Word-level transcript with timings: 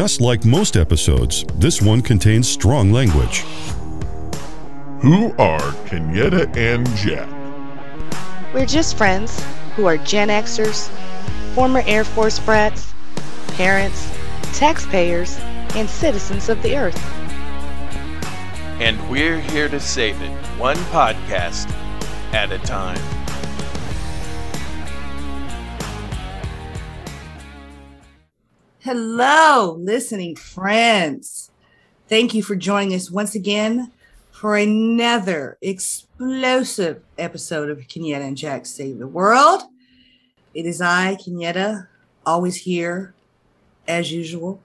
just 0.00 0.22
like 0.22 0.46
most 0.46 0.78
episodes, 0.78 1.44
this 1.56 1.82
one 1.82 2.00
contains 2.00 2.48
strong 2.48 2.90
language. 2.90 3.40
Who 5.02 5.34
are 5.36 5.60
Kenyetta 5.84 6.56
and 6.56 6.88
Jack? 6.96 7.28
We're 8.54 8.64
just 8.64 8.96
friends 8.96 9.44
who 9.76 9.84
are 9.84 9.98
Gen 9.98 10.28
Xers, 10.28 10.88
former 11.54 11.82
Air 11.84 12.04
Force 12.04 12.38
brats, 12.38 12.94
parents, 13.48 14.10
taxpayers, 14.54 15.38
and 15.74 15.86
citizens 15.86 16.48
of 16.48 16.62
the 16.62 16.78
Earth. 16.78 16.98
And 18.80 18.96
we're 19.10 19.38
here 19.38 19.68
to 19.68 19.80
save 19.80 20.22
it, 20.22 20.32
one 20.56 20.78
podcast 20.94 21.70
at 22.32 22.52
a 22.52 22.58
time. 22.60 23.19
Hello, 28.92 29.76
listening 29.78 30.34
friends. 30.34 31.52
Thank 32.08 32.34
you 32.34 32.42
for 32.42 32.56
joining 32.56 32.92
us 32.92 33.08
once 33.08 33.36
again 33.36 33.92
for 34.32 34.56
another 34.56 35.56
explosive 35.62 37.00
episode 37.16 37.70
of 37.70 37.78
Kenyetta 37.86 38.26
and 38.26 38.36
Jack 38.36 38.66
Save 38.66 38.98
the 38.98 39.06
World. 39.06 39.62
It 40.54 40.66
is 40.66 40.80
I, 40.80 41.14
Kenyetta, 41.14 41.86
always 42.26 42.56
here 42.56 43.14
as 43.86 44.10
usual. 44.10 44.60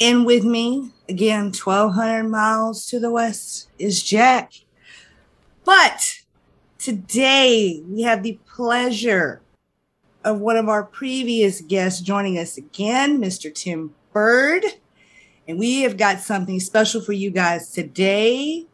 And 0.00 0.24
with 0.24 0.44
me, 0.44 0.92
again, 1.08 1.46
1,200 1.46 2.28
miles 2.28 2.86
to 2.86 3.00
the 3.00 3.10
west, 3.10 3.68
is 3.80 4.00
Jack. 4.00 4.52
But 5.64 6.20
today 6.78 7.82
we 7.84 8.02
have 8.02 8.22
the 8.22 8.38
pleasure 8.46 9.42
of 10.24 10.40
one 10.40 10.56
of 10.56 10.68
our 10.68 10.82
previous 10.82 11.60
guests 11.60 12.00
joining 12.00 12.38
us 12.38 12.56
again, 12.56 13.20
Mr. 13.20 13.54
Tim 13.54 13.94
Byrd. 14.12 14.64
And 15.46 15.58
we 15.58 15.82
have 15.82 15.96
got 15.96 16.20
something 16.20 16.58
special 16.58 17.02
for 17.02 17.12
you 17.12 17.30
guys 17.30 17.70
today. 17.70 18.66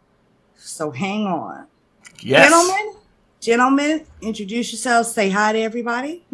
So 0.56 0.92
hang 0.92 1.26
on. 1.26 1.66
Yes. 2.20 2.48
Gentlemen, 2.48 2.94
gentlemen, 3.40 4.06
introduce 4.20 4.72
yourselves. 4.72 5.12
Say 5.12 5.30
hi 5.30 5.52
to 5.52 5.58
everybody. 5.58 6.24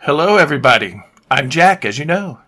Hello, 0.00 0.36
everybody. 0.36 1.02
I'm 1.30 1.50
Jack, 1.50 1.84
as 1.84 1.98
you 1.98 2.04
know. 2.04 2.38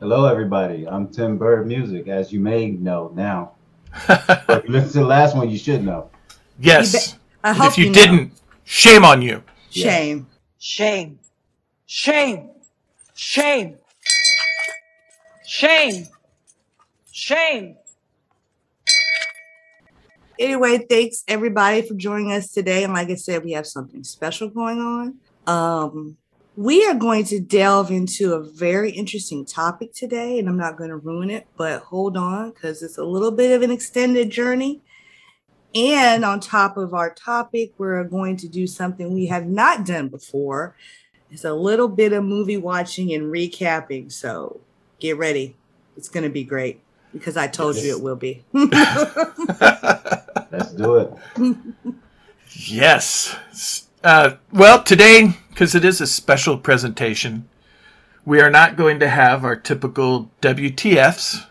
Hello, 0.00 0.26
everybody. 0.26 0.86
I'm 0.86 1.08
Tim 1.08 1.38
Byrd 1.38 1.66
Music, 1.66 2.08
as 2.08 2.32
you 2.32 2.40
may 2.40 2.72
know 2.72 3.10
now. 3.14 3.52
if 4.08 4.64
you 4.64 4.70
listen 4.70 4.92
to 4.92 4.98
the 4.98 5.04
last 5.06 5.34
one, 5.34 5.48
you 5.48 5.56
should 5.56 5.82
know. 5.82 6.10
Yes. 6.58 7.16
I 7.42 7.52
hope 7.52 7.72
if 7.72 7.78
you, 7.78 7.86
know. 7.86 7.92
didn't, 7.92 8.32
shame 8.64 9.04
on 9.04 9.22
you. 9.22 9.42
Shame. 9.70 10.26
Shame. 10.64 11.18
Shame. 11.84 12.48
Shame. 13.14 13.76
Shame. 15.44 16.06
Shame. 17.12 17.76
Anyway, 20.38 20.78
thanks 20.88 21.22
everybody 21.28 21.82
for 21.82 21.92
joining 21.92 22.32
us 22.32 22.50
today. 22.50 22.82
And 22.82 22.94
like 22.94 23.10
I 23.10 23.16
said, 23.16 23.44
we 23.44 23.52
have 23.52 23.66
something 23.66 24.02
special 24.04 24.48
going 24.48 24.78
on. 24.78 25.18
Um, 25.46 26.16
we 26.56 26.86
are 26.86 26.94
going 26.94 27.24
to 27.26 27.40
delve 27.40 27.90
into 27.90 28.32
a 28.32 28.42
very 28.42 28.90
interesting 28.90 29.44
topic 29.44 29.92
today, 29.92 30.38
and 30.38 30.48
I'm 30.48 30.56
not 30.56 30.78
going 30.78 30.88
to 30.88 30.96
ruin 30.96 31.28
it, 31.28 31.46
but 31.58 31.82
hold 31.82 32.16
on 32.16 32.52
because 32.52 32.82
it's 32.82 32.96
a 32.96 33.04
little 33.04 33.32
bit 33.32 33.54
of 33.54 33.60
an 33.60 33.70
extended 33.70 34.30
journey. 34.30 34.80
And 35.74 36.24
on 36.24 36.38
top 36.40 36.76
of 36.76 36.94
our 36.94 37.10
topic, 37.12 37.72
we're 37.78 38.04
going 38.04 38.36
to 38.38 38.48
do 38.48 38.66
something 38.66 39.12
we 39.12 39.26
have 39.26 39.46
not 39.46 39.84
done 39.84 40.08
before. 40.08 40.76
It's 41.30 41.44
a 41.44 41.52
little 41.54 41.88
bit 41.88 42.12
of 42.12 42.24
movie 42.24 42.56
watching 42.56 43.12
and 43.12 43.24
recapping. 43.32 44.12
So 44.12 44.60
get 45.00 45.18
ready. 45.18 45.56
It's 45.96 46.08
going 46.08 46.22
to 46.24 46.30
be 46.30 46.44
great 46.44 46.80
because 47.12 47.36
I 47.36 47.48
told 47.48 47.76
you 47.76 47.96
it 47.96 48.02
will 48.02 48.16
be. 48.16 48.44
Let's 48.52 48.72
do 50.76 50.96
it. 50.96 51.56
Yes. 52.52 53.88
Uh, 54.04 54.36
well, 54.52 54.82
today, 54.82 55.36
because 55.48 55.74
it 55.74 55.84
is 55.84 56.00
a 56.00 56.06
special 56.06 56.56
presentation, 56.56 57.48
we 58.24 58.40
are 58.40 58.50
not 58.50 58.76
going 58.76 59.00
to 59.00 59.08
have 59.08 59.44
our 59.44 59.56
typical 59.56 60.30
WTFs, 60.40 61.46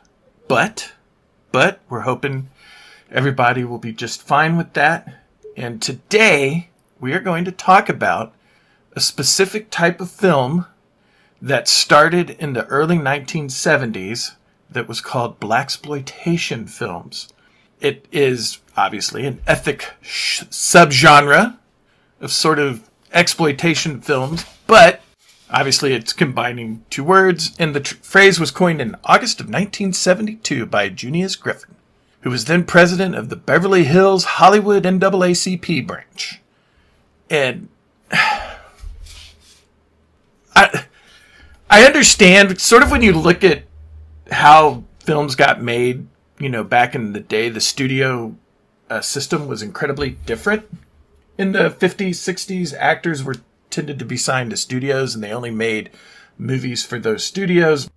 but, 0.47 0.93
but 1.51 1.79
we're 1.89 2.01
hoping 2.01 2.49
everybody 3.13 3.63
will 3.63 3.77
be 3.77 3.93
just 3.93 4.23
fine 4.23 4.57
with 4.57 4.73
that. 4.73 5.21
And 5.55 5.81
today, 5.81 6.69
we 6.99 7.13
are 7.13 7.19
going 7.19 7.45
to 7.45 7.51
talk 7.51 7.87
about 7.87 8.33
a 8.93 8.99
specific 8.99 9.69
type 9.69 10.01
of 10.01 10.11
film 10.11 10.65
that 11.41 11.67
started 11.67 12.31
in 12.31 12.53
the 12.53 12.65
early 12.65 12.97
1970s 12.97 14.35
that 14.69 14.87
was 14.87 15.01
called 15.01 15.39
blaxploitation 15.39 16.69
films. 16.69 17.31
It 17.79 18.07
is 18.11 18.59
obviously 18.75 19.25
an 19.25 19.41
ethic 19.45 19.93
sh- 20.01 20.43
subgenre 20.43 21.57
of 22.21 22.31
sort 22.31 22.59
of 22.59 22.89
exploitation 23.11 24.01
films, 24.01 24.45
but 24.65 25.01
obviously 25.49 25.93
it's 25.93 26.13
combining 26.13 26.83
two 26.89 27.03
words, 27.03 27.55
and 27.59 27.75
the 27.75 27.81
tr- 27.81 27.95
phrase 27.95 28.39
was 28.39 28.51
coined 28.51 28.81
in 28.81 28.95
August 29.03 29.39
of 29.39 29.47
1972 29.47 30.65
by 30.65 30.89
Junius 30.89 31.35
Griffin, 31.35 31.75
who 32.23 32.29
was 32.29 32.45
then 32.45 32.63
president 32.63 33.15
of 33.15 33.27
the 33.27 33.35
Beverly 33.35 33.83
Hills 33.83 34.23
Hollywood 34.23 34.83
NAACP 34.83 35.85
branch. 35.85 36.41
And 37.29 37.67
I, 38.11 38.55
I 41.69 41.83
understand 41.83 42.61
sort 42.61 42.81
of 42.81 42.91
when 42.91 43.01
you 43.01 43.11
look 43.11 43.43
at 43.43 43.63
how 44.31 44.85
films 44.99 45.35
got 45.35 45.61
made, 45.61 46.07
you 46.39 46.47
know, 46.47 46.63
back 46.63 46.95
in 46.95 47.11
the 47.11 47.19
day, 47.19 47.49
the 47.49 47.59
studio 47.59 48.37
uh, 48.89 49.01
system 49.01 49.47
was 49.47 49.61
incredibly 49.61 50.11
different. 50.25 50.65
In 51.37 51.51
the 51.51 51.71
50s, 51.71 52.11
60s, 52.11 52.73
actors 52.77 53.21
were 53.21 53.35
tended 53.69 53.99
to 53.99 54.05
be 54.05 54.15
signed 54.15 54.51
to 54.51 54.57
studios 54.57 55.13
and 55.13 55.21
they 55.21 55.33
only 55.33 55.51
made 55.51 55.89
movies 56.37 56.85
for 56.85 56.99
those 56.99 57.25
studios. 57.25 57.89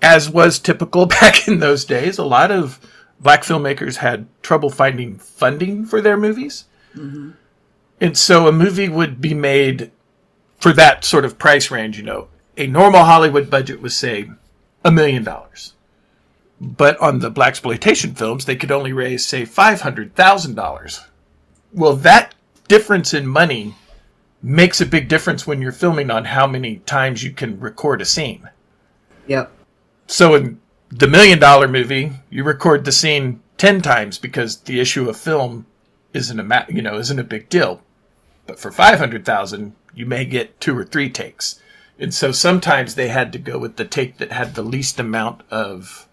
As 0.00 0.30
was 0.30 0.60
typical 0.60 1.06
back 1.06 1.48
in 1.48 1.58
those 1.58 1.84
days, 1.84 2.16
a 2.16 2.24
lot 2.24 2.52
of 2.52 2.78
black 3.20 3.42
filmmakers 3.42 3.96
had 3.96 4.26
trouble 4.42 4.70
finding 4.70 5.18
funding 5.18 5.84
for 5.84 6.00
their 6.00 6.16
movies. 6.16 6.64
Mm-hmm. 6.94 7.30
And 8.00 8.16
so 8.16 8.46
a 8.46 8.52
movie 8.52 8.88
would 8.88 9.20
be 9.20 9.34
made 9.34 9.90
for 10.60 10.72
that 10.72 11.04
sort 11.04 11.24
of 11.24 11.38
price 11.38 11.70
range, 11.70 11.98
you 11.98 12.04
know. 12.04 12.28
A 12.56 12.66
normal 12.66 13.04
Hollywood 13.04 13.50
budget 13.50 13.80
was, 13.80 13.96
say, 13.96 14.30
a 14.84 14.90
million 14.90 15.24
dollars. 15.24 15.74
But 16.60 16.98
on 16.98 17.20
the 17.20 17.30
black 17.30 17.50
exploitation 17.50 18.14
films, 18.14 18.44
they 18.44 18.56
could 18.56 18.72
only 18.72 18.92
raise, 18.92 19.26
say, 19.26 19.44
five 19.44 19.80
hundred 19.80 20.14
thousand 20.14 20.54
dollars. 20.54 21.00
Well, 21.72 21.94
that 21.96 22.34
difference 22.66 23.14
in 23.14 23.26
money 23.26 23.74
makes 24.42 24.80
a 24.80 24.86
big 24.86 25.08
difference 25.08 25.46
when 25.46 25.60
you're 25.60 25.72
filming 25.72 26.10
on 26.10 26.24
how 26.24 26.46
many 26.46 26.76
times 26.78 27.22
you 27.22 27.30
can 27.32 27.60
record 27.60 28.00
a 28.00 28.04
scene. 28.04 28.48
Yep. 29.26 29.52
So 30.06 30.34
in 30.34 30.60
the 30.90 31.06
million 31.08 31.38
dollar 31.38 31.68
movie, 31.68 32.12
you 32.30 32.44
record 32.44 32.84
the 32.84 32.92
scene 32.92 33.40
ten 33.56 33.80
times 33.82 34.18
because 34.18 34.58
the 34.58 34.80
issue 34.80 35.08
of 35.08 35.16
film 35.16 35.66
isn't 36.14 36.38
a 36.40 36.44
ma- 36.44 36.64
you 36.68 36.82
know 36.82 36.98
isn't 36.98 37.18
a 37.18 37.24
big 37.24 37.48
deal. 37.48 37.82
But 38.46 38.58
for 38.58 38.70
five 38.70 38.98
hundred 38.98 39.24
thousand, 39.24 39.74
you 39.94 40.06
may 40.06 40.24
get 40.24 40.60
two 40.60 40.76
or 40.76 40.84
three 40.84 41.10
takes, 41.10 41.60
and 41.98 42.14
so 42.14 42.32
sometimes 42.32 42.94
they 42.94 43.08
had 43.08 43.32
to 43.32 43.38
go 43.38 43.58
with 43.58 43.76
the 43.76 43.84
take 43.84 44.18
that 44.18 44.32
had 44.32 44.54
the 44.54 44.62
least 44.62 44.98
amount 44.98 45.42
of, 45.50 46.08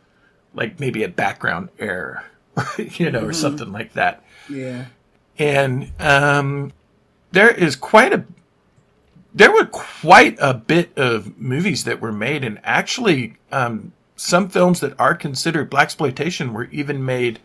like 0.53 0.79
maybe 0.79 1.03
a 1.03 1.07
background 1.09 1.69
error, 1.79 2.25
you 2.77 3.09
know, 3.11 3.25
or 3.25 3.33
something 3.33 3.71
like 3.71 3.93
that 3.93 4.21
Yeah. 4.49 4.85
and 5.39 5.91
um, 5.99 6.73
there 7.31 7.49
is 7.51 7.75
quite 7.77 8.11
a 8.13 8.25
there 9.33 9.51
were 9.51 9.65
quite 9.65 10.37
a 10.39 10.53
bit 10.53 10.97
of 10.97 11.37
movies 11.37 11.83
that 11.85 11.99
were 12.01 12.11
made, 12.13 12.43
and 12.43 12.59
actually, 12.63 13.35
um, 13.51 13.91
some 14.15 14.49
films 14.49 14.79
that 14.79 14.99
are 14.99 15.15
considered 15.15 15.69
black 15.69 15.85
exploitation 15.85 16.53
were 16.53 16.65
even 16.65 17.05
made 17.05 17.39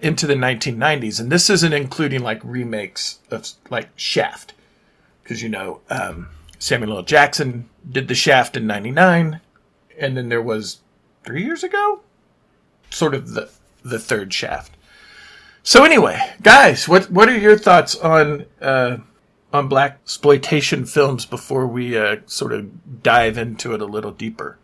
into 0.00 0.26
the 0.26 0.34
1990s, 0.34 1.20
and 1.20 1.30
this 1.30 1.50
isn't 1.50 1.72
including 1.72 2.22
like 2.22 2.40
remakes 2.42 3.18
of 3.30 3.48
like 3.68 3.88
Shaft, 3.96 4.54
because 5.22 5.42
you 5.42 5.48
know 5.48 5.80
um, 5.90 6.28
Samuel 6.58 6.96
L. 6.98 7.02
Jackson 7.02 7.68
did 7.90 8.08
the 8.08 8.14
Shaft 8.14 8.56
in 8.56 8.66
'99, 8.66 9.40
and 9.98 10.16
then 10.16 10.28
there 10.28 10.42
was 10.42 10.78
three 11.24 11.44
years 11.44 11.62
ago, 11.62 12.00
sort 12.90 13.14
of 13.14 13.34
the 13.34 13.50
the 13.84 13.98
third 13.98 14.32
Shaft. 14.32 14.76
So 15.62 15.84
anyway, 15.84 16.18
guys, 16.42 16.88
what 16.88 17.10
what 17.10 17.28
are 17.28 17.36
your 17.36 17.58
thoughts 17.58 17.96
on 17.96 18.46
uh, 18.62 18.98
on 19.52 19.68
black 19.68 19.98
exploitation 20.02 20.86
films 20.86 21.26
before 21.26 21.66
we 21.66 21.98
uh, 21.98 22.16
sort 22.26 22.52
of 22.52 23.02
dive 23.02 23.36
into 23.36 23.74
it 23.74 23.82
a 23.82 23.86
little 23.86 24.12
deeper? 24.12 24.58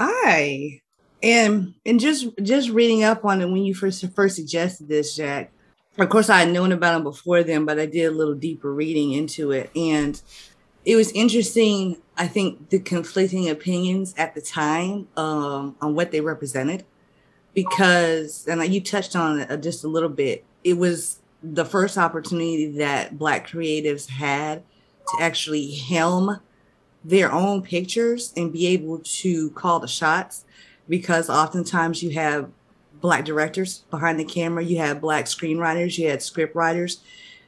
I 0.00 0.80
am, 1.22 1.74
and 1.84 2.00
just 2.00 2.28
just 2.42 2.70
reading 2.70 3.04
up 3.04 3.22
on 3.26 3.42
it 3.42 3.50
when 3.50 3.64
you 3.64 3.74
first 3.74 4.04
first 4.14 4.34
suggested 4.34 4.88
this, 4.88 5.14
Jack. 5.14 5.52
Of 5.98 6.08
course, 6.08 6.30
I 6.30 6.40
had 6.40 6.52
known 6.52 6.72
about 6.72 6.94
them 6.94 7.02
before 7.02 7.42
then, 7.42 7.66
but 7.66 7.78
I 7.78 7.84
did 7.84 8.06
a 8.06 8.10
little 8.10 8.34
deeper 8.34 8.72
reading 8.72 9.12
into 9.12 9.50
it, 9.52 9.70
and 9.76 10.20
it 10.86 10.96
was 10.96 11.12
interesting. 11.12 11.98
I 12.16 12.28
think 12.28 12.70
the 12.70 12.78
conflicting 12.78 13.50
opinions 13.50 14.14
at 14.16 14.34
the 14.34 14.40
time 14.40 15.08
um, 15.18 15.76
on 15.82 15.94
what 15.94 16.12
they 16.12 16.22
represented, 16.22 16.86
because 17.52 18.46
and 18.48 18.64
you 18.72 18.80
touched 18.80 19.14
on 19.14 19.40
it 19.40 19.62
just 19.62 19.84
a 19.84 19.88
little 19.88 20.08
bit. 20.08 20.46
It 20.64 20.78
was 20.78 21.20
the 21.42 21.66
first 21.66 21.98
opportunity 21.98 22.78
that 22.78 23.18
Black 23.18 23.48
creatives 23.48 24.08
had 24.08 24.62
to 25.08 25.22
actually 25.22 25.74
helm 25.74 26.40
their 27.04 27.32
own 27.32 27.62
pictures 27.62 28.32
and 28.36 28.52
be 28.52 28.66
able 28.68 28.98
to 28.98 29.50
call 29.50 29.80
the 29.80 29.88
shots, 29.88 30.44
because 30.88 31.30
oftentimes 31.30 32.02
you 32.02 32.10
have 32.10 32.50
Black 33.00 33.24
directors 33.24 33.84
behind 33.90 34.20
the 34.20 34.24
camera, 34.24 34.62
you 34.62 34.78
have 34.78 35.00
Black 35.00 35.24
screenwriters, 35.24 35.96
you 35.96 36.08
had 36.08 36.22
script 36.22 36.54
writers, 36.54 37.00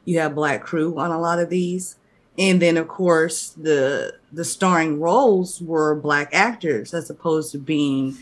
you 0.04 0.18
have 0.18 0.34
Black 0.34 0.62
crew 0.62 0.98
on 0.98 1.10
a 1.10 1.20
lot 1.20 1.38
of 1.38 1.50
these. 1.50 1.96
And 2.38 2.62
then 2.62 2.76
of 2.76 2.88
course 2.88 3.50
the 3.50 4.14
the 4.32 4.44
starring 4.44 5.00
roles 5.00 5.60
were 5.60 5.94
black 5.94 6.30
actors 6.32 6.94
as 6.94 7.10
opposed 7.10 7.52
to 7.52 7.58
being 7.58 8.16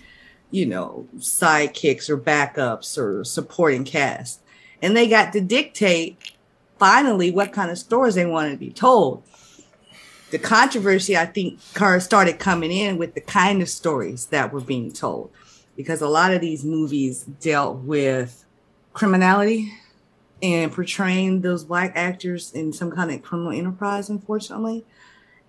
you 0.51 0.67
know 0.67 1.07
sidekicks 1.19 2.11
or 2.11 2.19
backups 2.19 2.99
or 2.99 3.23
supporting 3.25 3.85
cast. 3.85 4.41
And 4.83 4.97
they 4.97 5.09
got 5.09 5.33
to 5.35 5.41
dictate 5.41 6.19
finally 6.79 7.31
what 7.31 7.53
kind 7.53 7.71
of 7.71 7.79
stories 7.79 8.17
they 8.17 8.27
wanted 8.27 8.51
to 8.51 8.57
be 8.57 8.71
told 8.71 9.23
the 10.31 10.39
controversy 10.39 11.17
i 11.17 11.27
think 11.27 11.61
started 11.99 12.39
coming 12.39 12.71
in 12.71 12.99
with 12.99 13.15
the 13.15 13.21
kind 13.21 13.63
of 13.63 13.69
stories 13.69 14.27
that 14.27 14.53
were 14.53 14.61
being 14.61 14.93
told 14.93 15.31
because 15.77 16.03
a 16.03 16.09
lot 16.09 16.33
of 16.33 16.41
these 16.41 16.65
movies 16.65 17.23
dealt 17.41 17.79
with 17.79 18.45
criminality 18.93 19.73
and 20.43 20.73
portraying 20.73 21.41
those 21.41 21.65
black 21.65 21.93
actors 21.97 22.53
in 22.53 22.73
some 22.73 22.91
kind 22.91 23.11
of 23.11 23.23
criminal 23.23 23.53
enterprise, 23.53 24.09
unfortunately. 24.09 24.85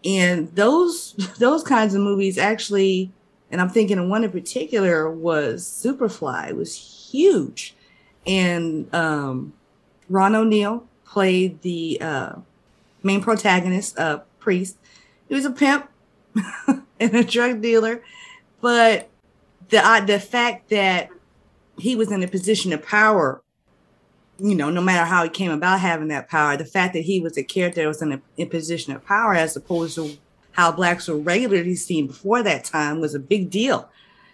And 0.03 0.53
those 0.55 1.13
those 1.37 1.63
kinds 1.63 1.93
of 1.93 2.01
movies 2.01 2.37
actually, 2.37 3.11
and 3.51 3.61
I'm 3.61 3.69
thinking 3.69 3.97
of 3.97 4.07
one 4.07 4.23
in 4.23 4.31
particular 4.31 5.09
was 5.09 5.63
Superfly. 5.63 6.49
It 6.49 6.55
was 6.55 6.75
huge, 7.11 7.75
and 8.25 8.93
um, 8.93 9.53
Ron 10.09 10.35
O'Neal 10.35 10.87
played 11.05 11.61
the 11.61 11.99
uh, 12.01 12.35
main 13.03 13.21
protagonist, 13.21 13.97
uh, 13.99 14.21
Priest. 14.41 14.77
He 15.29 15.35
was 15.35 15.45
a 15.45 15.51
pimp 15.51 15.89
and 16.67 17.15
a 17.15 17.23
drug 17.23 17.61
dealer, 17.61 18.03
but 18.59 19.09
the 19.69 19.85
uh, 19.85 20.01
the 20.01 20.19
fact 20.19 20.69
that 20.69 21.09
he 21.77 21.95
was 21.95 22.11
in 22.11 22.21
a 22.21 22.27
position 22.27 22.73
of 22.73 22.85
power 22.85 23.41
you 24.41 24.55
know, 24.55 24.71
no 24.71 24.81
matter 24.81 25.05
how 25.05 25.23
he 25.23 25.29
came 25.29 25.51
about 25.51 25.79
having 25.79 26.07
that 26.07 26.27
power, 26.27 26.57
the 26.57 26.65
fact 26.65 26.93
that 26.93 27.03
he 27.03 27.19
was 27.19 27.37
a 27.37 27.43
character 27.43 27.81
that 27.81 27.87
was 27.87 28.01
in 28.01 28.13
a, 28.13 28.21
in 28.37 28.49
position 28.49 28.91
of 28.91 29.05
power 29.05 29.35
as 29.35 29.55
opposed 29.55 29.95
to 29.95 30.17
how 30.53 30.71
blacks 30.71 31.07
were 31.07 31.17
regularly 31.17 31.75
seen 31.75 32.07
before 32.07 32.41
that 32.41 32.63
time 32.63 32.99
was 32.99 33.13
a 33.13 33.19
big 33.19 33.51
deal 33.51 33.87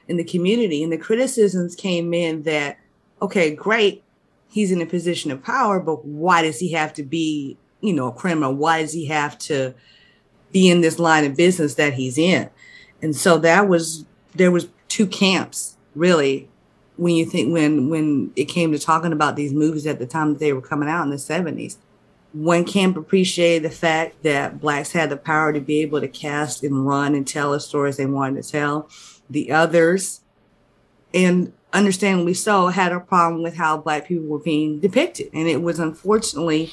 in 0.07 0.15
the 0.15 0.24
community. 0.24 0.81
And 0.81 0.94
the 0.94 0.98
criticisms 0.98 1.75
came 1.75 2.13
in 2.13 2.44
that, 2.44 2.80
okay, 3.21 3.53
great, 3.53 4.01
he's 4.48 4.71
in 4.71 4.81
a 4.81 4.86
position 4.86 5.30
of 5.30 5.44
power, 5.44 5.80
but 5.80 6.06
why 6.06 6.42
does 6.42 6.60
he 6.60 6.71
have 6.71 6.94
to 6.94 7.03
be, 7.03 7.57
you 7.81 7.92
know, 7.92 8.07
a 8.07 8.13
criminal? 8.13 8.53
Why 8.53 8.81
does 8.81 8.94
he 8.94 9.07
have 9.07 9.38
to 9.39 9.74
be 10.52 10.70
in 10.70 10.82
this 10.82 11.00
line 11.00 11.26
of 11.26 11.36
business 11.36 11.76
that 11.76 11.94
he's 11.94 12.18
in? 12.18 12.50
And 13.02 13.16
so 13.16 13.38
that 13.40 13.68
was 13.68 14.06
there 14.36 14.52
was 14.52 14.68
two 14.88 15.08
camps 15.08 15.78
really 15.96 16.48
when 16.96 17.16
you 17.16 17.26
think 17.26 17.54
when 17.54 17.90
when 17.90 18.32
it 18.36 18.46
came 18.46 18.72
to 18.72 18.80
talking 18.80 19.14
about 19.14 19.36
these 19.36 19.54
movies 19.54 19.86
at 19.86 20.00
the 20.00 20.06
time 20.06 20.34
that 20.34 20.40
they 20.40 20.54
were 20.54 20.62
coming 20.62 20.90
out 20.90 21.04
in 21.04 21.10
the 21.10 21.16
70s 21.18 21.78
one 22.34 22.66
camp 22.66 22.98
appreciated 22.98 23.64
the 23.64 23.76
fact 23.76 24.24
that 24.24 24.60
blacks 24.60 24.92
had 24.92 25.10
the 25.10 25.18
power 25.18 25.54
to 25.54 25.60
be 25.60 25.82
able 25.82 26.02
to 26.02 26.08
cast 26.08 26.64
and 26.64 26.86
run 26.86 27.16
and 27.16 27.28
tell 27.28 27.52
the 27.52 27.60
stories 27.60 27.98
they 27.98 28.06
wanted 28.06 28.44
to 28.44 28.52
tell. 28.52 28.90
The 29.30 29.52
others 29.52 30.22
and 31.14 31.54
understandably 31.74 32.34
so 32.34 32.68
had 32.68 32.92
a 32.92 33.00
problem 33.00 33.44
with 33.44 33.56
how 33.56 33.78
black 33.78 34.08
people 34.08 34.26
were 34.26 34.40
being 34.40 34.80
depicted. 34.80 35.30
And 35.34 35.48
it 35.48 35.62
was 35.62 35.80
unfortunately 35.80 36.72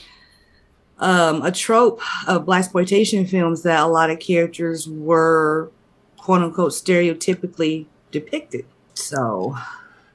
um, 0.98 1.42
a 1.42 1.50
trope 1.50 2.00
of 2.28 2.46
black 2.46 2.60
exploitation 2.60 3.26
films 3.26 3.62
that 3.62 3.80
a 3.80 3.86
lot 3.86 4.10
of 4.10 4.18
characters 4.18 4.88
were 4.88 5.70
quote 6.16 6.42
unquote 6.42 6.72
stereotypically 6.72 7.86
depicted 8.10 8.64
so 8.94 9.56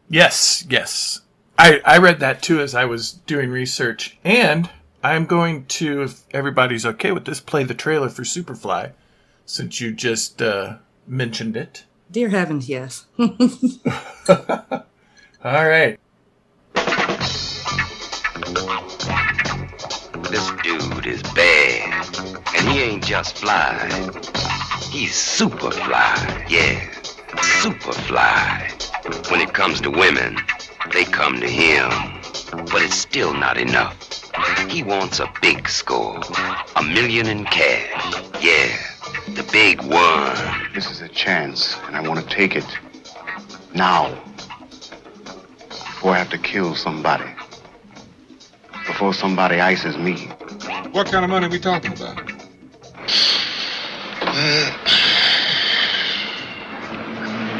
Yes, 0.10 0.66
yes. 0.68 1.22
I, 1.58 1.82
I 1.86 1.98
read 2.00 2.20
that 2.22 2.42
too 2.42 2.60
as 2.60 2.74
I 2.74 2.86
was 2.86 3.14
doing 3.14 3.52
research. 3.52 4.18
And 4.24 4.70
I'm 5.04 5.26
going 5.26 5.66
to, 5.66 6.04
if 6.04 6.24
everybody's 6.32 6.86
okay 6.86 7.12
with 7.12 7.26
this, 7.26 7.40
play 7.40 7.64
the 7.64 7.76
trailer 7.76 8.10
for 8.10 8.24
Superfly 8.24 8.94
since 9.46 9.80
you 9.80 9.94
just 9.94 10.42
uh, 10.42 10.78
mentioned 11.06 11.56
it. 11.56 11.86
Dear 12.10 12.30
heavens, 12.30 12.68
yes. 12.68 13.06
All 13.20 14.80
right. 15.44 16.00
This 20.30 20.52
dude 20.62 21.08
is 21.08 21.24
bad. 21.34 22.06
And 22.56 22.70
he 22.70 22.82
ain't 22.82 23.04
just 23.04 23.38
fly. 23.38 23.74
He's 24.92 25.16
super 25.16 25.72
fly. 25.72 26.46
Yeah, 26.48 26.80
super 27.42 27.94
fly. 27.94 28.70
When 29.30 29.42
it 29.42 29.54
comes 29.54 29.82
to 29.82 29.90
women, 29.90 30.38
they 30.94 31.04
come 31.04 31.40
to 31.40 31.48
him. 31.48 31.90
But 32.68 32.84
it's 32.84 32.96
still 32.96 33.34
not 33.34 33.58
enough. 33.58 33.96
He 34.70 34.84
wants 34.84 35.20
a 35.20 35.32
big 35.42 35.68
score. 35.68 36.22
A 36.76 36.84
million 36.84 37.26
in 37.26 37.46
cash. 37.46 38.24
Yeah, 38.44 38.78
the 39.34 39.44
big 39.52 39.82
one. 39.82 40.74
This 40.76 40.92
is 40.92 41.02
a 41.02 41.10
chance, 41.10 41.76
and 41.88 41.96
I 41.96 42.08
want 42.08 42.20
to 42.20 42.26
take 42.28 42.56
it. 42.56 42.68
Now. 43.74 44.16
Before 45.70 46.14
I 46.14 46.20
have 46.20 46.30
to 46.30 46.38
kill 46.38 46.76
somebody. 46.76 47.26
Before 48.90 49.14
somebody 49.14 49.60
ices 49.62 49.98
me. 50.00 50.16
What 50.94 51.06
kind 51.12 51.24
of 51.24 51.30
money 51.30 51.46
are 51.46 51.50
we 51.50 51.60
talking 51.60 51.94
about? 51.94 52.20
Uh, 54.20 54.72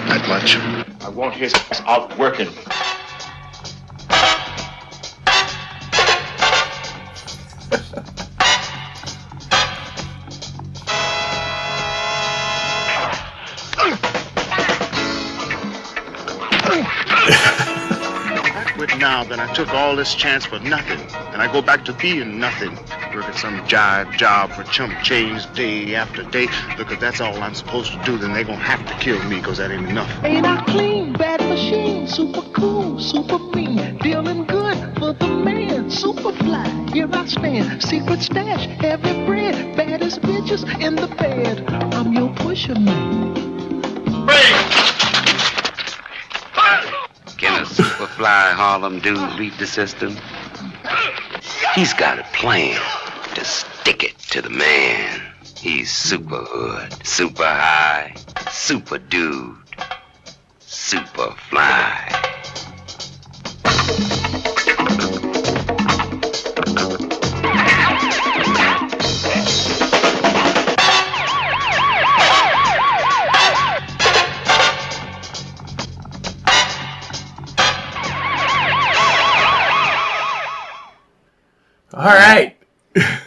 Not 0.08 0.28
much. 0.28 0.58
I 1.06 1.10
want 1.10 1.36
his 1.36 1.54
ass 1.54 1.82
out 1.86 2.18
working. 2.18 2.50
Now, 19.00 19.24
then 19.24 19.40
I 19.40 19.52
took 19.54 19.74
all 19.74 19.96
this 19.96 20.14
chance 20.14 20.46
for 20.46 20.60
nothing. 20.60 21.00
And 21.34 21.42
I 21.42 21.52
go 21.52 21.62
back 21.62 21.86
to 21.86 21.94
being 21.94 22.40
nothing. 22.40 22.78
Working 23.16 23.34
some 23.36 23.60
jive 23.66 24.16
job 24.18 24.52
for 24.52 24.64
chump 24.66 24.94
change 25.02 25.52
day 25.54 25.96
after 25.96 26.24
day. 26.24 26.48
Look, 26.78 26.92
if 26.92 27.00
that's 27.00 27.20
all 27.22 27.42
I'm 27.42 27.56
supposed 27.56 27.92
to 27.94 28.04
do, 28.04 28.18
then 28.18 28.34
they're 28.34 28.44
gonna 28.44 28.58
have 28.58 28.86
to 28.86 28.94
kill 29.04 29.22
me, 29.24 29.38
because 29.38 29.58
that 29.58 29.72
ain't 29.72 29.90
enough. 29.90 30.12
Ain't 30.24 30.46
I 30.46 30.64
clean, 30.66 31.14
bad 31.14 31.42
machine, 31.42 32.08
super 32.08 32.44
cool, 32.54 33.00
super 33.00 33.40
mean, 33.40 33.98
dealing 33.98 34.46
good 34.46 34.78
for 35.00 35.14
the 35.14 35.28
man, 35.28 35.90
super 35.90 36.34
fly. 36.34 36.68
Here 36.94 37.10
I 37.12 37.26
stand, 37.26 37.82
secret 37.82 38.22
stash, 38.22 38.66
heavy 38.80 39.26
bread, 39.26 39.76
baddest 39.76 40.22
bitches 40.22 40.64
in 40.82 40.96
the 40.96 41.08
bed. 41.08 41.64
I'm 41.94 42.14
your 42.14 42.34
pusher 42.36 42.76
man. 42.76 43.36
Can 44.28 44.79
superfly 48.20 48.54
Harlem 48.54 49.00
dude 49.00 49.18
oh. 49.18 49.38
beat 49.38 49.58
the 49.58 49.68
system? 49.68 50.16
He's 51.74 51.94
got 51.94 52.20
a 52.20 52.24
plan 52.34 52.80
to 53.36 53.46
stick 53.46 54.04
it 54.04 54.18
to 54.32 54.42
the 54.42 54.50
man. 54.50 55.22
He's 55.56 55.92
super 55.92 56.44
hood, 56.44 57.06
super 57.06 57.44
high, 57.44 58.14
super 58.52 58.98
dude, 58.98 59.56
super 60.60 61.32
fly. 61.50 62.20
All 82.00 82.06
right. 82.06 82.56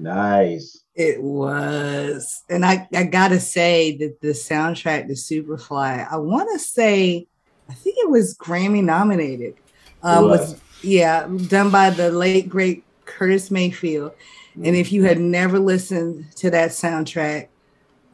Nice. 0.00 0.84
It 0.94 1.20
was. 1.20 2.44
And 2.48 2.64
I, 2.64 2.88
I 2.94 3.02
gotta 3.02 3.40
say 3.40 3.96
that 3.96 4.20
the 4.20 4.28
soundtrack 4.28 5.08
to 5.08 5.14
Superfly, 5.14 6.06
I 6.08 6.16
wanna 6.18 6.58
say, 6.58 7.26
I 7.68 7.74
think 7.74 7.96
it 7.98 8.08
was 8.08 8.36
Grammy 8.36 8.82
nominated. 8.82 9.56
Um, 10.02 10.24
It 10.24 10.28
was. 10.28 10.40
was 10.52 10.60
yeah, 10.82 11.26
done 11.48 11.70
by 11.70 11.90
the 11.90 12.12
late 12.12 12.48
great 12.48 12.84
Curtis 13.06 13.50
Mayfield. 13.50 14.12
And 14.54 14.76
if 14.76 14.92
you 14.92 15.04
had 15.04 15.18
never 15.18 15.58
listened 15.58 16.26
to 16.36 16.50
that 16.50 16.70
soundtrack, 16.70 17.48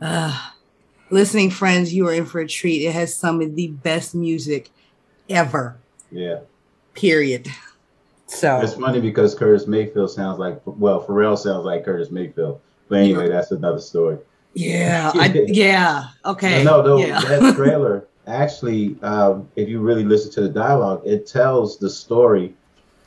uh, 0.00 0.50
listening 1.10 1.50
friends, 1.50 1.92
you 1.92 2.08
are 2.08 2.14
in 2.14 2.24
for 2.26 2.40
a 2.40 2.48
treat. 2.48 2.86
It 2.86 2.92
has 2.92 3.14
some 3.14 3.42
of 3.42 3.56
the 3.56 3.68
best 3.68 4.14
music 4.14 4.70
ever. 5.28 5.76
Yeah. 6.10 6.40
Period. 6.94 7.48
So 8.34 8.60
It's 8.60 8.74
funny 8.74 9.00
because 9.00 9.34
Curtis 9.34 9.66
Mayfield 9.66 10.10
sounds 10.10 10.38
like 10.38 10.60
well, 10.64 11.04
Pharrell 11.04 11.38
sounds 11.38 11.64
like 11.64 11.84
Curtis 11.84 12.10
Mayfield. 12.10 12.60
But 12.88 12.98
anyway, 12.98 13.28
that's 13.28 13.50
another 13.50 13.80
story. 13.80 14.18
yeah, 14.54 15.10
I, 15.14 15.44
yeah, 15.46 16.08
okay, 16.24 16.62
No, 16.62 16.82
no, 16.82 16.98
yeah. 16.98 17.20
that 17.20 17.54
trailer 17.56 18.06
actually, 18.26 18.96
um, 19.02 19.48
if 19.56 19.68
you 19.68 19.80
really 19.80 20.04
listen 20.04 20.30
to 20.32 20.40
the 20.42 20.48
dialogue, 20.48 21.02
it 21.04 21.26
tells 21.26 21.78
the 21.78 21.90
story 21.90 22.54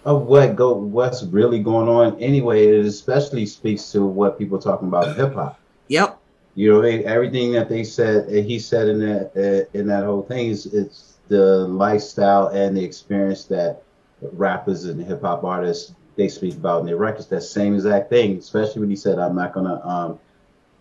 of 0.06 0.24
what 0.24 0.56
go 0.56 0.74
what's 0.74 1.24
really 1.24 1.62
going 1.62 1.88
on. 1.90 2.20
Anyway, 2.22 2.68
it 2.68 2.86
especially 2.86 3.46
speaks 3.46 3.92
to 3.92 4.06
what 4.06 4.38
people 4.38 4.60
talking 4.60 4.88
about 4.88 5.16
hip 5.16 5.34
hop. 5.34 5.60
Yep. 5.90 6.20
You 6.56 6.74
know, 6.74 6.82
they, 6.82 7.06
everything 7.06 7.52
that 7.52 7.70
they 7.70 7.84
said, 7.84 8.30
he 8.30 8.58
said 8.58 8.88
in 8.88 9.00
that 9.00 9.32
uh, 9.36 9.78
in 9.78 9.88
that 9.88 10.06
whole 10.06 10.24
thing 10.24 10.48
is 10.48 10.66
it's 10.68 11.18
the 11.28 11.68
lifestyle 11.68 12.48
and 12.48 12.76
the 12.76 12.84
experience 12.84 13.46
that 13.46 13.84
rappers 14.22 14.86
and 14.86 15.02
hip 15.02 15.22
hop 15.22 15.44
artists 15.44 15.94
they 16.16 16.28
speak 16.28 16.56
about 16.56 16.80
in 16.82 16.86
their 16.88 16.98
records. 16.98 17.28
That 17.28 17.42
same 17.42 17.76
exact 17.76 18.10
thing, 18.10 18.38
especially 18.38 18.82
when 18.82 18.90
he 18.90 18.96
said, 18.96 19.20
"I'm 19.20 19.36
not 19.36 19.54
gonna 19.54 19.80
um, 19.86 20.20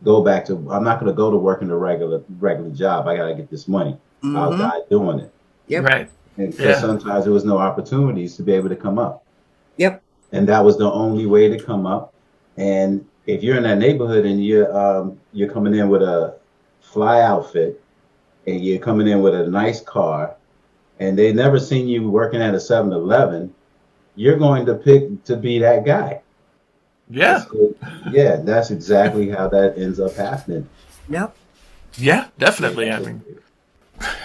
go 0.02 0.22
back 0.22 0.44
to, 0.46 0.54
I'm 0.70 0.84
not 0.84 0.98
gonna 0.98 1.12
go 1.12 1.30
to 1.30 1.36
work 1.36 1.60
in 1.62 1.70
a 1.70 1.76
regular 1.76 2.22
regular 2.40 2.70
job. 2.70 3.06
I 3.06 3.16
gotta 3.16 3.34
get 3.34 3.50
this 3.50 3.68
money. 3.68 3.96
I'll 4.24 4.52
Mhm. 4.52 4.58
die 4.58 4.80
doing 4.90 5.20
it." 5.20 5.30
Yep. 5.68 5.84
Right. 5.84 6.08
And 6.38 6.52
'cause 6.56 6.64
Yeah. 6.66 6.80
sometimes 6.80 7.24
there 7.24 7.32
was 7.32 7.44
no 7.44 7.58
opportunities 7.58 8.36
to 8.36 8.42
be 8.42 8.52
able 8.52 8.68
to 8.70 8.76
come 8.76 8.98
up. 8.98 9.24
Yep. 9.76 10.02
And 10.32 10.48
that 10.48 10.64
was 10.64 10.76
the 10.78 10.90
only 10.90 11.26
way 11.26 11.48
to 11.48 11.58
come 11.58 11.86
up. 11.86 12.12
And 12.56 13.04
if 13.26 13.42
you're 13.42 13.56
in 13.56 13.62
that 13.64 13.78
neighborhood 13.78 14.24
and 14.24 14.42
you're 14.42 14.74
um, 14.76 15.18
you're 15.32 15.50
coming 15.50 15.74
in 15.74 15.88
with 15.90 16.02
a 16.02 16.34
fly 16.80 17.20
outfit 17.20 17.80
and 18.46 18.64
you're 18.64 18.78
coming 18.78 19.06
in 19.08 19.20
with 19.20 19.34
a 19.34 19.46
nice 19.48 19.80
car 19.82 20.35
and 20.98 21.18
they 21.18 21.32
never 21.32 21.58
seen 21.58 21.88
you 21.88 22.10
working 22.10 22.40
at 22.40 22.54
a 22.54 22.58
7-Eleven, 22.58 23.54
you're 24.14 24.38
going 24.38 24.66
to 24.66 24.74
pick 24.74 25.24
to 25.24 25.36
be 25.36 25.58
that 25.58 25.84
guy. 25.84 26.22
Yeah. 27.08 27.40
So, 27.40 27.74
yeah, 28.10 28.36
that's 28.36 28.70
exactly 28.70 29.28
how 29.28 29.48
that 29.48 29.78
ends 29.78 30.00
up 30.00 30.14
happening. 30.14 30.68
Yep. 31.08 31.36
Yeah, 31.94 32.28
definitely. 32.38 32.90
I 32.90 32.98
mean, 32.98 33.22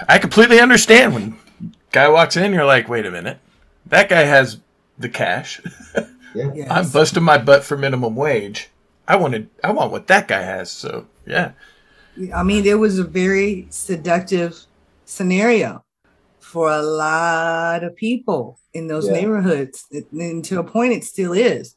I 0.08 0.18
completely 0.18 0.60
understand 0.60 1.14
when 1.14 1.38
guy 1.92 2.10
walks 2.10 2.38
in, 2.38 2.54
you're 2.54 2.66
like, 2.66 2.90
wait 2.90 3.06
a 3.06 3.12
minute, 3.12 3.40
that 3.86 4.10
guy 4.10 4.24
has 4.24 4.60
the 4.98 5.10
cash. 5.10 5.62
Yeah. 6.34 6.52
Yes. 6.56 6.72
I'm 6.72 6.90
busting 6.90 7.24
my 7.24 7.38
butt 7.38 7.66
for 7.66 7.76
minimum 7.76 8.16
wage. 8.16 8.70
I 9.06 9.18
wanted, 9.18 9.50
I 9.62 9.72
want 9.72 9.92
what 9.92 10.08
that 10.08 10.30
guy 10.30 10.42
has. 10.42 10.72
So 10.72 11.08
yeah, 11.26 11.52
I 12.34 12.44
mean, 12.44 12.66
it 12.66 12.80
was 12.80 13.00
a 13.00 13.04
very 13.04 13.68
seductive 13.70 14.66
scenario 15.04 15.84
for 16.52 16.70
a 16.70 16.82
lot 16.82 17.84
of 17.84 17.96
people 17.96 18.60
in 18.74 18.88
those 18.88 19.08
Yeah. 19.08 19.14
neighborhoods. 19.14 19.86
It- 19.92 20.12
and 20.12 20.44
to 20.46 20.60
a 20.60 20.64
point, 20.64 20.92
it 20.94 21.04
still 21.06 21.32
is. 21.34 21.76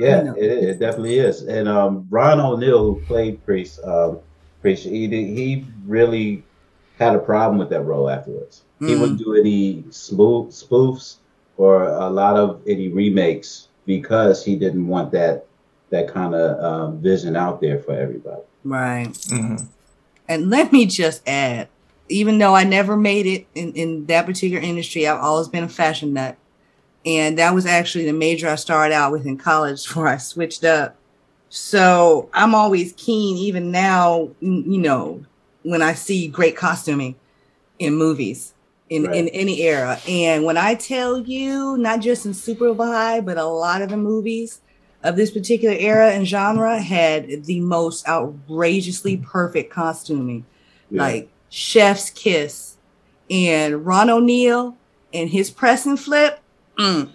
Yeah, 0.00 0.18
You 0.18 0.24
know. 0.24 0.34
it, 0.34 0.50
it 0.70 0.78
definitely 0.80 1.18
is. 1.18 1.42
And 1.42 1.68
um, 1.68 2.06
Ron 2.10 2.40
O'Neal, 2.40 2.82
who 2.94 3.00
played 3.06 3.44
Priest, 3.44 3.78
um, 3.84 4.18
Priest, 4.60 4.84
he 4.84 5.06
did- 5.06 5.36
he 5.38 5.64
really 5.86 6.42
had 6.98 7.14
a 7.14 7.18
problem 7.20 7.58
with 7.58 7.70
that 7.70 7.82
role 7.82 8.10
afterwards. 8.10 8.62
He 8.80 8.86
Mm. 8.94 9.00
wouldn't 9.00 9.18
do 9.20 9.34
any 9.34 9.84
spoof, 9.90 10.50
spoofs 10.50 11.16
or 11.56 11.84
a 11.84 12.10
lot 12.10 12.36
of 12.36 12.60
any 12.66 12.88
remakes 12.88 13.68
because 13.86 14.44
he 14.44 14.56
didn't 14.56 14.86
want 14.88 15.12
that 15.12 15.44
that 15.90 16.06
kind 16.06 16.34
of 16.34 16.62
um, 16.62 16.98
vision 17.00 17.34
out 17.34 17.62
there 17.62 17.78
for 17.78 17.92
everybody. 17.92 18.42
Right. 18.62 19.08
Mhm. 19.30 19.64
And 20.28 20.50
let 20.50 20.70
me 20.70 20.84
just 20.84 21.22
add, 21.26 21.68
even 22.08 22.38
though 22.38 22.54
I 22.54 22.64
never 22.64 22.96
made 22.96 23.26
it 23.26 23.46
in, 23.54 23.72
in 23.72 24.06
that 24.06 24.26
particular 24.26 24.62
industry, 24.62 25.06
I've 25.06 25.20
always 25.20 25.48
been 25.48 25.64
a 25.64 25.68
fashion 25.68 26.12
nut. 26.12 26.36
And 27.06 27.38
that 27.38 27.54
was 27.54 27.66
actually 27.66 28.06
the 28.06 28.12
major 28.12 28.48
I 28.48 28.56
started 28.56 28.94
out 28.94 29.12
with 29.12 29.26
in 29.26 29.38
college 29.38 29.86
before 29.86 30.08
I 30.08 30.16
switched 30.16 30.64
up. 30.64 30.96
So 31.48 32.28
I'm 32.34 32.54
always 32.54 32.92
keen, 32.96 33.36
even 33.38 33.70
now, 33.70 34.30
you 34.40 34.78
know, 34.78 35.24
when 35.62 35.80
I 35.80 35.94
see 35.94 36.28
great 36.28 36.56
costuming 36.56 37.14
in 37.78 37.94
movies 37.94 38.52
in, 38.90 39.12
in 39.12 39.28
any 39.28 39.62
era. 39.62 39.98
And 40.06 40.44
when 40.44 40.56
I 40.56 40.74
tell 40.74 41.20
you, 41.20 41.76
not 41.78 42.00
just 42.00 42.26
in 42.26 42.32
Superfly, 42.32 43.24
but 43.24 43.38
a 43.38 43.44
lot 43.44 43.82
of 43.82 43.90
the 43.90 43.96
movies 43.96 44.60
of 45.02 45.16
this 45.16 45.30
particular 45.30 45.76
era 45.78 46.10
and 46.10 46.26
genre 46.26 46.80
had 46.80 47.44
the 47.44 47.60
most 47.60 48.06
outrageously 48.08 49.18
perfect 49.18 49.72
costuming 49.72 50.44
Yeah. 50.90 51.02
like 51.02 51.28
Chef's 51.50 52.10
Kiss 52.10 52.76
and 53.30 53.86
Ron 53.86 54.10
O'Neal 54.10 54.76
and 55.12 55.30
his 55.30 55.50
press 55.50 55.86
and 55.86 55.98
flip. 55.98 56.40
Mm, 56.78 57.10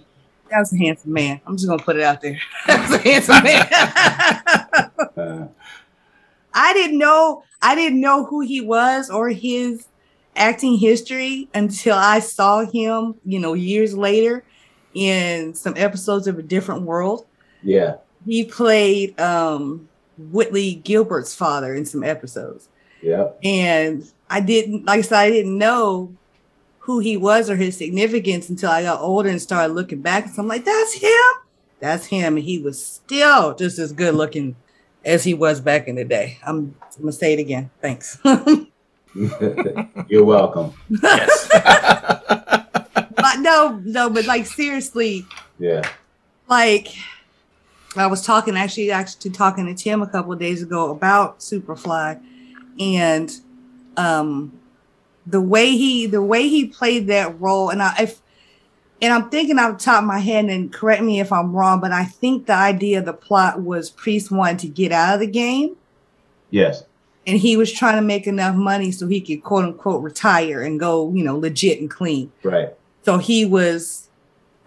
that 0.50 0.60
was 0.60 0.74
a 0.74 0.78
handsome 0.78 1.14
man. 1.14 1.42
I'm 1.46 1.56
just 1.58 1.68
gonna 1.68 1.82
put 1.82 1.96
it 1.96 2.04
out 2.04 2.22
there. 2.22 2.40
that 2.68 2.90
was 2.90 3.00
a 3.00 3.04
handsome 3.04 3.44
man. 3.44 3.68
I 6.54 6.74
didn't 6.74 6.98
know 7.00 7.44
I 7.62 7.76
didn't 7.76 8.02
know 8.02 8.26
who 8.26 8.42
he 8.42 8.62
was 8.62 9.10
or 9.10 9.30
his 9.30 9.88
acting 10.36 10.78
history 10.78 11.48
until 11.54 11.96
I 11.96 12.20
saw 12.20 12.66
him, 12.66 13.16
you 13.26 13.40
know, 13.40 13.54
years 13.54 13.96
later 13.98 14.44
in 14.94 15.54
some 15.56 15.74
episodes 15.78 16.28
of 16.28 16.38
A 16.38 16.44
Different 16.44 16.84
World. 16.84 17.26
yeah, 17.64 17.96
He 18.26 18.46
played 18.46 19.20
um 19.20 19.88
Whitley 20.18 20.76
Gilbert's 20.76 21.34
father 21.34 21.74
in 21.74 21.86
some 21.86 22.04
episodes. 22.04 22.70
yeah, 23.02 23.30
And 23.44 24.10
I 24.34 24.40
didn't, 24.40 24.86
like 24.86 24.98
I 24.98 25.02
said, 25.02 25.20
I 25.20 25.30
didn't 25.30 25.58
know 25.58 26.12
who 26.80 26.98
he 27.00 27.16
was 27.16 27.52
or 27.52 27.56
his 27.56 27.78
significance 27.78 28.50
until 28.50 28.72
I 28.72 28.82
got 28.82 29.00
older 29.00 29.30
and 29.30 29.40
started 29.40 29.74
looking 29.74 30.02
back. 30.02 30.28
So 30.28 30.42
I'm 30.42 30.48
like, 30.48 30.66
that's 30.66 30.94
him. 30.94 31.34
That's 31.80 32.08
him. 32.08 32.38
And 32.38 32.44
he 32.44 32.58
was 32.58 32.84
still 32.84 33.54
just 33.54 33.78
as 33.78 33.94
good 33.94 34.16
looking 34.16 34.56
as 35.06 35.24
he 35.24 35.36
was 35.36 35.62
back 35.62 35.88
in 35.88 35.96
the 35.96 36.04
day. 36.04 36.40
I'm, 36.44 36.76
I'm 36.96 37.02
gonna 37.02 37.12
say 37.12 37.34
it 37.34 37.40
again. 37.40 37.70
Thanks. 37.80 38.18
you're 40.08 40.26
welcome. 40.26 40.74
yes, 40.90 41.48
but 41.52 43.40
no, 43.40 43.80
no, 43.84 44.10
but 44.10 44.26
like 44.26 44.48
seriously, 44.48 45.24
Yeah, 45.60 45.88
like 46.50 46.88
I 47.96 48.08
was 48.08 48.26
talking 48.26 48.58
actually 48.58 48.90
actually 48.90 49.30
talking 49.30 49.68
to 49.68 49.76
Tim 49.76 50.02
a 50.02 50.08
couple 50.08 50.34
of 50.34 50.40
days 50.40 50.64
ago 50.64 50.90
about 50.90 51.40
Superfly 51.40 52.20
and 52.80 53.32
um 53.98 54.58
the 55.26 55.42
way 55.42 55.72
he 55.72 56.06
the 56.06 56.22
way 56.22 56.48
he 56.48 56.66
played 56.66 57.08
that 57.08 57.40
role 57.40 57.70
and 57.70 57.82
I 57.82 57.96
if 58.02 58.22
and 59.02 59.14
I'm 59.14 59.30
thinking 59.30 59.60
off 59.60 59.78
the 59.78 59.84
top 59.84 60.04
of 60.04 60.08
my 60.08 60.20
head 60.20 60.46
and 60.46 60.72
correct 60.72 61.04
me 61.04 61.20
if 61.20 61.30
I'm 61.30 61.54
wrong, 61.54 61.82
but 61.82 61.92
I 61.92 62.06
think 62.06 62.46
the 62.46 62.54
idea 62.54 63.00
of 63.00 63.06
the 63.06 63.12
plot 63.12 63.62
was 63.62 63.90
Priest 63.90 64.32
wanted 64.32 64.60
to 64.60 64.68
get 64.70 64.94
out 64.94 65.16
of 65.16 65.20
the 65.20 65.28
game. 65.28 65.76
Yes, 66.52 66.86
and 67.26 67.38
he 67.38 67.58
was 67.58 67.72
trying 67.72 67.96
to 67.96 68.02
make 68.02 68.28
enough 68.28 68.56
money 68.56 68.92
so 68.92 69.08
he 69.08 69.22
could 69.22 69.44
quote 69.44 69.66
unquote 69.66 70.04
retire 70.04 70.62
and 70.62 70.80
go, 70.80 71.12
you 71.14 71.24
know, 71.24 71.38
legit 71.38 71.80
and 71.80 71.90
clean. 71.90 72.32
right, 72.44 72.74
So 73.04 73.18
he 73.18 73.46
was 73.46 74.10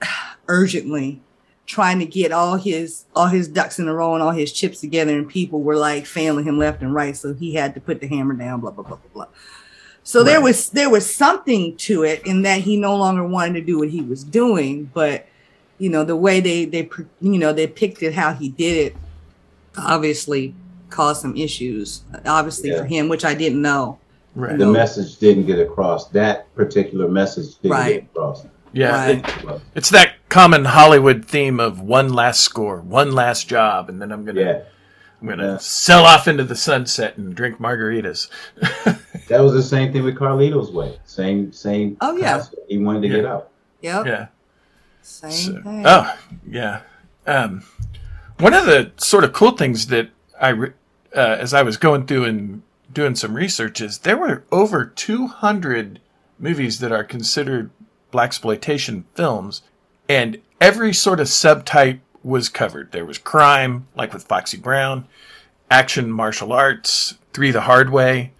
urgently 0.48 1.20
trying 1.66 1.98
to 1.98 2.06
get 2.06 2.32
all 2.32 2.56
his 2.56 3.04
all 3.14 3.26
his 3.26 3.48
ducks 3.48 3.78
in 3.78 3.88
a 3.88 3.94
row 3.94 4.14
and 4.14 4.22
all 4.22 4.30
his 4.30 4.52
chips 4.52 4.80
together, 4.80 5.12
and 5.16 5.28
people 5.28 5.62
were 5.62 5.76
like 5.76 6.06
failing 6.06 6.44
him 6.44 6.58
left 6.58 6.82
and 6.82 6.94
right. 6.94 7.16
So 7.16 7.34
he 7.34 7.54
had 7.54 7.74
to 7.74 7.80
put 7.80 8.00
the 8.00 8.06
hammer 8.06 8.34
down. 8.34 8.60
Blah 8.60 8.70
blah 8.70 8.84
blah 8.84 8.96
blah 8.96 9.10
blah. 9.12 9.26
So 10.02 10.22
there 10.22 10.40
was 10.40 10.70
there 10.70 10.88
was 10.88 11.12
something 11.12 11.76
to 11.78 12.04
it 12.04 12.24
in 12.26 12.42
that 12.42 12.60
he 12.60 12.76
no 12.76 12.96
longer 12.96 13.26
wanted 13.26 13.54
to 13.54 13.60
do 13.60 13.78
what 13.80 13.88
he 13.90 14.00
was 14.02 14.22
doing, 14.22 14.90
but 14.94 15.26
you 15.78 15.90
know 15.90 16.04
the 16.04 16.16
way 16.16 16.40
they 16.40 16.64
they 16.64 16.88
you 17.20 17.38
know 17.38 17.52
they 17.52 17.66
depicted 17.66 18.14
how 18.14 18.32
he 18.32 18.48
did 18.48 18.86
it 18.92 18.96
obviously 19.76 20.54
caused 20.88 21.20
some 21.20 21.36
issues 21.36 22.02
obviously 22.24 22.70
Yeah. 22.70 22.78
for 22.78 22.84
him 22.86 23.08
which 23.10 23.26
i 23.26 23.34
didn't 23.34 23.60
know 23.60 23.98
right. 24.34 24.56
the 24.58 24.66
message 24.66 25.18
didn't 25.18 25.44
get 25.46 25.58
across. 25.58 26.08
That 26.10 26.54
particular 26.54 27.08
message 27.08 27.56
didn't 27.60 27.72
Right. 27.72 27.94
get 27.94 28.04
across. 28.04 28.46
Yeah, 28.72 28.90
Right. 28.90 29.28
it- 29.28 29.60
it's 29.74 29.90
that 29.90 30.14
common 30.36 30.66
Hollywood 30.66 31.24
theme 31.24 31.58
of 31.58 31.80
one 31.80 32.12
last 32.12 32.42
score, 32.42 32.82
one 32.82 33.12
last 33.12 33.48
job, 33.48 33.88
and 33.88 34.02
then 34.02 34.12
I'm 34.12 34.22
gonna, 34.26 34.40
Yeah, 34.42 34.60
I'm 35.22 35.28
gonna 35.28 35.52
Yeah. 35.52 35.56
sell 35.56 36.04
off 36.04 36.28
into 36.28 36.44
the 36.44 36.54
sunset 36.54 37.16
and 37.16 37.34
drink 37.34 37.58
margaritas. 37.58 38.28
that 39.28 39.40
was 39.40 39.54
the 39.54 39.62
same 39.62 39.94
thing 39.94 40.04
with 40.04 40.14
Carlito's 40.14 40.70
way. 40.70 40.98
Same, 41.06 41.52
same. 41.52 41.96
Oh, 42.02 42.18
yeah. 42.18 42.32
concept. 42.32 42.56
he 42.68 42.76
wanted 42.76 43.00
to 43.00 43.08
get 43.08 43.22
Yeah. 43.22 43.32
out. 43.32 43.48
yep 43.80 44.06
Yeah. 44.06 44.26
same 45.00 45.30
So- 45.30 45.62
thing 45.62 45.82
oh, 45.86 46.14
yeah. 46.46 46.80
Um, 47.26 47.62
one 48.38 48.52
of 48.52 48.66
the 48.66 48.92
sort 48.98 49.24
of 49.24 49.32
cool 49.32 49.52
things 49.52 49.86
that 49.86 50.10
I, 50.38 50.48
re- 50.50 50.72
uh, 51.16 51.36
as 51.40 51.54
I 51.54 51.62
was 51.62 51.78
going 51.78 52.04
through 52.06 52.24
and 52.24 52.60
doing 52.92 53.14
some 53.14 53.32
research, 53.32 53.80
is 53.80 54.00
there 54.00 54.18
were 54.18 54.44
over 54.52 54.84
200 54.84 55.98
movies 56.38 56.78
that 56.80 56.92
are 56.92 57.04
considered 57.04 57.70
black 58.10 58.26
exploitation 58.28 59.06
films, 59.14 59.62
and 60.08 60.38
every 60.60 60.92
sort 60.92 61.20
of 61.20 61.26
subtype 61.26 62.00
was 62.22 62.48
covered. 62.48 62.92
There 62.92 63.04
was 63.04 63.18
crime, 63.18 63.86
like 63.96 64.12
with 64.12 64.24
Foxy 64.24 64.56
Brown, 64.56 65.06
action, 65.70 66.10
martial 66.10 66.52
arts, 66.52 67.14
Three 67.32 67.50
the 67.50 67.62
Hard 67.62 67.90
Way. 67.90 68.32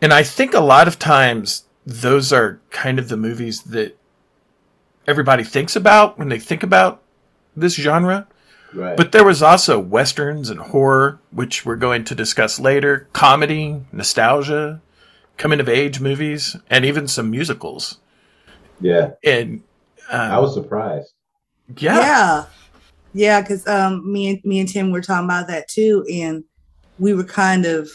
And 0.00 0.12
I 0.12 0.22
think 0.22 0.54
a 0.54 0.60
lot 0.60 0.88
of 0.88 0.98
times 0.98 1.64
those 1.86 2.32
are 2.32 2.60
kind 2.70 2.98
of 2.98 3.08
the 3.08 3.16
movies 3.16 3.62
that 3.62 3.96
everybody 5.06 5.44
thinks 5.44 5.76
about 5.76 6.18
when 6.18 6.28
they 6.28 6.38
think 6.38 6.62
about 6.62 7.02
this 7.56 7.74
genre. 7.74 8.26
Right. 8.72 8.96
But 8.96 9.12
there 9.12 9.24
was 9.24 9.42
also 9.42 9.78
westerns 9.78 10.50
and 10.50 10.58
horror, 10.58 11.20
which 11.30 11.64
we're 11.64 11.76
going 11.76 12.04
to 12.04 12.14
discuss 12.14 12.58
later, 12.58 13.08
comedy, 13.12 13.82
nostalgia, 13.92 14.80
coming 15.36 15.60
of 15.60 15.68
age 15.68 16.00
movies, 16.00 16.56
and 16.68 16.84
even 16.84 17.06
some 17.06 17.30
musicals. 17.30 17.98
Yeah. 18.80 19.12
And 19.22 19.62
um, 20.10 20.20
I 20.20 20.38
was 20.38 20.54
surprised. 20.54 21.12
Yeah. 21.76 21.98
Yeah. 21.98 22.44
Yeah, 23.16 23.40
because 23.40 23.66
um 23.68 24.10
me 24.12 24.28
and 24.30 24.44
me 24.44 24.58
and 24.58 24.68
Tim 24.68 24.90
were 24.90 25.00
talking 25.00 25.26
about 25.26 25.46
that 25.48 25.68
too. 25.68 26.04
And 26.12 26.44
we 26.98 27.14
were 27.14 27.24
kind 27.24 27.64
of 27.64 27.88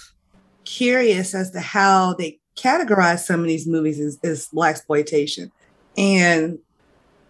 curious 0.65 1.33
as 1.33 1.51
to 1.51 1.59
how 1.59 2.13
they 2.13 2.39
categorize 2.55 3.19
some 3.19 3.41
of 3.41 3.47
these 3.47 3.67
movies 3.67 3.99
as, 3.99 4.17
as 4.23 4.47
black 4.47 4.75
exploitation. 4.75 5.51
And 5.97 6.59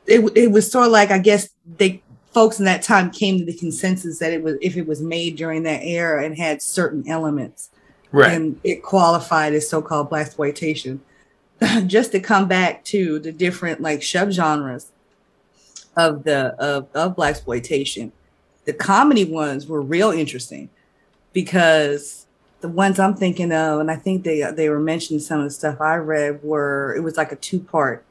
it, 0.06 0.20
it 0.36 0.52
was 0.52 0.72
sort 0.72 0.88
of 0.88 0.92
like 0.92 1.12
I 1.12 1.18
guess 1.20 1.50
they 1.78 2.02
folks 2.32 2.60
in 2.60 2.66
that 2.66 2.84
time 2.84 3.10
came 3.10 3.40
to 3.40 3.46
the 3.46 3.58
consensus 3.58 4.20
that 4.20 4.32
it 4.34 4.44
was 4.44 4.56
if 4.62 4.78
it 4.78 4.88
was 4.88 5.02
made 5.02 5.36
during 5.36 5.64
that 5.64 5.82
era 5.84 6.24
and 6.24 6.38
had 6.38 6.62
certain 6.62 7.08
elements 7.08 7.70
Right. 8.12 8.32
and 8.32 8.60
it 8.64 8.82
qualified 8.82 9.54
as 9.54 9.70
so-called 9.70 10.10
black 10.10 10.26
exploitation 10.26 11.00
just 11.88 12.12
to 12.12 12.20
come 12.20 12.48
back 12.48 12.84
to 12.86 13.20
the 13.20 13.32
different 13.32 13.82
like 13.82 14.00
subgenres 14.00 14.88
of 15.98 16.24
the 16.24 16.56
of, 16.60 16.88
of 16.94 17.16
black 17.16 17.32
exploitation 17.32 18.12
the 18.66 18.74
comedy 18.74 19.25
ones 19.25 19.68
were 19.68 19.82
real 19.82 20.12
interesting 20.12 20.70
because 21.34 22.25
the 22.62 22.68
ones 22.70 23.00
i'm 23.00 23.16
thinking 23.16 23.51
of 23.51 23.80
and 23.80 23.89
i 23.92 23.96
think 23.96 24.24
they 24.24 24.42
they 24.51 24.70
were 24.70 24.80
mentioning 24.80 25.20
some 25.20 25.39
of 25.39 25.46
the 25.46 25.50
stuff 25.51 25.82
i 25.82 25.96
read 25.96 26.42
were 26.44 26.94
it 26.96 27.01
was 27.01 27.18
like 27.18 27.32
a 27.32 27.36
two 27.36 27.60
part 27.60 28.04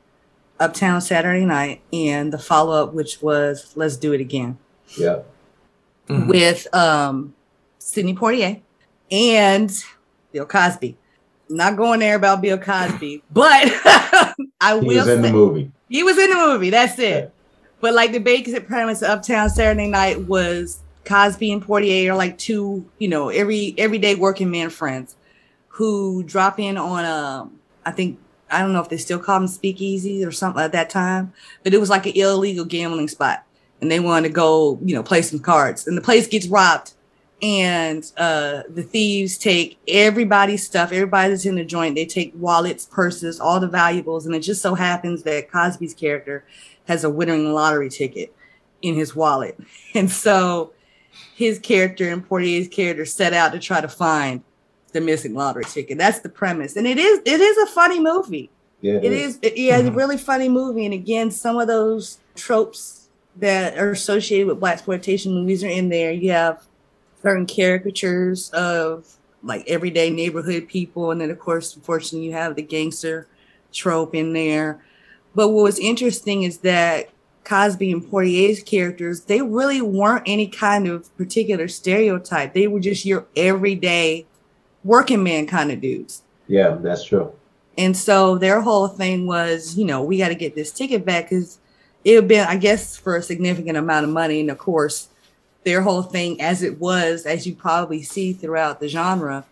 uptown 0.60 1.00
saturday 1.00 1.44
night 1.44 1.80
and 1.92 2.32
the 2.32 2.38
follow-up 2.38 2.92
which 2.92 3.22
was 3.22 3.72
let's 3.76 3.96
do 3.96 4.12
it 4.12 4.20
again 4.20 4.58
Yeah. 4.96 5.20
with 6.08 6.66
um 6.74 7.34
Sidney 7.78 8.14
Poitier 8.14 8.60
and 9.10 9.72
Bill 10.32 10.44
Cosby. 10.44 10.96
I'm 11.50 11.56
not 11.56 11.76
going 11.76 12.00
there 12.00 12.16
about 12.16 12.42
Bill 12.42 12.58
Cosby, 12.58 13.22
but 13.30 13.46
I 14.60 14.78
He 14.80 14.86
will 14.86 14.96
was 14.98 15.08
in 15.08 15.22
the 15.22 15.32
movie. 15.32 15.70
He 15.88 16.02
was 16.02 16.18
in 16.18 16.30
the 16.30 16.36
movie. 16.36 16.70
That's 16.70 16.98
it. 16.98 17.32
But 17.80 17.94
like 17.94 18.12
the 18.12 18.18
basic 18.18 18.66
premise 18.66 19.02
of 19.02 19.10
Uptown 19.10 19.48
Saturday 19.50 19.88
Night 19.88 20.26
was 20.26 20.82
Cosby 21.04 21.52
and 21.52 21.64
Poitier 21.64 22.10
are 22.10 22.16
like 22.16 22.36
two, 22.38 22.84
you 22.98 23.08
know, 23.08 23.28
every 23.28 23.74
everyday 23.78 24.14
working 24.14 24.50
man 24.50 24.70
friends 24.70 25.16
who 25.68 26.22
drop 26.24 26.58
in 26.58 26.76
on 26.76 27.04
um 27.04 27.58
I 27.86 27.92
think 27.92 28.18
I 28.50 28.60
don't 28.60 28.72
know 28.72 28.80
if 28.80 28.88
they 28.88 28.96
still 28.96 29.18
call 29.18 29.40
them 29.40 29.48
speakeasy 29.48 30.24
or 30.24 30.32
something 30.32 30.62
at 30.62 30.72
that 30.72 30.90
time, 30.90 31.32
but 31.62 31.74
it 31.74 31.78
was 31.78 31.90
like 31.90 32.06
an 32.06 32.12
illegal 32.14 32.64
gambling 32.64 33.08
spot. 33.08 33.44
And 33.80 33.90
they 33.90 34.00
wanted 34.00 34.28
to 34.28 34.34
go, 34.34 34.78
you 34.82 34.94
know, 34.94 35.02
play 35.02 35.22
some 35.22 35.38
cards. 35.38 35.86
And 35.86 35.96
the 35.96 36.02
place 36.02 36.26
gets 36.26 36.48
robbed. 36.48 36.94
And 37.40 38.04
uh 38.16 38.62
the 38.68 38.82
thieves 38.82 39.38
take 39.38 39.78
everybody's 39.86 40.66
stuff, 40.66 40.90
Everybody's 40.92 41.46
in 41.46 41.54
the 41.54 41.64
joint, 41.64 41.94
they 41.94 42.06
take 42.06 42.32
wallets, 42.34 42.86
purses, 42.86 43.38
all 43.38 43.60
the 43.60 43.68
valuables. 43.68 44.26
And 44.26 44.34
it 44.34 44.40
just 44.40 44.60
so 44.62 44.74
happens 44.74 45.22
that 45.22 45.50
Cosby's 45.50 45.94
character 45.94 46.44
has 46.88 47.04
a 47.04 47.10
winning 47.10 47.52
lottery 47.52 47.90
ticket 47.90 48.34
in 48.82 48.94
his 48.94 49.14
wallet. 49.14 49.58
And 49.94 50.10
so 50.10 50.72
his 51.34 51.58
character 51.58 52.08
and 52.10 52.28
Poitier's 52.28 52.68
character 52.68 53.04
set 53.04 53.32
out 53.32 53.52
to 53.52 53.58
try 53.58 53.80
to 53.80 53.88
find 53.88 54.42
the 54.92 55.00
missing 55.00 55.34
lottery 55.34 55.64
ticket. 55.64 55.98
That's 55.98 56.20
the 56.20 56.28
premise. 56.28 56.76
And 56.76 56.86
it 56.86 56.98
is 56.98 57.20
it 57.24 57.40
is 57.40 57.56
a 57.58 57.66
funny 57.66 58.00
movie. 58.00 58.50
Yeah. 58.80 58.94
It 58.94 59.12
is 59.12 59.38
it- 59.42 59.56
yeah, 59.56 59.78
it's 59.78 59.88
a 59.88 59.92
really 59.92 60.18
funny 60.18 60.48
movie. 60.48 60.84
And 60.84 60.94
again, 60.94 61.30
some 61.30 61.58
of 61.58 61.68
those 61.68 62.18
tropes 62.34 63.08
that 63.36 63.78
are 63.78 63.90
associated 63.92 64.48
with 64.48 64.58
black 64.58 64.74
exploitation 64.74 65.32
movies 65.34 65.62
are 65.62 65.68
in 65.68 65.88
there. 65.88 66.10
You 66.10 66.32
have 66.32 66.64
certain 67.22 67.46
caricatures 67.46 68.50
of 68.50 69.16
like 69.42 69.64
everyday 69.68 70.10
neighborhood 70.10 70.68
people, 70.68 71.10
and 71.10 71.20
then 71.20 71.30
of 71.30 71.38
course, 71.38 71.74
unfortunately, 71.74 72.26
you 72.26 72.32
have 72.32 72.56
the 72.56 72.62
gangster 72.62 73.28
trope 73.72 74.14
in 74.14 74.32
there. 74.32 74.82
But 75.34 75.48
what 75.48 75.62
was 75.62 75.78
interesting 75.78 76.42
is 76.42 76.58
that 76.58 77.10
Cosby 77.44 77.92
and 77.92 78.02
Poitier's 78.02 78.62
characters, 78.62 79.22
they 79.22 79.40
really 79.40 79.80
weren't 79.80 80.24
any 80.26 80.48
kind 80.48 80.86
of 80.86 81.16
particular 81.16 81.68
stereotype. 81.68 82.52
They 82.52 82.66
were 82.66 82.80
just 82.80 83.06
your 83.06 83.26
everyday 83.36 84.26
working 84.84 85.22
man 85.22 85.46
kind 85.46 85.70
of 85.70 85.80
dudes. 85.80 86.22
Yeah, 86.46 86.76
that's 86.80 87.04
true. 87.04 87.32
And 87.76 87.96
so 87.96 88.36
their 88.38 88.60
whole 88.60 88.88
thing 88.88 89.26
was, 89.26 89.78
you 89.78 89.84
know, 89.84 90.02
we 90.02 90.18
got 90.18 90.28
to 90.28 90.34
get 90.34 90.54
this 90.54 90.72
ticket 90.72 91.04
back 91.04 91.30
because 91.30 91.58
it 92.04 92.16
had 92.16 92.28
been, 92.28 92.46
I 92.46 92.56
guess, 92.56 92.96
for 92.96 93.16
a 93.16 93.22
significant 93.22 93.78
amount 93.78 94.04
of 94.04 94.10
money. 94.10 94.40
And 94.40 94.50
of 94.50 94.58
course, 94.58 95.08
their 95.64 95.82
whole 95.82 96.02
thing, 96.02 96.40
as 96.40 96.62
it 96.62 96.78
was, 96.78 97.26
as 97.26 97.46
you 97.46 97.54
probably 97.54 98.02
see 98.02 98.32
throughout 98.32 98.80
the 98.80 98.88
genre, 98.88 99.44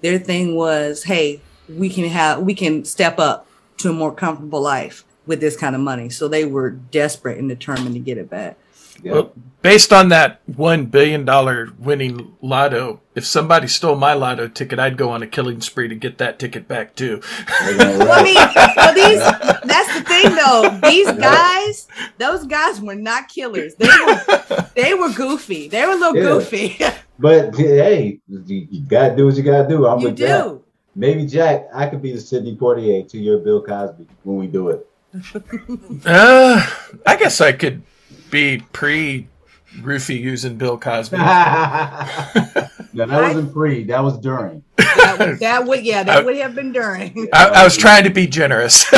their 0.00 0.18
thing 0.18 0.54
was, 0.54 1.04
hey, 1.04 1.40
we 1.68 1.88
can 1.88 2.04
have, 2.04 2.40
we 2.40 2.54
can 2.54 2.84
step 2.84 3.18
up 3.18 3.46
to 3.78 3.90
a 3.90 3.92
more 3.92 4.12
comfortable 4.12 4.60
life 4.60 5.04
with 5.26 5.40
this 5.40 5.56
kind 5.56 5.74
of 5.74 5.80
money. 5.80 6.08
So 6.08 6.28
they 6.28 6.44
were 6.44 6.70
desperate 6.70 7.38
and 7.38 7.48
determined 7.48 7.94
to 7.94 8.00
get 8.00 8.18
it 8.18 8.30
back. 8.30 8.56
Well, 9.04 9.32
based 9.62 9.92
on 9.92 10.08
that 10.08 10.40
one 10.46 10.86
billion 10.86 11.24
dollar 11.24 11.70
winning 11.78 12.36
lotto, 12.42 13.00
if 13.14 13.24
somebody 13.26 13.68
stole 13.68 13.96
my 13.96 14.12
lotto 14.14 14.48
ticket, 14.48 14.78
I'd 14.78 14.96
go 14.96 15.10
on 15.10 15.22
a 15.22 15.26
killing 15.26 15.60
spree 15.60 15.88
to 15.88 15.94
get 15.94 16.18
that 16.18 16.38
ticket 16.38 16.66
back 16.68 16.94
too. 16.96 17.20
Well, 17.60 18.12
I 18.12 18.22
mean, 18.22 18.34
well, 18.76 18.94
these 18.94 19.18
that's 19.68 19.94
the 19.98 20.04
thing 20.04 20.34
though. 20.34 20.78
These 20.90 21.12
guys, 21.12 21.88
those 22.18 22.46
guys 22.46 22.80
were 22.80 22.94
not 22.94 23.28
killers. 23.28 23.74
They 23.76 23.86
were 23.88 24.66
they 24.74 24.94
were 24.94 25.10
goofy. 25.12 25.68
They 25.68 25.84
were 25.86 25.92
a 25.92 25.96
little 25.96 26.16
Yeah. 26.16 26.22
goofy. 26.22 26.78
But 27.20 27.56
hey, 27.56 28.20
you, 28.28 28.68
you 28.70 28.80
gotta 28.86 29.16
do 29.16 29.26
what 29.26 29.34
you 29.34 29.42
gotta 29.42 29.68
do. 29.68 29.86
I'm 29.88 29.98
You 29.98 30.06
with 30.10 30.18
Jack. 30.18 30.44
do. 30.44 30.62
Maybe 30.94 31.26
Jack, 31.26 31.66
I 31.74 31.86
could 31.88 32.00
be 32.00 32.12
the 32.12 32.20
Sidney 32.20 32.56
Poitier 32.56 33.08
to 33.10 33.18
your 33.18 33.38
Bill 33.38 33.60
Cosby 33.60 34.06
when 34.22 34.36
we 34.36 34.46
do 34.46 34.68
it. 34.68 34.86
Uh, 36.06 36.64
I 37.06 37.16
guess 37.16 37.40
I 37.40 37.52
could 37.52 37.82
be 38.30 38.62
pre 38.72 39.28
Roofy 39.80 40.16
using 40.16 40.56
Bill 40.56 40.78
Cosby. 40.78 41.16
no, 41.18 41.24
that 41.24 43.08
wasn't 43.08 43.52
pre. 43.52 43.84
That 43.84 44.02
was 44.02 44.18
during. 44.18 44.64
that, 44.76 45.16
would, 45.18 45.38
that 45.40 45.66
would 45.66 45.84
yeah, 45.84 46.02
that 46.02 46.24
would 46.26 46.36
have 46.36 46.54
been 46.54 46.72
during. 46.72 47.28
I, 47.32 47.48
I 47.48 47.64
was 47.64 47.76
trying 47.76 48.04
to 48.04 48.10
be 48.10 48.26
generous. 48.26 48.88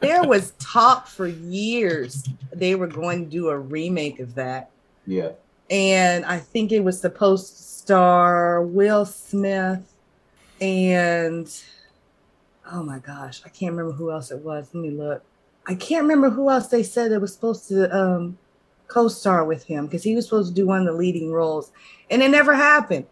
there 0.00 0.22
was 0.24 0.52
talk 0.58 1.06
for 1.06 1.26
years 1.26 2.24
they 2.52 2.74
were 2.74 2.86
going 2.86 3.24
to 3.24 3.30
do 3.30 3.48
a 3.48 3.58
remake 3.58 4.20
of 4.20 4.34
that. 4.34 4.70
Yeah. 5.06 5.30
and 5.70 6.26
I 6.26 6.38
think 6.38 6.70
it 6.70 6.80
was 6.80 7.00
supposed 7.00 7.56
to 7.56 7.62
star 7.62 8.60
Will 8.62 9.06
Smith 9.06 9.94
and 10.60 11.50
oh 12.70 12.82
my 12.82 12.98
gosh, 12.98 13.40
I 13.44 13.48
can't 13.48 13.72
remember 13.72 13.92
who 13.92 14.10
else 14.10 14.30
it 14.30 14.38
was. 14.38 14.68
Let 14.72 14.82
me 14.82 14.90
look. 14.90 15.22
I 15.68 15.74
can't 15.74 16.02
remember 16.02 16.30
who 16.30 16.48
else 16.50 16.68
they 16.68 16.82
said 16.82 17.12
it 17.12 17.20
was 17.20 17.34
supposed 17.34 17.68
to 17.68 17.94
um, 17.94 18.38
co-star 18.88 19.44
with 19.44 19.64
him 19.64 19.86
because 19.86 20.02
he 20.02 20.16
was 20.16 20.24
supposed 20.24 20.48
to 20.48 20.54
do 20.54 20.66
one 20.66 20.80
of 20.80 20.86
the 20.86 20.92
leading 20.92 21.30
roles, 21.30 21.70
and 22.10 22.22
it 22.22 22.30
never 22.30 22.54
happened. 22.54 23.06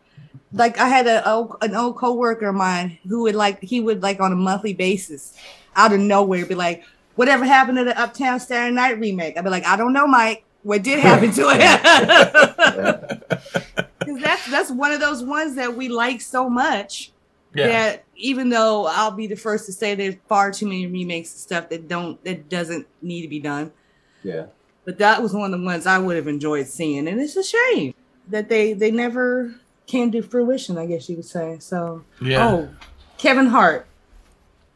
Like 0.53 0.79
I 0.79 0.89
had 0.89 1.07
a, 1.07 1.29
a 1.29 1.47
an 1.61 1.75
old 1.75 1.97
coworker 1.99 2.49
of 2.49 2.55
mine 2.55 2.99
who 3.07 3.23
would 3.23 3.35
like 3.35 3.63
he 3.63 3.81
would 3.81 4.03
like 4.03 4.21
on 4.21 4.33
a 4.33 4.37
monthly 4.37 4.73
basis, 4.73 5.37
out 5.77 5.93
of 5.93 6.01
nowhere, 6.01 6.47
be 6.47 6.55
like, 6.55 6.83
"Whatever 7.17 7.45
happened 7.45 7.77
to 7.77 7.85
the 7.85 8.01
Uptown 8.01 8.41
Saturday 8.41 8.75
Night 8.75 8.99
remake?" 8.99 9.37
I'd 9.37 9.45
be 9.45 9.51
like, 9.51 9.67
"I 9.67 9.77
don't 9.77 9.93
know, 9.93 10.07
Mike. 10.07 10.45
What 10.63 10.83
did 10.83 10.99
happen 10.99 11.31
to 11.33 11.51
it?" 11.53 13.23
Because 14.07 14.23
that's 14.23 14.51
that's 14.51 14.71
one 14.71 14.93
of 14.93 15.01
those 15.01 15.23
ones 15.23 15.57
that 15.57 15.77
we 15.77 15.89
like 15.89 16.21
so 16.21 16.49
much 16.49 17.11
Yeah. 17.57 17.67
that 17.69 18.05
even 18.17 18.49
though 18.51 18.87
I'll 18.87 19.11
be 19.11 19.27
the 19.27 19.37
first 19.37 19.67
to 19.67 19.73
say 19.73 19.95
there's 19.95 20.17
far 20.29 20.51
too 20.51 20.67
many 20.67 20.87
remakes 20.87 21.33
and 21.33 21.41
stuff 21.41 21.69
that 21.71 21.89
don't 21.89 22.23
that 22.25 22.49
doesn't 22.49 22.87
need 23.03 23.23
to 23.23 23.29
be 23.29 23.41
done. 23.41 23.73
Yeah. 24.23 24.47
But 24.85 24.99
that 24.99 25.23
was 25.23 25.33
one 25.35 25.53
of 25.53 25.59
the 25.61 25.65
ones 25.65 25.87
I 25.87 25.99
would 25.99 26.17
have 26.17 26.29
enjoyed 26.29 26.67
seeing, 26.69 27.09
and 27.09 27.21
it's 27.21 27.37
a 27.37 27.43
shame 27.43 27.95
that 28.29 28.49
they 28.49 28.73
they 28.73 28.91
never 28.91 29.55
came 29.87 30.11
to 30.13 30.23
fruition. 30.23 30.79
I 30.79 30.87
guess 30.87 31.09
you 31.09 31.17
would 31.17 31.25
say. 31.25 31.59
So 31.61 32.05
Yeah. 32.21 32.47
Oh, 32.49 32.69
Kevin 33.19 33.47
Hart. 33.47 33.87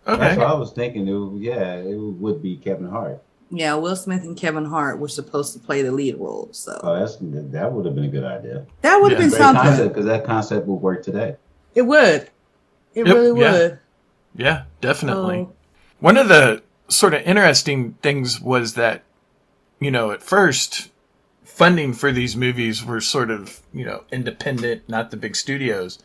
That's 0.05 0.37
what 0.39 0.47
I 0.47 0.55
was 0.55 0.73
thinking. 0.73 1.07
It 1.07 1.13
would, 1.13 1.41
yeah, 1.43 1.75
it 1.77 1.95
would 1.97 2.43
be 2.43 2.57
Kevin 2.57 2.89
Hart. 2.89 3.23
Yeah, 3.53 3.75
Will 3.75 3.97
Smith 3.97 4.23
and 4.23 4.37
Kevin 4.37 4.65
Hart 4.65 4.99
were 4.99 5.09
supposed 5.09 5.53
to 5.55 5.59
play 5.59 5.83
the 5.83 5.91
lead 5.93 6.17
roles. 6.19 6.57
So 6.59 6.79
Oh, 6.83 6.99
that's 6.99 7.17
that 7.21 7.73
would 7.73 7.85
have 7.85 7.95
been 7.95 8.05
a 8.05 8.09
good 8.09 8.25
idea. 8.25 8.65
That 8.83 9.01
would 9.01 9.13
have 9.13 9.21
been 9.21 9.31
something. 9.31 9.89
because 9.89 10.07
that 10.07 10.25
concept 10.25 10.67
would 10.67 10.77
work 10.77 11.03
today. 11.05 11.37
it 11.75 11.83
would. 11.83 12.31
It 12.95 13.07
Yep, 13.07 13.15
really 13.15 13.41
yeah. 13.41 13.53
would. 13.53 13.79
Yeah, 14.35 14.63
definitely. 14.81 15.49
Oh. 15.49 15.53
One 16.01 16.17
of 16.17 16.29
the 16.29 16.63
sort 16.89 17.15
of 17.15 17.23
interesting 17.23 17.95
things 18.03 18.41
was 18.41 18.75
that 18.75 19.03
you 19.81 19.91
know, 19.91 20.11
at 20.13 20.23
first, 20.23 20.91
funding 21.43 21.95
for 21.95 22.13
these 22.13 22.37
movies 22.37 22.85
were 22.85 23.01
sort 23.01 23.31
of, 23.31 23.61
you 23.73 23.85
know, 23.85 24.05
independent, 24.13 24.89
not 24.89 25.11
the 25.11 25.17
big 25.17 25.35
studios. 25.35 25.99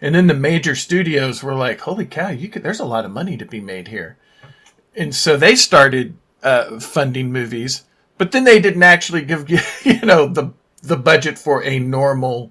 And 0.00 0.14
then 0.14 0.26
the 0.26 0.34
major 0.34 0.74
studios 0.74 1.42
were 1.42 1.54
like, 1.54 1.80
"Holy 1.80 2.06
cow, 2.06 2.30
you 2.30 2.48
could 2.48 2.62
there's 2.62 2.80
a 2.80 2.84
lot 2.84 3.04
of 3.04 3.10
money 3.10 3.36
to 3.36 3.44
be 3.44 3.60
made 3.60 3.88
here." 3.88 4.16
And 4.96 5.14
so 5.14 5.36
they 5.36 5.54
started 5.54 6.16
uh, 6.42 6.80
funding 6.80 7.30
movies, 7.32 7.84
but 8.18 8.32
then 8.32 8.44
they 8.44 8.60
didn't 8.60 8.82
actually 8.82 9.22
give 9.22 9.48
you, 9.48 9.58
you 9.84 10.00
know, 10.00 10.26
the 10.26 10.52
the 10.82 10.96
budget 10.96 11.38
for 11.38 11.62
a 11.62 11.78
normal 11.78 12.50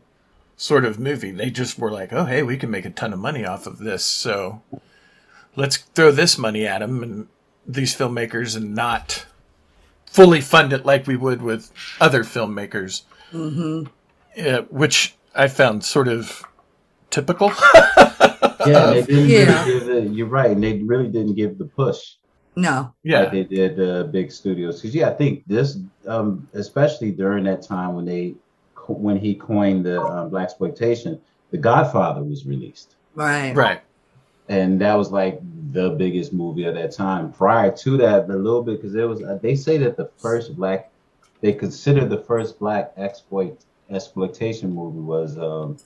sort 0.60 0.84
of 0.84 1.00
movie. 1.00 1.32
They 1.32 1.50
just 1.50 1.80
were 1.80 1.90
like, 1.92 2.12
"Oh, 2.14 2.26
hey, 2.26 2.44
we 2.44 2.58
can 2.58 2.70
make 2.70 2.86
a 2.86 2.90
ton 2.90 3.14
of 3.14 3.20
money 3.20 3.46
off 3.46 3.66
of 3.66 3.80
this." 3.80 4.04
So 4.06 4.62
let's 5.56 5.78
throw 5.78 6.12
this 6.12 6.38
money 6.38 6.68
at 6.68 6.80
them 6.80 7.02
and 7.02 7.28
these 7.66 7.96
filmmakers 7.96 8.56
and 8.58 8.76
not 8.76 9.26
fully 10.06 10.42
fund 10.42 10.74
it 10.74 10.86
like 10.86 11.08
we 11.08 11.16
would 11.16 11.42
with 11.42 11.72
other 12.02 12.24
filmmakers, 12.24 13.04
Mm-hmm. 13.32 13.86
uh, 14.46 14.62
which 14.70 15.16
I 15.36 15.48
found 15.48 15.84
sort 15.84 16.08
of 16.08 16.44
typical. 17.10 17.52
Yeah, 18.68 18.88
they 18.92 19.02
didn't 19.04 19.30
Yeah. 19.30 19.66
really 19.66 19.80
give 19.80 19.88
the, 19.88 20.02
you're 20.14 20.28
right. 20.28 20.52
And 20.52 20.62
they 20.62 20.80
really 20.80 21.08
didn't 21.08 21.36
give 21.36 21.58
the 21.58 21.64
push 21.66 22.16
No. 22.58 22.94
yeah, 23.04 23.22
like 23.22 23.32
they 23.32 23.44
did 23.46 23.80
uh, 23.80 24.04
big 24.04 24.34
studios. 24.34 24.82
Because 24.82 24.94
yeah, 24.94 25.08
I 25.10 25.14
think 25.14 25.44
this, 25.48 25.78
um, 26.06 26.46
especially 26.54 27.12
during 27.12 27.46
that 27.46 27.62
time 27.62 27.96
when 27.96 28.04
they, 28.04 28.32
co- 28.32 28.36
when 28.98 29.18
he 29.18 29.36
coined 29.36 29.86
the 29.86 30.02
um, 30.02 30.30
black 30.30 30.46
exploitation, 30.46 31.20
The 31.52 31.58
Godfather 31.58 32.24
was 32.24 32.46
released, 32.46 32.96
Right. 33.16 33.56
right. 33.56 33.82
and 34.50 34.80
that 34.82 34.96
was 34.96 35.12
like 35.12 35.40
the 35.72 35.92
biggest 35.92 36.34
movie 36.34 36.64
of 36.66 36.74
that 36.76 36.92
time. 36.92 37.32
Prior 37.32 37.72
to 37.72 37.98
that, 37.98 38.30
a 38.30 38.36
little 38.36 38.64
bit 38.64 38.78
because 38.78 38.94
there 38.94 39.08
was, 39.08 39.22
uh, 39.22 39.38
they 39.42 39.56
say 39.56 39.78
that 39.80 39.98
the 39.98 40.10
first 40.18 40.56
black, 40.56 40.90
they 41.42 41.54
consider 41.54 42.06
the 42.08 42.18
first 42.20 42.60
black 42.60 42.92
exploit 42.98 43.58
exploitation 43.90 44.74
movie 44.74 45.00
was, 45.00 45.38
um, 45.38 45.78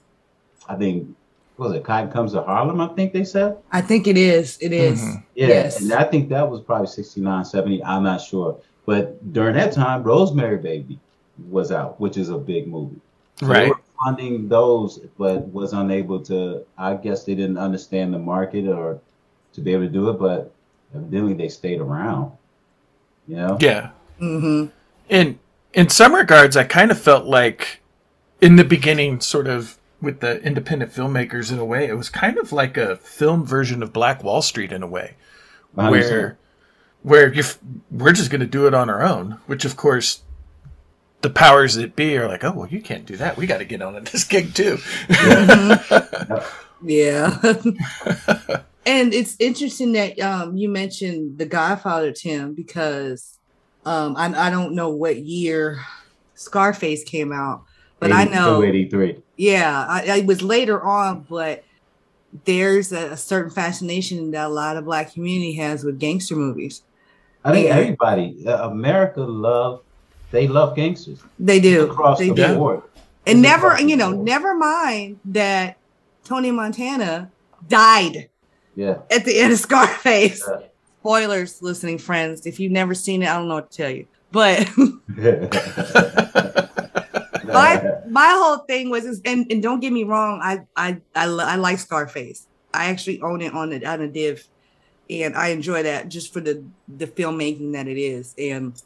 I 0.67 0.75
think, 0.75 1.07
what 1.55 1.69
was 1.69 1.77
it 1.77 1.83
Cotton 1.83 2.11
Comes 2.11 2.33
to 2.33 2.41
Harlem? 2.41 2.81
I 2.81 2.87
think 2.95 3.13
they 3.13 3.23
said. 3.23 3.57
I 3.71 3.81
think 3.81 4.07
it 4.07 4.17
is. 4.17 4.57
It 4.61 4.73
is. 4.73 5.01
Mhm. 5.01 5.23
Yeah, 5.35 5.47
Yes. 5.47 5.81
and 5.81 5.93
I 5.93 6.03
think 6.03 6.29
that 6.29 6.49
was 6.49 6.61
probably 6.61 6.87
69, 6.87 7.45
70. 7.45 7.83
I'm 7.83 8.03
not 8.03 8.19
sure. 8.21 8.57
But 8.85 9.31
during 9.33 9.55
that 9.55 9.71
time, 9.71 10.03
Rosemary 10.03 10.57
Baby 10.57 10.99
was 11.49 11.71
out, 11.71 11.99
which 11.99 12.17
is 12.17 12.29
a 12.29 12.37
big 12.37 12.67
movie. 12.67 12.99
So 13.39 13.47
They 13.47 13.53
Right. 13.53 13.69
were 13.69 13.79
funding 14.03 14.47
those, 14.47 14.99
but 15.17 15.47
was 15.53 15.73
unable 15.73 16.19
to. 16.21 16.65
I 16.77 16.93
guess 16.95 17.23
they 17.23 17.35
didn't 17.35 17.57
understand 17.57 18.13
the 18.13 18.19
market 18.19 18.67
or 18.67 18.99
to 19.53 19.61
be 19.61 19.73
able 19.73 19.85
to 19.85 19.91
do 19.91 20.09
it, 20.09 20.19
but 20.19 20.51
evidently 20.95 21.33
they 21.33 21.49
stayed 21.49 21.79
around. 21.79 22.31
You 23.27 23.37
know? 23.37 23.57
Yeah. 23.59 23.89
Mm-hmm. 24.21 24.65
in 25.09 25.39
in 25.73 25.89
some 25.89 26.13
regards, 26.13 26.55
I 26.55 26.63
kind 26.65 26.91
of 26.91 26.99
felt 26.99 27.25
like 27.25 27.81
in 28.41 28.57
the 28.57 28.63
beginning, 28.63 29.19
sort 29.21 29.47
of 29.47 29.77
with 30.01 30.19
the 30.19 30.41
independent 30.43 30.93
filmmakers, 30.93 31.51
in 31.51 31.57
a 31.57 31.65
way, 31.65 31.87
it 31.87 31.97
was 31.97 32.09
kind 32.09 32.37
of 32.37 32.51
like 32.51 32.77
a 32.77 32.97
film 32.97 33.45
version 33.45 33.81
of 33.81 33.91
Black 33.91 34.23
Wall 34.23 34.41
Street 34.41 34.71
in 34.71 34.83
a 34.83 34.87
way, 34.87 35.15
where 35.73 36.37
where 37.01 37.33
you 37.33 37.43
we're 37.89 38.11
just 38.11 38.29
going 38.29 38.41
to 38.41 38.47
do 38.47 38.67
it 38.67 38.73
on 38.73 38.89
our 38.89 39.01
own. 39.01 39.39
Which, 39.47 39.65
of 39.65 39.75
course, 39.75 40.21
the 41.23 41.29
powers 41.29 41.75
that 41.75 41.95
be 41.95 42.17
are 42.17 42.27
like, 42.27 42.43
oh 42.43 42.51
well, 42.51 42.67
you 42.67 42.81
can't 42.81 43.05
do 43.05 43.15
that. 43.17 43.38
We 43.38 43.47
got 43.47 43.57
to 43.59 43.65
get 43.65 43.81
on 43.81 44.03
this 44.12 44.23
gig 44.25 44.53
too. 44.53 44.77
Yeah. 46.83 47.39
and 48.86 49.13
it's 49.13 49.36
interesting 49.39 49.93
that 49.93 50.19
um, 50.19 50.57
you 50.57 50.69
mentioned 50.69 51.38
The 51.38 51.45
Godfather, 51.45 52.12
Tim, 52.12 52.53
because 52.53 53.39
um, 53.86 54.15
I, 54.17 54.47
I 54.47 54.49
don't 54.49 54.75
know 54.75 54.89
what 54.89 55.17
year 55.17 55.79
Scarface 56.36 57.03
came 57.03 57.31
out, 57.31 57.63
but 57.99 58.12
I 58.12 58.25
know, 58.25 58.62
83. 58.62 59.17
yeah, 59.38 59.86
I, 59.88 60.17
it 60.17 60.25
was 60.25 60.41
later 60.41 60.81
on, 60.81 61.25
but 61.29 61.63
there's 62.43 62.91
a, 62.91 63.12
a 63.12 63.17
certain 63.17 63.51
fascination 63.51 64.31
that 64.31 64.47
a 64.47 64.49
lot 64.49 64.75
of 64.75 64.83
black 64.83 65.13
community 65.13 65.53
has 65.53 65.86
with 65.86 65.99
gangster 65.99 66.36
movies. 66.36 66.83
I 67.45 67.53
think 67.53 67.67
Yeah. 67.67 67.75
everybody, 67.75 68.43
uh, 68.45 68.69
America, 68.69 69.21
love 69.21 69.83
they 70.33 70.47
love 70.47 70.75
gangsters 70.75 71.19
They 71.39 71.59
do. 71.61 71.89
across 71.89 72.19
they 72.19 72.29
the 72.29 72.35
do. 72.35 72.55
board. 72.55 72.81
And 73.25 73.39
It's 73.39 73.47
never, 73.49 73.79
you 73.79 73.95
know, 73.95 74.11
never 74.11 74.53
mind 74.55 75.19
that 75.25 75.77
Tony 76.25 76.51
Montana 76.51 77.31
died 77.69 78.27
Yeah. 78.75 78.97
at 79.09 79.23
the 79.25 79.39
end 79.39 79.53
of 79.53 79.59
Scarface. 79.59 80.43
Yeah. 80.45 80.67
Spoilers, 80.99 81.61
listening 81.61 81.97
friends. 81.99 82.45
If 82.45 82.59
you've 82.59 82.71
never 82.71 82.93
seen 82.95 83.21
it, 83.23 83.29
I 83.29 83.35
don't 83.37 83.47
know 83.47 83.55
what 83.55 83.71
to 83.71 83.77
tell 83.77 83.89
you. 83.91 84.07
But 84.31 84.67
my 87.45 87.83
my 88.09 88.27
whole 88.39 88.57
thing 88.65 88.89
was, 88.89 89.05
is, 89.05 89.21
and, 89.25 89.45
and 89.51 89.61
don't 89.61 89.79
get 89.79 89.93
me 89.93 90.03
wrong, 90.03 90.39
I 90.41 90.61
I 90.75 90.97
I, 91.15 91.25
I 91.25 91.55
like 91.57 91.77
Scarface. 91.79 92.47
I 92.73 92.85
actually 92.85 93.21
own 93.21 93.41
it 93.41 93.53
on 93.53 93.69
the 93.69 93.85
on 93.85 94.01
a 94.01 94.07
div, 94.07 94.47
and 95.09 95.35
I 95.35 95.49
enjoy 95.49 95.83
that 95.83 96.09
just 96.09 96.33
for 96.33 96.41
the 96.41 96.63
the 96.87 97.05
filmmaking 97.05 97.73
that 97.73 97.87
it 97.87 97.99
is. 97.99 98.33
And 98.37 98.81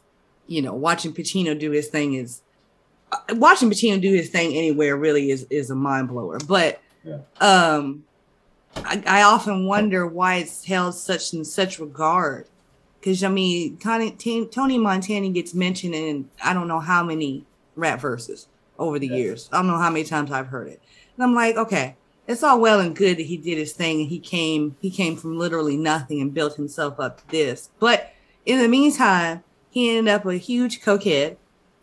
you 0.48 0.62
know, 0.62 0.74
watching 0.74 1.12
Pacino 1.12 1.56
do 1.58 1.70
his 1.70 1.88
thing 1.88 2.14
is 2.14 2.40
uh, 3.12 3.18
watching 3.36 3.70
Pacino 3.70 4.00
do 4.00 4.12
his 4.12 4.28
thing 4.30 4.54
anywhere 4.56 4.96
really 4.96 5.30
is 5.30 5.46
is 5.50 5.70
a 5.70 5.74
mind 5.76 6.08
blower. 6.08 6.38
But 6.40 6.80
Yeah. 7.04 7.18
um, 7.40 8.04
I, 8.76 9.02
I 9.06 9.22
often 9.22 9.66
wonder 9.66 10.06
why 10.06 10.36
it's 10.36 10.64
held 10.64 10.94
such 10.94 11.32
in 11.32 11.44
such 11.44 11.78
regard. 11.78 12.46
Because 13.00 13.22
I 13.22 13.28
mean, 13.28 13.76
Tony, 13.78 14.10
Tony 14.50 14.78
Montana 14.78 15.28
gets 15.30 15.54
mentioned 15.54 15.94
in 15.94 16.28
I 16.42 16.52
don't 16.52 16.66
know 16.68 16.80
how 16.80 17.04
many 17.04 17.44
rap 17.76 18.00
verses 18.00 18.48
over 18.78 18.98
the 18.98 19.06
Yeah. 19.06 19.16
years. 19.16 19.48
I 19.52 19.58
don't 19.58 19.68
know 19.68 19.78
how 19.78 19.90
many 19.90 20.04
times 20.04 20.30
I've 20.32 20.48
heard 20.48 20.68
it, 20.68 20.80
and 21.16 21.22
I'm 21.24 21.34
like, 21.34 21.56
okay, 21.56 21.94
it's 22.26 22.42
all 22.42 22.60
well 22.60 22.80
and 22.80 22.94
good 22.96 23.16
that 23.18 23.26
he 23.26 23.36
did 23.36 23.56
his 23.58 23.72
thing 23.72 24.00
and 24.00 24.08
he 24.10 24.18
came 24.18 24.76
he 24.80 24.90
came 24.90 25.16
from 25.16 25.38
literally 25.38 25.76
nothing 25.76 26.20
and 26.20 26.34
built 26.34 26.56
himself 26.56 26.98
up 27.00 27.18
to 27.18 27.28
this. 27.28 27.70
But 27.78 28.12
in 28.44 28.58
the 28.60 28.68
meantime, 28.68 29.44
he 29.70 29.96
ended 29.96 30.12
up 30.12 30.24
a 30.26 30.34
huge 30.36 30.80
cokehead. 30.82 31.36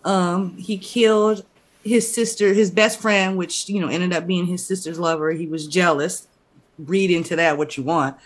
Um, 0.03 0.57
he 0.57 0.77
killed 0.77 1.45
his 1.83 2.11
sister, 2.11 2.53
his 2.53 2.71
best 2.71 2.99
friend, 2.99 3.37
which 3.37 3.69
you 3.69 3.79
know 3.79 3.87
ended 3.87 4.13
up 4.13 4.27
being 4.27 4.45
his 4.47 4.65
sister's 4.65 4.99
lover. 4.99 5.31
He 5.31 5.47
was 5.47 5.67
jealous. 5.67 6.27
Read 6.77 7.09
into 7.11 7.35
that 7.35 7.57
what 7.57 7.77
you 7.77 7.83
want. 7.83 8.17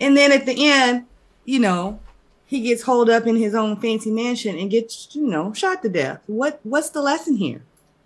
And 0.00 0.16
then 0.16 0.32
at 0.32 0.46
the 0.46 0.54
end, 0.70 1.06
you 1.44 1.58
know, 1.60 2.00
he 2.46 2.60
gets 2.62 2.82
holed 2.82 3.08
up 3.08 3.26
in 3.26 3.36
his 3.36 3.54
own 3.54 3.76
fancy 3.76 4.10
mansion 4.10 4.58
and 4.58 4.70
gets, 4.70 5.08
you 5.14 5.26
know, 5.26 5.52
shot 5.52 5.82
to 5.82 5.88
death. 5.88 6.20
What 6.26 6.60
what's 6.64 6.90
the 6.90 7.00
lesson 7.02 7.36
here? 7.36 7.62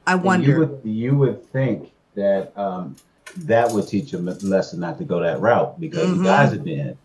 I 0.07 0.15
wonder. 0.15 0.49
You 0.49 0.59
would, 0.59 0.81
you 0.85 1.17
would 1.17 1.51
think 1.53 1.91
that 2.15 2.57
um, 2.57 2.97
that 3.39 3.71
would 3.73 3.89
teach 3.89 4.13
him 4.13 4.29
a 4.29 4.35
lesson 4.35 4.81
not 4.81 4.99
to 4.99 5.05
go 5.05 5.21
that 5.21 5.41
route 5.41 5.81
because 5.81 6.09
Mhm. 6.11 6.19
the 6.19 6.25
guys 6.25 6.53
at 6.53 6.65
the 6.65 6.81
end. 6.81 6.97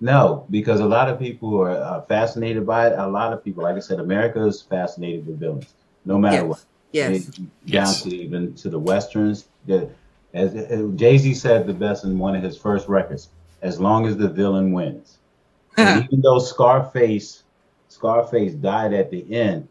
No, 0.00 0.46
because 0.50 0.80
a 0.80 0.86
lot 0.86 1.08
of 1.08 1.18
people 1.18 1.60
are 1.60 1.70
uh, 1.70 2.02
fascinated 2.02 2.66
by 2.66 2.88
it. 2.88 2.98
A 2.98 3.06
lot 3.06 3.32
of 3.32 3.44
people, 3.44 3.62
like 3.64 3.76
I 3.76 3.80
said, 3.80 4.00
America 4.00 4.44
is 4.46 4.62
fascinated 4.62 5.26
with 5.26 5.38
villains, 5.38 5.74
no 6.06 6.18
matter 6.18 6.36
Yes. 6.36 6.46
what. 6.48 6.64
yes. 6.92 7.28
It- 7.28 7.38
Yes. 7.66 8.02
Down 8.02 8.10
to 8.10 8.16
even 8.16 8.54
to 8.54 8.70
the 8.70 8.78
westerns. 8.78 9.48
The, 9.66 9.90
as, 10.32 10.54
Jay 10.96 11.18
Z 11.18 11.34
said 11.34 11.66
the 11.66 11.74
best 11.74 12.04
in 12.04 12.18
one 12.18 12.34
of 12.34 12.42
his 12.42 12.56
first 12.56 12.88
records, 12.88 13.28
as 13.62 13.78
long 13.78 14.06
as 14.06 14.16
the 14.16 14.28
villain 14.28 14.72
wins. 14.72 15.18
And 15.76 16.04
even 16.04 16.20
though 16.22 16.38
Scarface, 16.38 17.42
Scarface 17.88 18.54
died 18.54 18.92
at 18.94 19.10
the 19.10 19.24
end, 19.34 19.68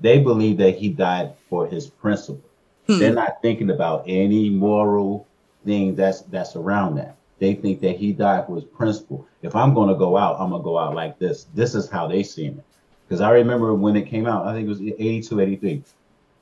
they 0.00 0.18
believe 0.18 0.56
that 0.58 0.76
he 0.76 0.88
died 0.88 1.34
for 1.50 1.66
his 1.66 1.86
principle. 1.86 2.42
Hmm. 2.86 2.98
They're 2.98 3.12
not 3.14 3.42
thinking 3.42 3.70
about 3.70 4.04
any 4.06 4.48
moral 4.50 5.26
thing 5.64 5.94
that's 5.96 6.22
that's 6.22 6.56
around 6.56 6.94
that. 6.96 7.15
They 7.38 7.54
think 7.54 7.80
that 7.82 7.96
he 7.96 8.12
died 8.12 8.46
for 8.46 8.54
his 8.56 8.64
principle. 8.64 9.26
If 9.42 9.54
I'm 9.54 9.74
going 9.74 9.88
to 9.90 9.94
go 9.94 10.16
out, 10.16 10.40
I'm 10.40 10.50
going 10.50 10.62
to 10.62 10.64
go 10.64 10.78
out 10.78 10.94
like 10.94 11.18
this. 11.18 11.46
This 11.54 11.74
is 11.74 11.88
how 11.88 12.06
they 12.06 12.22
see 12.22 12.46
it. 12.46 12.64
Because 13.06 13.20
I 13.20 13.30
remember 13.30 13.74
when 13.74 13.94
it 13.96 14.06
came 14.06 14.26
out, 14.26 14.46
I 14.46 14.54
think 14.54 14.66
it 14.66 14.68
was 14.68 14.80
82, 14.80 15.40
83. 15.40 15.82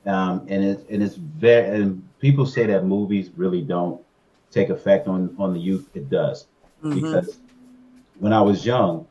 Um, 0.07 0.45
and 0.49 0.63
it's 0.63 0.83
and 0.89 1.01
it's 1.01 1.15
very 1.15 1.81
and 1.81 2.07
people 2.19 2.45
say 2.45 2.67
that 2.67 2.85
movies 2.85 3.31
really 3.35 3.61
don't 3.61 3.99
take 4.51 4.69
effect 4.69 5.07
on 5.07 5.35
on 5.39 5.53
the 5.53 5.59
youth. 5.59 5.89
It 5.95 6.09
does 6.11 6.45
Mhm. 6.83 6.93
because 7.01 7.39
when 8.19 8.31
I 8.31 8.41
was 8.41 8.65
young, 8.65 9.07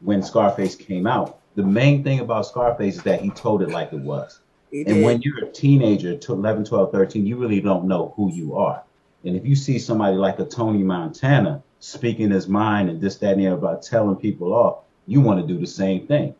when 0.00 0.22
Scarface 0.22 0.74
came 0.74 1.06
out, 1.06 1.38
the 1.54 1.62
main 1.62 2.04
thing 2.04 2.20
about 2.20 2.44
Scarface 2.46 2.96
is 2.96 3.02
that 3.04 3.22
he 3.22 3.30
told 3.30 3.62
it 3.62 3.70
like 3.70 3.94
it 3.94 4.00
was. 4.00 4.40
He 4.70 4.80
And 4.80 4.96
did. 4.96 5.04
when 5.04 5.22
you're 5.22 5.44
a 5.44 5.50
teenager, 5.50 6.18
11, 6.28 6.64
12, 6.64 6.92
13, 6.92 7.26
you 7.26 7.36
really 7.38 7.62
don't 7.62 7.84
know 7.86 8.12
who 8.14 8.30
you 8.30 8.56
are. 8.56 8.82
And 9.26 9.36
if 9.36 9.44
you 9.44 9.56
see 9.56 9.78
somebody 9.78 10.16
like 10.16 10.38
a 10.38 10.44
Tony 10.44 10.82
Montana 10.82 11.62
speaking 11.80 12.30
his 12.30 12.48
mind 12.48 12.88
and 12.88 13.00
this, 13.00 13.16
that, 13.16 13.32
and 13.32 13.40
the 13.40 13.48
other 13.48 13.56
about 13.56 13.82
telling 13.82 14.16
people 14.16 14.52
off, 14.54 14.78
you 15.06 15.20
want 15.20 15.40
to 15.40 15.46
do 15.46 15.58
the 15.60 15.66
same 15.66 16.06
thing. 16.06 16.34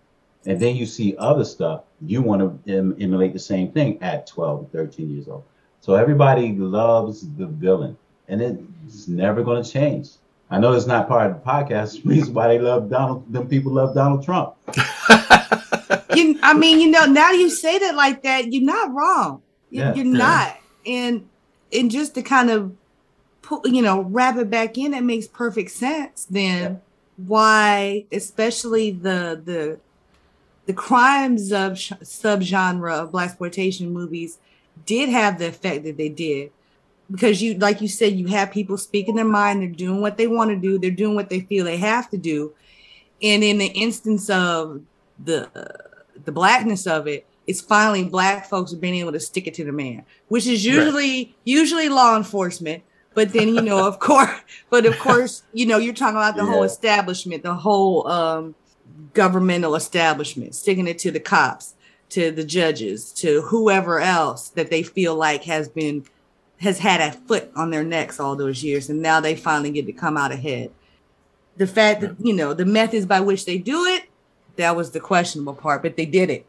And 0.46 0.60
then 0.60 0.76
you 0.76 0.86
see 0.86 1.16
other 1.18 1.44
stuff, 1.44 1.82
you 2.00 2.22
want 2.22 2.40
to 2.64 2.72
em- 2.72 2.96
emulate 3.00 3.32
the 3.32 3.38
same 3.40 3.72
thing 3.72 4.00
at 4.02 4.26
12, 4.28 4.68
13 4.70 5.10
years 5.14 5.26
old. 5.28 5.42
So 5.80 5.94
everybody 5.94 6.52
loves 6.54 7.28
the 7.36 7.46
villain, 7.46 7.96
and 8.28 8.40
it's 8.86 9.08
never 9.08 9.42
going 9.42 9.62
to 9.62 9.68
change. 9.68 10.10
I 10.48 10.58
know 10.60 10.72
it's 10.72 10.86
not 10.86 11.08
part 11.08 11.30
of 11.30 11.42
the 11.42 11.48
podcast. 11.48 12.04
Reason 12.04 12.32
why 12.32 12.46
they 12.48 12.58
love 12.60 12.88
Donald, 12.88 13.30
them 13.32 13.48
people 13.48 13.72
love 13.72 13.94
Donald 13.94 14.24
Trump. 14.24 14.54
you, 16.14 16.38
I 16.42 16.54
mean, 16.56 16.80
you 16.80 16.90
know, 16.90 17.04
now 17.06 17.32
you 17.32 17.50
say 17.50 17.78
that 17.80 17.94
like 17.96 18.22
that, 18.22 18.52
you're 18.52 18.62
not 18.64 18.92
wrong. 18.94 19.42
You- 19.70 19.80
Yeah. 19.82 19.94
You're 19.94 20.06
Yeah. 20.06 20.12
not. 20.18 20.56
And 20.86 21.28
and 21.72 21.90
just 21.90 22.14
to 22.14 22.22
kind 22.22 22.50
of 22.50 22.74
put, 23.42 23.66
you 23.66 23.82
know, 23.82 24.02
wrap 24.02 24.36
it 24.36 24.50
back 24.50 24.76
in, 24.78 24.92
that 24.92 25.04
makes 25.04 25.26
perfect 25.26 25.70
sense. 25.70 26.26
Then 26.28 26.80
why, 27.16 28.04
especially 28.12 28.90
the 28.90 29.40
the 29.44 29.78
the 30.66 30.72
crimes 30.72 31.52
of 31.52 31.72
subgenre 31.72 32.92
of 32.92 33.12
black 33.12 33.30
exploitation 33.30 33.92
movies 33.92 34.38
did 34.84 35.08
have 35.08 35.38
the 35.38 35.46
effect 35.46 35.84
that 35.84 35.96
they 35.96 36.08
did 36.08 36.50
because 37.10 37.40
you 37.40 37.54
like 37.54 37.80
you 37.80 37.88
said 37.88 38.14
you 38.14 38.26
have 38.26 38.50
people 38.50 38.76
speaking 38.76 39.14
their 39.14 39.24
mind 39.24 39.62
they're 39.62 39.68
doing 39.68 40.00
what 40.00 40.16
they 40.16 40.26
want 40.26 40.50
to 40.50 40.56
do 40.56 40.78
they're 40.78 40.90
doing 40.90 41.14
what 41.14 41.30
they 41.30 41.40
feel 41.40 41.64
they 41.64 41.76
have 41.76 42.10
to 42.10 42.16
do 42.16 42.52
and 43.22 43.42
in 43.42 43.58
the 43.58 43.66
instance 43.66 44.28
of 44.28 44.82
the 45.24 45.48
the 46.24 46.32
blackness 46.32 46.86
of 46.86 47.06
it 47.06 47.24
it's 47.46 47.60
finally 47.60 48.04
black 48.04 48.48
folks 48.48 48.72
being 48.74 48.96
able 48.96 49.12
to 49.12 49.20
stick 49.20 49.46
it 49.46 49.54
to 49.54 49.64
the 49.64 49.72
man 49.72 50.04
which 50.28 50.46
is 50.46 50.64
usually 50.64 51.34
usually 51.44 51.88
law 51.88 52.16
enforcement. 52.16 52.82
But 53.14 53.32
then 53.32 53.48
you 53.48 53.62
know 53.62 53.86
of 53.86 53.98
course 54.10 54.38
but 54.68 54.84
of 54.84 54.98
course 54.98 55.42
you 55.52 55.66
know 55.66 55.78
you're 55.78 55.94
talking 55.94 56.16
about 56.16 56.36
the 56.36 56.44
whole 56.44 56.64
establishment 56.64 57.42
the 57.42 57.54
whole 57.54 58.06
um 58.08 58.54
governmental 59.14 59.74
establishment 59.74 60.54
sticking 60.54 60.86
it 60.86 60.98
to 61.00 61.10
the 61.10 61.20
cops 61.20 61.74
to 62.10 62.30
the 62.30 62.44
judges 62.44 63.12
to 63.12 63.42
whoever 63.42 64.00
else 64.00 64.48
that 64.50 64.70
they 64.70 64.82
feel 64.82 65.14
like 65.14 65.44
has 65.44 65.68
been 65.68 66.04
has 66.60 66.78
had 66.78 67.00
a 67.00 67.12
foot 67.12 67.50
on 67.54 67.70
their 67.70 67.84
necks 67.84 68.20
all 68.20 68.36
those 68.36 68.62
years 68.62 68.88
and 68.88 69.02
now 69.02 69.20
they 69.20 69.34
finally 69.34 69.70
get 69.70 69.86
to 69.86 69.92
come 69.92 70.16
out 70.16 70.32
ahead. 70.32 70.70
The 71.56 71.66
fact 71.66 72.02
that 72.02 72.16
you 72.20 72.34
know 72.34 72.52
the 72.52 72.66
methods 72.66 73.06
by 73.06 73.20
which 73.20 73.46
they 73.46 73.58
do 73.58 73.84
it 73.86 74.04
that 74.56 74.76
was 74.76 74.90
the 74.90 75.00
questionable 75.00 75.54
part 75.54 75.82
but 75.82 75.96
they 75.96 76.06
did 76.06 76.28
it 76.30 76.46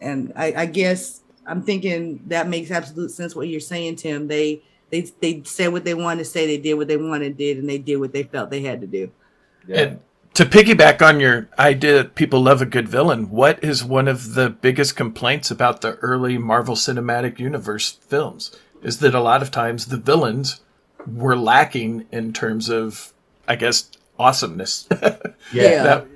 and 0.00 0.32
i, 0.36 0.52
I 0.56 0.66
guess 0.66 1.20
i'm 1.46 1.62
thinking 1.62 2.22
that 2.26 2.48
makes 2.48 2.70
absolute 2.70 3.10
sense 3.10 3.34
what 3.34 3.48
you're 3.48 3.60
saying 3.60 3.96
tim 3.96 4.28
they 4.28 4.62
they 4.90 5.02
they 5.20 5.42
said 5.44 5.72
what 5.72 5.84
they 5.84 5.94
wanted 5.94 6.18
to 6.18 6.24
say 6.24 6.46
they 6.46 6.58
did 6.58 6.74
what 6.74 6.88
they 6.88 6.96
wanted 6.96 7.38
to 7.38 7.44
did 7.44 7.58
and 7.58 7.68
they 7.68 7.78
did 7.78 7.96
what 7.96 8.12
they 8.12 8.22
felt 8.22 8.50
they 8.50 8.62
had 8.62 8.80
to 8.80 8.86
do 8.86 9.10
And 9.68 10.00
to 10.34 10.44
piggyback 10.44 11.00
on 11.00 11.18
your 11.18 11.48
idea 11.58 11.94
that 11.94 12.14
people 12.14 12.42
love 12.42 12.60
a 12.60 12.66
good 12.66 12.88
villain, 12.88 13.30
what 13.30 13.64
is 13.64 13.82
one 13.82 14.06
of 14.06 14.34
the 14.34 14.50
biggest 14.50 14.94
complaints 14.94 15.50
about 15.50 15.80
the 15.80 15.94
early 15.96 16.36
Marvel 16.36 16.74
Cinematic 16.74 17.38
Universe 17.38 17.92
films? 17.92 18.54
Is 18.82 18.98
that 18.98 19.14
a 19.14 19.20
lot 19.20 19.40
of 19.40 19.50
times 19.50 19.86
the 19.86 19.96
villains 19.96 20.60
were 21.06 21.36
lacking 21.36 22.04
in 22.12 22.34
terms 22.34 22.68
of, 22.68 23.14
I 23.48 23.56
guess, 23.56 23.90
awesomeness. 24.18 24.86
Yeah. 25.52 25.84
that, 25.84 26.06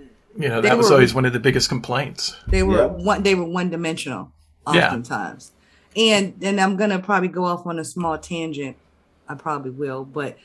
you 0.43 0.49
know, 0.49 0.61
They 0.61 0.69
that 0.69 0.79
was 0.79 0.89
were- 0.89 0.95
always 0.95 1.15
one 1.15 1.25
of 1.25 1.33
the 1.33 1.41
biggest 1.41 1.69
complaints. 1.69 2.35
They 2.49 2.63
were 2.63 2.79
Yeah. 2.79 2.87
one. 2.87 3.23
They 3.23 3.35
were 3.35 3.45
one 3.45 3.71
dimensional, 3.71 4.33
Yeah. 4.73 4.87
oftentimes. 4.87 5.53
And 5.97 6.35
and 6.43 6.61
I'm 6.61 6.77
gonna 6.77 6.99
probably 6.99 7.29
go 7.29 7.45
off 7.45 7.67
on 7.67 7.79
a 7.79 7.85
small 7.85 8.17
tangent. 8.19 8.77
I 9.29 9.35
probably 9.35 9.71
will, 9.71 10.05
but 10.05 10.37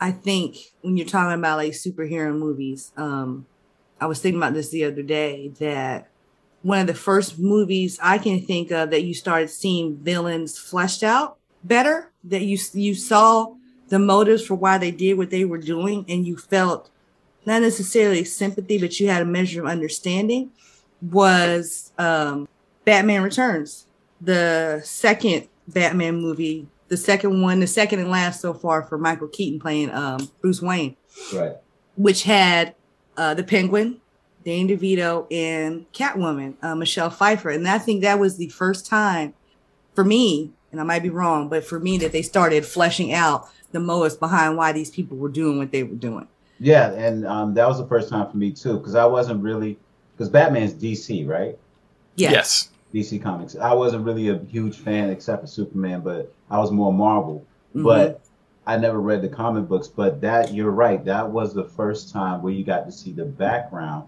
I 0.00 0.10
think 0.10 0.56
when 0.82 0.96
you're 0.96 1.06
talking 1.06 1.38
about 1.38 1.58
like 1.58 1.72
superhero 1.72 2.36
movies, 2.36 2.92
um, 2.96 3.46
I 4.00 4.06
was 4.06 4.20
thinking 4.20 4.40
about 4.40 4.54
this 4.54 4.70
the 4.70 4.84
other 4.84 5.02
day 5.02 5.52
that 5.60 6.08
one 6.62 6.78
of 6.80 6.86
the 6.86 6.94
first 6.94 7.38
movies 7.38 7.98
I 8.02 8.18
can 8.18 8.40
think 8.40 8.70
of 8.70 8.90
that 8.90 9.02
you 9.04 9.14
started 9.14 9.48
seeing 9.50 9.96
villains 9.96 10.58
fleshed 10.58 11.02
out 11.02 11.36
better, 11.64 12.10
that 12.24 12.42
you 12.42 12.58
you 12.74 12.94
saw 12.94 13.54
the 13.88 13.98
motives 13.98 14.44
for 14.46 14.54
why 14.54 14.78
they 14.78 14.90
did 14.90 15.18
what 15.18 15.30
they 15.30 15.44
were 15.44 15.58
doing, 15.58 16.04
and 16.08 16.26
you 16.26 16.36
felt 16.36 16.90
not 17.44 17.62
necessarily 17.62 18.24
sympathy, 18.24 18.78
but 18.78 18.98
you 19.00 19.08
had 19.08 19.22
a 19.22 19.26
measure 19.26 19.60
of 19.62 19.66
understanding 19.68 20.50
was 21.00 21.92
um, 21.98 22.48
Batman 22.84 23.22
Returns, 23.22 23.86
the 24.20 24.80
second 24.84 25.48
Batman 25.66 26.16
movie, 26.20 26.68
the 26.88 26.96
second 26.96 27.42
one, 27.42 27.60
the 27.60 27.66
second 27.66 27.98
and 28.00 28.10
last 28.10 28.40
so 28.40 28.54
far 28.54 28.82
for 28.84 28.98
Michael 28.98 29.28
Keaton 29.28 29.58
playing 29.58 29.90
um, 29.90 30.30
Bruce 30.40 30.62
Wayne, 30.62 30.96
Right. 31.34 31.56
which 31.96 32.22
had 32.22 32.74
uh, 33.16 33.34
the 33.34 33.42
Penguin, 33.42 34.00
Danny 34.44 34.76
DeVito, 34.76 35.26
and 35.32 35.90
Catwoman, 35.92 36.54
uh, 36.62 36.74
Michelle 36.74 37.10
Pfeiffer, 37.10 37.50
and 37.50 37.66
I 37.66 37.78
think 37.78 38.02
that 38.02 38.18
was 38.18 38.36
the 38.36 38.48
first 38.48 38.86
time 38.86 39.34
for 39.94 40.04
me, 40.04 40.52
and 40.70 40.80
I 40.80 40.84
might 40.84 41.02
be 41.02 41.10
wrong, 41.10 41.48
but 41.48 41.64
for 41.64 41.80
me 41.80 41.98
that 41.98 42.12
they 42.12 42.22
started 42.22 42.64
fleshing 42.64 43.12
out 43.12 43.48
the 43.72 43.80
motives 43.80 44.16
behind 44.16 44.56
why 44.56 44.72
these 44.72 44.90
people 44.90 45.16
were 45.16 45.28
doing 45.28 45.58
what 45.58 45.72
they 45.72 45.82
were 45.82 45.94
doing. 45.96 46.28
Yeah, 46.62 46.92
and 46.92 47.26
um, 47.26 47.54
that 47.54 47.66
was 47.66 47.78
the 47.78 47.86
first 47.86 48.08
time 48.08 48.30
for 48.30 48.36
me 48.36 48.52
too, 48.52 48.78
because 48.78 48.94
I 48.94 49.04
wasn't 49.04 49.42
really 49.42 49.78
because 50.12 50.28
Batman's 50.28 50.72
DC, 50.72 51.26
right? 51.26 51.58
Yes. 52.16 52.32
Yes. 52.32 52.68
DC 52.94 53.22
Comics. 53.22 53.56
I 53.56 53.72
wasn't 53.72 54.04
really 54.04 54.28
a 54.28 54.38
huge 54.38 54.76
fan 54.76 55.10
except 55.10 55.40
for 55.40 55.46
Superman, 55.46 56.02
but 56.02 56.32
I 56.50 56.58
was 56.58 56.70
more 56.70 56.92
Marvel. 56.92 57.44
Mhm. 57.74 57.82
But 57.84 58.20
I 58.66 58.76
never 58.76 59.00
read 59.00 59.22
the 59.22 59.28
comic 59.28 59.66
books. 59.66 59.88
But 59.88 60.20
that 60.20 60.52
you're 60.54 60.70
right, 60.70 61.04
that 61.04 61.30
was 61.30 61.52
the 61.52 61.64
first 61.64 62.12
time 62.12 62.42
where 62.42 62.52
you 62.52 62.64
got 62.64 62.86
to 62.86 62.92
see 62.92 63.10
the 63.12 63.24
background 63.24 64.04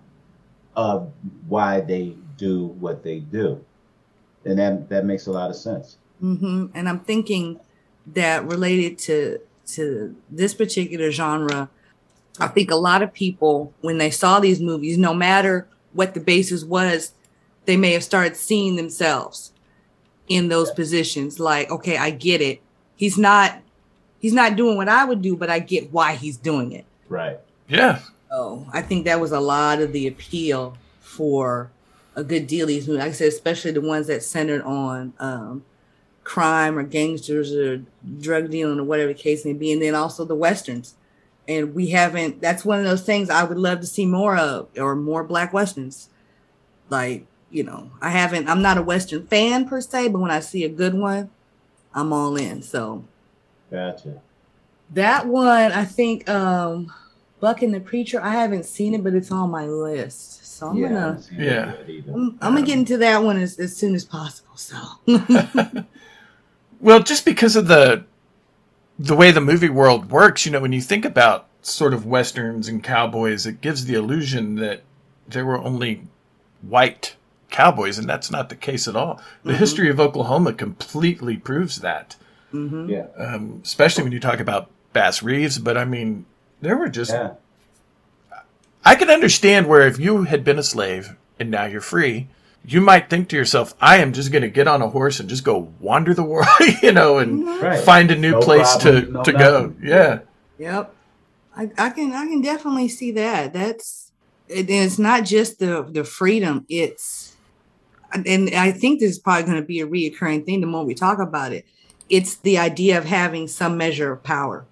of 0.76 1.10
why 1.48 1.80
they 1.80 2.14
do 2.36 2.66
what 2.78 3.02
they 3.02 3.20
do, 3.20 3.64
and 4.44 4.58
that 4.58 4.88
that 4.90 5.04
makes 5.04 5.26
a 5.26 5.32
lot 5.32 5.50
of 5.50 5.56
sense. 5.56 5.96
hmm 6.20 6.66
And 6.74 6.88
I'm 6.88 7.00
thinking 7.00 7.58
that 8.14 8.46
related 8.46 8.98
to 8.98 9.40
to 9.68 10.14
this 10.30 10.52
particular 10.54 11.10
genre, 11.10 11.70
I 12.38 12.48
think 12.48 12.70
a 12.70 12.76
lot 12.76 13.02
of 13.02 13.12
people 13.12 13.72
when 13.80 13.98
they 13.98 14.10
saw 14.10 14.40
these 14.40 14.60
movies, 14.60 14.98
no 14.98 15.14
matter 15.14 15.68
what 15.92 16.14
the 16.14 16.20
basis 16.20 16.64
was, 16.64 17.12
they 17.64 17.76
may 17.76 17.92
have 17.92 18.04
started 18.04 18.36
seeing 18.36 18.76
themselves 18.76 19.52
in 20.28 20.48
those 20.48 20.70
positions. 20.72 21.38
Like, 21.38 21.70
okay, 21.70 21.96
I 21.96 22.10
get 22.10 22.40
it. 22.40 22.60
He's 22.96 23.18
not 23.18 23.60
he's 24.18 24.32
not 24.32 24.56
doing 24.56 24.76
what 24.76 24.88
I 24.88 25.04
would 25.04 25.22
do, 25.22 25.36
but 25.36 25.50
I 25.50 25.58
get 25.58 25.92
why 25.92 26.14
he's 26.14 26.36
doing 26.36 26.72
it. 26.72 26.84
Right. 27.08 27.38
Yeah. 27.68 28.00
So 28.30 28.66
I 28.72 28.82
think 28.82 29.04
that 29.04 29.20
was 29.20 29.32
a 29.32 29.40
lot 29.40 29.80
of 29.80 29.92
the 29.92 30.06
appeal 30.06 30.76
for 31.00 31.70
a 32.16 32.24
good 32.24 32.46
deal 32.46 32.64
of 32.64 32.68
these 32.68 32.88
movies. 32.88 33.00
Like 33.00 33.10
I 33.10 33.12
said, 33.12 33.28
especially 33.28 33.72
the 33.72 33.80
ones 33.80 34.06
that 34.08 34.22
centered 34.22 34.62
on 34.62 35.12
um, 35.18 35.64
crime 36.24 36.78
or 36.78 36.82
gangsters 36.82 37.52
or 37.52 37.84
drug 38.20 38.50
dealing 38.50 38.80
or 38.80 38.84
whatever 38.84 39.12
the 39.12 39.18
case 39.18 39.44
may 39.44 39.52
be, 39.52 39.72
and 39.72 39.82
then 39.82 39.94
also 39.94 40.24
the 40.24 40.34
westerns. 40.34 40.94
And 41.46 41.74
we 41.74 41.88
haven't. 41.88 42.40
That's 42.40 42.64
one 42.64 42.78
of 42.78 42.84
those 42.84 43.02
things 43.02 43.28
I 43.28 43.44
would 43.44 43.58
love 43.58 43.80
to 43.80 43.86
see 43.86 44.06
more 44.06 44.36
of, 44.36 44.68
or 44.78 44.96
more 44.96 45.22
black 45.24 45.52
westerns. 45.52 46.08
Like 46.90 47.26
you 47.50 47.62
know, 47.64 47.90
I 48.00 48.10
haven't. 48.10 48.48
I'm 48.48 48.62
not 48.62 48.78
a 48.78 48.82
western 48.82 49.26
fan 49.26 49.68
per 49.68 49.80
se, 49.80 50.08
but 50.08 50.20
when 50.20 50.30
I 50.30 50.40
see 50.40 50.64
a 50.64 50.68
good 50.68 50.94
one, 50.94 51.30
I'm 51.94 52.12
all 52.12 52.36
in. 52.36 52.62
So 52.62 53.04
Gotcha. 53.70 54.20
that 54.92 55.26
one, 55.26 55.72
I 55.72 55.84
think, 55.84 56.28
um, 56.28 56.92
Buck 57.40 57.62
and 57.62 57.74
the 57.74 57.80
Preacher. 57.80 58.20
I 58.22 58.30
haven't 58.32 58.64
seen 58.64 58.94
it, 58.94 59.04
but 59.04 59.14
it's 59.14 59.30
on 59.30 59.50
my 59.50 59.66
list. 59.66 60.46
So 60.46 60.68
I'm 60.68 60.78
Yeah, 60.78 60.88
gonna, 60.88 61.00
haven't 61.00 61.22
seen 61.22 61.40
it 61.40 61.44
Yeah. 61.46 61.72
I'm, 62.14 62.38
I'm 62.40 62.54
gonna 62.54 62.66
get 62.66 62.78
into 62.78 62.96
that 62.98 63.22
one 63.22 63.36
as, 63.36 63.58
as 63.58 63.76
soon 63.76 63.94
as 63.94 64.04
possible. 64.04 64.56
So 64.56 64.76
Well, 66.80 67.00
just 67.02 67.24
because 67.24 67.56
of 67.56 67.66
the 67.68 68.04
the 68.98 69.16
way 69.16 69.30
the 69.30 69.40
movie 69.40 69.68
world 69.68 70.10
works, 70.10 70.46
you 70.46 70.52
know, 70.52 70.60
when 70.60 70.72
you 70.72 70.80
think 70.80 71.04
about 71.04 71.46
sort 71.62 71.94
of 71.94 72.06
westerns 72.06 72.68
and 72.68 72.82
cowboys, 72.82 73.46
it 73.46 73.60
gives 73.60 73.86
the 73.86 73.94
illusion 73.94 74.56
that 74.56 74.82
there 75.26 75.44
were 75.46 75.58
only 75.58 76.02
white 76.62 77.16
cowboys, 77.50 77.98
and 77.98 78.08
that's 78.08 78.30
not 78.30 78.48
the 78.48 78.56
case 78.56 78.86
at 78.88 78.96
all. 78.96 79.20
The 79.44 79.52
Mhm. 79.52 79.56
history 79.58 79.90
of 79.90 80.00
Oklahoma 80.00 80.52
completely 80.52 81.36
proves 81.36 81.80
that, 81.80 82.16
Mhm. 82.52 82.88
Yeah. 82.88 83.06
um, 83.22 83.60
especially 83.64 84.02
when 84.04 84.12
you 84.12 84.20
talk 84.20 84.40
about 84.40 84.70
Bass 84.92 85.22
Reeves. 85.22 85.58
But 85.58 85.76
I 85.76 85.84
mean, 85.84 86.26
there 86.60 86.76
were 86.76 86.88
just 86.88 87.10
Yeah. 87.12 87.30
I 88.84 88.96
can 88.96 89.08
understand 89.08 89.66
where 89.66 89.86
if 89.86 89.98
you 89.98 90.24
had 90.24 90.44
been 90.44 90.58
a 90.58 90.62
slave 90.62 91.16
and 91.40 91.50
now 91.50 91.64
you're 91.64 91.80
free, 91.80 92.28
you 92.66 92.80
might 92.80 93.10
think 93.10 93.28
to 93.28 93.36
yourself, 93.36 93.74
I 93.80 93.98
am 93.98 94.12
just 94.12 94.32
going 94.32 94.42
to 94.42 94.48
get 94.48 94.66
on 94.68 94.80
a 94.82 94.88
horse 94.88 95.20
and 95.20 95.28
just 95.28 95.44
go 95.44 95.72
wander 95.80 96.14
the 96.14 96.22
world, 96.22 96.46
you 96.82 96.92
know, 96.92 97.18
and 97.18 97.44
Right. 97.60 97.78
find 97.80 98.10
a 98.10 98.16
new 98.16 98.32
No 98.32 98.40
place 98.40 98.76
problem, 98.76 99.04
to, 99.06 99.12
no 99.12 99.22
to 99.22 99.32
go. 99.32 99.74
Yeah. 99.82 100.20
Yep. 100.58 100.94
I, 101.56 101.70
I 101.78 101.90
can 101.90 102.12
I 102.12 102.26
can 102.26 102.40
definitely 102.40 102.88
see 102.88 103.12
that. 103.12 103.52
That's 103.52 104.10
it, 104.48 104.68
it's 104.68 104.98
not 104.98 105.24
just 105.24 105.58
the 105.58 105.82
the 105.88 106.02
freedom. 106.04 106.64
It's 106.68 107.36
and 108.12 108.50
I 108.54 108.72
think 108.72 109.00
this 109.00 109.10
is 109.12 109.18
probably 109.18 109.44
going 109.44 109.60
to 109.60 109.66
be 109.66 109.80
a 109.80 109.86
reoccurring 109.86 110.44
thing 110.46 110.60
the 110.60 110.66
more 110.66 110.84
we 110.84 110.94
talk 110.94 111.18
about 111.18 111.52
it. 111.52 111.64
It's 112.08 112.36
the 112.36 112.58
idea 112.58 112.98
of 112.98 113.04
having 113.04 113.46
some 113.48 113.76
measure 113.76 114.12
of 114.12 114.22
power, 114.22 114.66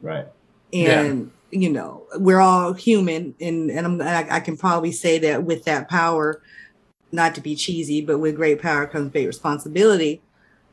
Right. 0.00 0.26
and 0.72 1.30
you 1.50 1.70
know 1.70 2.04
we're 2.16 2.40
all 2.40 2.72
human, 2.72 3.34
and 3.40 3.70
and 3.70 3.86
I'm, 3.86 4.00
I, 4.02 4.36
I 4.36 4.40
can 4.40 4.56
probably 4.56 4.92
say 4.92 5.18
that 5.20 5.42
with 5.44 5.64
that 5.64 5.88
power, 5.88 6.40
not 7.12 7.34
to 7.34 7.40
be 7.40 7.54
cheesy, 7.56 8.00
but 8.00 8.18
with 8.18 8.36
great 8.36 8.60
power 8.60 8.86
comes 8.86 9.12
great 9.12 9.26
responsibility. 9.26 10.20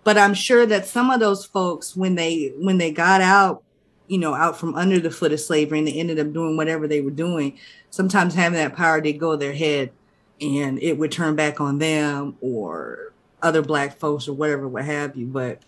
But 0.03 0.17
I'm 0.17 0.33
sure 0.33 0.65
that 0.65 0.85
some 0.85 1.09
of 1.09 1.19
those 1.19 1.45
folks, 1.45 1.95
when 1.95 2.15
they 2.15 2.53
when 2.57 2.77
they 2.77 2.91
got 2.91 3.21
out 3.21 3.63
you 4.07 4.17
know, 4.17 4.33
out 4.33 4.57
from 4.57 4.75
under 4.75 4.99
the 4.99 5.09
foot 5.11 5.31
of 5.31 5.39
slavery 5.39 5.79
and 5.79 5.87
they 5.87 5.93
ended 5.93 6.19
up 6.19 6.31
doing 6.31 6.55
whatever 6.57 6.87
they 6.87 7.01
were 7.01 7.11
doing. 7.11 7.57
Sometimes 7.89 8.35
having 8.35 8.57
that 8.57 8.75
power 8.75 9.01
did 9.01 9.13
go 9.13 9.31
to 9.31 9.37
their 9.37 9.53
head 9.53 9.91
and 10.39 10.81
it 10.81 10.97
would 10.97 11.11
turn 11.11 11.35
back 11.35 11.59
on 11.59 11.79
them 11.79 12.35
or 12.41 13.13
other 13.41 13.61
black 13.61 13.97
folks 13.97 14.27
or 14.27 14.33
whatever, 14.33 14.67
what 14.67 14.85
have 14.85 15.15
you. 15.15 15.25
But 15.25 15.59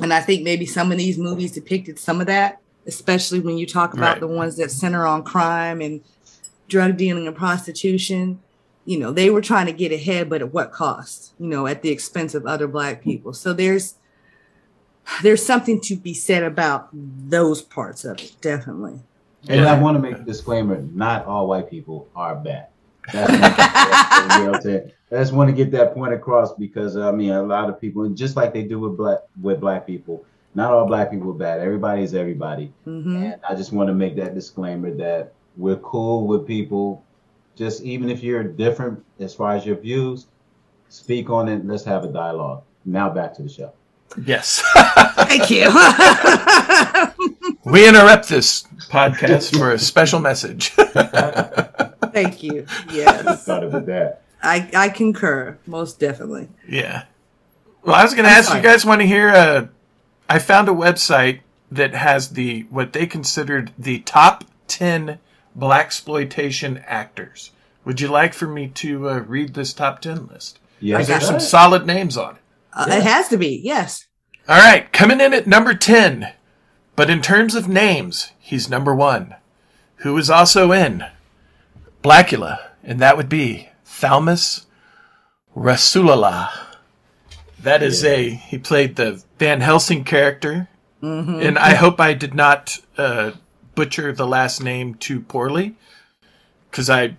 and 0.00 0.12
I 0.12 0.20
think 0.20 0.42
maybe 0.42 0.66
some 0.66 0.92
of 0.92 0.98
these 0.98 1.18
movies 1.18 1.52
depicted 1.52 1.98
some 1.98 2.20
of 2.20 2.26
that, 2.28 2.60
especially 2.86 3.40
when 3.40 3.58
you 3.58 3.66
talk 3.66 3.92
about 3.92 4.12
Right. 4.14 4.20
the 4.20 4.28
ones 4.28 4.56
that 4.56 4.70
center 4.70 5.04
on 5.06 5.24
crime 5.24 5.80
and 5.80 6.00
drug 6.68 6.96
dealing 6.96 7.26
and 7.26 7.36
prostitution. 7.36 8.40
You 8.90 8.98
know, 8.98 9.12
they 9.12 9.30
were 9.30 9.40
trying 9.40 9.66
to 9.66 9.72
get 9.72 9.92
ahead, 9.92 10.28
but 10.28 10.42
at 10.42 10.52
what 10.52 10.72
cost? 10.72 11.32
You 11.38 11.46
know, 11.46 11.68
at 11.68 11.82
the 11.82 11.90
expense 11.90 12.34
of 12.34 12.44
other 12.44 12.66
black 12.66 13.04
people. 13.04 13.32
So 13.32 13.52
there's 13.52 13.94
there's 15.22 15.46
something 15.46 15.80
to 15.82 15.94
be 15.94 16.12
said 16.12 16.42
about 16.42 16.88
those 16.92 17.62
parts 17.62 18.04
of 18.04 18.18
it, 18.18 18.34
definitely. 18.40 18.98
And 19.48 19.60
I 19.60 19.80
want 19.80 19.94
to 19.94 20.02
make 20.02 20.16
a 20.16 20.24
disclaimer: 20.24 20.82
not 20.82 21.24
all 21.26 21.46
white 21.46 21.70
people 21.70 22.08
are 22.16 22.34
bad. 22.34 22.66
That's 23.12 23.30
one, 23.30 23.40
that's, 23.40 24.36
you 24.38 24.52
I'm 24.54 24.60
saying? 24.60 24.92
I 25.12 25.14
just 25.14 25.34
want 25.34 25.50
to 25.50 25.54
get 25.54 25.70
that 25.70 25.94
point 25.94 26.12
across 26.12 26.52
because 26.54 26.96
I 26.96 27.12
mean, 27.12 27.30
a 27.30 27.44
lot 27.44 27.68
of 27.68 27.80
people, 27.80 28.02
and 28.02 28.16
just 28.16 28.34
like 28.34 28.52
they 28.52 28.64
do 28.64 28.80
with 28.80 28.96
black 28.96 29.20
with 29.40 29.60
black 29.60 29.86
people, 29.86 30.24
not 30.56 30.72
all 30.72 30.84
black 30.84 31.12
people 31.12 31.30
are 31.30 31.34
bad. 31.34 31.60
Everybody 31.60 32.02
is 32.02 32.12
everybody. 32.12 32.72
Mm-hmm. 32.88 33.16
And 33.22 33.40
I 33.48 33.54
just 33.54 33.72
want 33.72 33.86
to 33.86 33.94
make 33.94 34.16
that 34.16 34.34
disclaimer 34.34 34.92
that 34.94 35.32
we're 35.56 35.76
cool 35.76 36.26
with 36.26 36.44
people. 36.44 37.04
Just 37.60 37.82
even 37.82 38.08
if 38.08 38.22
you're 38.22 38.42
different 38.42 39.04
as 39.18 39.34
far 39.34 39.54
as 39.54 39.66
your 39.66 39.76
views, 39.76 40.28
speak 40.88 41.28
on 41.28 41.46
it. 41.46 41.66
Let's 41.66 41.84
have 41.84 42.04
a 42.04 42.08
dialogue. 42.08 42.62
Now 42.86 43.10
back 43.10 43.34
to 43.34 43.42
the 43.42 43.50
show. 43.50 43.70
Yes. 44.24 44.62
Thank 44.74 45.50
you. 45.50 45.66
we 47.70 47.86
interrupt 47.86 48.30
this 48.30 48.62
podcast 48.88 49.58
for 49.58 49.72
a 49.72 49.78
special 49.78 50.20
message. 50.20 50.70
Thank 52.14 52.42
you. 52.42 52.64
Yes. 52.90 53.44
Thought 53.44 53.64
of 53.64 53.84
that. 53.84 54.22
I, 54.42 54.70
I 54.74 54.88
concur, 54.88 55.58
most 55.66 56.00
definitely. 56.00 56.48
Yeah. 56.66 57.04
Well, 57.82 57.94
I 57.94 58.04
was 58.04 58.14
going 58.14 58.24
to 58.24 58.30
ask 58.30 58.48
sorry. 58.48 58.60
you 58.60 58.66
guys 58.66 58.86
want 58.86 59.02
to 59.02 59.06
hear. 59.06 59.28
Uh, 59.28 59.66
I 60.30 60.38
found 60.38 60.70
a 60.70 60.72
website 60.72 61.40
that 61.70 61.92
has 61.92 62.30
the 62.30 62.62
what 62.70 62.94
they 62.94 63.04
considered 63.04 63.74
the 63.78 63.98
top 63.98 64.44
ten 64.66 65.18
black 65.54 65.86
exploitation 65.86 66.82
actors. 66.86 67.50
Would 67.84 68.00
you 68.00 68.08
like 68.08 68.34
for 68.34 68.46
me 68.46 68.68
to 68.68 69.08
uh, 69.08 69.18
read 69.20 69.54
this 69.54 69.72
top 69.72 70.00
ten 70.00 70.26
list? 70.26 70.58
Yes, 70.80 71.06
there's 71.08 71.26
some 71.26 71.40
solid 71.40 71.86
names 71.86 72.16
on 72.16 72.36
it. 72.36 72.42
Uh, 72.72 72.86
It 72.88 73.02
has 73.02 73.28
to 73.28 73.36
be, 73.36 73.60
yes. 73.62 74.06
All 74.48 74.58
right, 74.58 74.90
coming 74.92 75.20
in 75.20 75.34
at 75.34 75.46
number 75.46 75.74
10. 75.74 76.32
But 76.96 77.10
in 77.10 77.20
terms 77.22 77.54
of 77.54 77.68
names, 77.68 78.32
he's 78.38 78.68
number 78.70 78.94
one. 78.94 79.34
Who 79.96 80.16
is 80.16 80.30
also 80.30 80.72
in 80.72 81.04
Blackula, 82.02 82.58
and 82.82 82.98
that 83.00 83.16
would 83.16 83.28
be 83.28 83.68
Thalmus 83.86 84.64
Rasulala. 85.56 86.48
That 87.62 87.82
is 87.82 88.04
a, 88.04 88.30
he 88.30 88.58
played 88.58 88.96
the 88.96 89.22
Van 89.38 89.60
Helsing 89.60 90.04
character. 90.04 90.68
Mhm. 91.02 91.44
And 91.46 91.58
I 91.58 91.74
hope 91.74 92.00
I 92.00 92.14
did 92.14 92.34
not 92.34 92.78
uh, 92.96 93.32
butcher 93.74 94.12
the 94.12 94.26
last 94.26 94.62
name 94.62 94.94
too 94.94 95.20
poorly, 95.20 95.74
because 96.70 96.88
I 96.90 97.16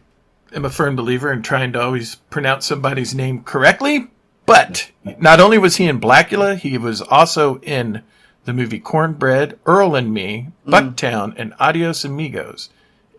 am 0.53 0.65
a 0.65 0.69
firm 0.69 0.95
believer 0.95 1.31
in 1.31 1.41
trying 1.41 1.73
to 1.73 1.81
always 1.81 2.15
pronounce 2.15 2.65
somebody's 2.65 3.13
name 3.15 3.43
correctly. 3.43 4.07
But 4.45 4.91
not 5.19 5.39
only 5.39 5.57
was 5.57 5.77
he 5.77 5.85
in 5.87 6.01
Blackula, 6.01 6.57
he 6.57 6.77
was 6.77 7.01
also 7.01 7.59
in 7.59 8.01
the 8.43 8.53
movie 8.53 8.79
Cornbread, 8.79 9.57
Earl 9.65 9.95
and 9.95 10.13
Me, 10.13 10.47
Bucktown, 10.67 11.33
and 11.37 11.53
Adios 11.59 12.03
Amigos. 12.03 12.69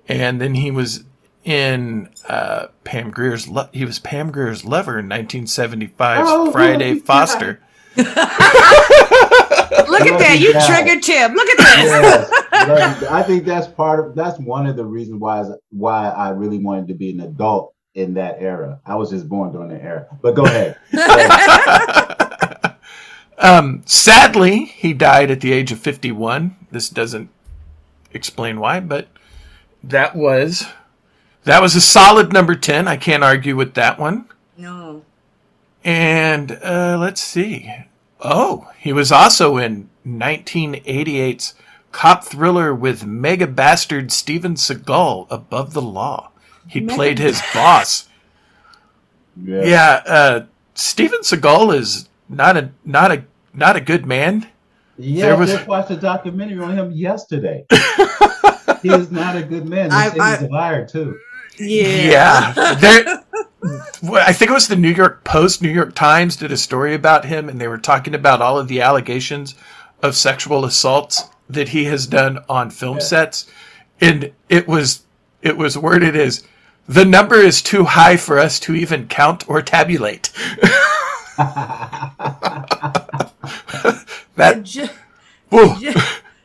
And 0.09 0.41
then 0.41 0.55
he 0.55 0.71
was 0.71 1.05
in 1.45 2.09
uh, 2.29 2.67
Pam 2.85 3.11
Grier's. 3.13 3.47
Lo- 3.49 3.69
he 3.73 3.85
was 3.85 3.99
Pam 4.01 4.31
Grier's 4.33 4.65
lover 4.65 4.99
in 4.99 5.09
1975's 5.09 6.29
Oh, 6.29 6.51
Friday 6.53 6.95
yeah. 6.95 7.03
Foster. 7.05 7.61
Look 9.89 10.03
at 10.03 10.19
that. 10.19 10.39
You 10.41 10.53
triggered 10.67 11.03
Tim. 11.03 11.35
Look 11.35 11.49
at 11.49 11.59
Yes. 11.59 12.29
this. 12.31 12.41
But 12.51 13.03
I 13.13 13.23
think 13.23 13.45
that's 13.45 13.67
part 13.67 14.05
of 14.07 14.15
that's 14.15 14.39
one 14.39 14.67
of 14.67 14.77
the 14.77 14.85
reasons 14.85 15.21
why 15.21 15.45
why 15.71 16.09
I 16.09 16.31
really 16.31 16.59
wanted 16.59 16.89
to 16.89 16.95
be 16.95 17.11
an 17.11 17.21
adult 17.21 17.75
in 17.95 18.15
that 18.15 18.37
era. 18.41 18.81
I 18.87 18.95
was 18.97 19.11
just 19.11 19.29
born 19.29 19.53
during 19.53 19.69
the 19.69 19.83
era. 19.83 20.07
But 20.23 20.35
go 20.35 20.45
ahead. 20.47 20.77
Um, 23.39 23.83
sadly, 23.87 24.67
he 24.67 24.93
died 24.93 25.31
at 25.33 25.41
the 25.41 25.53
age 25.53 25.73
of 25.73 25.81
51. 25.81 26.55
This 26.71 26.89
doesn't 26.89 27.29
explain 28.13 28.61
why, 28.61 28.79
but 28.79 29.09
that 29.83 30.15
was 30.15 30.65
that 31.43 31.61
was 31.61 31.75
a 31.75 31.81
solid 31.81 32.33
number 32.33 32.55
10. 32.55 32.87
I 32.87 32.97
can't 32.97 33.25
argue 33.25 33.57
with 33.57 33.75
that 33.75 33.99
one. 33.99 34.27
No. 34.57 35.03
And 35.83 36.53
uh, 36.53 36.97
let's 37.01 37.21
see. 37.21 37.69
Oh, 38.25 38.71
he 38.79 38.93
was 38.93 39.11
also 39.11 39.57
in 39.57 39.89
1988's 40.07 41.55
cop 41.91 42.25
thriller 42.25 42.75
with 42.75 43.05
mega 43.05 43.47
bastard 43.47 44.13
Steven 44.13 44.55
Seagal, 44.55 45.27
Above 45.31 45.73
the 45.75 45.83
Law. 45.83 46.31
He 46.69 46.81
Mega 46.81 46.95
played 46.95 47.19
his 47.19 47.43
boss. 47.53 48.09
Yeah, 49.43 50.03
uh, 50.07 50.47
Steven 50.75 51.21
Seagal 51.21 51.75
is 51.77 52.09
not 52.29 52.57
a 52.57 52.71
not 52.85 53.11
a 53.13 53.25
not 53.55 53.77
a 53.77 53.81
good 53.81 54.07
man. 54.07 54.47
Yeah, 54.99 55.27
There 55.29 55.37
I 55.43 55.47
just 55.47 55.67
watched 55.67 55.91
a 55.91 55.97
documentary 55.97 56.63
on 56.63 56.77
him 56.77 56.93
yesterday. 56.93 57.65
he 58.83 58.91
is 58.91 59.11
not 59.11 59.37
a 59.37 59.43
good 59.43 59.67
man. 59.67 59.89
They 59.89 59.97
I- 59.97 60.13
I- 60.21 60.37
he's 60.37 60.49
a 60.49 60.51
liar 60.51 60.87
too. 60.87 61.19
Yeah. 61.59 62.55
Yeah. 62.57 62.75
There, 62.75 63.05
well, 63.05 63.25
I 63.65 64.33
think 64.33 64.51
it 64.51 64.55
was 64.55 64.69
the 64.69 64.77
New 64.77 64.91
York 64.91 65.25
Post, 65.25 65.63
New 65.63 65.71
York 65.71 65.95
Times 65.95 66.37
did 66.37 66.51
a 66.51 66.57
story 66.57 66.95
about 66.95 67.27
him, 67.27 67.49
and 67.49 67.61
they 67.61 67.69
were 67.69 67.79
talking 67.79 68.15
about 68.15 68.43
all 68.43 68.59
of 68.59 68.69
the 68.69 68.81
allegations 68.81 69.55
of 70.03 70.17
sexual 70.17 70.65
assaults 70.65 71.25
that 71.49 71.69
he 71.69 71.85
has 71.85 72.07
done 72.07 72.41
on 72.49 72.71
film 72.71 73.01
sets, 73.01 73.49
and 74.01 74.33
it 74.49 74.67
was 74.67 75.03
it 75.43 75.57
was 75.57 75.79
worded 75.79 76.17
as 76.17 76.45
the 76.89 77.05
number 77.05 77.37
is 77.37 77.63
too 77.63 77.85
high 77.85 78.17
for 78.17 78.39
us 78.39 78.59
to 78.61 78.75
even 78.75 79.07
count 79.07 79.49
or 79.49 79.63
tabulate. 79.63 80.33
that 84.37 84.63
Just, 84.63 84.93
whoa. 85.51 85.77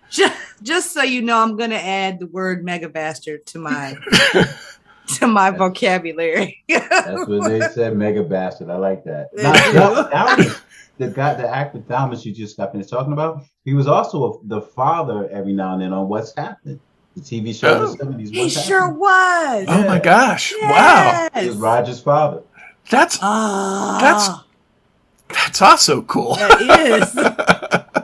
just, 0.10 0.38
just 0.62 0.94
so 0.94 1.02
you 1.02 1.22
know, 1.22 1.42
I'm 1.42 1.58
going 1.58 1.72
to 1.72 1.84
add 1.84 2.20
the 2.20 2.28
word 2.28 2.64
mega 2.64 2.90
bastard 2.90 3.46
to 3.48 3.60
my 3.60 3.96
to 5.16 5.28
my 5.28 5.52
vocabulary. 5.52 6.64
That's 6.68 7.28
what 7.28 7.44
they 7.46 7.62
said, 7.74 7.96
mega 7.98 8.24
bastard. 8.24 8.70
I 8.70 8.78
like 8.78 9.04
that. 9.06 9.30
Now, 9.34 9.54
do. 9.54 9.60
Thal- 9.74 10.10
Thalmus, 10.10 10.62
the 10.98 11.08
guy, 11.10 11.34
the 11.36 11.48
actor 11.48 11.80
Thomas 11.88 12.26
you 12.26 12.34
just 12.34 12.58
got 12.58 12.72
finished 12.72 12.90
talking 12.90 13.14
about, 13.14 13.44
he 13.66 13.74
was 13.74 13.88
also 13.88 14.34
a, 14.34 14.48
the 14.48 14.62
father 14.62 15.30
every 15.30 15.54
now 15.54 15.74
and 15.74 15.82
then 15.82 15.94
on 15.94 16.08
What's 16.10 16.34
Happening, 16.36 16.80
the 17.16 17.22
TV 17.22 17.54
show 17.58 17.80
Oh. 17.86 17.92
in 17.92 17.98
the 17.98 18.24
70s. 18.24 18.30
he 18.34 18.42
What's 18.42 18.66
sure 18.66 18.82
Happening? 18.82 19.00
was. 19.00 19.66
Oh 19.70 19.88
my 19.88 20.00
gosh! 20.00 20.54
Wow, 20.62 21.30
He 21.36 21.48
was 21.48 21.58
Roger's 21.58 22.00
father. 22.02 22.42
that's 22.90 23.20
Ah, 23.22 23.98
that's 24.02 25.38
that's 25.44 25.62
also 25.62 26.02
cool. 26.04 26.36
that 26.36 26.62
is. 26.62 28.04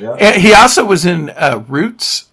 Yeah. 0.00 0.10
And 0.18 0.42
he 0.42 0.52
also 0.52 0.84
was 0.84 1.06
in 1.06 1.30
uh, 1.30 1.62
Roots, 1.68 2.26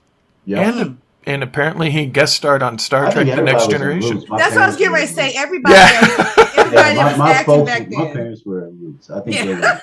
Yeah. 0.45 0.61
and 0.67 0.97
and 1.25 1.43
apparently 1.43 1.91
he 1.91 2.05
guest 2.07 2.35
starred 2.35 2.63
on 2.63 2.79
Star 2.79 3.05
I 3.07 3.11
Trek: 3.11 3.27
The 3.27 3.41
Next 3.41 3.69
Generation. 3.69 4.23
That's 4.37 4.55
what 4.55 4.63
I 4.63 4.67
was 4.67 4.75
getting 4.77 4.93
ready 4.93 5.07
to 5.07 5.13
say. 5.13 5.25
Roots. 5.27 5.37
Everybody, 5.37 5.75
Yeah. 5.75 5.99
everybody 6.57 6.75
Yeah, 6.75 6.93
that 6.93 6.95
my, 6.95 7.03
was 7.09 7.17
my 7.17 7.31
acting 7.31 7.45
folks, 7.45 7.69
back 7.71 7.89
my 7.89 8.11
parents 8.11 8.41
were 8.45 8.67
in 8.67 8.79
Roots. 8.83 9.09
I 9.09 9.19
think 9.21 9.35
Yeah. 9.35 9.45
they 9.45 9.53
were 9.55 9.81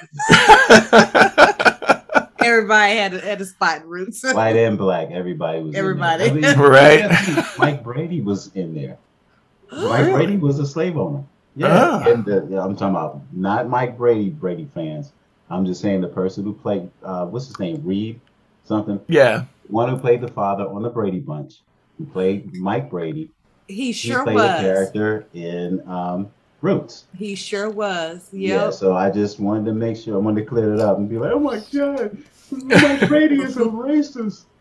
Everybody 2.40 2.96
had 2.96 3.14
a, 3.14 3.20
had 3.20 3.40
a 3.40 3.44
spot 3.44 3.82
in 3.82 3.88
roots. 3.88 4.22
white 4.24 4.56
and 4.56 4.78
black. 4.78 5.10
Everybody 5.10 5.58
was. 5.60 5.66
in 5.66 5.72
there. 5.72 5.82
Everybody. 5.82 6.30
Right. 6.56 7.44
Mike 7.58 7.82
Brady 7.82 8.20
was 8.20 8.50
in 8.54 8.74
there. 8.74 8.96
Mike 9.72 10.12
Brady 10.12 10.36
was 10.36 10.58
a 10.58 10.66
slave 10.66 10.96
owner. 10.96 11.24
Yeah, 11.56 11.66
Ah. 11.70 12.04
and 12.08 12.24
the, 12.24 12.46
yeah, 12.48 12.62
I'm 12.64 12.74
talking 12.76 12.94
about 12.94 13.20
not 13.32 13.68
Mike 13.68 13.98
Brady, 13.98 14.30
Brady 14.30 14.68
fans. 14.72 15.12
I'm 15.50 15.66
just 15.66 15.80
saying 15.80 16.00
the 16.00 16.08
person 16.08 16.44
who 16.44 16.52
played, 16.52 16.88
uh, 17.02 17.26
what's 17.26 17.46
his 17.48 17.58
name, 17.58 17.82
Reed, 17.84 18.20
something. 18.64 19.00
Yeah, 19.08 19.44
One 19.68 19.88
who 19.88 19.98
played 19.98 20.20
the 20.20 20.28
father 20.28 20.64
on 20.66 20.82
the 20.82 20.88
Brady 20.90 21.20
Bunch, 21.20 21.60
who 21.98 22.06
played 22.06 22.54
Mike 22.56 22.90
Brady. 22.90 23.30
He 23.66 23.86
He 23.86 23.92
sure 23.92 24.24
played 24.24 24.36
a 24.36 24.42
was. 24.42 24.60
character 24.60 25.26
in 25.34 25.86
um, 25.88 26.30
Roots. 26.62 27.04
He 27.16 27.34
sure 27.34 27.68
was. 27.70 28.28
Yeah, 28.32 28.70
so 28.70 28.96
I 28.96 29.10
just 29.10 29.38
wanted 29.38 29.66
to 29.66 29.72
make 29.74 29.96
sure 29.96 30.14
I 30.14 30.18
wanted 30.18 30.40
to 30.42 30.46
clear 30.46 30.72
it 30.74 30.80
up 30.80 30.96
and 30.98 31.08
be 31.08 31.18
like, 31.18 31.32
oh 31.32 31.38
my 31.38 31.60
god, 31.72 32.16
Mike 32.50 33.08
Brady 33.08 33.36
is 33.42 33.56
a 33.56 33.60
racist. 33.64 34.44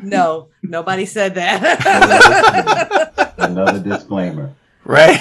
No, 0.00 0.46
nobody 0.62 1.04
said 1.04 1.34
that. 1.34 1.74
Another 3.38 3.80
disclaimer. 3.80 4.54
right. 4.84 5.18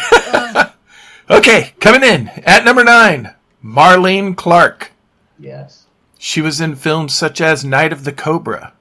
okay, 1.32 1.74
coming 1.80 2.04
in 2.04 2.28
at 2.46 2.64
number 2.64 2.84
nine, 2.84 3.34
Marlene 3.64 4.38
Clark. 4.38 4.92
Yes. 5.40 5.88
She 6.20 6.42
was 6.42 6.62
in 6.62 6.76
films 6.76 7.16
such 7.16 7.42
as 7.42 7.66
Night 7.66 7.92
of 7.92 8.04
the 8.04 8.12
Cobra, 8.12 8.74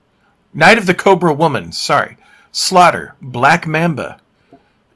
Night 0.54 0.78
of 0.78 0.86
the 0.86 0.94
Cobra 0.94 1.34
Woman. 1.34 1.72
Sorry, 1.72 2.16
Slaughter, 2.52 3.14
Black 3.20 3.66
Mamba, 3.66 4.20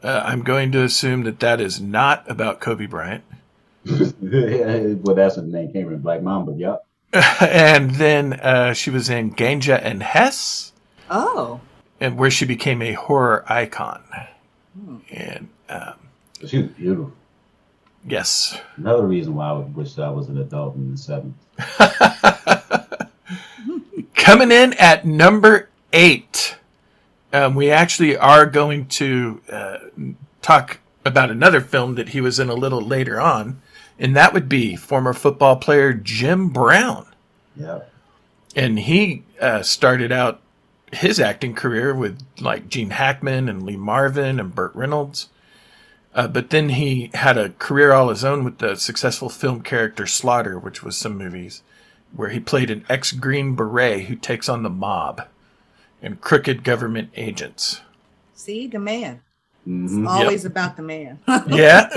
Uh, 0.03 0.23
I'm 0.25 0.43
going 0.43 0.71
to 0.73 0.83
assume 0.85 1.25
that 1.25 1.41
that 1.41 1.61
is 1.61 1.81
not 1.81 2.25
about 2.31 2.61
Kobe 2.61 2.87
Bryant. 2.87 3.25
well, 3.85 4.01
that's 5.17 5.37
what 5.37 5.47
the 5.47 5.53
name 5.53 5.73
came 5.73 5.87
from, 5.89 5.99
Black 5.99 6.23
Mamba. 6.23 6.53
Yep. 6.57 6.85
and 7.41 7.91
then 7.97 8.35
uh, 8.35 8.73
she 8.75 8.91
was 8.91 9.11
in 9.11 9.33
Ganja 9.35 9.81
and 9.83 10.03
Hess, 10.03 10.73
Oh. 11.11 11.61
and 12.01 12.17
where 12.19 12.31
she 12.31 12.45
became 12.45 12.81
a 12.83 12.93
horror 12.93 13.45
icon. 13.51 14.03
And 15.11 15.49
um, 15.69 15.95
She 16.47 16.59
was 16.63 16.71
beautiful. 16.73 17.13
yes, 18.07 18.61
Another 18.77 19.07
reason 19.07 19.35
why 19.35 19.49
I 19.49 19.53
would 19.55 19.75
wish 19.75 19.99
I 19.99 20.11
was 20.11 20.29
an 20.29 20.39
adult 20.39 20.77
in 20.77 20.93
the 20.93 20.99
seventies. 20.99 21.35
coming 24.15 24.51
in 24.53 24.73
at 24.75 25.07
number 25.07 25.69
eight, 25.93 26.57
um, 27.33 27.55
we 27.55 27.71
actually 27.71 28.17
are 28.17 28.47
going 28.47 28.87
to 28.87 29.41
uh, 29.51 29.79
talk 30.43 30.79
about 31.05 31.31
another 31.31 31.61
film 31.61 31.95
that 31.97 32.11
he 32.11 32.21
was 32.21 32.39
in 32.39 32.49
a 32.49 32.55
little 32.55 32.81
later 32.81 33.21
on, 33.21 33.61
and 33.99 34.15
that 34.17 34.33
would 34.33 34.49
be 34.49 34.77
former 34.77 35.13
football 35.13 35.57
player 35.57 35.93
Jim 35.93 36.49
Brown. 36.49 37.07
Yeah. 37.57 37.81
and 38.55 38.79
he 38.79 39.25
uh, 39.41 39.63
started 39.63 40.13
out 40.13 40.41
his 40.93 41.19
acting 41.19 41.55
career 41.55 41.93
with 41.95 42.21
like 42.41 42.69
Gene 42.69 42.91
Hackman 42.91 43.49
and 43.49 43.65
Lee 43.65 43.77
Marvin 43.77 44.39
and 44.39 44.55
Burt 44.55 44.73
Reynolds. 44.75 45.29
Uh, 46.15 46.29
but 46.29 46.51
then 46.51 46.71
he 46.71 47.11
had 47.15 47.37
a 47.37 47.51
career 47.51 47.93
all 47.93 48.09
his 48.09 48.25
own 48.25 48.45
with 48.45 48.59
the 48.59 48.77
successful 48.77 49.29
film 49.29 49.61
character 49.63 50.07
Slaughter, 50.07 50.59
which 50.59 50.83
was 50.83 50.97
some 50.97 51.17
movies 51.19 51.63
where 52.15 52.31
he 52.31 52.41
played 52.41 52.71
an 52.71 52.85
ex 52.89 53.13
Green 53.13 53.55
Beret 53.55 54.07
who 54.07 54.17
takes 54.17 54.49
on 54.49 54.63
the 54.63 54.71
mob 54.71 55.27
and 56.03 56.21
crooked 56.21 56.65
government 56.65 57.11
agents. 57.17 57.81
See, 58.35 58.67
the 58.67 58.79
man. 58.79 59.21
Mhm. 59.67 59.85
It's 59.85 60.09
always 60.09 60.45
about 60.45 60.77
the 60.77 60.83
man. 60.83 61.19
yeah. 61.49 61.89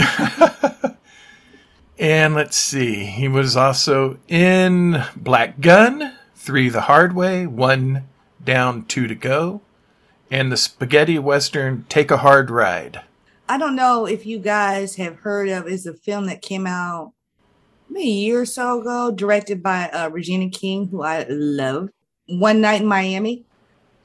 and 2.00 2.36
let's 2.36 2.58
see. 2.58 3.06
He 3.06 3.28
was 3.28 3.56
also 3.56 4.18
in 4.28 5.04
Black 5.16 5.62
Gun, 5.62 6.14
Three 6.36 6.70
the 6.70 6.82
Hard 6.82 7.16
Way, 7.16 7.48
One 7.48 8.08
Down, 8.44 8.86
Two 8.86 9.08
to 9.08 9.16
Go, 9.16 9.62
and 10.30 10.52
the 10.52 10.58
spaghetti 10.58 11.20
western 11.20 11.86
Take 11.90 12.12
a 12.12 12.18
Hard 12.18 12.50
Ride. 12.50 13.02
I 13.48 13.58
don't 13.58 13.76
know 13.76 14.06
if 14.06 14.26
you 14.26 14.40
guys 14.40 14.96
have 14.96 15.20
heard 15.20 15.50
of 15.50 15.68
is 15.68 15.86
a 15.86 15.94
film 15.94 16.26
that 16.28 16.42
came 16.42 16.66
out 16.66 17.12
maybe 17.12 17.21
a 17.98 18.02
year 18.02 18.42
or 18.42 18.46
so 18.46 18.82
ago, 18.82 19.12
directed 19.12 19.62
by 19.62 19.90
uh, 19.90 20.10
Regina 20.10 20.50
King, 20.50 20.88
who 20.88 21.02
I 21.04 21.26
love. 21.30 21.90
One 22.28 22.62
Night 22.62 22.82
in 22.82 22.88
Miami. 22.88 23.44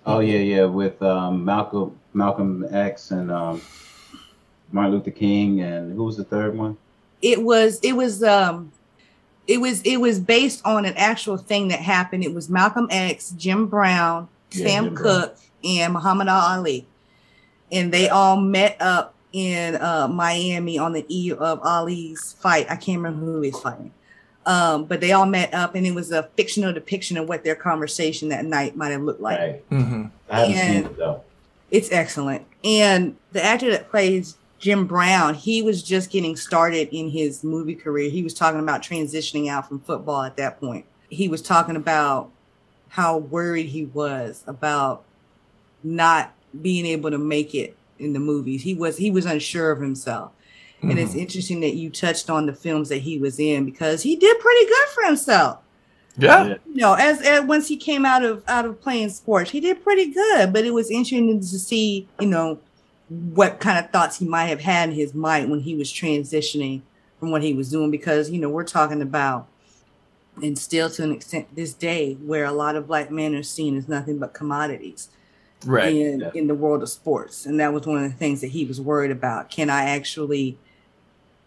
Oh 0.04 0.20
yeah, 0.20 0.38
yeah, 0.38 0.64
with 0.64 1.00
um, 1.02 1.44
Malcolm 1.44 1.98
Malcolm 2.14 2.64
X 2.70 3.10
and 3.10 3.30
um, 3.30 3.60
Martin 4.72 4.92
Luther 4.92 5.10
King 5.10 5.60
and 5.62 5.92
who 5.94 6.04
was 6.04 6.16
the 6.16 6.24
third 6.24 6.56
one? 6.56 6.76
It 7.22 7.42
was 7.42 7.80
it 7.82 7.92
was 7.92 8.22
um 8.22 8.72
it 9.48 9.60
was 9.60 9.82
it 9.82 9.98
was 9.98 10.20
based 10.20 10.64
on 10.64 10.84
an 10.84 10.94
actual 10.96 11.36
thing 11.36 11.68
that 11.68 11.80
happened. 11.80 12.24
It 12.24 12.34
was 12.34 12.48
Malcolm 12.48 12.86
X, 12.90 13.30
Jim 13.36 13.66
Brown, 13.66 14.28
Yeah, 14.52 14.66
Sam 14.66 14.84
Jim 14.84 14.94
Brown. 14.94 15.20
Cooke, 15.22 15.36
and 15.64 15.92
Muhammad 15.92 16.28
Ali, 16.28 16.86
and 17.72 17.92
they 17.92 18.08
all 18.08 18.40
met 18.40 18.76
up 18.80 19.14
in 19.32 19.76
uh, 19.76 20.08
Miami 20.08 20.78
on 20.78 20.92
the 20.92 21.04
eve 21.08 21.38
of 21.38 21.60
Ali's 21.62 22.34
fight. 22.34 22.66
I 22.70 22.76
can't 22.76 22.98
remember 22.98 23.24
who 23.24 23.40
he 23.42 23.50
was 23.50 23.60
fighting, 23.60 23.92
um, 24.46 24.84
but 24.84 25.00
they 25.00 25.12
all 25.12 25.26
met 25.26 25.52
up, 25.52 25.74
and 25.74 25.86
it 25.86 25.94
was 25.94 26.12
a 26.12 26.24
fictional 26.36 26.72
depiction 26.72 27.16
of 27.16 27.28
what 27.28 27.44
their 27.44 27.54
conversation 27.54 28.28
that 28.30 28.44
night 28.44 28.76
might 28.76 28.90
have 28.90 29.02
looked 29.02 29.20
like. 29.20 29.38
Right. 29.38 29.70
Mm-hmm. 29.70 30.04
I 30.30 30.40
haven't 30.40 30.74
seen 30.74 30.84
it 30.84 30.96
though. 30.96 31.22
It's 31.70 31.90
excellent. 31.90 32.46
And 32.64 33.16
the 33.32 33.44
actor 33.44 33.70
that 33.70 33.90
plays 33.90 34.36
Jim 34.58 34.86
Brown, 34.86 35.34
he 35.34 35.62
was 35.62 35.82
just 35.82 36.10
getting 36.10 36.36
started 36.36 36.88
in 36.96 37.10
his 37.10 37.44
movie 37.44 37.74
career. 37.74 38.10
He 38.10 38.22
was 38.22 38.34
talking 38.34 38.60
about 38.60 38.82
transitioning 38.82 39.48
out 39.48 39.68
from 39.68 39.80
football 39.80 40.22
at 40.22 40.36
that 40.36 40.60
point. 40.60 40.86
He 41.08 41.28
was 41.28 41.42
talking 41.42 41.76
about 41.76 42.30
how 42.88 43.18
worried 43.18 43.66
he 43.66 43.84
was 43.84 44.42
about 44.46 45.04
not 45.82 46.32
being 46.62 46.86
able 46.86 47.10
to 47.10 47.18
make 47.18 47.54
it 47.54 47.75
in 47.98 48.12
the 48.12 48.20
movies. 48.20 48.62
He 48.62 48.74
was 48.74 48.96
he 48.96 49.10
was 49.10 49.26
unsure 49.26 49.70
of 49.70 49.80
himself. 49.80 50.32
And 50.82 50.98
it's 50.98 51.12
mm-hmm. 51.12 51.20
interesting 51.20 51.60
that 51.60 51.74
you 51.74 51.90
touched 51.90 52.28
on 52.30 52.46
the 52.46 52.52
films 52.52 52.90
that 52.90 52.98
he 52.98 53.18
was 53.18 53.40
in 53.40 53.64
because 53.64 54.02
he 54.02 54.14
did 54.14 54.38
pretty 54.38 54.66
good 54.66 54.88
for 54.94 55.04
himself 55.04 55.58
Yeah. 56.18 56.48
you 56.66 56.80
know, 56.80 56.94
as, 56.94 57.20
as 57.22 57.42
once 57.44 57.68
he 57.68 57.76
came 57.76 58.04
out 58.06 58.24
of 58.24 58.42
out 58.48 58.64
of 58.64 58.80
playing 58.80 59.10
sports, 59.10 59.50
he 59.50 59.60
did 59.60 59.82
pretty 59.82 60.06
good. 60.12 60.52
But 60.52 60.64
it 60.64 60.72
was 60.72 60.90
interesting 60.90 61.40
to 61.40 61.58
see, 61.58 62.08
you 62.20 62.26
know, 62.26 62.58
what 63.08 63.60
kind 63.60 63.78
of 63.78 63.90
thoughts 63.90 64.18
he 64.18 64.26
might 64.26 64.46
have 64.46 64.60
had 64.60 64.90
in 64.90 64.94
his 64.94 65.14
mind 65.14 65.50
when 65.50 65.60
he 65.60 65.74
was 65.74 65.92
transitioning 65.92 66.82
from 67.20 67.30
what 67.30 67.42
he 67.42 67.54
was 67.54 67.70
doing. 67.70 67.90
Because 67.90 68.30
you 68.30 68.40
know, 68.40 68.48
we're 68.48 68.64
talking 68.64 69.02
about, 69.02 69.48
and 70.42 70.58
still 70.58 70.90
to 70.90 71.02
an 71.02 71.12
extent 71.12 71.54
this 71.54 71.74
day, 71.74 72.14
where 72.14 72.44
a 72.44 72.52
lot 72.52 72.76
of 72.76 72.86
black 72.86 73.10
men 73.10 73.34
are 73.34 73.42
seen 73.42 73.76
as 73.76 73.88
nothing 73.88 74.18
but 74.18 74.34
commodities 74.34 75.08
Right. 75.64 75.94
in 75.96 76.20
Yeah. 76.20 76.30
in 76.34 76.46
the 76.48 76.54
world 76.54 76.82
of 76.82 76.88
sports, 76.88 77.46
and 77.46 77.58
that 77.60 77.72
was 77.72 77.86
one 77.86 77.96
of 78.04 78.10
the 78.10 78.16
things 78.16 78.40
that 78.42 78.48
he 78.48 78.64
was 78.64 78.80
worried 78.80 79.10
about. 79.10 79.50
Can 79.50 79.70
I 79.70 79.84
actually? 79.84 80.58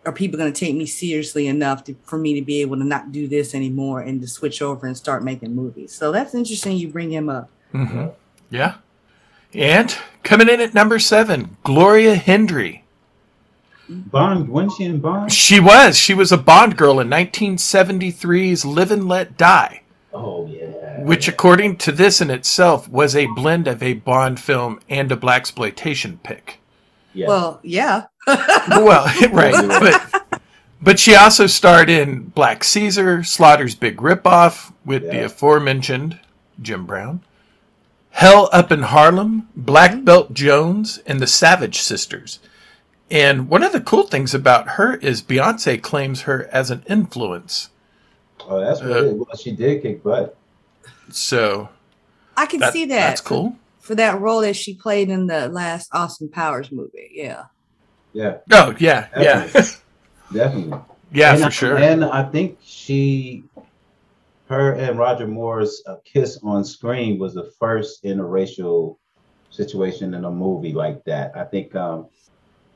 Are 0.05 0.13
people 0.13 0.39
going 0.39 0.51
to 0.51 0.57
take 0.59 0.75
me 0.75 0.85
seriously 0.85 1.45
enough 1.45 1.83
to, 1.83 1.95
for 2.03 2.17
me 2.17 2.33
to 2.39 2.41
be 2.41 2.61
able 2.61 2.77
to 2.77 2.85
not 2.85 3.11
do 3.11 3.27
this 3.27 3.53
anymore 3.53 3.99
and 3.99 4.21
to 4.21 4.27
switch 4.29 4.61
over 4.61 4.87
and 4.87 4.95
start 4.95 5.23
making 5.25 5.53
movies? 5.53 5.93
So 5.93 6.11
that's 6.13 6.33
interesting. 6.33 6.77
You 6.77 6.87
bring 6.87 7.11
him 7.11 7.27
up. 7.29 7.49
hmm 7.73 8.07
Yeah. 8.49 8.75
And 9.53 9.95
coming 10.23 10.47
in 10.47 10.61
at 10.61 10.73
number 10.73 10.99
seven, 10.99 11.57
Gloria 11.65 12.15
Hendry. 12.15 12.85
Bond, 13.89 14.47
wasn't 14.47 14.73
she 14.77 14.83
in 14.85 14.99
Bond? 14.99 15.31
She 15.33 15.59
was. 15.59 15.97
She 15.97 16.13
was 16.13 16.31
a 16.31 16.37
Bond 16.37 16.77
girl 16.77 16.99
in 17.01 17.09
1973's 17.09 18.63
Live 18.63 18.91
and 18.91 19.07
Let 19.07 19.37
Die. 19.37 19.81
Oh 20.13 20.47
yeah. 20.47 20.78
Which 20.97 21.27
according 21.27 21.77
to 21.77 21.91
this 21.91 22.21
in 22.21 22.29
itself 22.29 22.87
was 22.89 23.15
a 23.15 23.27
blend 23.27 23.67
of 23.67 23.81
a 23.83 23.93
Bond 23.93 24.39
film 24.39 24.79
and 24.89 25.11
a 25.11 25.15
black 25.15 25.41
exploitation 25.41 26.19
pick. 26.23 26.59
Yeah. 27.13 27.27
Well, 27.27 27.59
yeah. 27.63 28.05
well, 28.27 29.05
right, 29.31 29.53
but 29.67 30.41
but 30.81 30.99
she 30.99 31.15
also 31.15 31.47
starred 31.47 31.89
in 31.89 32.23
Black 32.23 32.63
Caesar, 32.63 33.23
Slaughter's 33.23 33.75
Big 33.75 33.97
Ripoff 33.97 34.71
with 34.85 35.03
the 35.03 35.25
aforementioned 35.25 36.19
Jim 36.61 36.85
Brown, 36.85 37.21
Hell 38.11 38.49
Up 38.53 38.71
in 38.71 38.83
Harlem, 38.83 39.49
Black 39.55 40.03
Belt 40.03 40.33
Jones, 40.33 40.99
and 41.05 41.19
the 41.19 41.27
Savage 41.27 41.79
Sisters. 41.79 42.39
And 43.11 43.49
one 43.49 43.63
of 43.63 43.71
the 43.71 43.81
cool 43.81 44.03
things 44.03 44.33
about 44.33 44.69
her 44.71 44.95
is 44.97 45.21
Beyonce 45.21 45.81
claims 45.81 46.21
her 46.21 46.47
as 46.51 46.69
an 46.69 46.83
influence. 46.87 47.69
oh, 48.41 48.59
that's 48.59 48.81
what 48.81 48.91
uh, 48.91 49.05
it 49.05 49.17
was. 49.17 49.41
She 49.41 49.51
did 49.51 49.81
kick 49.81 50.03
butt. 50.03 50.37
So 51.11 51.69
I 52.37 52.45
can 52.45 52.59
that- 52.61 52.73
see 52.73 52.85
that. 52.85 52.95
That's 53.09 53.21
cool. 53.21 53.55
For 53.79 53.95
that 53.95 54.19
role 54.19 54.41
that 54.41 54.55
she 54.55 54.75
played 54.75 55.09
in 55.09 55.25
the 55.27 55.49
last 55.49 55.89
Austin 55.93 56.29
Powers 56.29 56.71
movie. 56.71 57.09
Yeah. 57.13 57.45
Yeah, 58.13 58.37
Oh 58.51 58.75
yeah, 58.79 59.07
yeah, 59.17 59.45
definitely. 60.33 60.79
yeah, 61.11 61.31
and 61.33 61.39
for 61.41 61.45
I, 61.45 61.49
sure. 61.49 61.77
And 61.77 62.03
I 62.03 62.23
think 62.23 62.57
she, 62.63 63.43
her 64.47 64.73
and 64.73 64.97
Roger 64.97 65.27
Moore's 65.27 65.83
uh, 65.85 65.97
kiss 66.03 66.39
on 66.41 66.65
screen 66.65 67.19
was 67.19 67.35
the 67.35 67.51
first 67.59 68.03
interracial 68.03 68.97
situation 69.51 70.15
in 70.15 70.25
a 70.25 70.31
movie 70.31 70.73
like 70.73 71.03
that. 71.05 71.37
I 71.37 71.43
think, 71.43 71.75
um, 71.75 72.07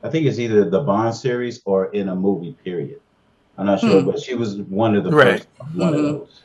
I 0.04 0.10
think 0.10 0.28
it's 0.28 0.38
either 0.38 0.70
the 0.70 0.82
Bond 0.82 1.16
series 1.16 1.62
or 1.66 1.88
in 1.94 2.10
a 2.10 2.16
movie. 2.16 2.56
Period. 2.64 3.00
I'm 3.58 3.66
not 3.66 3.80
sure, 3.80 4.02
Hmm. 4.02 4.12
but 4.12 4.20
she 4.20 4.36
was 4.36 4.58
one 4.62 4.96
of 4.96 5.04
the 5.04 5.12
Right. 5.12 5.40
first 5.40 5.48
one 5.76 5.94
Mhm. 5.94 5.98
of 5.98 6.04
those. 6.04 6.42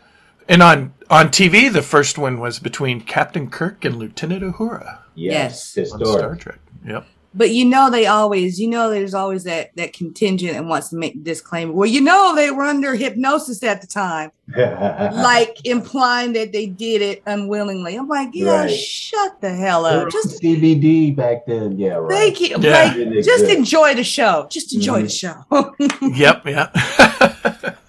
And 0.48 0.62
on 0.62 0.94
on 1.10 1.28
TV, 1.28 1.72
the 1.72 1.82
first 1.82 2.18
one 2.18 2.40
was 2.40 2.58
between 2.58 3.00
Captain 3.02 3.48
Kirk 3.50 3.84
and 3.84 3.96
Lieutenant 3.96 4.42
Uhura 4.42 4.98
Yes, 5.14 5.74
Yes. 5.76 5.92
on 5.92 6.04
Star. 6.04 6.36
Trek. 6.36 6.58
Yep. 6.86 7.06
But 7.34 7.50
you 7.50 7.66
know 7.66 7.90
they 7.90 8.06
always, 8.06 8.58
you 8.58 8.68
know, 8.68 8.88
there's 8.88 9.12
always 9.12 9.44
that 9.44 9.76
that 9.76 9.92
contingent 9.92 10.56
and 10.56 10.68
wants 10.68 10.88
to 10.88 10.96
make 10.96 11.22
disclaimer. 11.22 11.72
Well, 11.72 11.88
you 11.88 12.00
know 12.00 12.34
they 12.34 12.50
were 12.50 12.64
under 12.64 12.94
hypnosis 12.94 13.62
at 13.62 13.82
the 13.82 13.86
time, 13.86 14.32
like 14.56 15.58
implying 15.64 16.32
that 16.32 16.52
they 16.52 16.66
did 16.66 17.02
it 17.02 17.22
unwillingly. 17.26 17.96
I'm 17.96 18.08
like, 18.08 18.30
yeah, 18.32 18.62
Right. 18.62 18.70
shut 18.74 19.40
the 19.42 19.54
hell 19.54 19.84
up. 19.84 20.10
Just 20.10 20.40
CBD 20.42 21.14
back 21.14 21.44
then. 21.46 21.78
Yeah, 21.78 21.96
right. 21.96 22.10
thank 22.10 22.40
you. 22.40 22.56
Yeah. 22.58 22.94
Like, 22.96 23.22
just 23.24 23.44
enjoy 23.44 23.94
the 23.94 24.04
show. 24.04 24.46
Just 24.50 24.74
enjoy 24.74 25.02
the 25.02 25.08
mm-hmm. 25.08 25.84
show. 26.00 26.08
Yep. 26.16 26.46
Yeah. 26.46 27.74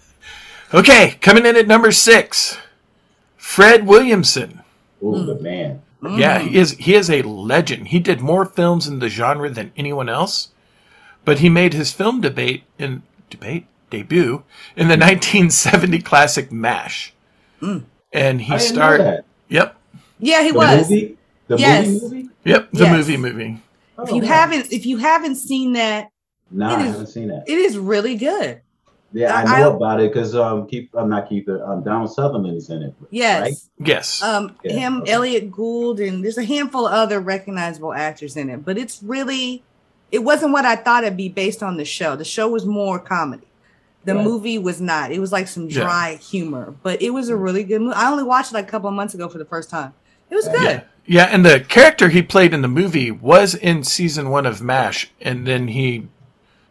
okay, 0.73 1.17
coming 1.21 1.45
in 1.45 1.55
at 1.55 1.67
number 1.67 1.91
six, 1.91 2.57
Fred 3.37 3.85
Williamson. 3.87 4.61
Ooh, 5.03 5.15
hmm. 5.21 5.25
the 5.25 5.35
man. 5.35 5.81
Yeah, 6.01 6.39
he 6.39 6.57
is 6.57 6.71
he 6.77 6.95
is 6.95 7.09
a 7.09 7.21
legend. 7.23 7.89
He 7.89 7.99
did 7.99 8.21
more 8.21 8.45
films 8.45 8.87
in 8.87 8.99
the 8.99 9.09
genre 9.09 9.49
than 9.49 9.73
anyone 9.75 10.07
else, 10.07 10.49
but 11.25 11.39
he 11.39 11.49
made 11.49 11.73
his 11.73 11.91
film 11.91 12.21
debate 12.21 12.63
in 12.77 13.03
debate 13.29 13.67
debut 13.89 14.43
in 14.77 14.87
the 14.87 14.95
1970 14.95 15.99
classic 16.01 16.51
MASH, 16.53 17.13
hmm. 17.59 17.79
and 18.13 18.41
he 18.41 18.53
I 18.53 18.57
starred. 18.57 19.25
Yep, 19.49 19.75
yeah, 20.19 20.43
he 20.43 20.51
was 20.51 20.69
The 20.69 20.77
was. 20.77 20.89
movie. 20.89 21.17
The 21.47 21.57
Yes. 21.57 21.87
movie 21.87 22.01
movie. 22.15 22.29
yep, 22.45 22.69
the 22.71 22.83
Yes. 22.83 22.95
movie 22.95 23.17
movie. 23.17 23.57
if 24.01 24.11
you 24.11 24.21
wow. 24.21 24.27
haven't, 24.27 24.71
if 24.71 24.85
you 24.85 24.97
haven't 24.97 25.35
seen 25.35 25.73
that, 25.73 26.09
No, 26.51 26.69
it 26.69 26.73
I 26.73 26.79
haven't 26.83 27.07
seen 27.07 27.27
that. 27.29 27.43
it 27.47 27.57
is 27.57 27.77
really 27.77 28.15
good. 28.15 28.61
Yeah, 29.11 29.35
I 29.35 29.41
I- 29.55 29.59
know 29.61 29.75
about 29.75 29.99
it 30.01 30.11
because 30.13 30.35
um, 30.35 30.67
keep 30.67 30.89
I'm 30.95 31.09
not 31.09 31.27
keep 31.29 31.49
it. 31.49 31.59
Um, 31.61 31.83
Donald 31.83 32.13
Sutherland 32.13 32.55
is 32.57 32.69
in 32.69 32.83
it. 32.83 32.93
Yes. 33.09 33.41
right? 33.41 33.87
Yes. 33.87 34.21
Um, 34.21 34.55
Yeah, 34.63 34.73
him, 34.73 35.01
okay. 35.01 35.11
Elliot 35.11 35.51
Gould, 35.51 35.99
and 35.99 36.23
there's 36.23 36.37
a 36.37 36.43
handful 36.45 36.85
of 36.87 36.93
other 36.93 37.19
recognizable 37.19 37.93
actors 37.93 38.37
in 38.37 38.49
it. 38.49 38.63
But 38.63 38.77
it's 38.77 39.01
really, 39.01 39.63
it 40.11 40.19
wasn't 40.19 40.51
what 40.53 40.65
I 40.65 40.75
thought 40.75 41.03
it'd 41.03 41.17
be 41.17 41.29
based 41.29 41.63
on 41.63 41.77
the 41.77 41.85
show. 41.85 42.15
The 42.15 42.25
show 42.25 42.47
was 42.49 42.65
more 42.65 42.99
comedy. 42.99 43.47
The 44.05 44.15
Right. 44.15 44.23
movie 44.23 44.57
was 44.57 44.79
not. 44.79 45.11
It 45.11 45.19
was 45.19 45.31
like 45.31 45.47
some 45.47 45.67
Yeah. 45.69 45.81
dry 45.81 46.15
humor, 46.21 46.73
but 46.83 47.01
it 47.01 47.09
was 47.09 47.29
a 47.29 47.35
really 47.35 47.63
good 47.63 47.81
movie. 47.81 47.95
I 47.95 48.09
only 48.11 48.23
watched 48.23 48.51
it 48.51 48.55
like 48.55 48.67
a 48.67 48.71
couple 48.71 48.89
of 48.89 48.95
months 48.95 49.13
ago 49.13 49.27
for 49.27 49.37
the 49.39 49.45
first 49.45 49.69
time. 49.69 49.93
It 50.29 50.35
was 50.35 50.47
good. 50.47 50.61
Yeah. 50.63 50.81
Yeah, 51.05 51.23
and 51.31 51.43
the 51.43 51.59
character 51.61 52.09
he 52.09 52.21
played 52.21 52.53
in 52.53 52.61
the 52.61 52.67
movie 52.67 53.09
was 53.09 53.55
in 53.55 53.83
season 53.83 54.29
one 54.29 54.45
of 54.45 54.61
MASH, 54.61 55.09
and 55.19 55.47
then 55.47 55.69
he, 55.69 56.07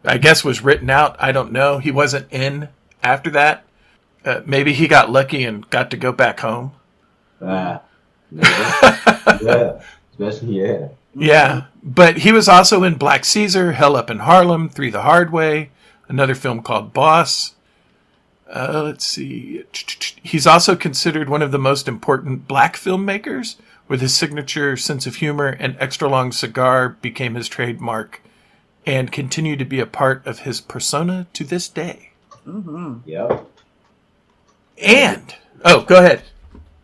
I 0.03 0.17
guess, 0.17 0.43
was 0.43 0.63
written 0.63 0.89
out. 0.89 1.15
I 1.19 1.31
don't 1.31 1.51
know. 1.51 1.79
He 1.79 1.91
wasn't 1.91 2.31
in 2.31 2.69
after 3.03 3.29
that. 3.31 3.65
Uh, 4.23 4.41
maybe 4.45 4.73
he 4.73 4.87
got 4.87 5.09
lucky 5.09 5.43
and 5.43 5.69
got 5.69 5.91
to 5.91 5.97
go 5.97 6.11
back 6.11 6.39
home. 6.41 6.73
Ah, 7.41 7.81
yeah, 8.31 9.39
yeah, 9.41 9.81
especially 10.11 10.61
yeah. 10.61 10.87
Yeah, 11.15 11.65
but 11.81 12.17
he 12.19 12.31
was 12.31 12.47
also 12.47 12.83
in 12.83 12.95
Black 12.95 13.25
Caesar, 13.25 13.73
Hell 13.73 13.95
Up 13.95 14.09
in 14.09 14.19
Harlem, 14.19 14.69
Three 14.69 14.89
the 14.89 15.01
Hard 15.01 15.31
Way, 15.31 15.71
another 16.07 16.35
film 16.35 16.61
called 16.61 16.93
Boss. 16.93 17.55
Uh, 18.47 18.83
let's 18.85 19.05
see. 19.05 19.63
He's 20.23 20.47
also 20.47 20.75
considered 20.75 21.29
one 21.29 21.41
of 21.41 21.51
the 21.51 21.59
most 21.59 21.87
important 21.87 22.47
black 22.47 22.75
filmmakers, 22.75 23.55
with 23.87 24.01
his 24.01 24.15
signature 24.15 24.77
sense 24.77 25.07
of 25.07 25.15
humor 25.15 25.47
and 25.47 25.75
extra 25.79 26.07
long 26.07 26.31
cigar 26.31 26.89
became 26.89 27.35
his 27.35 27.47
trademark 27.47 28.21
and 28.89 29.11
continue 29.11 29.55
to 29.55 29.65
be 29.65 29.79
a 29.79 29.85
part 29.85 30.25
of 30.25 30.39
his 30.39 30.61
persona 30.61 31.27
to 31.33 31.43
this 31.43 31.67
day. 31.69 32.09
Mm-hmm. 32.47 33.07
Yep. 33.07 33.45
And, 34.81 35.35
oh, 35.63 35.81
go 35.83 35.97
ahead. 35.99 36.23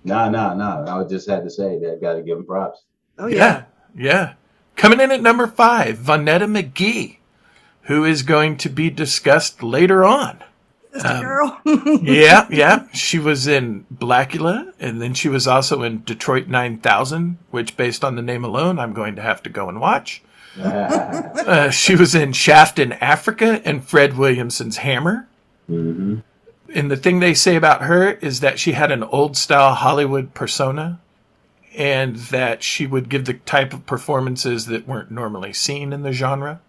No, 0.03 0.29
no, 0.29 0.53
no. 0.53 0.85
I 0.87 1.03
just 1.07 1.27
had 1.27 1.43
to 1.45 1.49
say 1.49 1.79
that. 1.79 1.99
Got 2.01 2.13
to 2.13 2.21
give 2.21 2.37
him 2.37 2.45
props. 2.45 2.83
Oh 3.17 3.27
yeah. 3.27 3.63
Yeah. 3.95 4.33
Coming 4.75 4.99
in 4.99 5.09
at 5.11 5.21
number 5.21 5.47
five, 5.47 5.97
Vonetta 5.97 6.45
McGee, 6.45 7.17
who 7.83 8.03
is 8.03 8.21
going 8.23 8.57
to 8.57 8.69
be 8.69 8.89
discussed 8.89 9.63
later 9.63 10.03
on. 10.05 10.43
This 10.91 11.03
Um, 11.05 11.21
girl. 11.23 11.61
yeah, 12.03 12.45
yeah. 12.51 12.87
She 12.93 13.17
was 13.17 13.47
in 13.47 13.85
Blackula, 13.93 14.73
and 14.79 15.01
then 15.01 15.13
she 15.13 15.29
was 15.29 15.47
also 15.47 15.81
in 15.81 16.03
Detroit 16.03 16.47
9000, 16.47 17.37
which, 17.51 17.75
based 17.77 18.03
on 18.03 18.15
the 18.15 18.21
name 18.21 18.43
alone, 18.43 18.77
I'm 18.77 18.93
going 18.93 19.15
to 19.15 19.21
have 19.21 19.41
to 19.43 19.49
go 19.49 19.69
and 19.69 19.79
watch. 19.79 20.21
Uh, 20.57 21.69
she 21.69 21.95
was 21.95 22.15
in 22.15 22.33
Shaft 22.33 22.79
in 22.79 22.93
Africa 22.93 23.61
and 23.65 23.83
Fred 23.83 24.17
Williamson's 24.17 24.77
Hammer. 24.77 25.27
hmm 25.67 26.19
And 26.73 26.89
the 26.89 26.97
thing 26.97 27.19
they 27.19 27.33
say 27.33 27.55
about 27.55 27.83
her 27.83 28.11
is 28.13 28.39
that 28.39 28.59
she 28.59 28.71
had 28.73 28.91
an 28.91 29.03
old 29.03 29.37
style 29.37 29.73
Hollywood 29.73 30.33
persona 30.33 30.99
and 31.75 32.15
that 32.15 32.63
she 32.63 32.87
would 32.87 33.09
give 33.09 33.25
the 33.25 33.33
type 33.33 33.73
of 33.73 33.85
performances 33.85 34.65
that 34.67 34.87
weren't 34.87 35.11
normally 35.11 35.53
seen 35.53 35.91
in 35.91 36.03
the 36.03 36.13
genre. 36.13 36.61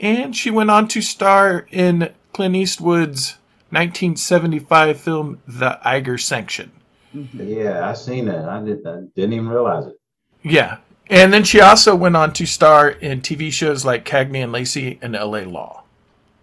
And 0.00 0.34
she 0.34 0.50
went 0.50 0.70
on 0.70 0.88
to 0.88 1.02
star 1.02 1.66
in 1.70 2.12
Clint 2.32 2.56
Eastwood's 2.56 3.32
1975 3.70 4.98
film 4.98 5.42
The 5.46 5.78
Eiger 5.86 6.16
Sanction. 6.16 6.70
Yeah, 7.12 7.88
I 7.88 7.94
seen 7.94 8.26
that. 8.26 8.48
I, 8.48 8.62
did, 8.62 8.86
I 8.86 9.00
didn't 9.14 9.32
even 9.32 9.48
realize 9.48 9.86
it. 9.86 9.98
Yeah. 10.42 10.78
And 11.10 11.32
then 11.32 11.42
she 11.44 11.60
also 11.60 11.94
went 11.96 12.16
on 12.16 12.32
to 12.34 12.44
star 12.46 12.88
in 12.90 13.20
TV 13.22 13.50
shows 13.50 13.84
like 13.84 14.04
Cagney 14.04 14.42
and 14.42 14.52
Lacey 14.52 14.98
and 15.00 15.14
LA 15.14 15.40
Law. 15.40 15.84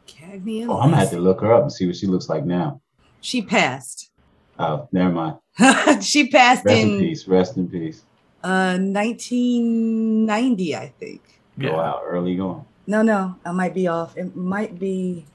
Cagney 0.07 0.61
and 0.61 0.71
Oh, 0.71 0.79
I'm 0.79 0.89
gonna 0.89 0.97
have 1.01 1.11
to 1.11 1.19
look 1.19 1.41
her 1.41 1.53
up 1.53 1.61
and 1.63 1.71
see 1.71 1.85
what 1.85 1.95
she 1.95 2.07
looks 2.07 2.29
like 2.29 2.45
now. 2.45 2.81
She 3.21 3.41
passed. 3.41 4.09
Oh, 4.57 4.87
never 4.91 5.11
mind. 5.11 6.03
she 6.03 6.29
passed 6.29 6.65
Rest 6.65 6.77
in 6.79 6.89
in 6.93 6.99
peace. 6.99 7.27
Rest 7.27 7.57
in 7.57 7.69
peace. 7.69 8.03
uh 8.43 8.77
1990, 8.79 10.75
I 10.75 10.87
think. 10.99 11.21
Yeah. 11.57 11.69
Go 11.69 11.79
out 11.79 12.01
early 12.05 12.35
going. 12.35 12.65
No, 12.87 13.01
no, 13.01 13.35
I 13.45 13.51
might 13.51 13.73
be 13.73 13.87
off. 13.87 14.15
It 14.17 14.35
might 14.35 14.77
be, 14.77 15.25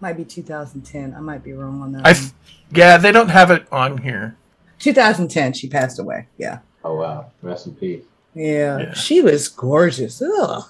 might 0.00 0.16
be 0.16 0.24
2010. 0.24 1.14
I 1.14 1.20
might 1.20 1.42
be 1.42 1.52
wrong 1.52 1.80
on 1.82 1.92
that. 1.92 2.06
I 2.06 2.12
one. 2.12 2.16
f- 2.16 2.34
yeah, 2.72 2.96
they 2.98 3.10
don't 3.12 3.30
have 3.30 3.50
it 3.50 3.66
on 3.72 3.98
here. 3.98 4.36
2010, 4.78 5.52
she 5.54 5.68
passed 5.68 5.98
away. 5.98 6.26
Yeah. 6.38 6.58
Oh 6.84 6.96
wow. 6.96 7.30
Rest 7.42 7.66
in 7.66 7.74
peace. 7.74 8.04
Yeah, 8.34 8.78
Yeah. 8.78 8.94
She 8.94 9.22
was 9.22 9.48
gorgeous. 9.48 10.20
Ugh. 10.22 10.64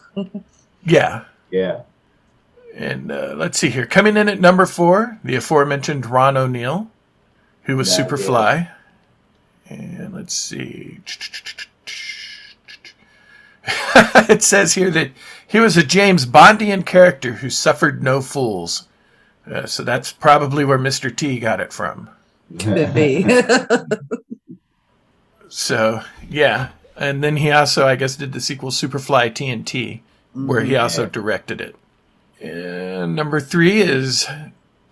Yeah. 0.85 1.25
Yeah. 1.51 1.83
And 2.75 3.11
uh, 3.11 3.35
let's 3.37 3.59
see 3.59 3.71
here. 3.71 3.87
Coming 3.87 4.17
in 4.17 4.29
at 4.29 4.41
number 4.41 4.67
four, 4.67 5.19
the 5.23 5.37
aforementioned 5.37 6.07
Ron 6.07 6.37
O'Neal, 6.37 6.91
who 7.63 7.77
was 7.77 7.97
Yeah, 7.97 8.05
Superfly. 8.05 8.71
And 9.69 10.13
let's 10.13 10.35
see. 10.35 11.01
it 14.29 14.43
says 14.43 14.75
here 14.75 14.91
that 14.91 15.11
he 15.47 15.59
was 15.61 15.77
a 15.77 15.85
James 15.85 16.27
Bondian 16.27 16.85
character 16.85 17.35
who 17.35 17.49
suffered 17.49 18.03
no 18.03 18.21
fools. 18.21 18.89
Uh, 19.51 19.67
so 19.67 19.83
that's 19.85 20.13
probably 20.13 20.65
where 20.65 20.79
Mr. 20.79 21.15
T 21.15 21.39
got 21.39 21.61
it 21.61 21.73
from. 21.73 22.11
Could 22.59 22.93
be. 22.95 23.25
So, 25.57 26.03
yeah. 26.29 26.71
And 26.97 27.25
then 27.25 27.39
he 27.39 27.51
also, 27.51 27.87
I 27.87 27.97
guess, 27.97 28.17
did 28.17 28.33
the 28.33 28.41
sequel 28.41 28.71
Superfly 28.71 29.33
TNT, 29.33 30.01
where 30.33 30.63
he 30.63 30.77
also 30.77 31.07
directed 31.07 31.61
it. 31.61 31.77
And 32.41 33.17
number 33.17 33.41
three 33.41 33.81
is 33.81 34.27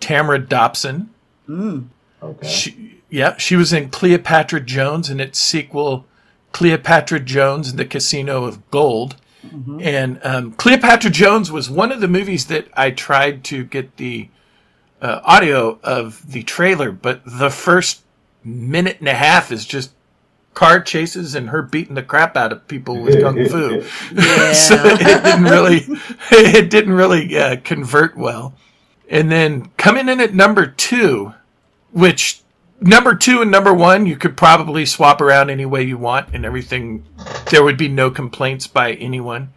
Tamara 0.00 0.38
Dobson. 0.38 1.10
Mm. 1.48 1.88
Okay. 2.22 2.48
She, 2.48 3.00
yeah, 3.10 3.36
she 3.36 3.56
was 3.56 3.72
in 3.72 3.90
Cleopatra 3.90 4.60
Jones 4.60 5.10
and 5.10 5.20
its 5.20 5.38
sequel, 5.38 6.06
Cleopatra 6.52 7.20
Jones 7.20 7.70
and 7.70 7.78
the 7.78 7.84
Casino 7.84 8.44
of 8.44 8.70
Gold. 8.70 9.16
And 9.80 10.20
um, 10.22 10.52
Cleopatra 10.52 11.10
Jones 11.10 11.50
was 11.50 11.68
one 11.68 11.90
of 11.90 12.00
the 12.00 12.08
movies 12.08 12.46
that 12.46 12.68
I 12.74 12.90
tried 12.90 13.42
to 13.44 13.64
get 13.64 13.96
the 13.96 14.28
uh, 15.00 15.20
audio 15.24 15.80
of 15.82 16.30
the 16.30 16.44
trailer, 16.44 16.92
but 16.92 17.22
the 17.26 17.50
first 17.50 18.02
minute 18.44 18.98
and 19.00 19.08
a 19.08 19.14
half 19.14 19.50
is 19.50 19.66
just 19.66 19.90
car 20.54 20.80
chases 20.80 21.34
and 21.34 21.48
her 21.50 21.62
beating 21.62 21.94
the 21.94 22.02
crap 22.02 22.36
out 22.36 22.52
of 22.52 22.66
people 22.68 23.00
with 23.00 23.20
kung 23.20 23.36
fu. 23.48 23.82
so 24.54 24.76
it 24.84 25.22
didn't 25.24 25.44
really, 25.44 25.80
it 26.30 26.70
didn't 26.70 26.94
really 26.94 27.36
uh, 27.36 27.56
convert 27.64 28.16
well. 28.16 28.54
And 29.08 29.30
then 29.30 29.70
coming 29.76 30.08
in 30.08 30.20
at 30.20 30.34
number 30.34 30.66
two, 30.66 31.34
which 31.92 32.40
number 32.80 33.14
two 33.14 33.40
and 33.42 33.50
number 33.50 33.72
one 33.72 34.06
you 34.06 34.16
could 34.16 34.36
probably 34.36 34.84
swap 34.84 35.20
around 35.20 35.50
any 35.50 35.66
way 35.66 35.82
you 35.82 35.96
want 35.96 36.28
and 36.34 36.44
everything 36.44 37.04
there 37.50 37.62
would 37.62 37.76
be 37.76 37.86
no 37.86 38.10
complaints 38.10 38.66
by 38.66 38.94
anyone 38.94 39.52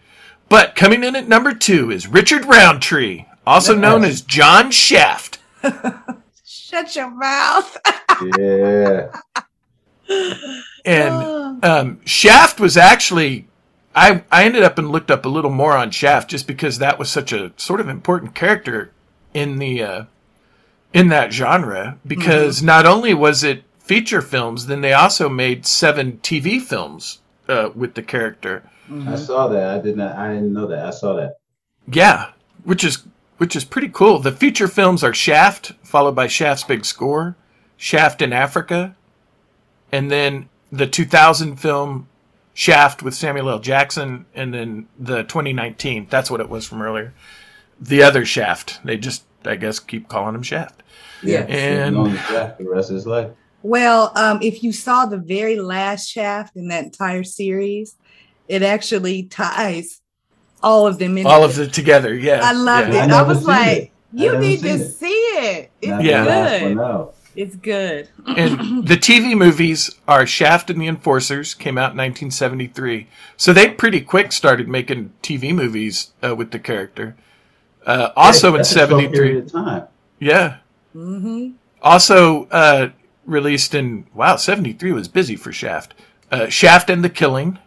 but 0.48 0.76
coming 0.76 1.04
in 1.04 1.16
at 1.16 1.28
number 1.28 1.52
two 1.52 1.90
is 1.90 2.08
richard 2.08 2.46
roundtree 2.46 3.26
also 3.48 3.76
known 3.76 4.04
as 4.04 4.22
john 4.22 4.70
shaft 4.70 5.40
Shut 6.76 6.96
your 6.96 7.10
mouth. 7.10 7.78
yeah. 8.38 9.08
And 10.86 11.64
um, 11.64 12.00
shaft 12.06 12.60
was 12.60 12.78
actually 12.78 13.48
I, 13.96 14.24
I 14.32 14.44
ended 14.44 14.64
up 14.64 14.78
and 14.78 14.92
looked 14.92 15.10
up 15.10 15.26
a 15.26 15.30
little 15.30 15.52
more 15.52 15.78
on 15.78 15.92
shaft 15.92 16.30
just 16.30 16.48
because 16.48 16.80
that 16.80 17.00
was 17.00 17.10
such 17.10 17.32
a 17.32 17.54
sort 17.58 17.80
of 17.80 17.88
important 17.88 18.36
character 18.36 18.92
in 19.34 19.58
the 19.58 19.82
uh, 19.82 20.06
in 20.94 21.08
that 21.10 21.34
genre 21.34 21.98
because 22.06 22.62
not 22.62 22.86
only 22.86 23.14
was 23.14 23.44
it 23.44 23.64
feature 23.80 24.22
films 24.22 24.68
then 24.68 24.82
they 24.82 24.94
also 24.94 25.30
made 25.30 25.66
seven 25.66 26.20
tv 26.24 26.62
films 26.62 27.20
uh, 27.48 27.70
with 27.76 27.94
the 27.94 28.02
character 28.02 28.64
I 29.08 29.16
saw 29.16 29.48
that. 29.48 29.68
I 29.68 29.80
did 29.80 29.98
not. 29.98 30.16
I 30.16 30.34
didn't 30.34 30.54
know 30.54 30.68
that. 30.68 30.86
I 30.86 30.90
saw 30.92 31.16
that. 31.16 31.38
Yeah, 31.92 32.32
which 32.64 32.84
is 32.84 33.04
which 33.38 33.56
is 33.56 33.66
pretty 33.66 33.90
cool. 33.90 34.20
The 34.20 34.32
feature 34.32 34.68
films 34.68 35.04
are 35.04 35.14
Shaft, 35.14 35.74
followed 35.84 36.16
by 36.16 36.28
Shaft's 36.28 36.64
Big 36.64 36.86
Score, 36.86 37.36
Shaft 37.78 38.22
in 38.22 38.32
Africa, 38.32 38.96
and 39.92 40.12
then 40.12 40.50
the 40.72 40.88
2000 40.88 41.58
film 41.58 42.08
Shaft 42.54 43.04
with 43.04 43.14
Samuel 43.14 43.50
L. 43.50 43.60
Jackson, 43.60 44.26
and 44.34 44.54
then 44.54 44.88
the 44.98 45.24
2019. 45.24 46.08
That's 46.10 46.32
what 46.32 46.40
it 46.40 46.48
was 46.48 46.66
from 46.66 46.82
earlier. 46.82 47.14
The 47.82 48.02
other 48.02 48.24
Shaft. 48.26 48.80
They 48.86 48.96
just, 48.98 49.26
I 49.44 49.58
guess, 49.58 49.80
keep 49.80 50.08
calling 50.08 50.36
him 50.36 50.44
Shaft. 50.44 50.82
Yeah. 51.22 51.42
And- 51.42 51.96
known 51.96 52.16
as 52.16 52.30
Jack 52.30 52.58
the 52.58 52.70
rest 52.70 52.90
of 52.90 52.96
his 52.96 53.06
life. 53.06 53.32
Well, 53.62 54.12
um, 54.16 54.40
if 54.42 54.64
you 54.64 54.72
saw 54.72 55.08
the 55.08 55.18
very 55.18 55.60
last 55.60 56.08
shaft 56.08 56.56
in 56.56 56.68
that 56.68 56.84
entire 56.84 57.24
series, 57.24 57.96
it 58.48 58.62
actually 58.62 59.24
ties 59.24 60.02
all 60.62 60.86
of 60.86 61.00
them 61.00 61.18
in. 61.18 61.26
All 61.26 61.44
of 61.44 61.58
it 61.60 61.74
together. 61.74 62.14
Yeah. 62.14 62.42
I 62.44 62.52
loved 62.54 62.94
yeah. 62.94 63.06
it. 63.06 63.12
I 63.12 63.20
I, 63.20 63.22
was 63.24 63.44
like, 63.44 63.78
it. 63.78 63.92
You 64.14 64.32
never 64.34 64.40
need 64.40 64.62
to 64.62 64.70
it. 64.70 64.92
see 64.92 65.08
it. 65.08 65.72
It's 65.82 65.90
Not 65.90 66.04
Yeah. 66.04 66.24
the 66.24 66.30
last 66.30 66.62
one 66.62 66.76
good. 66.76 67.15
Out. 67.36 67.42
It's 67.42 67.56
good. 67.56 68.10
and 68.28 68.88
the 68.88 68.98
TV 68.98 69.38
movies 69.38 69.96
are 70.08 70.26
Shaft 70.26 70.70
and 70.70 70.82
the 70.82 70.88
Enforcers 70.88 71.54
came 71.54 71.78
out 71.78 71.92
in 71.92 71.98
1973. 71.98 73.08
So 73.38 73.54
they 73.54 73.70
pretty 73.70 74.02
quick 74.02 74.32
started 74.32 74.68
making 74.68 75.14
TV 75.22 75.54
movies 75.54 76.14
uh, 76.24 76.36
with 76.36 76.52
the 76.52 76.60
character. 76.60 77.16
Uh, 77.86 78.10
also 78.16 78.50
in 78.50 78.58
That's 78.58 78.72
a 78.72 78.80
short 78.80 78.90
73. 78.90 79.18
period 79.18 79.46
of 79.46 79.52
time. 79.52 79.88
Yeah. 80.20 80.58
Mm-hmm. 80.96 81.52
Also 81.82 82.46
uh, 82.46 82.90
released 83.26 83.76
in 83.76 84.08
wow, 84.14 84.38
seventy 84.38 84.74
three 84.74 84.92
was 84.92 85.08
busy 85.08 85.36
for 85.36 85.52
Shaft. 85.52 85.94
Uh, 86.32 86.48
Shaft 86.48 86.90
and 86.90 87.04
the 87.04 87.10
Killing, 87.10 87.60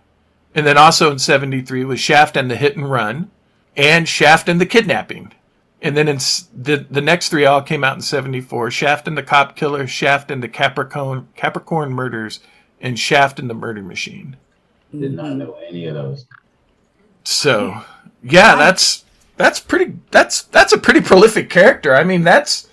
and 0.55 0.66
then 0.66 0.77
also 0.77 1.12
in 1.12 1.19
seventy 1.19 1.62
three 1.62 1.85
was 1.85 2.01
Shaft 2.01 2.37
and 2.37 2.51
the 2.51 2.57
Hit 2.57 2.77
and 2.77 2.91
Run, 2.91 3.31
and 3.77 4.09
Shaft 4.09 4.49
and 4.49 4.61
the 4.61 4.66
Kidnapping. 4.66 5.33
And 5.81 5.97
then 5.97 6.09
in 6.09 6.18
the 6.53 6.87
the 6.91 7.01
next 7.01 7.29
three 7.29 7.47
all 7.47 7.62
came 7.62 7.85
out 7.85 7.95
in 7.97 8.03
seventy 8.03 8.41
four: 8.41 8.70
Shaft 8.70 9.07
and 9.07 9.16
the 9.16 9.22
Cop 9.22 9.57
Killer, 9.57 9.87
Shaft 9.87 10.31
and 10.31 10.43
the 10.43 10.49
Capricorn 10.49 11.29
Capricorn 11.37 11.93
Murders, 11.93 12.41
and 12.81 12.99
Shaft 12.99 13.39
and 13.39 13.49
the 13.49 13.55
Murder 13.55 13.83
Machine. 13.83 14.37
Did 14.93 15.12
not 15.14 15.37
know 15.37 15.57
any 15.68 15.87
of 15.87 15.95
those. 15.95 16.26
So 17.24 17.83
yeah, 18.22 18.57
that's 18.57 19.05
that's 19.37 19.61
pretty 19.61 19.95
that's 20.11 20.43
that's 20.45 20.72
a 20.72 20.79
pretty 20.79 21.01
prolific 21.01 21.51
character. 21.51 21.95
I 21.95 22.05
mean, 22.05 22.24
that's 22.24 22.68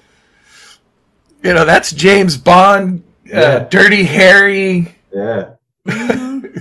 you 1.43 1.53
know 1.53 1.65
that's 1.65 1.91
James 1.91 2.37
Bond, 2.37 3.03
uh, 3.33 3.39
Yeah. 3.39 3.59
Dirty 3.69 4.03
Harry. 4.05 4.95
Yeah. 5.13 5.53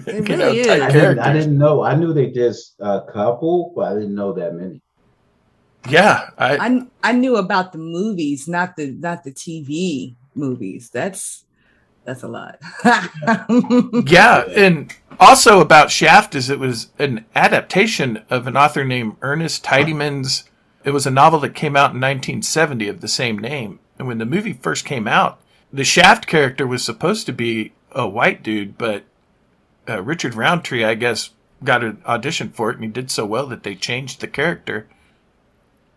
It 0.06 0.24
You 0.28 0.36
really 0.36 0.36
know, 0.36 0.50
is. 0.50 0.80
I 0.80 0.90
didn't, 0.90 1.18
I 1.18 1.32
didn't 1.32 1.58
know. 1.58 1.82
I 1.82 1.94
knew 1.96 2.12
they 2.12 2.30
did 2.30 2.54
a 2.80 3.02
couple, 3.12 3.72
but 3.76 3.92
I 3.92 3.94
didn't 3.94 4.14
know 4.14 4.32
that 4.34 4.54
many. 4.54 4.82
Yeah, 5.88 6.30
I, 6.38 6.56
I 6.56 6.86
I 7.02 7.12
knew 7.12 7.36
about 7.36 7.72
the 7.72 7.78
movies, 7.78 8.48
not 8.48 8.76
the 8.76 8.90
not 8.90 9.24
the 9.24 9.32
TV 9.32 10.14
movies. 10.34 10.90
That's 10.90 11.44
that's 12.04 12.22
a 12.22 12.28
lot. 12.28 12.58
yeah, 14.06 14.44
and 14.54 14.94
also 15.18 15.60
about 15.60 15.90
Shaft 15.90 16.34
is 16.34 16.50
it 16.50 16.58
was 16.58 16.88
an 16.98 17.24
adaptation 17.34 18.22
of 18.30 18.46
an 18.46 18.56
author 18.56 18.84
named 18.84 19.16
Ernest 19.22 19.64
Tidyman's. 19.64 20.44
It 20.84 20.90
was 20.90 21.06
a 21.06 21.10
novel 21.10 21.40
that 21.40 21.54
came 21.54 21.76
out 21.76 21.94
in 21.94 22.00
1970 22.00 22.88
of 22.88 23.00
the 23.00 23.08
same 23.08 23.38
name, 23.38 23.80
and 23.98 24.06
when 24.06 24.18
the 24.18 24.26
movie 24.26 24.52
first 24.52 24.84
came 24.84 25.08
out, 25.08 25.40
the 25.72 25.84
Shaft 25.84 26.26
character 26.26 26.66
was 26.66 26.84
supposed 26.84 27.26
to 27.26 27.32
be 27.32 27.72
a 27.92 28.06
white 28.08 28.42
dude, 28.42 28.76
but 28.76 29.04
uh, 29.88 30.02
Richard 30.02 30.34
Roundtree, 30.34 30.84
I 30.84 30.94
guess, 30.94 31.30
got 31.62 31.82
an 31.82 32.02
audition 32.06 32.50
for 32.50 32.70
it, 32.70 32.74
and 32.74 32.84
he 32.84 32.90
did 32.90 33.10
so 33.10 33.24
well 33.24 33.46
that 33.46 33.62
they 33.62 33.74
changed 33.74 34.20
the 34.20 34.28
character, 34.28 34.88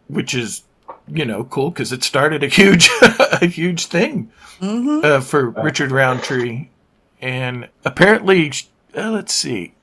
which 0.08 0.34
is, 0.34 0.64
you 1.08 1.26
know, 1.26 1.44
cool 1.46 1.70
because 1.72 1.92
it 1.92 2.04
started 2.04 2.44
a 2.44 2.48
huge, 2.48 2.90
a 3.02 3.46
huge 3.46 3.86
thing 3.86 4.32
Mhm. 4.60 5.04
uh, 5.04 5.22
for 5.22 5.50
Richard 5.52 5.92
Roundtree, 5.92 6.70
and 7.22 7.70
apparently, 7.86 8.52
uh, 8.96 9.12
let's 9.12 9.34
see, 9.34 9.74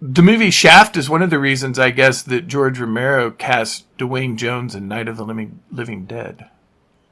the 0.00 0.22
movie 0.22 0.50
Shaft 0.50 0.96
is 0.96 1.10
one 1.10 1.20
of 1.22 1.30
the 1.30 1.38
reasons, 1.38 1.78
I 1.78 1.90
guess, 1.90 2.22
that 2.22 2.46
George 2.48 2.78
Romero 2.80 3.30
cast 3.30 3.84
Duane 3.98 4.36
Jones 4.36 4.74
in 4.74 4.88
Night 4.88 5.08
of 5.08 5.16
the 5.16 5.24
Living 5.24 5.60
Living 5.70 6.06
Dead. 6.06 6.46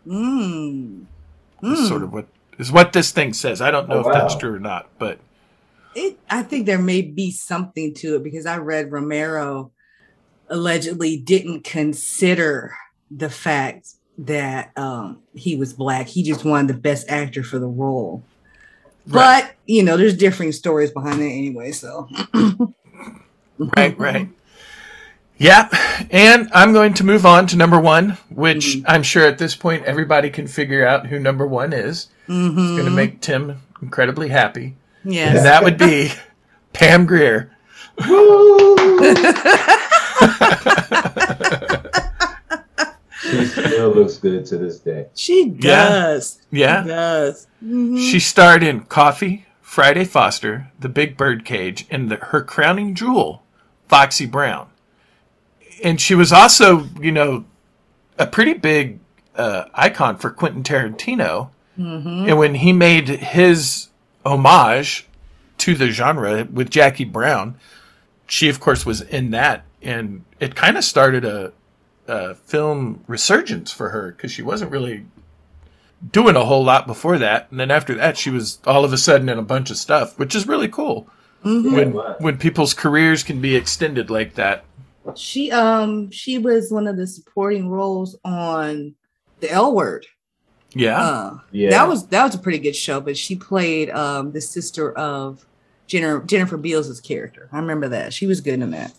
Mm. 0.07 1.05
Is 1.63 1.81
Mm. 1.81 1.89
sort 1.89 2.03
of 2.03 2.13
what 2.13 2.27
is 2.59 2.73
what 2.73 2.93
this 2.93 3.11
thing 3.11 3.33
says. 3.35 3.61
I 3.61 3.71
don't 3.71 3.89
know 3.89 4.03
Oh, 4.05 4.09
if 4.09 4.13
that's 4.13 4.37
true 4.37 4.55
or 4.55 4.59
not, 4.61 4.89
but 4.99 5.19
It, 5.95 6.19
I 6.31 6.43
think 6.43 6.67
there 6.67 6.79
may 6.79 7.03
be 7.03 7.31
something 7.31 7.93
to 7.95 8.17
it 8.17 8.23
because 8.25 8.47
I 8.47 8.57
read 8.59 8.93
Romero 8.93 9.73
allegedly 10.51 11.17
didn't 11.17 11.65
consider 11.65 12.75
the 13.11 13.31
fact 13.31 13.89
that 14.19 14.73
um, 14.77 15.23
he 15.35 15.57
was 15.57 15.73
black. 15.73 16.09
He 16.09 16.23
just 16.23 16.45
wanted 16.45 16.69
the 16.69 16.81
best 16.81 17.09
actor 17.09 17.43
for 17.43 17.59
the 17.59 17.67
role. 17.67 18.23
Right. 19.07 19.43
But 19.43 19.55
you 19.67 19.83
know, 19.83 19.97
there's 19.97 20.17
differing 20.17 20.53
stories 20.53 20.91
behind 20.91 21.21
that 21.21 21.27
anyway. 21.27 21.73
So 21.73 22.09
right, 23.77 23.99
right. 23.99 24.29
Yeah, 25.39 25.69
and 26.11 26.51
I'm 26.53 26.73
going 26.73 26.95
to 26.95 27.05
move 27.05 27.25
on 27.25 27.47
to 27.49 27.57
number 27.57 27.79
one, 27.79 28.19
which 28.29 28.79
I'm 28.87 29.05
sure 29.05 29.25
at 29.25 29.39
this 29.39 29.55
point 29.55 29.85
everybody 29.85 30.31
can 30.31 30.49
figure 30.49 30.85
out 30.85 31.07
who 31.07 31.21
number 31.21 31.47
one 31.47 31.73
is. 31.73 32.09
It's 32.27 32.49
going 32.49 32.85
to 32.85 32.91
make 32.91 33.21
Tim 33.21 33.63
incredibly 33.81 34.29
happy. 34.31 34.75
Yes. 35.05 35.37
And 35.37 35.47
that 35.47 35.63
would 35.63 35.79
be 35.79 36.11
Pam 36.73 37.07
Grier. 37.07 37.53
She 43.21 43.45
still 43.47 43.91
looks 43.95 44.17
good 44.19 44.47
to 44.47 44.57
this 44.59 44.79
day. 44.79 45.07
she 45.15 45.47
does. 45.51 46.41
Yeah. 46.53 46.83
She 46.83 46.89
does. 46.89 47.47
Mhm. 47.65 48.11
She 48.11 48.21
starred 48.21 48.63
in 48.63 48.83
Coffee, 48.83 49.47
Friday 49.61 50.05
Foster, 50.05 50.71
The 50.79 50.89
Big 50.89 51.17
Bird 51.17 51.45
Cage, 51.45 51.85
and 51.91 52.11
the, 52.11 52.17
her 52.17 52.43
crowning 52.43 52.95
jewel, 52.95 53.43
Foxy 53.89 54.25
Brown. 54.25 54.69
And 55.83 56.01
she 56.01 56.15
was 56.15 56.33
also, 56.33 56.89
you 57.01 57.11
know, 57.13 57.45
a 58.19 58.27
pretty 58.27 58.55
big 58.55 59.01
uh, 59.37 59.65
icon 59.75 60.17
for 60.17 60.31
Quentin 60.31 60.63
Tarantino. 60.63 61.51
Mhm. 61.79 62.29
And 62.29 62.39
when 62.39 62.55
he 62.57 62.73
made 62.73 63.09
his 63.09 63.89
homage 64.25 65.07
to 65.59 65.75
the 65.75 65.91
genre 65.91 66.47
with 66.53 66.71
Jackie 66.71 67.05
Brown, 67.05 67.57
she, 68.29 68.49
of 68.49 68.59
course, 68.61 68.87
was 68.87 69.01
in 69.01 69.31
that. 69.33 69.65
And 69.83 70.25
it 70.41 70.55
kind 70.55 70.77
of 70.77 70.85
started 70.85 71.25
a, 71.25 71.53
a 72.07 72.35
film 72.35 73.05
resurgence 73.07 73.73
for 73.73 73.91
her 73.91 74.13
because 74.13 74.33
she 74.33 74.43
wasn't 74.43 74.71
really 74.73 75.05
doing 76.13 76.37
a 76.37 76.45
whole 76.45 76.65
lot 76.65 76.87
before 76.87 77.19
that. 77.19 77.49
And 77.51 77.59
then 77.59 77.71
after 77.71 77.95
that, 77.95 78.17
she 78.17 78.31
was 78.31 78.59
all 78.67 78.85
of 78.85 78.93
a 78.93 78.99
sudden 78.99 79.29
in 79.29 79.39
a 79.39 79.43
bunch 79.43 79.71
of 79.71 79.77
stuff, 79.77 80.19
which 80.19 80.35
is 80.35 80.47
really 80.47 80.69
cool 80.69 81.09
Mhm. 81.45 81.73
when, 81.75 81.93
when 82.21 82.39
people's 82.39 82.75
careers 82.75 83.23
can 83.23 83.41
be 83.41 83.55
extended 83.57 84.11
like 84.11 84.35
that. 84.35 84.65
She 85.17 85.51
um 85.53 86.11
she 86.11 86.37
was 86.39 86.71
one 86.71 86.87
of 86.87 86.97
the 86.99 87.07
supporting 87.07 87.71
roles 87.71 88.17
on 88.25 88.95
the 89.41 89.51
L 89.51 89.75
Word. 89.75 90.05
Yeah. 90.75 91.01
Uh, 91.01 91.39
Yeah. 91.51 91.71
that 91.71 91.89
was 91.89 92.07
that 92.09 92.25
was 92.25 92.35
a 92.35 92.39
pretty 92.39 92.59
good 92.59 92.77
show. 92.77 93.01
But 93.01 93.17
she 93.17 93.35
played 93.35 93.89
um 93.91 94.33
the 94.33 94.41
sister 94.43 94.93
of 94.93 95.47
Jennifer 95.87 96.23
Jennifer 96.27 96.59
Beals' 96.59 97.01
character. 97.01 97.49
I 97.53 97.59
remember 97.59 97.89
that 97.89 98.13
she 98.13 98.27
was 98.27 98.41
good 98.43 98.61
in 98.61 98.71
that. 98.73 98.93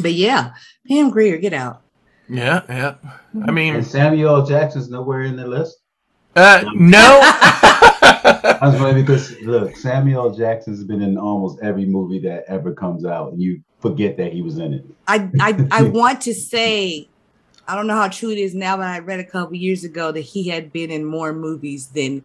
But 0.00 0.12
yeah, 0.14 0.52
Pam 0.88 1.10
Grier, 1.10 1.38
get 1.38 1.52
out. 1.52 1.82
yeah. 2.28 2.62
Yeah. 2.68 2.94
I 3.46 3.50
mean, 3.50 3.74
And 3.76 3.86
Samuel 3.86 4.36
L. 4.36 4.46
Jackson's 4.46 4.88
nowhere 4.90 5.22
in 5.22 5.36
the 5.36 5.46
list. 5.46 5.78
uh, 6.36 6.64
no. 6.74 7.20
I 7.22 8.58
was 8.62 8.74
wondering 8.80 9.04
because 9.04 9.38
look, 9.42 9.76
Samuel 9.76 10.28
L. 10.30 10.34
Jackson's 10.34 10.84
been 10.84 11.02
in 11.02 11.16
almost 11.16 11.58
every 11.62 11.86
movie 11.86 12.18
that 12.20 12.44
ever 12.48 12.72
comes 12.74 13.04
out, 13.04 13.32
and 13.32 13.40
you 13.42 13.62
forget 13.80 14.16
that 14.18 14.32
he 14.32 14.42
was 14.42 14.58
in 14.58 14.74
it. 14.74 14.84
I 15.06 15.28
I 15.40 15.66
I 15.70 15.82
want 16.00 16.20
to 16.22 16.34
say 16.34 17.08
I 17.66 17.74
don't 17.76 17.86
know 17.86 17.94
how 17.94 18.08
true 18.08 18.30
it 18.30 18.38
is 18.38 18.54
now, 18.54 18.76
but 18.76 18.86
I 18.86 18.98
read 18.98 19.20
a 19.20 19.24
couple 19.24 19.54
years 19.56 19.84
ago 19.84 20.12
that 20.12 20.20
he 20.20 20.48
had 20.48 20.72
been 20.72 20.90
in 20.90 21.04
more 21.04 21.32
movies 21.32 21.88
than 21.88 22.24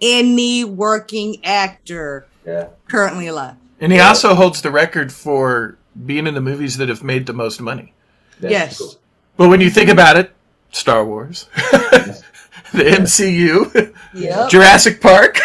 any 0.00 0.64
working 0.64 1.44
actor 1.44 2.26
Yeah. 2.46 2.68
currently 2.88 3.26
alive. 3.26 3.56
And 3.80 3.92
he 3.92 4.00
also 4.00 4.34
holds 4.34 4.62
the 4.62 4.70
record 4.70 5.12
for 5.12 5.76
being 6.06 6.26
in 6.26 6.34
the 6.34 6.40
movies 6.40 6.76
that 6.78 6.88
have 6.88 7.02
made 7.02 7.26
the 7.26 7.32
most 7.32 7.60
money. 7.60 7.92
That's 8.40 8.50
yes. 8.52 8.78
cool. 8.78 8.94
But 9.36 9.48
when 9.48 9.60
you 9.60 9.70
think 9.70 9.90
about 9.90 10.16
it, 10.16 10.32
Star 10.70 11.04
Wars, 11.04 11.48
the 11.54 12.22
MCU, 12.72 13.94
Yep. 14.14 14.50
Jurassic 14.50 15.00
Park. 15.00 15.38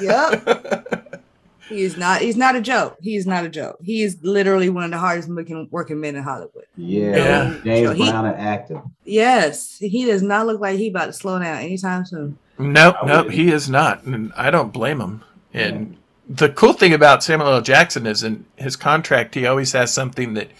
yep. 0.00 1.12
He 1.68 1.82
is 1.82 1.96
not. 1.96 2.20
He's 2.20 2.36
not 2.36 2.54
a 2.54 2.60
joke. 2.60 2.96
He 3.02 3.16
is 3.16 3.26
not 3.26 3.44
a 3.44 3.48
joke. 3.48 3.78
He 3.82 4.04
is 4.04 4.18
literally 4.22 4.70
one 4.70 4.84
of 4.84 4.92
the 4.92 4.98
hardest 4.98 5.28
working 5.28 5.66
working 5.72 6.00
men 6.00 6.14
in 6.14 6.22
Hollywood. 6.22 6.64
Yeah. 6.76 7.16
Yeah. 7.16 7.54
James 7.64 7.88
So 7.88 7.94
he- 7.94 8.08
Brown, 8.08 8.24
an 8.26 8.34
actor. 8.36 8.82
Yes, 9.04 9.76
he 9.80 10.04
does 10.04 10.22
not 10.22 10.46
look 10.46 10.60
like 10.60 10.78
he 10.78 10.90
about 10.90 11.06
to 11.06 11.12
slow 11.12 11.40
down 11.40 11.56
anytime 11.56 12.04
soon. 12.06 12.38
Nope, 12.56 12.94
I 13.02 13.06
nope, 13.06 13.30
he 13.30 13.50
is 13.50 13.68
not, 13.68 14.04
and 14.04 14.32
I 14.36 14.52
don't 14.52 14.72
blame 14.72 15.00
him. 15.00 15.24
And 15.52 15.96
the 16.28 16.48
cool 16.48 16.72
thing 16.72 16.92
about 16.92 17.22
Samuel 17.22 17.50
L. 17.52 17.60
Jackson 17.62 18.06
is 18.06 18.22
in 18.22 18.44
his 18.56 18.76
contract, 18.76 19.34
he 19.34 19.46
always 19.46 19.72
has 19.72 19.92
something 19.92 20.34
that 20.34 20.50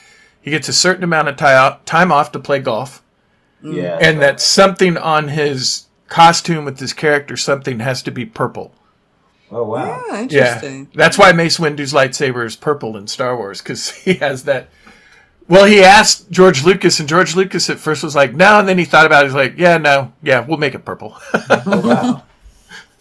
he 0.41 0.51
gets 0.53 0.69
a 0.69 0.73
certain 0.73 1.03
amount 1.05 1.29
of 1.29 1.37
ti- 1.37 1.83
time 1.87 2.13
off 2.13 2.31
to 2.33 2.39
play 2.39 2.61
golf, 2.61 3.03
mm. 3.63 3.75
Yeah. 3.75 3.99
and 4.01 4.21
that 4.23 4.41
something 4.41 4.97
on 4.97 5.29
his 5.29 5.87
costume 6.09 6.65
with 6.65 6.79
his 6.79 6.93
character, 6.93 7.37
something 7.37 7.81
has 7.81 8.01
to 8.03 8.11
be 8.13 8.25
purple. 8.25 8.73
oh 9.51 9.65
wow. 9.65 10.03
Yeah, 10.11 10.21
interesting. 10.21 10.89
That's 10.95 11.19
why 11.19 11.33
Mace 11.33 11.59
Windu's 11.59 11.93
lightsaber 11.93 12.47
is 12.47 12.55
purple 12.57 12.97
in 12.97 13.09
Star 13.09 13.37
Wars 13.37 13.61
because 13.61 13.91
he 14.05 14.15
has 14.15 14.45
that. 14.45 14.69
Well, 15.49 15.65
he 15.65 15.83
asked 15.83 16.29
George 16.31 16.65
Lucas, 16.65 16.99
and 16.99 17.09
George 17.09 17.37
Lucas 17.37 17.71
at 17.71 17.79
first 17.79 18.03
was 18.03 18.17
like, 18.17 18.35
"No," 18.35 18.59
and 18.59 18.69
then 18.69 18.79
he 18.79 18.85
thought 18.85 19.07
about 19.07 19.25
it. 19.25 19.29
He's 19.29 19.35
like, 19.35 19.55
"Yeah, 19.57 19.79
no, 19.79 20.13
yeah, 20.23 20.41
we'll 20.45 20.59
make 20.59 20.75
it 20.75 20.85
purple." 20.85 21.17
Oh 21.51 21.81
wow. 21.87 22.23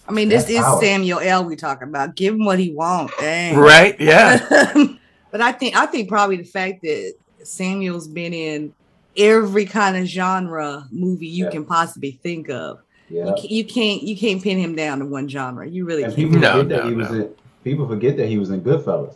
I 0.08 0.12
mean, 0.12 0.30
this 0.30 0.44
That's 0.44 0.56
is 0.56 0.62
power. 0.64 0.82
Samuel 0.82 1.20
L. 1.20 1.46
We 1.46 1.56
talking 1.56 1.88
about. 1.88 2.16
Give 2.16 2.34
him 2.36 2.46
what 2.46 2.60
he 2.60 2.72
wants. 2.72 3.14
Dang. 3.20 3.58
right? 3.58 4.00
Yeah. 4.00 4.38
but 5.32 5.42
I 5.42 5.52
think 5.52 5.76
I 5.76 5.86
think 5.88 6.08
probably 6.10 6.38
the 6.38 6.44
fact 6.44 6.82
that 6.84 7.14
Samuel's 7.44 8.08
been 8.08 8.34
in 8.34 8.74
every 9.18 9.66
kind 9.66 9.98
of 9.98 10.06
genre 10.06 10.86
movie 10.92 11.28
you 11.28 11.46
Yeah. 11.46 11.52
can 11.52 11.66
possibly 11.66 12.12
think 12.12 12.50
of. 12.50 12.80
Yeah. 13.10 13.26
You, 13.28 13.34
ca- 13.34 13.48
you 13.50 13.66
can't 13.66 14.04
you 14.04 14.16
can't 14.18 14.42
pin 14.44 14.58
him 14.58 14.76
down 14.76 15.00
to 15.00 15.06
one 15.06 15.28
genre. 15.30 15.68
You 15.68 15.86
really 15.86 16.04
And 16.04 16.16
can't. 16.16 16.30
people 16.32 16.40
No, 16.42 16.52
forget 16.62 16.70
that 16.70 16.84
no, 16.86 16.90
he 16.90 16.96
was 16.96 17.10
in. 17.12 17.30
People 17.64 17.88
forget 17.88 18.18
that 18.18 18.28
he 18.28 18.38
was 18.38 18.50
in 18.52 18.62
Goodfellas. 18.62 19.16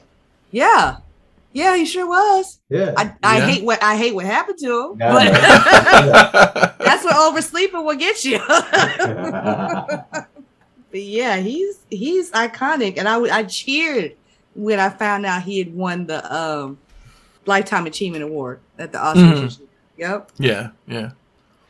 Yeah, 0.52 0.98
yeah, 1.54 1.76
he 1.76 1.86
sure 1.86 2.08
was. 2.08 2.60
Yeah. 2.70 2.94
I, 2.98 3.14
I 3.24 3.38
Yeah. 3.40 3.46
hate 3.48 3.64
what 3.64 3.84
I 3.84 3.96
hate 3.98 4.16
what 4.16 4.26
happened 4.26 4.58
to 4.60 4.66
him, 4.92 4.98
Yeah, 5.00 5.12
but 5.14 5.28
I 5.28 6.74
that's 6.86 7.04
what 7.04 7.16
oversleeping 7.16 7.84
will 7.86 7.96
get 7.96 8.24
you. 8.26 8.40
But 10.92 11.02
yeah, 11.02 11.38
he's 11.38 11.80
he's 11.90 12.32
iconic, 12.32 12.98
and 12.98 13.08
I 13.08 13.20
I 13.40 13.44
cheered 13.44 14.16
when 14.56 14.80
I 14.80 14.90
found 14.90 15.26
out 15.26 15.44
he 15.44 15.60
had 15.60 15.74
won 15.74 16.08
the 16.08 16.36
um, 16.36 16.78
lifetime 17.46 17.86
achievement 17.86 18.24
award 18.24 18.60
at 18.78 18.92
the 18.92 18.98
Oscars. 18.98 19.16
Mhm. 19.58 19.60
Yep, 19.98 20.32
yeah, 20.38 20.70
yeah. 20.88 21.12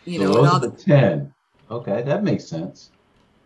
you 0.05 0.19
So 0.19 0.25
know, 0.25 0.33
those 0.33 0.37
and 0.37 0.47
all 0.47 0.59
the 0.59 0.69
the. 0.69 0.77
ten. 0.83 1.33
Okay, 1.71 2.01
that 2.03 2.23
makes 2.23 2.45
sense. 2.45 2.89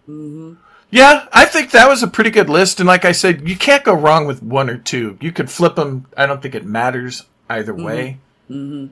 hmm 0.05 0.53
Yeah, 0.91 1.27
I 1.33 1.45
think 1.45 1.71
that 1.71 1.87
was 1.89 2.03
a 2.03 2.07
pretty 2.07 2.29
good 2.29 2.49
list. 2.49 2.79
And 2.79 2.87
like 2.87 3.03
I 3.05 3.11
said, 3.13 3.47
you 3.49 3.55
can't 3.57 3.83
go 3.83 3.93
wrong 3.93 4.25
with 4.27 4.43
one 4.43 4.69
or 4.69 4.77
two. 4.77 5.17
You 5.21 5.31
could 5.31 5.49
flip 5.49 5.75
them. 5.75 6.05
I 6.15 6.25
don't 6.25 6.41
think 6.41 6.53
it 6.55 6.65
matters 6.65 7.23
either 7.49 7.73
way. 7.73 8.19
hmm 8.47 8.87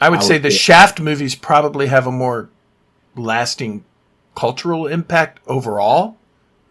I 0.00 0.10
would 0.10 0.20
I 0.20 0.22
say 0.22 0.34
would 0.34 0.42
the 0.44 0.50
say- 0.50 0.56
Shaft 0.58 1.00
movies 1.00 1.34
probably 1.34 1.86
have 1.88 2.06
a 2.06 2.12
more 2.12 2.50
lasting 3.16 3.84
cultural 4.36 4.86
impact 4.86 5.40
overall. 5.48 6.16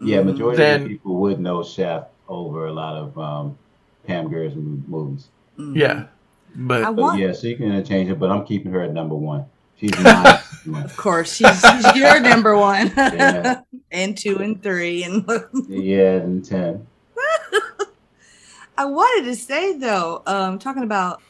Yeah, 0.00 0.22
majority 0.22 0.58
Then- 0.58 0.82
of 0.82 0.88
people 0.88 1.16
would 1.16 1.40
know 1.40 1.62
Shaft 1.62 2.08
over 2.28 2.66
a 2.66 2.72
lot 2.72 2.96
of 2.96 3.18
um, 3.18 3.58
Pam 4.06 4.28
Grier's 4.28 4.54
movies. 4.54 5.28
Yeah. 5.56 6.06
But 6.54 6.84
I 6.84 6.92
But 6.92 7.18
yeah, 7.18 7.32
so 7.32 7.46
you 7.46 7.56
can 7.56 7.66
interchange 7.72 8.10
it, 8.10 8.18
but 8.18 8.30
I'm 8.30 8.44
keeping 8.44 8.72
her 8.72 8.82
at 8.82 8.92
number 8.92 9.14
one. 9.14 9.44
She's 9.76 9.96
mine. 10.02 10.38
of 10.84 10.96
course, 10.96 11.32
she's, 11.34 11.60
she's 11.60 11.94
your 11.96 12.18
number 12.20 12.56
one, 12.56 12.88
Yeah. 12.96 13.60
and 13.92 14.16
two 14.16 14.38
and 14.38 14.60
three, 14.62 15.04
and 15.04 15.24
yeah, 15.68 16.14
and 16.16 16.44
ten. 16.44 16.86
I 18.76 18.84
wanted 18.84 19.24
to 19.26 19.36
say 19.36 19.76
though, 19.78 20.22
um, 20.26 20.58
talking 20.58 20.82
about 20.84 21.20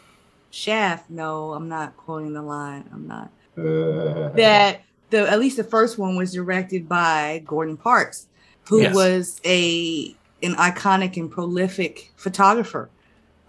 Shaft. 0.51 1.11
No, 1.11 1.53
I'm 1.53 1.69
not 1.69 1.97
quoting 1.97 2.33
the 2.33 2.43
line. 2.43 2.89
I'm 2.93 3.07
not. 3.07 3.31
Uh, 3.57 4.29
That 4.31 4.83
the 5.11 5.29
at 5.31 5.39
least 5.41 5.57
the 5.57 5.65
first 5.65 5.99
one 5.99 6.17
was 6.17 6.33
directed 6.33 6.89
by 6.89 7.43
Gordon 7.47 7.77
Parks, 7.77 8.28
who 8.69 8.83
Yes. 8.83 8.95
was 8.95 9.41
a 9.45 10.15
an 10.43 10.55
iconic 10.55 11.17
and 11.17 11.31
prolific 11.31 12.13
photographer 12.17 12.89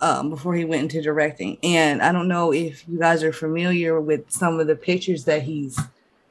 um, 0.02 0.30
before 0.32 0.56
he 0.56 0.66
went 0.66 0.84
into 0.84 1.02
directing. 1.02 1.58
And 1.62 2.02
I 2.02 2.12
don't 2.12 2.28
know 2.28 2.52
if 2.52 2.88
you 2.88 2.98
guys 2.98 3.22
are 3.24 3.32
familiar 3.34 4.00
with 4.02 4.32
some 4.32 4.60
of 4.60 4.66
the 4.68 4.76
pictures 4.76 5.26
that 5.26 5.44
he's 5.44 5.80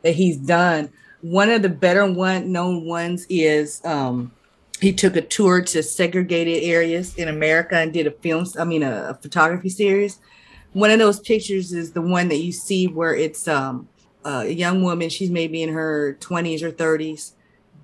that 0.03 0.12
he's 0.12 0.36
done. 0.36 0.91
One 1.20 1.51
of 1.51 1.62
the 1.62 1.68
better 1.68 2.11
one 2.11 2.51
known 2.51 2.86
ones 2.86 3.26
is 3.28 3.84
um, 3.84 4.32
he 4.80 4.93
took 4.93 5.16
a 5.16 5.20
tour 5.20 5.61
to 5.62 5.82
segregated 5.82 6.62
areas 6.62 7.14
in 7.16 7.28
America 7.28 7.76
and 7.76 7.93
did 7.93 8.07
a 8.07 8.12
film, 8.12 8.47
I 8.59 8.64
mean, 8.64 8.82
a, 8.82 9.11
a 9.11 9.14
photography 9.14 9.68
series. 9.68 10.18
One 10.72 10.91
of 10.91 10.99
those 10.99 11.18
pictures 11.20 11.72
is 11.72 11.93
the 11.93 12.03
one 12.03 12.28
that 12.28 12.36
you 12.36 12.53
see 12.53 12.86
where 12.86 13.14
it's 13.14 13.49
um, 13.49 13.89
a 14.24 14.47
young 14.49 14.82
woman, 14.82 15.09
she's 15.09 15.30
maybe 15.30 15.62
in 15.62 15.72
her 15.72 16.16
20s 16.20 16.62
or 16.62 16.70
30s, 16.70 17.32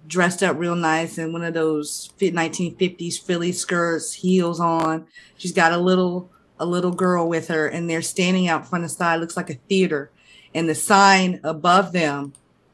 dressed 0.06 0.42
up 0.42 0.58
real 0.58 0.76
nice 0.76 1.18
in 1.18 1.32
one 1.32 1.42
of 1.44 1.54
those 1.54 2.12
fit 2.16 2.34
1950s 2.34 3.18
Philly 3.20 3.52
skirts, 3.52 4.12
heels 4.12 4.60
on. 4.60 5.06
She's 5.36 5.52
got 5.52 5.72
a 5.72 5.78
little 5.78 6.30
a 6.58 6.66
little 6.66 6.92
girl 6.92 7.28
with 7.28 7.48
her, 7.48 7.66
and 7.66 7.90
they're 7.90 8.02
standing 8.02 8.46
out 8.48 8.68
front 8.68 8.84
of 8.84 8.90
the 8.90 8.96
side, 8.96 9.20
looks 9.20 9.36
like 9.36 9.50
a 9.50 9.54
theater. 9.68 10.10
And 10.54 10.68
the 10.68 10.74
sign 10.74 11.40
above 11.42 11.90
them, 11.92 12.32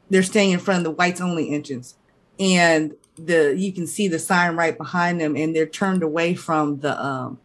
they're 0.09 0.21
staying 0.21 0.51
in 0.51 0.59
front 0.59 0.79
of 0.79 0.83
the 0.83 0.91
whites 0.91 1.19
only 1.19 1.49
entrance. 1.49 1.95
And 2.39 2.93
the 3.17 3.55
you 3.57 3.71
can 3.73 3.87
see 3.87 4.07
the 4.07 4.19
sign 4.19 4.55
right 4.55 4.77
behind 4.77 5.19
them, 5.19 5.35
and 5.35 5.55
they're 5.55 5.65
turned 5.65 6.03
away 6.03 6.35
from 6.35 6.79
the 6.81 7.03
um 7.03 7.39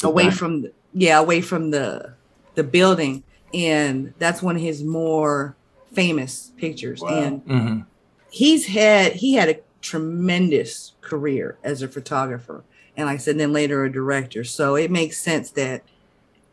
The 0.00 0.08
away 0.08 0.24
sign. 0.24 0.32
from 0.32 0.62
the, 0.62 0.72
yeah, 0.94 1.18
away 1.18 1.40
from 1.40 1.70
the 1.70 2.14
the 2.54 2.64
building. 2.64 3.22
And 3.54 4.14
that's 4.18 4.42
one 4.42 4.56
of 4.56 4.62
his 4.62 4.82
more 4.82 5.56
famous 5.92 6.52
pictures. 6.56 7.00
Wow. 7.02 7.08
And 7.10 7.44
mhm. 7.46 7.86
He's 8.32 8.66
had 8.66 9.12
he 9.12 9.34
had 9.34 9.48
a 9.48 9.60
tremendous 9.80 10.92
career 11.00 11.56
as 11.62 11.82
a 11.82 11.88
photographer 11.88 12.64
and 12.96 13.06
like 13.06 13.14
i 13.14 13.18
said 13.18 13.38
then 13.38 13.52
later 13.52 13.84
a 13.84 13.92
director 13.92 14.42
so 14.42 14.74
it 14.74 14.90
makes 14.90 15.18
sense 15.18 15.50
that 15.50 15.82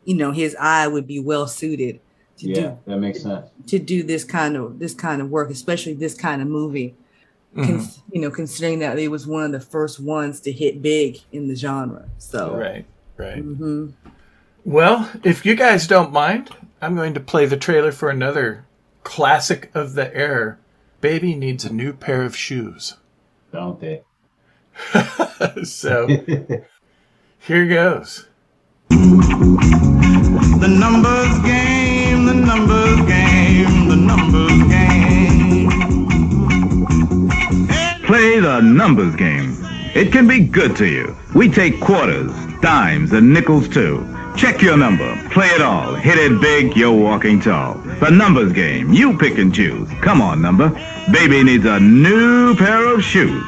you 0.06 0.16
know 0.16 0.32
his 0.32 0.56
eye 0.60 0.88
would 0.88 1.08
be 1.08 1.20
well 1.20 1.48
suited 1.48 2.00
to 2.38 2.48
yeah, 2.50 2.56
do 2.56 2.78
that 2.86 2.98
makes 2.98 3.22
sense. 3.24 3.50
to 3.66 3.80
do 3.80 4.04
this 4.04 4.24
kind 4.24 4.56
of 4.58 4.80
this 4.80 4.94
kind 4.94 5.22
of 5.22 5.30
work 5.30 5.50
especially 5.50 5.94
this 5.94 6.14
kind 6.16 6.42
of 6.42 6.48
movie 6.48 6.96
Mhm. 7.56 7.66
Cons- 7.66 8.02
you 8.12 8.22
know 8.22 8.30
considering 8.30 8.78
that 8.80 9.00
it 9.00 9.08
was 9.10 9.26
one 9.26 9.44
of 9.44 9.52
the 9.52 9.60
first 9.60 10.00
ones 10.00 10.40
to 10.42 10.52
hit 10.52 10.84
big 10.84 11.18
in 11.32 11.48
the 11.48 11.56
genre 11.56 12.08
so 12.20 12.56
right, 12.56 12.86
right. 13.18 13.44
mhm. 13.44 13.94
Well, 14.66 15.10
if 15.24 15.46
you 15.48 15.56
guys 15.56 15.88
don't 15.88 16.12
mind, 16.12 16.50
I'm 16.82 16.96
going 16.96 17.14
to 17.16 17.20
play 17.20 17.46
the 17.48 17.58
trailer 17.58 17.92
for 17.92 18.10
another 18.10 18.66
classic 19.04 19.72
of 19.74 19.94
the 19.96 20.14
era. 20.16 20.58
Baby 21.02 21.34
needs 21.34 21.64
a 21.64 21.72
new 21.72 21.94
pair 21.94 22.24
of 22.24 22.36
shoes. 22.36 22.98
Don't 23.54 23.80
they? 23.80 24.04
so 25.64 26.08
here 27.40 27.68
goes. 27.68 28.28
The 28.90 30.68
numbers 30.68 31.40
game, 31.40 32.26
the 32.26 32.34
numbers 32.34 32.98
game, 33.08 33.88
the 33.88 33.96
numbers 33.96 34.68
game. 34.68 35.70
Play 38.06 38.40
the 38.40 38.60
numbers 38.60 39.16
game. 39.16 39.56
It 39.96 40.12
can 40.12 40.28
be 40.28 40.42
good 40.42 40.76
to 40.78 40.86
you. 40.86 41.16
We 41.34 41.50
take 41.50 41.80
quarters, 41.80 42.32
dimes, 42.62 43.14
and 43.14 43.34
nickels 43.34 43.70
too. 43.70 44.06
Check 44.40 44.62
your 44.62 44.78
number. 44.78 45.22
Play 45.32 45.48
it 45.48 45.62
all. 45.62 45.96
Hit 45.96 46.18
it 46.18 46.40
big, 46.40 46.78
you're 46.78 46.94
walking 46.94 47.42
tall. 47.42 47.74
The 48.00 48.10
numbers 48.10 48.54
game. 48.54 48.94
You 48.94 49.18
pick 49.18 49.38
and 49.38 49.54
choose. 49.54 49.90
Come 50.02 50.22
on, 50.22 50.42
number. 50.42 50.70
Baby 51.12 51.44
needs 51.44 51.66
a 51.66 51.78
new 51.78 52.56
pair 52.56 52.88
of 52.96 53.04
shoes. 53.04 53.44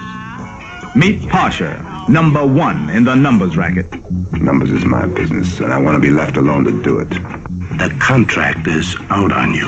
Meet 0.93 1.29
Pasha, 1.29 2.05
number 2.09 2.45
one 2.45 2.89
in 2.89 3.05
the 3.05 3.15
numbers 3.15 3.55
racket. 3.55 3.89
Numbers 4.33 4.71
is 4.71 4.83
my 4.83 5.05
business, 5.05 5.61
and 5.61 5.71
I 5.71 5.77
want 5.77 5.95
to 5.95 6.01
be 6.01 6.09
left 6.09 6.35
alone 6.35 6.65
to 6.65 6.83
do 6.83 6.99
it. 6.99 7.09
The 7.09 7.95
contract 8.01 8.67
is 8.67 8.93
out 9.09 9.31
on 9.31 9.53
you. 9.53 9.67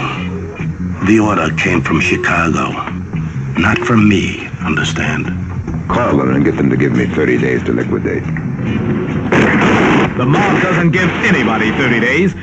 The 1.07 1.19
order 1.21 1.55
came 1.55 1.81
from 1.81 2.01
Chicago, 2.01 2.69
not 3.57 3.77
from 3.77 4.09
me, 4.09 4.45
understand? 4.59 5.27
Call 5.87 6.17
them 6.17 6.35
and 6.35 6.43
get 6.43 6.57
them 6.57 6.69
to 6.69 6.75
give 6.75 6.91
me 6.91 7.05
30 7.05 7.37
days 7.37 7.63
to 7.63 7.71
liquidate. 7.71 8.23
The 10.17 10.25
mob 10.27 10.61
doesn't 10.61 10.91
give 10.91 11.09
anybody 11.25 11.71
30 11.71 11.99
days. 11.99 12.33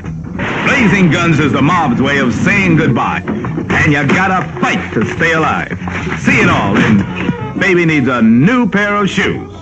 Blazing 0.67 1.09
Guns 1.13 1.39
is 1.39 1.53
the 1.53 1.63
mob's 1.63 2.03
way 2.03 2.19
of 2.19 2.35
saying 2.35 2.77
goodbye. 2.77 3.23
And 3.25 3.93
you 3.93 4.05
gotta 4.09 4.43
fight 4.61 4.93
to 4.95 5.07
stay 5.15 5.33
alive. 5.33 5.79
See 6.19 6.41
it 6.41 6.49
all 6.49 6.77
in 6.77 7.59
Baby 7.61 7.87
Needs 7.87 8.09
a 8.09 8.23
New 8.23 8.69
Pair 8.69 8.97
of 8.97 9.09
Shoes. 9.09 9.53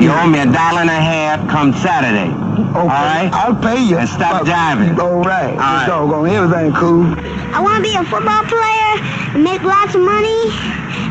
You 0.00 0.10
owe 0.12 0.26
me 0.26 0.38
a 0.38 0.46
dollar 0.46 0.80
and 0.80 0.88
a 0.88 0.94
half 0.94 1.46
come 1.50 1.74
Saturday. 1.74 2.32
All 2.74 2.86
right? 2.86 3.28
I'll 3.34 3.54
pay 3.54 3.84
you. 3.84 3.98
And 3.98 4.08
stop 4.08 4.46
jiving. 4.46 4.96
All 4.98 5.20
right. 5.20 5.50
All 5.52 5.58
right. 5.58 5.82
It's 5.82 5.90
all 5.92 6.08
going 6.08 6.32
everything 6.32 6.72
cool. 6.72 7.04
I 7.52 7.60
want 7.60 7.76
to 7.76 7.82
be 7.82 7.94
a 7.94 8.04
football 8.04 8.44
player 8.44 8.92
and 9.34 9.44
make 9.44 9.62
lots 9.62 9.94
of 9.94 10.00
money 10.00 10.48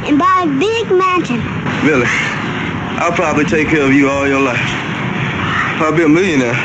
and 0.10 0.18
buy 0.18 0.46
a 0.46 0.48
big 0.58 0.90
mansion. 0.90 1.38
Billy, 1.86 2.08
I'll 2.98 3.12
probably 3.12 3.46
take 3.46 3.68
care 3.68 3.84
of 3.84 3.94
you 3.94 4.10
all 4.10 4.28
your 4.28 4.42
life. 4.42 4.97
I'll 5.80 5.96
be 5.96 6.04
a 6.04 6.10
millionaire 6.10 6.56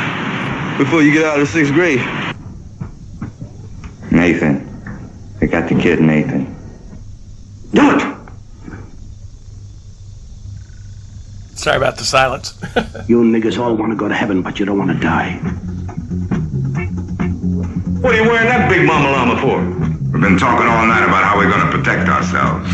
before 0.79 1.03
you 1.03 1.13
get 1.13 1.23
out 1.23 1.39
of 1.39 1.47
sixth 1.47 1.71
grade. 1.71 1.99
Nathan. 4.11 4.67
I 5.39 5.45
got 5.45 5.69
the 5.69 5.75
kid, 5.75 6.01
Nathan. 6.01 6.45
Do 7.73 7.91
it! 7.95 8.01
Sorry 11.55 11.77
about 11.77 11.97
the 11.97 12.03
silence. 12.05 12.59
You 13.07 13.21
niggas 13.21 13.59
all 13.59 13.75
want 13.75 13.91
to 13.91 13.97
go 13.97 14.07
to 14.07 14.15
heaven, 14.15 14.41
but 14.41 14.59
you 14.59 14.65
don't 14.65 14.77
want 14.77 14.91
to 14.91 14.97
die. 14.97 15.33
What 17.99 18.15
are 18.15 18.23
you 18.23 18.29
wearing 18.29 18.47
that 18.47 18.69
big 18.69 18.85
mama 18.87 19.11
llama 19.11 19.41
for? 19.41 19.59
We've 20.11 20.21
been 20.21 20.37
talking 20.37 20.67
all 20.67 20.87
night 20.87 21.03
about 21.03 21.23
how 21.23 21.37
we're 21.37 21.49
going 21.49 21.69
to 21.69 21.77
protect 21.77 22.07
ourselves. 22.09 22.71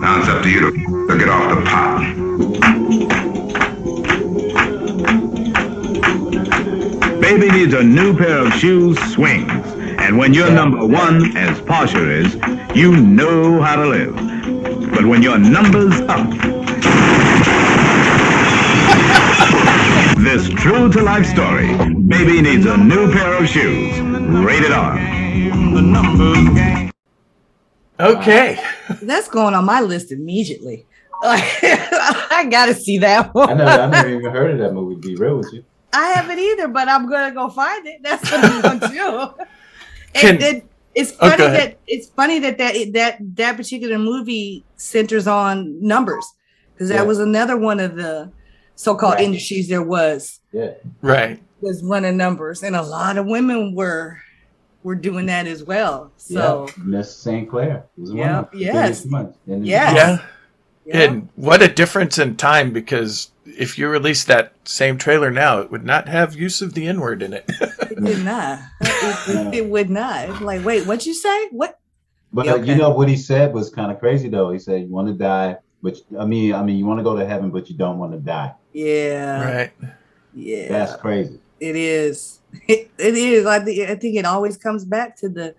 Now 0.00 0.20
it's 0.20 0.28
up 0.28 0.42
to 0.44 0.48
you 0.48 0.60
to, 0.60 1.08
to 1.08 1.18
get 1.18 1.28
off 1.28 1.54
the 1.54 1.62
pot. 1.66 3.29
Baby 7.30 7.48
Needs 7.48 7.74
a 7.74 7.84
New 7.84 8.18
Pair 8.18 8.44
of 8.44 8.52
Shoes 8.54 8.98
swings. 9.12 9.52
And 10.00 10.18
when 10.18 10.34
you're 10.34 10.50
number 10.50 10.84
one, 10.84 11.36
as 11.36 11.60
Pasha 11.60 12.10
is, 12.10 12.34
you 12.74 12.96
know 12.96 13.62
how 13.62 13.76
to 13.76 13.86
live. 13.86 14.16
But 14.90 15.06
when 15.06 15.22
your 15.22 15.38
number's 15.38 15.94
up, 16.08 16.28
this 20.18 20.48
true 20.48 20.90
to 20.90 21.02
life 21.02 21.24
story, 21.24 21.68
Baby 21.94 22.42
Needs 22.42 22.66
a 22.66 22.76
New 22.76 23.12
Pair 23.12 23.40
of 23.40 23.48
Shoes. 23.48 23.96
Rated 24.00 24.72
R. 24.72 24.98
Okay. 28.00 28.60
That's 29.02 29.28
going 29.28 29.54
on 29.54 29.64
my 29.64 29.80
list 29.82 30.10
immediately. 30.10 30.84
I 31.22 32.48
gotta 32.50 32.74
see 32.74 32.98
that 32.98 33.32
one. 33.32 33.50
I 33.50 33.54
know. 33.54 33.66
I 33.66 33.86
never 33.86 34.08
even 34.08 34.32
heard 34.32 34.50
of 34.50 34.58
that 34.58 34.72
movie. 34.72 34.96
Be 34.96 35.14
real 35.14 35.36
with 35.36 35.52
you. 35.52 35.64
I 35.92 36.08
haven't 36.12 36.38
either, 36.38 36.68
but 36.68 36.88
I'm 36.88 37.08
gonna 37.08 37.34
go 37.34 37.48
find 37.48 37.86
it. 37.86 38.02
That's 38.02 38.30
what 38.30 38.44
I'm 38.44 38.62
gonna 38.62 38.88
do. 38.88 39.44
Can- 40.14 40.34
and, 40.36 40.42
and 40.42 40.62
it's 40.94 41.12
Oh, 41.20 41.28
funny 41.30 41.36
go 41.36 41.46
ahead. 41.46 41.70
that 41.72 41.78
it's 41.86 42.08
funny 42.08 42.38
that 42.40 42.58
that 42.58 42.74
that 42.94 43.18
that 43.36 43.56
particular 43.56 43.98
movie 43.98 44.64
centers 44.76 45.26
on 45.26 45.80
numbers 45.80 46.26
because 46.74 46.88
that 46.88 46.96
Yeah. 46.96 47.02
was 47.02 47.18
another 47.18 47.56
one 47.56 47.78
of 47.80 47.94
the 47.96 48.30
so-called 48.74 49.14
Right. 49.14 49.24
industries 49.24 49.68
there 49.68 49.82
was 49.82 50.40
Yeah. 50.52 50.70
Right. 51.02 51.40
was 51.60 51.82
one 51.82 52.04
of 52.04 52.14
numbers, 52.14 52.62
and 52.62 52.74
a 52.74 52.82
lot 52.82 53.18
of 53.18 53.26
women 53.26 53.74
were 53.74 54.18
were 54.82 54.94
doing 54.94 55.26
that 55.26 55.46
as 55.46 55.62
well. 55.62 56.10
So 56.16 56.66
yeah. 56.66 56.82
Miss 56.84 57.14
St. 57.14 57.48
Clair 57.50 57.84
was 57.98 58.10
one 58.10 58.18
Yeah, 58.18 58.38
of 58.40 58.50
the 58.50 58.58
yes. 58.58 58.74
biggest 59.02 59.10
ones. 59.12 59.36
Yes. 59.46 59.94
Yeah. 59.94 60.18
And 61.06 61.28
what 61.36 61.62
a 61.62 61.68
difference 61.68 62.18
in 62.18 62.36
time 62.36 62.72
because 62.72 63.30
if 63.58 63.78
you 63.78 63.88
release 63.88 64.24
that 64.24 64.52
same 64.64 64.98
trailer 64.98 65.30
now, 65.30 65.58
it 65.60 65.70
would 65.70 65.84
not 65.84 66.08
have 66.08 66.34
use 66.34 66.62
of 66.62 66.74
the 66.74 66.86
N 66.86 67.00
word 67.00 67.22
in 67.22 67.32
it. 67.32 67.44
it 67.60 68.02
did 68.04 68.24
not. 68.24 68.60
It, 68.80 69.28
it- 69.36 69.54
it 69.54 69.66
would 69.66 69.90
not. 69.90 70.42
Like, 70.42 70.64
wait, 70.64 70.86
what'd 70.86 71.06
you 71.06 71.14
say? 71.14 71.48
What? 71.48 71.78
But 72.32 72.46
Yeah, 72.46 72.52
uh, 72.52 72.56
okay. 72.58 72.66
you 72.72 72.74
know 72.76 72.90
what 72.90 73.08
he 73.08 73.16
said 73.16 73.52
was 73.52 73.70
kind 73.70 73.90
of 73.90 73.98
crazy 73.98 74.28
though. 74.28 74.50
He 74.52 74.58
said, 74.58 74.82
"You 74.82 74.88
want 74.88 75.08
to 75.08 75.14
die, 75.14 75.56
but 75.82 75.96
I 76.18 76.24
mean, 76.24 76.54
I 76.54 76.62
mean, 76.62 76.76
you 76.76 76.86
want 76.86 76.98
to 77.00 77.04
go 77.04 77.16
to 77.16 77.26
heaven, 77.26 77.50
but 77.50 77.68
you 77.68 77.76
don't 77.76 77.98
want 77.98 78.12
to 78.12 78.18
die." 78.18 78.54
Yeah. 78.72 79.44
Right. 79.56 79.72
Yeah. 80.34 80.68
That's 80.68 80.94
crazy. 81.00 81.40
It 81.58 81.76
is. 81.76 82.38
It, 82.68 82.90
it 82.98 83.14
is. 83.14 83.46
I 83.46 83.60
think. 83.60 83.88
I 83.88 83.94
think 83.94 84.16
it 84.16 84.24
always 84.24 84.56
comes 84.56 84.84
back 84.84 85.16
to 85.18 85.28
the 85.28 85.54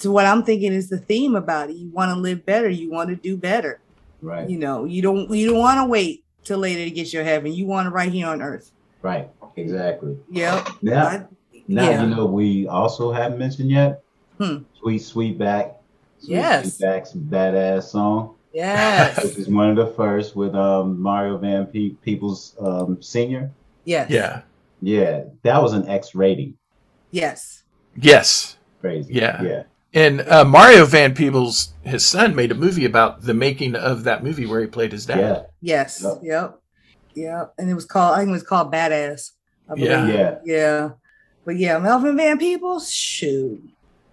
to 0.00 0.10
what 0.10 0.26
I'm 0.26 0.42
thinking 0.42 0.72
is 0.72 0.88
the 0.90 0.98
theme 0.98 1.34
about 1.36 1.70
it. 1.70 1.76
You 1.76 1.88
want 1.90 2.10
to 2.14 2.18
live 2.20 2.44
better. 2.44 2.68
You 2.68 2.90
want 2.90 3.08
to 3.10 3.16
do 3.16 3.36
better. 3.36 3.80
Right. 4.20 4.48
You 4.48 4.58
know. 4.58 4.84
You 4.84 5.00
don't. 5.02 5.30
You 5.30 5.50
don't 5.50 5.58
want 5.58 5.78
to 5.78 5.86
wait 5.86 6.21
till 6.44 6.58
later 6.58 6.84
to 6.84 6.90
get 6.90 7.12
your 7.12 7.24
heaven. 7.24 7.52
You 7.52 7.66
want 7.66 7.88
it 7.88 7.90
right 7.90 8.10
here 8.10 8.26
on 8.26 8.42
earth. 8.42 8.70
Right. 9.02 9.28
Exactly. 9.56 10.16
Yep. 10.30 10.68
Now, 10.82 11.06
I- 11.06 11.26
now 11.68 11.90
yeah. 11.90 12.02
you 12.02 12.14
know 12.14 12.26
we 12.26 12.66
also 12.66 13.12
haven't 13.12 13.38
mentioned 13.38 13.70
yet. 13.70 14.02
Hmm. 14.38 14.58
Sweet 14.80 15.00
Sweetback. 15.02 15.74
Sweet 16.18 16.34
Yes. 16.36 16.78
Sweetback's 16.78 17.12
badass 17.12 17.84
song. 17.84 18.34
Yes. 18.52 19.22
Which 19.24 19.36
is 19.38 19.48
one 19.48 19.70
of 19.70 19.76
the 19.76 19.86
first 19.94 20.36
with 20.36 20.54
um 20.54 21.00
Mario 21.00 21.38
Van 21.38 21.66
Pe- 21.66 21.90
Peebles 22.02 22.54
um 22.60 23.00
Senior. 23.02 23.50
Yes. 23.84 24.10
Yeah. 24.10 24.42
Yeah, 24.84 25.24
that 25.42 25.62
was 25.62 25.74
an 25.74 25.88
X 25.88 26.14
rating. 26.14 26.54
Yes. 27.12 27.62
Yes. 27.96 28.56
Crazy. 28.80 29.14
Yeah. 29.14 29.42
Yeah. 29.42 29.62
And 29.94 30.22
uh, 30.22 30.44
Mario 30.44 30.86
Van 30.86 31.14
Peebles, 31.14 31.74
his 31.82 32.04
son, 32.04 32.34
made 32.34 32.50
a 32.50 32.54
movie 32.54 32.84
about 32.86 33.22
the 33.22 33.34
making 33.34 33.74
of 33.74 34.04
that 34.04 34.24
movie 34.24 34.46
where 34.46 34.60
he 34.60 34.66
played 34.66 34.92
his 34.92 35.04
dad. 35.06 35.18
Yeah. 35.18 35.42
Yes. 35.60 36.04
Yep. 36.22 36.58
Yep. 37.14 37.54
And 37.58 37.68
it 37.70 37.74
was 37.74 37.84
called. 37.84 38.14
I 38.14 38.18
think 38.18 38.30
it 38.30 38.32
was 38.32 38.42
called 38.42 38.72
Badass. 38.72 39.32
Yeah. 39.76 40.06
Yeah. 40.06 40.38
Yeah. 40.44 40.90
But 41.44 41.56
yeah, 41.56 41.78
Melvin 41.78 42.16
Van 42.16 42.38
Peebles, 42.38 42.90
shoot, 42.90 43.60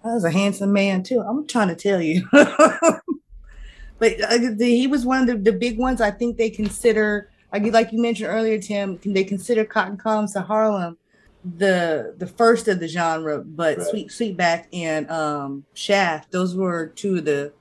that 0.04 0.14
was 0.14 0.24
a 0.24 0.32
handsome 0.32 0.74
man 0.74 1.04
too. 1.04 1.22
I'm 1.22 1.46
trying 1.48 1.68
to 1.68 1.76
tell 1.76 2.02
you. 2.02 2.28
but 2.32 4.22
uh, 4.22 4.38
the, 4.56 4.66
he 4.66 4.88
was 4.88 5.06
one 5.06 5.22
of 5.22 5.28
the, 5.28 5.52
the 5.52 5.58
big 5.58 5.78
ones. 5.78 6.02
I 6.02 6.12
think 6.12 6.38
they 6.38 6.50
consider, 6.50 7.30
like 7.54 7.64
you- 7.64 7.72
like 7.72 7.92
you 7.92 8.02
mentioned 8.02 8.30
earlier, 8.30 8.60
Tim. 8.60 8.98
Can 8.98 9.14
they 9.14 9.24
consider 9.24 9.64
Cotton 9.66 9.98
Comes 9.98 10.34
to 10.34 10.42
Harlem 10.42 10.98
the 11.44 12.14
the 12.18 12.28
first 12.28 12.68
of 12.68 12.80
the 12.80 12.88
genre? 12.88 13.40
But 13.40 13.78
Right. 13.78 13.88
Sweet 13.88 14.10
Sweetback 14.10 14.66
and 14.74 15.10
um, 15.10 15.66
Shaft, 15.74 16.32
those 16.32 16.56
were 16.56 16.88
two 16.88 17.18
of 17.18 17.26
the 17.26 17.54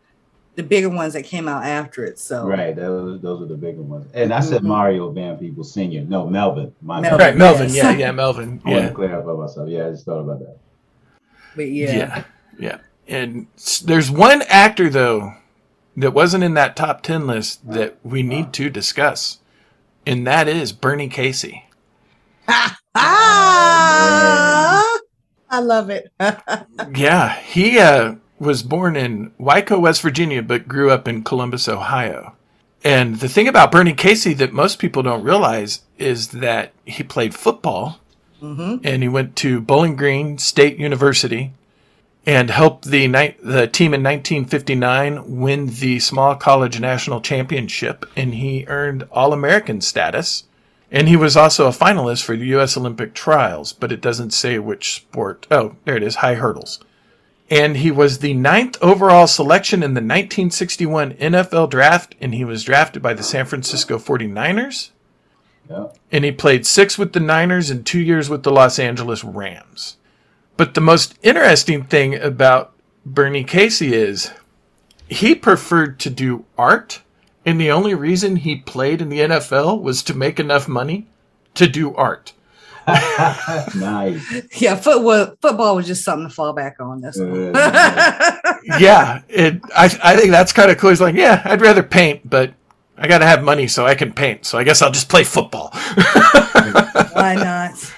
the 0.56 0.62
bigger 0.64 0.88
ones 0.88 1.12
that 1.12 1.22
came 1.22 1.46
out 1.46 1.62
after 1.64 2.04
it. 2.04 2.18
So 2.18 2.44
Right. 2.46 2.74
Those 2.74 3.20
those 3.20 3.42
are 3.42 3.46
the 3.46 3.56
bigger 3.56 3.82
ones. 3.82 4.10
And 4.14 4.32
I 4.32 4.40
said 4.40 4.62
Mhm. 4.62 4.66
Mario 4.66 5.10
Van 5.12 5.36
Peebles 5.36 5.72
Senior. 5.72 6.02
No, 6.02 6.26
Melvin. 6.26 6.74
My 6.82 7.00
Melvin. 7.00 7.18
Right, 7.20 7.36
Melvin. 7.36 7.68
Yes. 7.68 7.76
Yeah, 7.76 7.90
yeah, 7.92 8.10
Melvin. 8.10 8.60
I 8.64 8.70
want 8.70 8.82
Yeah. 8.82 8.88
to 8.88 8.94
clarify 8.94 9.32
myself. 9.32 9.68
Yeah, 9.68 9.86
I 9.86 9.90
just 9.90 10.04
thought 10.04 10.18
about 10.20 10.40
that. 10.40 10.56
But 11.54 11.70
yeah. 11.70 11.96
Yeah. 11.96 12.24
Yeah. 12.58 12.78
And 13.06 13.46
there's 13.84 14.10
one 14.10 14.42
actor, 14.48 14.90
though, 14.90 15.34
that 15.96 16.12
wasn't 16.12 16.44
in 16.44 16.54
that 16.54 16.76
top 16.76 17.02
10 17.02 17.26
list 17.26 17.68
that 17.70 17.96
we 18.02 18.22
need 18.22 18.52
to 18.54 18.68
discuss, 18.68 19.38
and 20.06 20.26
that 20.26 20.46
is 20.48 20.72
Bernie 20.72 21.08
Casey. 21.08 21.64
Ah, 24.00 24.98
I 25.50 25.60
love 25.60 25.90
it. 25.90 26.10
Yeah, 26.96 27.34
he 27.40 27.78
uh, 27.78 28.14
was 28.38 28.62
born 28.62 28.96
in 28.96 29.30
Wyco, 29.38 29.80
West 29.80 30.00
Virginia, 30.02 30.42
but 30.42 30.66
grew 30.68 30.90
up 30.90 31.06
in 31.06 31.22
Columbus, 31.22 31.68
Ohio. 31.68 32.34
And 32.82 33.20
the 33.20 33.28
thing 33.28 33.46
about 33.48 33.70
Bernie 33.72 33.92
Casey 33.92 34.32
that 34.34 34.52
most 34.52 34.78
people 34.78 35.02
don't 35.02 35.22
realize 35.24 35.82
is 35.98 36.28
that 36.28 36.72
he 36.84 37.02
played 37.02 37.34
football 37.34 38.00
Mhm. 38.42 38.80
and 38.84 39.02
he 39.02 39.08
went 39.08 39.34
to 39.36 39.60
Bowling 39.60 39.96
Green 39.96 40.38
State 40.38 40.78
University 40.78 41.52
and 42.24 42.50
helped 42.50 42.84
the 42.86 43.08
ni- 43.08 43.34
the 43.42 43.66
team 43.66 43.92
in 43.94 44.02
1959 44.02 45.40
win 45.40 45.66
the 45.66 45.98
small 45.98 46.36
college 46.36 46.78
national 46.80 47.20
championship 47.20 48.06
and 48.16 48.34
he 48.34 48.64
earned 48.68 49.04
all-American 49.10 49.80
status 49.80 50.44
and 50.90 51.08
he 51.08 51.16
was 51.16 51.36
also 51.36 51.66
a 51.66 51.70
finalist 51.72 52.22
for 52.24 52.36
the 52.36 52.46
US 52.56 52.76
Olympic 52.76 53.14
trials 53.14 53.72
but 53.72 53.92
it 53.92 54.00
doesn't 54.00 54.32
say 54.32 54.58
which 54.58 54.94
sport 54.94 55.46
oh 55.50 55.76
there 55.84 55.96
it 55.96 56.02
is 56.02 56.16
high 56.16 56.34
hurdles 56.34 56.80
and 57.50 57.78
he 57.78 57.90
was 57.90 58.18
the 58.18 58.34
ninth 58.34 58.76
overall 58.82 59.26
selection 59.26 59.82
in 59.82 59.94
the 59.94 60.00
1961 60.00 61.14
NFL 61.14 61.70
draft 61.70 62.14
and 62.20 62.34
he 62.34 62.44
was 62.44 62.64
drafted 62.64 63.02
by 63.02 63.14
the 63.14 63.22
San 63.22 63.46
Francisco 63.46 63.98
49ers 63.98 64.90
Yeah. 65.70 65.86
and 66.12 66.24
he 66.24 66.32
played 66.32 66.66
six 66.66 66.98
with 66.98 67.12
the 67.14 67.20
Niners 67.20 67.70
and 67.70 67.84
two 67.86 68.00
years 68.00 68.28
with 68.28 68.42
the 68.42 68.50
Los 68.52 68.78
Angeles 68.78 69.24
Rams. 69.24 69.96
But 70.58 70.74
the 70.74 70.80
most 70.80 71.14
interesting 71.22 71.84
thing 71.84 72.14
about 72.16 72.72
Bernie 73.06 73.44
Casey 73.44 73.94
is 73.94 74.32
he 75.08 75.34
preferred 75.34 75.98
to 76.00 76.10
do 76.10 76.44
art, 76.58 77.00
and 77.48 77.58
the 77.58 77.70
only 77.70 77.94
reason 77.94 78.36
he 78.36 78.56
played 78.56 79.00
in 79.00 79.08
the 79.08 79.20
NFL 79.20 79.80
was 79.80 80.02
to 80.02 80.12
make 80.12 80.38
enough 80.38 80.68
money 80.68 81.06
to 81.54 81.66
do 81.66 81.94
art. 81.94 82.34
nice. 82.86 84.60
yeah, 84.60 84.74
football 84.74 85.34
football 85.40 85.74
was 85.74 85.86
just 85.86 86.04
something 86.04 86.28
to 86.28 86.34
fall 86.34 86.52
back 86.52 86.76
on. 86.78 87.00
That's 87.00 87.18
all. 87.18 87.34
yeah, 88.78 89.22
it, 89.30 89.62
I, 89.74 89.84
I 90.02 90.16
think 90.16 90.30
that's 90.30 90.52
kind 90.52 90.70
of 90.70 90.76
cool. 90.76 90.90
He's 90.90 91.00
like, 91.00 91.14
yeah, 91.14 91.40
I'd 91.46 91.62
rather 91.62 91.82
paint, 91.82 92.28
but 92.28 92.52
I 92.98 93.08
got 93.08 93.18
to 93.18 93.26
have 93.26 93.42
money 93.42 93.66
so 93.66 93.86
I 93.86 93.94
can 93.94 94.12
paint. 94.12 94.44
So 94.44 94.58
I 94.58 94.64
guess 94.64 94.82
I'll 94.82 94.92
just 94.92 95.08
play 95.08 95.24
football. 95.24 95.70
Why 97.14 97.34
not? 97.34 97.94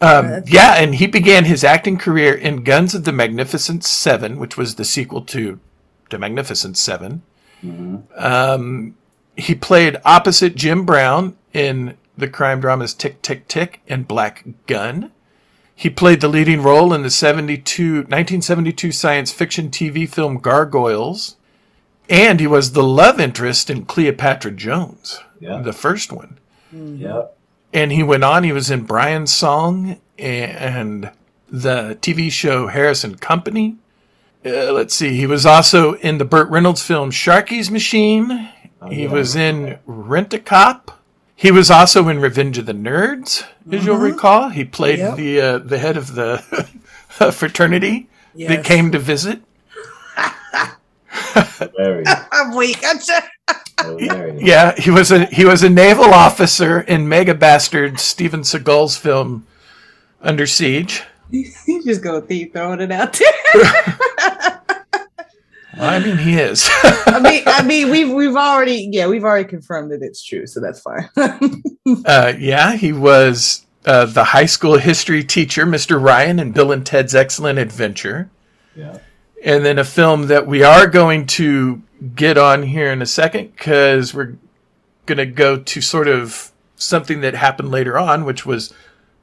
Um, 0.00 0.42
yeah, 0.48 0.74
and 0.74 0.96
he 0.96 1.06
began 1.06 1.44
his 1.44 1.62
acting 1.62 1.98
career 1.98 2.34
in 2.34 2.64
Guns 2.64 2.96
of 2.96 3.04
the 3.04 3.12
Magnificent 3.12 3.84
Seven, 3.84 4.40
which 4.40 4.56
was 4.56 4.74
the 4.74 4.84
sequel 4.84 5.22
to 5.22 5.60
The 6.10 6.18
Magnificent 6.18 6.76
7 7.60 8.06
Um, 8.16 8.96
he 9.36 9.54
played 9.54 9.96
opposite 10.04 10.54
Jim 10.56 10.84
Brown 10.84 11.36
in 11.52 11.96
the 12.16 12.28
crime 12.28 12.60
dramas 12.60 12.94
Tick 12.94 13.20
Tick 13.22 13.46
Tick 13.48 13.80
and 13.88 14.08
Black 14.08 14.44
Gun. 14.66 15.12
He 15.74 15.90
played 15.90 16.22
the 16.22 16.28
leading 16.28 16.62
role 16.62 16.94
in 16.94 17.02
the 17.02 17.10
72, 17.10 17.92
1972 17.96 18.92
science 18.92 19.30
fiction 19.30 19.68
TV 19.70 20.08
film 20.08 20.38
Gargoyles. 20.38 21.36
And 22.08 22.40
he 22.40 22.46
was 22.46 22.72
the 22.72 22.84
love 22.84 23.20
interest 23.20 23.68
in 23.68 23.84
Cleopatra 23.84 24.52
Jones, 24.52 25.20
Yeah. 25.40 25.60
the 25.60 25.72
first 25.72 26.12
one 26.12 26.38
Yep. 26.72 27.36
and 27.74 27.90
he 27.92 28.02
went 28.02 28.22
on. 28.24 28.44
He 28.44 28.52
was 28.52 28.70
in 28.70 28.82
Brian's 28.84 29.32
Song 29.32 29.98
and 30.18 31.10
the 31.48 31.98
TV 32.00 32.30
show 32.30 32.68
Harris 32.68 33.04
and 33.04 33.20
Company. 33.20 33.76
Uh, 34.44 34.72
let's 34.72 34.94
see. 34.94 35.16
He 35.16 35.26
was 35.26 35.44
also 35.44 35.94
in 35.94 36.18
the 36.18 36.24
Burt 36.24 36.48
Reynolds 36.50 36.82
film 36.82 37.10
Sharky's 37.10 37.70
Machine. 37.70 38.48
he 38.88 39.02
yeah. 39.04 39.10
was 39.10 39.34
in 39.34 39.78
Rent 39.86 40.32
a 40.34 40.38
Cop. 40.38 40.92
He 41.34 41.50
was 41.50 41.70
also 41.70 42.08
in 42.08 42.18
Revenge 42.20 42.56
of 42.58 42.66
the 42.66 42.72
Nerds, 42.72 43.44
as 43.70 43.84
you'll 43.84 43.96
Mhm. 43.98 44.12
recall. 44.12 44.48
He 44.50 44.64
played 44.64 44.98
Yep. 45.00 45.16
the 45.16 45.40
uh, 45.40 45.58
the 45.58 45.78
head 45.78 45.96
of 45.96 46.14
the 46.14 46.38
fraternity 47.32 48.08
that 48.36 48.64
came 48.64 48.90
to 48.92 48.98
visit. 48.98 49.42
Hilarious. 51.58 52.08
I'm 52.32 52.54
weak. 52.54 52.78
I'm 52.84 52.98
just, 52.98 53.22
Yeah, 54.42 54.74
he 54.78 54.90
was 54.90 55.10
a 55.12 55.26
he 55.26 55.44
was 55.44 55.62
a 55.62 55.68
naval 55.68 56.12
officer 56.14 56.80
in 56.80 57.08
Mega 57.08 57.34
Bastard 57.34 57.98
Steven 58.00 58.40
Seagal's 58.42 58.96
film 58.96 59.46
Under 60.22 60.46
Siege. 60.46 61.02
You 61.30 61.82
just 61.84 62.02
go 62.02 62.20
keep 62.22 62.52
throwing 62.52 62.80
it 62.80 62.92
out 62.92 63.12
there. 63.12 63.98
Well, 65.76 65.90
I 65.90 65.98
mean, 65.98 66.16
he 66.18 66.38
is. 66.38 66.68
I 66.82 67.20
mean, 67.20 67.42
I 67.46 67.62
mean, 67.62 67.90
we've 67.90 68.10
we've 68.10 68.36
already 68.36 68.88
yeah, 68.92 69.06
we've 69.06 69.24
already 69.24 69.48
confirmed 69.48 69.90
that 69.90 70.02
it's 70.02 70.22
true, 70.22 70.46
so 70.46 70.60
that's 70.60 70.80
fine. 70.80 71.08
uh, 72.04 72.32
yeah, 72.38 72.76
he 72.76 72.92
was 72.92 73.66
uh, 73.84 74.06
the 74.06 74.24
high 74.24 74.46
school 74.46 74.78
history 74.78 75.24
teacher, 75.24 75.66
Mr. 75.66 76.02
Ryan, 76.02 76.38
in 76.38 76.52
Bill 76.52 76.72
and 76.72 76.84
Ted's 76.84 77.14
Excellent 77.14 77.58
Adventure. 77.58 78.30
Yeah. 78.74 78.98
And 79.44 79.64
then 79.64 79.78
a 79.78 79.84
film 79.84 80.26
that 80.26 80.46
we 80.46 80.62
are 80.62 80.86
going 80.86 81.26
to 81.26 81.82
get 82.14 82.36
on 82.36 82.64
here 82.64 82.90
in 82.90 83.00
a 83.00 83.06
second 83.06 83.52
because 83.52 84.12
we're 84.12 84.36
going 85.06 85.18
to 85.18 85.26
go 85.26 85.58
to 85.58 85.80
sort 85.80 86.08
of 86.08 86.52
something 86.74 87.20
that 87.20 87.34
happened 87.34 87.70
later 87.70 87.98
on, 87.98 88.24
which 88.24 88.44
was 88.44 88.74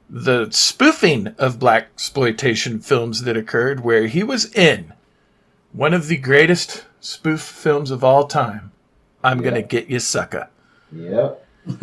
the 0.08 0.50
spoofing 0.50 1.28
of 1.38 1.58
black 1.58 1.88
exploitation 1.94 2.80
films 2.80 3.22
that 3.22 3.36
occurred, 3.36 3.80
where 3.80 4.06
he 4.06 4.22
was 4.22 4.52
in 4.54 4.92
one 5.72 5.94
of 5.94 6.06
the 6.08 6.16
greatest 6.16 6.84
spoof 7.00 7.40
films 7.40 7.90
of 7.90 8.04
all 8.04 8.26
time. 8.26 8.72
I'm 9.22 9.40
gonna 9.40 9.62
get 9.62 9.88
you, 9.88 9.98
sucker. 9.98 10.48
Yep. 10.92 11.46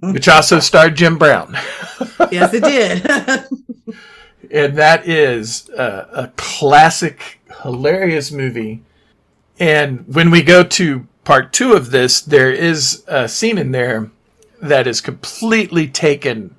Which 0.00 0.28
also 0.28 0.58
starred 0.58 0.96
Jim 0.96 1.18
Brown. 1.18 1.52
yes, 2.30 2.54
it 2.54 2.64
did. 2.64 3.06
and 4.50 4.76
that 4.76 5.06
is 5.06 5.68
a, 5.70 6.08
a 6.12 6.32
classic, 6.36 7.40
hilarious 7.62 8.32
movie. 8.32 8.82
And 9.58 10.06
when 10.12 10.30
we 10.30 10.42
go 10.42 10.64
to 10.64 11.06
part 11.24 11.52
two 11.52 11.74
of 11.74 11.90
this, 11.90 12.20
there 12.20 12.50
is 12.50 13.04
a 13.06 13.28
scene 13.28 13.58
in 13.58 13.72
there 13.72 14.10
that 14.60 14.86
is 14.86 15.00
completely 15.00 15.88
taken 15.88 16.56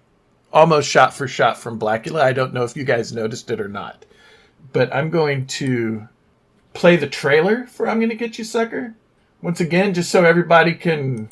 almost 0.54 0.90
shot 0.90 1.14
for 1.14 1.28
shot 1.28 1.58
from 1.58 1.80
Blacula. 1.80 2.22
I 2.22 2.32
don't 2.32 2.54
know 2.54 2.64
if 2.64 2.78
you 2.78 2.84
guys 2.84 3.12
noticed 3.12 3.50
it 3.52 3.60
or 3.60 3.68
not. 3.68 4.06
But 4.72 4.94
I'm 4.96 5.10
going 5.10 5.48
to 5.48 6.08
play 6.74 6.96
the 6.96 7.08
trailer 7.08 7.66
for 7.66 7.90
I'm 7.90 8.00
Gonna 8.00 8.16
Get 8.16 8.38
You 8.38 8.44
Sucker. 8.44 8.96
Once 9.42 9.60
again, 9.60 9.94
just 9.94 10.10
so 10.10 10.24
everybody 10.24 10.74
can 10.74 11.30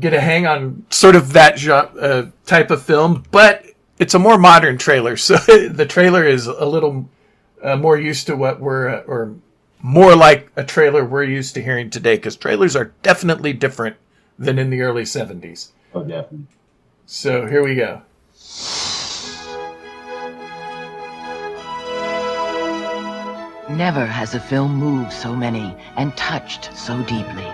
get 0.00 0.14
a 0.14 0.20
hang 0.20 0.46
on 0.46 0.84
sort 0.90 1.14
of 1.14 1.32
that 1.34 1.58
genre, 1.58 1.92
uh, 2.00 2.30
type 2.46 2.70
of 2.70 2.82
film, 2.82 3.24
but 3.30 3.66
it's 3.98 4.14
a 4.14 4.18
more 4.18 4.38
modern 4.38 4.78
trailer. 4.78 5.16
So 5.16 5.36
the 5.36 5.86
trailer 5.86 6.24
is 6.24 6.46
a 6.46 6.64
little 6.64 7.08
uh, 7.62 7.76
more 7.76 7.98
used 7.98 8.26
to 8.26 8.36
what 8.36 8.58
we're, 8.58 8.88
uh, 8.88 9.02
or 9.02 9.34
more 9.80 10.16
like 10.16 10.50
a 10.56 10.64
trailer 10.64 11.04
we're 11.04 11.24
used 11.24 11.54
to 11.54 11.62
hearing 11.62 11.90
today, 11.90 12.16
because 12.16 12.36
trailers 12.36 12.74
are 12.74 12.92
definitely 13.02 13.52
different 13.52 13.96
than 14.38 14.58
in 14.58 14.70
the 14.70 14.80
early 14.80 15.04
70s. 15.04 15.68
Oh, 15.94 16.02
definitely. 16.02 16.46
So 17.14 17.44
here 17.44 17.62
we 17.62 17.74
go. 17.74 18.00
Never 23.68 24.06
has 24.06 24.34
a 24.34 24.40
film 24.40 24.76
moved 24.76 25.12
so 25.12 25.36
many 25.36 25.76
and 25.96 26.16
touched 26.16 26.74
so 26.74 27.02
deeply. 27.02 27.46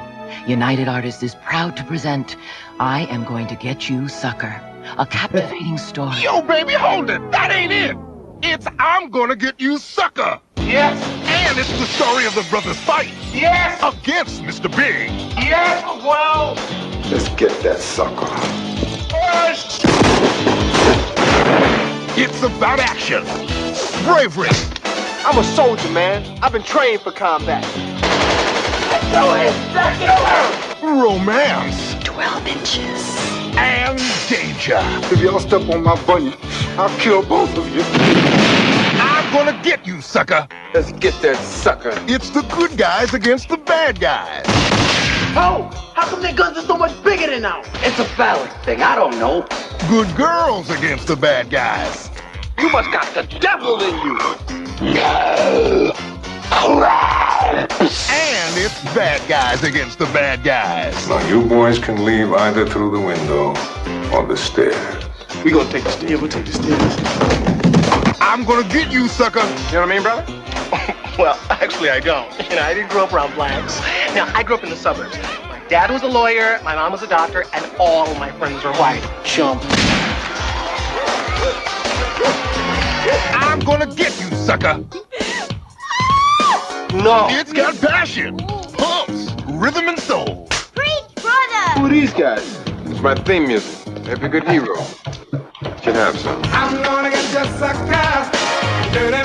United 0.46 0.86
Artists 0.86 1.24
is 1.24 1.34
proud 1.34 1.76
to 1.76 1.82
present 1.82 2.36
I 2.78 3.06
Am 3.06 3.24
Going 3.24 3.48
to 3.48 3.56
Get 3.56 3.90
You, 3.90 4.06
Sucker, 4.06 4.62
a 4.96 5.04
captivating 5.04 5.76
story. 5.90 6.22
Yo, 6.22 6.40
baby, 6.40 6.74
hold 6.74 7.10
it. 7.10 7.32
That 7.32 7.50
ain't 7.50 7.72
it. 7.72 7.96
It's 8.44 8.68
I'm 8.78 9.10
gonna 9.10 9.34
get 9.34 9.60
you, 9.60 9.78
sucker. 9.78 10.40
Yes. 10.58 11.02
And 11.26 11.58
it's 11.58 11.76
the 11.80 11.86
story 11.86 12.26
of 12.26 12.34
the 12.36 12.46
brothers 12.48 12.78
fight. 12.78 13.12
Yes. 13.32 13.82
Against 13.82 14.40
Mr. 14.44 14.70
Big. 14.76 15.10
Yes. 15.36 15.82
Well. 16.04 16.54
Let's 17.10 17.28
get 17.30 17.60
that 17.64 17.80
sucker. 17.80 18.67
Push. 19.08 19.80
It's 22.16 22.42
about 22.42 22.80
action, 22.80 23.24
bravery. 24.04 24.50
I'm 25.24 25.38
a 25.38 25.44
soldier, 25.44 25.90
man. 25.90 26.24
I've 26.42 26.52
been 26.52 26.62
trained 26.62 27.00
for 27.00 27.12
combat. 27.12 27.64
Let's 28.90 29.06
do 29.12 29.24
it! 29.36 30.82
Romance. 30.82 31.94
12 32.04 32.46
inches. 32.48 33.18
And 33.56 33.98
danger. 34.28 34.80
If 35.12 35.20
y'all 35.20 35.40
step 35.40 35.68
on 35.68 35.82
my 35.82 36.00
bunny, 36.04 36.34
I'll 36.76 36.96
kill 36.98 37.22
both 37.24 37.56
of 37.56 37.68
you. 37.74 37.82
I'm 39.00 39.32
gonna 39.32 39.60
get 39.62 39.86
you, 39.86 40.00
sucker. 40.00 40.46
Let's 40.74 40.92
get 40.92 41.14
that 41.22 41.36
sucker. 41.36 41.92
It's 42.06 42.30
the 42.30 42.42
good 42.42 42.76
guys 42.76 43.14
against 43.14 43.48
the 43.48 43.56
bad 43.56 44.00
guys. 44.00 44.46
Oh, 45.40 45.70
how 45.94 46.04
come 46.08 46.20
their 46.20 46.34
guns 46.34 46.58
are 46.58 46.66
so 46.66 46.76
much 46.76 46.92
bigger 47.04 47.28
than 47.28 47.44
ours? 47.44 47.64
It's 47.74 48.00
a 48.00 48.16
balance 48.16 48.52
thing. 48.64 48.82
I 48.82 48.96
don't 48.96 49.16
know. 49.20 49.46
Good 49.88 50.16
girls 50.16 50.68
against 50.68 51.06
the 51.06 51.14
bad 51.14 51.48
guys. 51.48 52.10
You 52.58 52.68
must 52.70 52.90
got 52.90 53.06
the 53.14 53.22
devil 53.38 53.80
in 53.80 53.94
you. 54.04 54.18
No. 54.94 55.92
And 58.10 58.56
it's 58.56 58.82
bad 58.96 59.20
guys 59.28 59.62
against 59.62 60.00
the 60.00 60.06
bad 60.06 60.42
guys. 60.42 61.08
Now 61.08 61.24
you 61.28 61.44
boys 61.44 61.78
can 61.78 62.04
leave 62.04 62.32
either 62.32 62.66
through 62.66 62.90
the 62.90 63.00
window 63.00 63.50
or 64.12 64.26
the 64.26 64.36
stairs. 64.36 65.04
We 65.44 65.52
gonna 65.52 65.70
take 65.70 65.84
the 65.84 65.92
stairs. 65.92 66.20
We'll 66.20 66.30
take 66.30 66.46
the 66.46 66.52
stairs. 66.52 68.18
I'm 68.20 68.44
gonna 68.44 68.68
get 68.68 68.90
you, 68.90 69.06
sucker. 69.06 69.38
You 69.38 69.46
know 69.46 69.52
what 69.52 69.74
I 69.74 69.86
mean, 69.86 70.02
brother? 70.02 70.38
Well, 71.18 71.38
actually, 71.50 71.90
I 71.90 72.00
don't. 72.00 72.30
You 72.48 72.56
know, 72.56 72.62
I 72.62 72.72
didn't 72.72 72.90
grow 72.90 73.04
up 73.04 73.12
around 73.12 73.34
blacks. 73.34 73.80
Now, 74.14 74.30
I 74.34 74.42
grew 74.44 74.54
up 74.54 74.62
in 74.62 74.70
the 74.70 74.76
suburbs. 74.76 75.16
My 75.18 75.60
dad 75.68 75.90
was 75.90 76.02
a 76.02 76.06
lawyer, 76.06 76.60
my 76.62 76.76
mom 76.76 76.92
was 76.92 77.02
a 77.02 77.08
doctor, 77.08 77.44
and 77.52 77.70
all 77.78 78.14
my 78.14 78.30
friends 78.32 78.62
were 78.64 78.72
white. 78.74 79.02
Chump. 79.24 79.60
I'm 83.34 83.58
gonna 83.60 83.92
get 83.94 84.18
you, 84.20 84.28
sucker. 84.36 84.84
No. 86.94 87.26
It's 87.30 87.52
got 87.52 87.78
passion, 87.80 88.38
pumps, 88.38 89.32
rhythm, 89.46 89.88
and 89.88 89.98
soul. 89.98 90.46
Preach, 90.74 91.14
brother! 91.16 91.80
Who 91.80 91.86
are 91.86 91.88
these 91.88 92.12
guys? 92.12 92.58
It's 92.86 93.00
my 93.00 93.14
theme 93.14 93.46
music. 93.48 93.88
Every 94.06 94.28
good 94.28 94.48
hero 94.48 94.76
should 95.82 95.96
have 95.96 96.18
some. 96.18 96.40
I'm 96.44 96.82
gonna 96.82 97.10
get 97.10 97.24
you 97.24 97.58
sucker. 97.58 98.30
Dirty. 98.92 99.18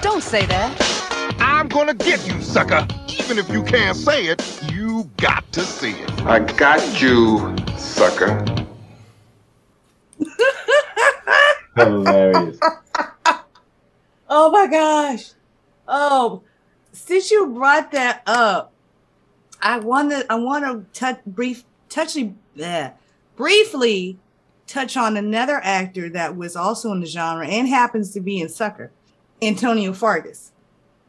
Don't 0.00 0.22
say 0.22 0.46
that. 0.46 1.15
I'm 1.66 1.70
gonna 1.70 1.94
get 1.94 2.24
you, 2.28 2.40
sucker. 2.42 2.86
Even 3.18 3.38
if 3.38 3.50
you 3.50 3.60
can't 3.60 3.96
say 3.96 4.26
it, 4.26 4.40
you 4.72 5.10
got 5.16 5.50
to 5.50 5.62
see 5.62 5.90
it. 5.90 6.22
I 6.22 6.38
got 6.38 7.02
you, 7.02 7.56
sucker. 7.76 8.44
Hilarious. 11.76 12.60
Oh 14.28 14.52
my 14.52 14.68
gosh. 14.68 15.32
Oh, 15.88 16.44
since 16.92 17.32
you 17.32 17.48
brought 17.48 17.90
that 17.90 18.22
up, 18.28 18.72
I 19.60 19.80
want 19.80 20.12
to 20.12 20.24
I 20.30 20.36
want 20.36 20.64
to 20.64 20.86
touch 20.96 21.20
brief 21.26 21.64
touchly 21.88 22.36
yeah, 22.54 22.92
briefly 23.34 24.20
touch 24.68 24.96
on 24.96 25.16
another 25.16 25.60
actor 25.64 26.08
that 26.10 26.36
was 26.36 26.54
also 26.54 26.92
in 26.92 27.00
the 27.00 27.06
genre 27.06 27.44
and 27.44 27.66
happens 27.66 28.12
to 28.12 28.20
be 28.20 28.40
in 28.40 28.48
Sucker, 28.48 28.92
Antonio 29.42 29.92
Fargas. 29.92 30.52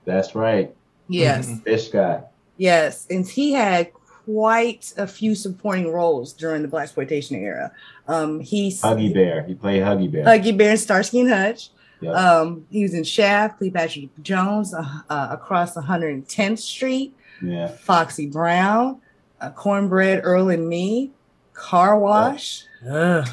That's 0.08 0.34
right. 0.34 0.74
Yes. 1.10 1.60
Fish 1.62 1.90
guy. 1.90 2.24
Yes, 2.58 3.06
and 3.10 3.28
he 3.28 3.54
had 3.54 3.92
quite 4.26 4.94
a 4.98 5.06
few 5.06 5.36
supporting 5.36 5.92
roles 5.92 6.34
during 6.34 6.64
the 6.64 6.68
blaxploitation 6.68 7.38
era. 7.38 7.72
Um, 8.08 8.40
he's 8.40 8.82
Huggy 8.82 9.14
Bear. 9.14 9.44
He 9.44 9.54
played 9.54 9.84
Huggy 9.84 10.12
Bear. 10.12 10.26
Huggy 10.26 10.58
Bear 10.58 10.72
and 10.72 10.80
Starsky 10.80 11.22
and 11.22 11.30
Hutch. 11.30 11.70
Yep. 12.02 12.16
Um, 12.16 12.66
he 12.70 12.84
was 12.84 12.94
in 12.94 13.04
Shaft, 13.04 13.58
Cleopatra 13.58 14.04
Jones, 14.22 14.74
uh, 14.74 14.84
uh, 15.10 15.28
across 15.32 15.76
110th 15.76 16.60
Street, 16.60 17.16
yeah. 17.42 17.68
Foxy 17.68 18.28
Brown, 18.28 19.02
uh, 19.42 19.50
Cornbread 19.52 20.22
Earl 20.24 20.50
and 20.50 20.68
Me, 20.68 21.12
Car 21.54 22.00
Wash. 22.00 22.64
Yeah. 22.84 23.26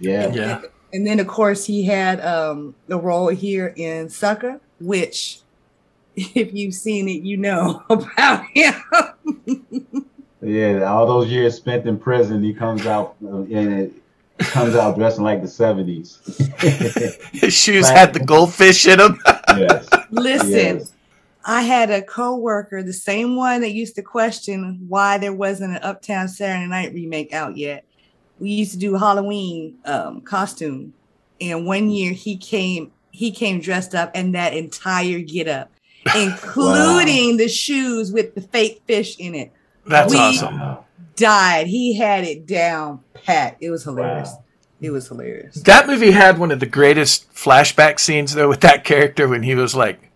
Yeah. 0.00 0.60
And 0.92 1.06
then, 1.06 1.20
of 1.20 1.26
course, 1.26 1.66
he 1.66 1.84
had 1.84 2.20
um, 2.24 2.74
the 2.86 2.98
role 2.98 3.28
here 3.28 3.72
in 3.76 4.08
Sucker, 4.08 4.60
which, 4.80 5.40
if 6.16 6.52
you've 6.54 6.74
seen 6.74 7.08
it, 7.08 7.22
you 7.22 7.36
know 7.36 7.82
about 7.90 8.44
him. 8.54 8.74
Yeah, 10.40 10.84
all 10.84 11.06
those 11.06 11.28
years 11.28 11.56
spent 11.56 11.86
in 11.86 11.98
prison, 11.98 12.42
he 12.42 12.54
comes 12.54 12.86
out 12.86 13.16
uh, 13.24 13.38
and 13.42 13.72
it 13.80 13.92
comes 14.38 14.76
out 14.76 14.96
dressing 14.96 15.24
like 15.24 15.42
the 15.42 15.48
seventies. 15.48 16.20
His 17.32 17.52
shoes 17.52 17.88
had 17.88 18.14
the 18.14 18.20
goldfish 18.20 18.86
in 18.86 18.98
them. 18.98 19.20
yes. 19.56 19.88
Listen, 20.10 20.48
Yes. 20.78 20.92
I 21.44 21.62
had 21.62 21.90
a 21.90 22.02
coworker, 22.02 22.82
the 22.82 22.92
same 22.92 23.34
one 23.34 23.62
that 23.62 23.72
used 23.72 23.96
to 23.96 24.02
question 24.02 24.84
why 24.86 25.18
there 25.18 25.32
wasn't 25.32 25.72
an 25.76 25.82
Uptown 25.82 26.28
Saturday 26.28 26.68
Night 26.68 26.92
remake 26.94 27.32
out 27.32 27.56
yet. 27.56 27.84
We 28.38 28.50
used 28.50 28.72
to 28.72 28.78
do 28.78 28.94
Halloween 28.94 29.78
um, 29.84 30.20
costume, 30.20 30.94
and 31.40 31.66
one 31.66 31.90
year 31.90 32.12
he 32.12 32.36
came 32.36 32.92
he 33.10 33.30
came 33.30 33.60
dressed 33.60 33.94
up 33.94 34.14
in 34.16 34.32
that 34.32 34.54
entire 34.54 35.18
get 35.20 35.48
up, 35.48 35.70
including 36.16 37.36
the 37.36 37.48
shoes 37.48 38.12
with 38.12 38.34
the 38.34 38.40
fake 38.40 38.82
fish 38.86 39.16
in 39.18 39.34
it. 39.34 39.52
That's 39.86 40.12
We 40.12 40.18
awesome. 40.18 40.78
Died. 41.16 41.66
He 41.66 41.96
had 41.96 42.24
it 42.24 42.46
down 42.46 43.00
pat. 43.12 43.56
It 43.60 43.70
was 43.70 43.82
hilarious. 43.82 44.32
It 44.80 44.90
was 44.90 45.08
hilarious. 45.08 45.56
That 45.62 45.88
movie 45.88 46.12
had 46.12 46.38
one 46.38 46.52
of 46.52 46.60
the 46.60 46.66
greatest 46.66 47.32
flashback 47.34 47.98
scenes 47.98 48.34
though 48.34 48.48
with 48.48 48.60
that 48.60 48.84
character 48.84 49.26
when 49.26 49.42
he 49.42 49.54
was 49.54 49.74
like, 49.74 50.10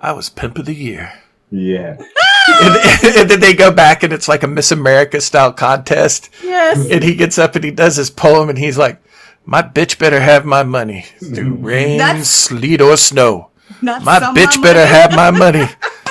"I 0.00 0.12
was 0.12 0.28
pimp 0.28 0.58
of 0.58 0.66
the 0.66 0.74
year." 0.74 1.12
Yeah. 1.50 2.02
and, 2.48 2.76
and 3.16 3.30
then 3.30 3.40
they 3.40 3.54
go 3.54 3.70
back 3.70 4.02
and 4.02 4.12
it's 4.12 4.28
like 4.28 4.42
a 4.42 4.48
Miss 4.48 4.72
America 4.72 5.20
style 5.20 5.52
contest. 5.52 6.30
Yes. 6.42 6.88
And 6.90 7.02
he 7.02 7.14
gets 7.14 7.38
up 7.38 7.54
and 7.54 7.64
he 7.64 7.70
does 7.70 7.96
his 7.96 8.10
poem 8.10 8.48
and 8.48 8.58
he's 8.58 8.78
like, 8.78 9.02
My 9.44 9.62
bitch 9.62 9.98
better 9.98 10.20
have 10.20 10.44
my 10.44 10.62
money 10.62 11.06
through 11.18 11.54
mm-hmm. 11.54 11.64
rain, 11.64 11.98
That's- 11.98 12.28
sleet, 12.28 12.80
or 12.80 12.96
snow. 12.96 13.50
Not 13.80 14.04
My 14.04 14.20
bitch 14.20 14.56
my 14.56 14.62
better 14.62 14.86
have 14.86 15.12
my 15.14 15.30
money. 15.30 15.66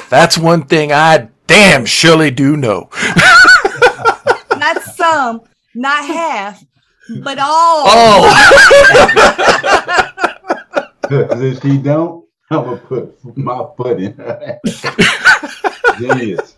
That's 0.09 0.37
one 0.37 0.63
thing 0.63 0.91
I 0.91 1.29
damn 1.47 1.85
surely 1.85 2.31
do 2.31 2.57
know. 2.57 2.89
not 4.57 4.81
some, 4.81 5.41
not 5.75 6.05
half, 6.05 6.63
but 7.23 7.37
all. 7.39 7.83
Oh. 7.87 8.27
If 11.13 11.61
she 11.61 11.77
don't, 11.77 12.25
I'm 12.49 12.63
gonna 12.63 12.77
put 12.77 13.37
my 13.37 13.65
foot 13.75 13.99
in 13.99 14.13
her. 14.13 14.59
Genius. 15.97 16.55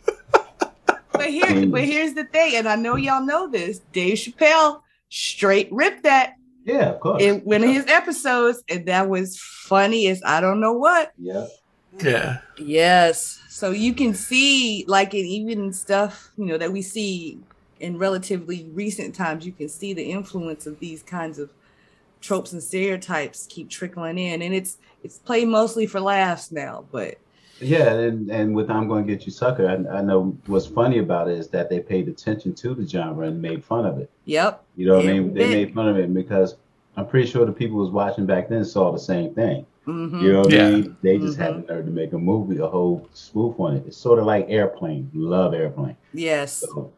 But 1.12 1.30
here, 1.30 1.68
but 1.68 1.84
here's 1.84 2.14
the 2.14 2.26
thing, 2.26 2.56
and 2.56 2.68
I 2.68 2.76
know 2.76 2.96
y'all 2.96 3.24
know 3.26 3.50
this. 3.50 3.80
Dave 3.92 4.18
Chappelle 4.18 4.82
straight 5.10 5.70
ripped 5.72 6.04
that 6.04 6.34
Yeah, 6.66 6.90
of 6.90 7.00
course. 7.00 7.22
in 7.22 7.40
one 7.42 7.64
of 7.64 7.70
his 7.70 7.86
episodes, 7.88 8.64
and 8.68 8.88
that 8.88 9.08
was 9.08 9.38
funny 9.40 10.08
as 10.08 10.22
I 10.26 10.42
don't 10.42 10.60
know 10.60 10.74
what. 10.74 11.12
Yeah. 11.18 11.48
Yeah. 12.02 12.40
Yes. 12.58 13.40
So 13.50 13.70
you 13.70 13.94
can 13.94 14.16
see, 14.16 14.84
like, 14.88 15.14
in 15.14 15.26
even 15.26 15.72
stuff 15.72 16.32
you 16.38 16.46
know 16.46 16.58
that 16.58 16.72
we 16.72 16.82
see 16.82 17.40
in 17.80 17.98
relatively 18.00 18.70
recent 18.74 19.14
times, 19.14 19.46
you 19.46 19.52
can 19.52 19.70
see 19.70 19.94
the 19.94 20.04
influence 20.04 20.66
of 20.66 20.80
these 20.80 21.04
kinds 21.04 21.38
of 21.38 21.52
tropes 22.22 22.54
and 22.54 22.64
stereotypes 22.64 23.46
keep 23.50 23.70
trickling 23.70 24.18
in, 24.18 24.42
and 24.42 24.54
it's 24.56 24.78
it's 25.04 25.20
played 25.20 25.48
mostly 25.48 25.86
for 25.86 26.00
laughs 26.02 26.52
now. 26.52 26.86
But 26.92 27.20
Yeah, 27.64 27.94
and, 27.94 28.30
and 28.30 28.56
with 28.56 28.70
I'm 28.70 28.88
Gonna 28.88 29.04
Get 29.04 29.26
You 29.26 29.32
Sucker, 29.32 29.68
I, 29.68 29.98
I 29.98 30.02
know 30.02 30.38
what's 30.48 30.66
funny 30.68 31.00
about 31.00 31.30
it 31.30 31.38
is 31.38 31.48
that 31.50 31.70
they 31.70 31.80
paid 31.80 32.08
attention 32.08 32.54
to 32.56 32.74
the 32.76 32.88
genre 32.88 33.28
and 33.28 33.42
made 33.42 33.64
fun 33.64 33.86
of 33.86 33.98
it. 34.00 34.10
yep, 34.26 34.64
You 34.76 34.88
know 34.88 34.96
what 34.98 35.06
I 35.06 35.10
Every 35.10 35.20
mean? 35.22 35.34
They 35.34 35.48
made 35.50 35.74
fun 35.74 35.88
of 35.90 35.98
it 35.98 36.14
because 36.14 36.56
I'm 36.98 37.08
pretty 37.08 37.28
sure 37.30 37.46
the 37.46 37.52
people 37.52 37.78
who 37.78 37.84
was 37.84 37.92
watching 37.92 38.26
back 38.26 38.50
then 38.50 38.64
saw 38.66 38.92
the 38.92 39.00
same 39.00 39.34
thing. 39.34 39.66
Mhm. 39.88 40.22
You 40.22 40.34
know 40.34 40.40
what 40.42 40.52
Yeah. 40.54 40.68
I 40.68 40.72
mean? 40.72 40.98
They 41.02 41.18
just 41.18 41.38
had 41.38 41.56
the 41.68 41.74
nerve 41.74 41.86
to 41.86 41.92
make 41.92 42.14
a 42.14 42.18
movie, 42.18 42.58
a 42.60 42.68
whole 42.68 43.08
spoof 43.14 43.60
on 43.60 43.76
it. 43.78 43.84
It's 43.88 43.98
sort 43.98 44.20
of 44.20 44.26
like 44.26 44.46
Airplane. 44.50 45.10
Love 45.14 45.54
Airplane. 45.54 45.98
yes, 46.14 46.54
So 46.66 46.92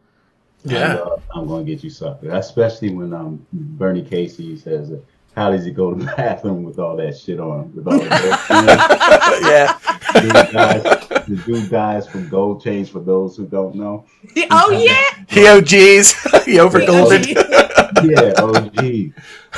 Yeah. 0.63 0.95
I 0.97 0.99
love 0.99 1.24
I'm 1.34 1.47
gonna 1.47 1.63
get 1.63 1.84
you 1.84 1.89
sucker, 1.89 2.30
especially 2.32 2.89
when 2.93 3.13
um 3.13 3.45
Bernie 3.53 4.03
Casey 4.03 4.55
says, 4.57 4.91
"How 5.36 5.51
does 5.51 5.65
he 5.65 5.71
go 5.71 5.93
to 5.93 5.99
the 6.03 6.11
bathroom 6.17 6.63
with 6.63 6.79
all 6.79 6.95
that 6.97 7.17
shit 7.17 7.39
on? 7.39 7.73
With 7.75 7.88
all 7.88 7.99
the 7.99 8.05
yeah. 9.41 9.77
dude 10.21 10.53
guys, 10.53 10.83
the 11.27 11.43
dude 11.45 11.69
guys 11.69 12.07
from 12.07 12.27
Gold 12.29 12.61
Chains. 12.63 12.89
For 12.89 12.99
those 12.99 13.36
who 13.38 13.45
don't 13.45 13.75
know, 13.75 14.05
oh 14.51 14.71
yeah, 14.71 15.25
He 15.27 15.47
OGs. 15.47 16.13
he 16.45 16.57
overgolded. 16.57 17.27
yeah, 18.03 18.33
OG. 18.41 19.13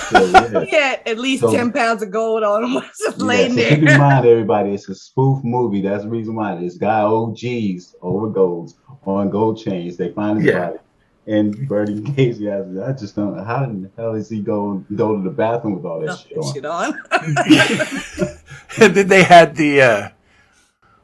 So, 0.09 0.25
yeah. 0.25 0.65
yeah, 0.71 0.99
at 1.05 1.17
least 1.17 1.41
So- 1.41 1.51
ten 1.51 1.71
pounds 1.71 2.03
of 2.03 2.11
gold 2.11 2.43
on 2.43 2.63
him 2.63 2.73
Yeah, 2.73 3.11
laying 3.17 3.55
so 3.57 3.69
keep 3.69 3.79
in 3.89 3.97
mind, 3.97 4.25
everybody, 4.25 4.71
it's 4.73 4.87
a 4.89 4.95
spoof 4.95 5.43
movie. 5.43 5.81
That's 5.81 6.03
the 6.03 6.09
reason 6.09 6.35
why 6.35 6.55
this 6.55 6.77
guy 6.77 7.01
OGs 7.01 7.95
over 8.01 8.29
golds 8.29 8.75
on 9.05 9.29
gold 9.29 9.57
chains. 9.59 9.97
They 9.97 10.11
find 10.11 10.37
his 10.37 10.47
Yeah. 10.47 10.67
body. 10.67 10.79
And 11.27 11.67
Bernie 11.67 12.01
Casey, 12.13 12.49
I, 12.49 12.59
I 12.87 12.93
just 12.93 13.15
don't 13.15 13.35
know 13.35 13.43
how 13.43 13.65
in 13.65 13.83
the 13.83 13.91
hell 13.97 14.13
is 14.15 14.29
he 14.29 14.39
go 14.39 14.83
go 14.95 15.17
to 15.17 15.21
the 15.21 15.29
bathroom 15.29 15.75
with 15.75 15.85
all 15.85 15.99
that 15.99 16.17
shit 16.19 16.37
on? 16.37 16.53
Shit 16.53 16.65
on. 16.65 16.97
and 18.81 18.95
then 18.95 19.07
they 19.09 19.23
had 19.23 19.55
the 19.57 19.81
uh 19.81 20.09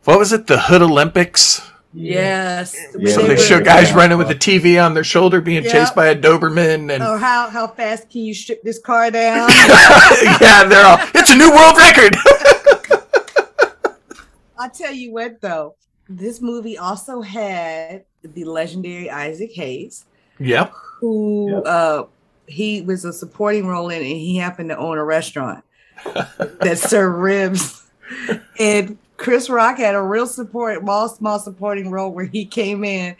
what 0.05 0.17
was 0.19 0.31
it? 0.31 0.47
The 0.47 0.59
Hood 0.59 0.81
Olympics. 0.81 1.61
Yes. 1.93 2.75
Yeah, 2.97 3.13
So 3.13 3.27
they 3.27 3.35
show 3.37 3.59
guys 3.61 3.93
running 3.93 4.17
with 4.17 4.29
a 4.29 4.35
TV 4.35 4.83
on 4.83 4.93
their 4.95 5.03
shoulder 5.03 5.41
being 5.41 5.63
Yep. 5.63 5.71
chased 5.71 5.95
by 5.95 6.07
a 6.07 6.15
Doberman 6.15 6.91
and 6.93 7.03
Or 7.03 7.17
how 7.17 7.49
how 7.49 7.67
fast 7.67 8.09
can 8.09 8.21
you 8.21 8.33
strip 8.33 8.63
this 8.63 8.79
car 8.79 9.11
down? 9.11 9.49
yeah, 10.41 10.63
they're 10.63 10.85
all 10.85 10.99
it's 11.13 11.31
a 11.31 11.35
new 11.35 11.51
world 11.51 11.77
record. 11.77 12.15
I'll 14.57 14.69
tell 14.69 14.93
you 14.93 15.11
what 15.11 15.41
though, 15.41 15.75
this 16.07 16.39
movie 16.41 16.77
also 16.77 17.21
had 17.21 18.05
the 18.23 18.45
legendary 18.45 19.09
Isaac 19.09 19.51
Hayes, 19.53 20.05
yep. 20.43 20.73
who 20.99 21.63
uh 21.63 22.05
he 22.47 22.81
was 22.81 23.05
a 23.05 23.13
supporting 23.13 23.65
role 23.67 23.89
in 23.89 23.99
and 23.99 24.05
he 24.05 24.37
happened 24.37 24.69
to 24.69 24.77
own 24.77 24.97
a 24.97 25.03
restaurant 25.03 25.63
that 26.05 26.77
served 26.77 27.17
ribs. 27.17 27.83
And 28.59 28.97
Chris 29.17 29.49
Rock 29.49 29.77
had 29.77 29.95
a 29.95 30.01
real 30.01 30.27
support, 30.27 30.79
small, 30.81 31.07
small 31.07 31.39
supporting 31.39 31.89
role 31.89 32.11
where 32.11 32.25
he 32.25 32.45
came 32.45 32.83
in 32.83 33.15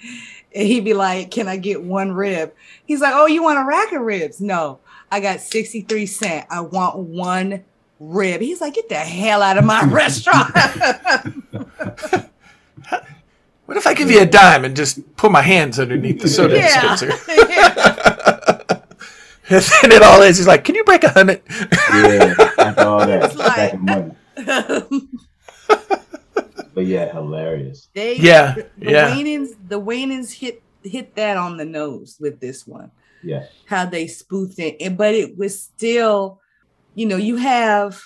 and 0.53 0.67
he'd 0.67 0.85
be 0.85 0.93
like, 0.93 1.31
Can 1.31 1.47
I 1.47 1.57
get 1.57 1.83
one 1.83 2.11
rib? 2.11 2.53
He's 2.85 3.01
like, 3.01 3.13
Oh, 3.15 3.25
you 3.25 3.43
want 3.43 3.59
a 3.59 3.63
rack 3.63 3.91
of 3.93 4.01
ribs? 4.01 4.41
No, 4.41 4.79
I 5.11 5.19
got 5.19 5.39
63 5.39 6.05
cents. 6.05 6.47
I 6.49 6.61
want 6.61 6.97
one 6.97 7.63
rib. 7.99 8.41
He's 8.41 8.61
like, 8.61 8.73
Get 8.73 8.89
the 8.89 8.95
hell 8.95 9.41
out 9.41 9.57
of 9.57 9.65
my 9.65 9.83
restaurant. 9.89 10.53
What 13.65 13.77
if 13.77 13.87
I 13.87 13.93
give 13.93 14.11
you 14.11 14.21
a 14.21 14.25
dime 14.25 14.65
and 14.65 14.75
just 14.75 15.15
put 15.15 15.31
my 15.31 15.41
hands 15.41 15.79
underneath 15.79 16.21
the 16.21 16.27
soda 16.27 16.55
Yeah. 16.57 16.95
dispenser? 16.95 17.11
and 19.49 19.91
then 19.91 19.91
it 19.91 20.03
all 20.03 20.21
is. 20.21 20.37
He's 20.37 20.47
like, 20.47 20.63
"Can 20.63 20.75
you 20.75 20.83
break 20.83 21.03
a 21.03 21.09
hundred? 21.09 21.41
Yeah, 21.49 22.33
after 22.57 22.81
all 22.83 22.99
that, 23.05 23.23
It's 23.25 23.35
like- 23.35 23.79
money. 23.81 24.11
But 26.75 26.85
yeah, 26.87 27.11
hilarious. 27.13 27.87
They, 27.93 28.15
Yeah, 28.17 28.55
the, 28.55 28.67
yeah. 28.79 29.09
The 29.13 29.23
Wayans, 29.23 29.49
the 29.67 29.79
Wayans 29.81 30.33
hit 30.33 30.63
hit 30.83 31.15
that 31.15 31.37
on 31.37 31.57
the 31.57 31.65
nose 31.65 32.17
with 32.19 32.39
this 32.39 32.65
one. 32.65 32.91
Yeah. 33.21 33.45
How 33.67 33.85
they 33.85 34.07
spoofed 34.07 34.57
it, 34.59 34.77
and 34.81 34.97
but 34.97 35.13
it 35.13 35.37
was 35.37 35.59
still, 35.61 36.41
you 36.95 37.05
know, 37.05 37.17
you 37.17 37.35
have 37.37 38.01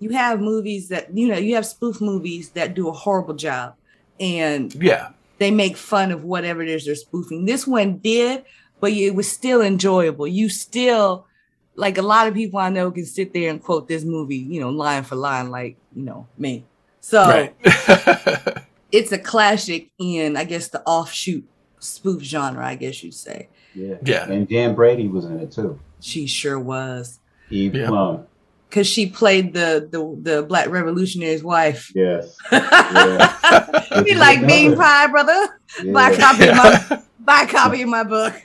you 0.00 0.10
have 0.10 0.40
movies 0.40 0.88
that 0.88 1.16
you 1.16 1.28
know 1.28 1.38
you 1.38 1.54
have 1.54 1.64
spoof 1.66 2.00
movies 2.00 2.50
that 2.50 2.74
do 2.74 2.88
a 2.88 2.92
horrible 2.92 3.34
job, 3.34 3.74
and 4.20 4.72
Yeah, 4.74 5.08
they 5.38 5.50
make 5.50 5.76
fun 5.76 6.12
of 6.12 6.22
whatever 6.22 6.62
it 6.62 6.68
is 6.68 6.84
they're 6.84 6.94
spoofing. 6.94 7.46
This 7.46 7.66
one 7.66 7.96
did, 7.98 8.44
but 8.80 8.92
it 8.92 9.14
was 9.14 9.30
still 9.30 9.62
enjoyable. 9.62 10.26
You 10.28 10.48
still 10.48 11.26
like 11.74 11.96
a 11.98 12.02
lot 12.02 12.26
of 12.28 12.34
people 12.34 12.60
I 12.60 12.68
know 12.68 12.90
can 12.90 13.06
sit 13.06 13.32
there 13.32 13.48
and 13.50 13.62
quote 13.62 13.88
this 13.88 14.04
movie, 14.04 14.36
you 14.36 14.60
know, 14.60 14.68
line 14.70 15.02
for 15.02 15.16
line, 15.16 15.50
like 15.50 15.76
you 15.94 16.02
know 16.04 16.26
me. 16.36 16.64
So 17.00 17.22
right. 17.22 17.54
it's 18.92 19.12
a 19.12 19.18
classic 19.18 19.90
in, 19.98 20.36
I 20.36 20.44
guess, 20.44 20.68
the 20.68 20.82
offshoot 20.82 21.44
spoof 21.78 22.22
genre. 22.22 22.64
I 22.66 22.74
guess 22.74 23.02
you'd 23.02 23.14
say 23.14 23.48
Yeah. 23.74 23.96
Yeah. 24.04 24.28
And 24.30 24.46
Jan 24.48 24.74
Brady 24.74 25.08
was 25.08 25.24
in 25.24 25.40
it 25.40 25.50
too. 25.52 25.80
she 26.00 26.26
sure 26.26 26.58
was 26.58 27.18
Eve 27.48 27.74
Yeah. 27.74 27.88
Plumb. 27.88 28.26
Because 28.70 28.86
she 28.86 29.08
played 29.10 29.52
the 29.52 29.88
the 29.90 30.30
the 30.32 30.42
Black 30.44 30.68
Revolutionary's 30.70 31.42
wife. 31.44 31.92
Yes. 31.94 32.36
Yeah. 32.52 34.02
you 34.06 34.14
like 34.16 34.46
bean 34.46 34.76
pie, 34.76 35.06
brother? 35.08 35.58
Buy 35.92 36.10
a 36.10 36.16
copy 36.18 36.48
of 36.48 36.56
my 36.56 37.02
buy 37.20 37.46
copy 37.46 37.82
of 37.82 37.88
my 37.88 38.02
book. 38.04 38.34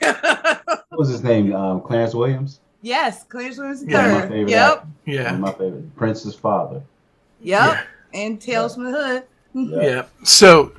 What 0.88 0.98
was 1.00 1.08
his 1.08 1.22
name? 1.22 1.54
Um, 1.54 1.80
Clarence 1.82 2.14
Williams. 2.14 2.60
yes, 2.82 3.24
Clarence 3.24 3.58
Williams 3.58 3.84
the 3.84 3.92
One 3.94 4.10
my 4.12 4.22
favorite 4.28 4.48
Yep, 4.50 4.72
actors. 4.72 4.86
One 5.06 5.16
of 5.16 5.24
Yeah, 5.32 5.36
my 5.36 5.52
favorite. 5.52 5.96
Prince's 5.96 6.34
father. 6.34 6.82
yep. 7.40 7.86
And 8.14 8.40
Tales 8.40 8.74
from 8.74 8.84
the 8.84 8.92
Hood. 8.92 9.22
yeah. 9.82 10.04
So 10.24 10.72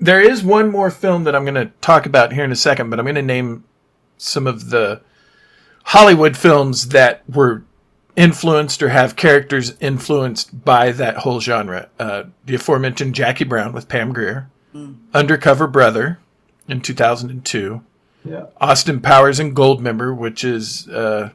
there 0.00 0.20
is 0.20 0.42
one 0.42 0.70
more 0.70 0.90
film 0.90 1.24
that 1.24 1.34
I'm 1.36 1.44
going 1.44 1.54
to 1.54 1.72
talk 1.80 2.06
about 2.06 2.32
here 2.32 2.44
in 2.44 2.50
a 2.52 2.56
second, 2.56 2.90
but 2.90 2.98
I'm 2.98 3.04
going 3.04 3.14
to 3.14 3.22
name 3.22 3.64
some 4.18 4.46
of 4.46 4.70
the 4.70 5.00
Hollywood 5.84 6.36
films 6.36 6.88
that 6.88 7.22
were 7.28 7.62
influenced 8.16 8.82
or 8.82 8.88
have 8.90 9.16
characters 9.16 9.74
influenced 9.80 10.64
by 10.64 10.92
that 10.92 11.18
whole 11.18 11.40
genre. 11.40 11.88
Uh, 11.98 12.24
the 12.44 12.54
aforementioned 12.56 13.14
Jackie 13.14 13.44
Brown 13.44 13.72
with 13.72 13.88
Pam 13.88 14.12
Grier, 14.12 14.50
Undercover 15.14 15.66
Brother 15.66 16.18
in 16.68 16.80
2002, 16.80 17.82
Yeah. 18.24 18.46
Austin 18.60 19.00
Powers 19.00 19.40
and 19.40 19.54
Goldmember, 19.56 20.16
which 20.16 20.44
is 20.44 20.88
uh, 20.88 21.30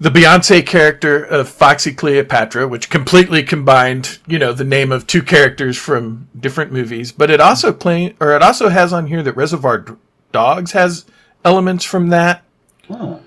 the 0.00 0.10
Beyonce 0.10 0.66
character 0.66 1.22
of 1.22 1.48
Foxy 1.48 1.94
Cleopatra, 1.94 2.66
which 2.68 2.90
completely 2.90 3.42
combined, 3.42 4.18
you 4.26 4.38
know, 4.38 4.52
the 4.52 4.64
name 4.64 4.92
of 4.92 5.06
two 5.06 5.22
characters 5.22 5.78
from 5.78 6.28
different 6.38 6.72
movies. 6.72 7.12
But 7.12 7.30
it 7.30 7.40
also 7.40 7.72
play, 7.72 8.14
or 8.20 8.34
it 8.34 8.42
also 8.42 8.68
has 8.68 8.92
on 8.92 9.06
here 9.06 9.22
that 9.22 9.36
Reservoir 9.36 9.84
Dogs 10.32 10.72
has 10.72 11.04
elements 11.44 11.84
from 11.84 12.08
that. 12.08 12.42
Huh. 12.88 13.18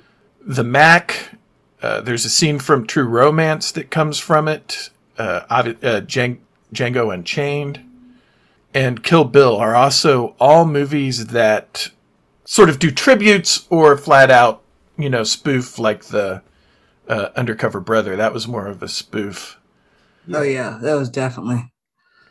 The 0.45 0.63
Mack. 0.63 1.31
Uh, 1.85 2.01
there's 2.01 2.25
a 2.25 2.29
scene 2.29 2.57
from 2.57 2.87
True 2.87 3.03
Romance 3.07 3.71
that 3.73 3.91
comes 3.91 4.17
from 4.17 4.47
it. 4.47 4.89
Uh, 5.19 5.41
uh, 5.49 5.63
Djang- 6.01 6.39
Django 6.73 7.13
Unchained 7.13 7.79
and 8.73 9.03
Kill 9.03 9.23
Bill 9.23 9.55
are 9.55 9.75
also 9.75 10.35
all 10.39 10.65
movies 10.65 11.27
that 11.27 11.89
sort 12.43 12.69
of 12.69 12.79
do 12.79 12.89
tributes 12.89 13.67
or 13.69 13.95
flat 13.97 14.31
out, 14.31 14.63
you 14.97 15.11
know, 15.11 15.23
spoof 15.23 15.77
like 15.77 16.05
the 16.05 16.41
uh, 17.07 17.29
Undercover 17.35 17.79
Brother. 17.79 18.15
That 18.15 18.33
was 18.33 18.47
more 18.47 18.65
of 18.65 18.81
a 18.81 18.87
spoof. 18.87 19.59
Oh 20.33 20.41
yeah, 20.41 20.79
that 20.81 20.95
was 20.95 21.09
definitely. 21.09 21.71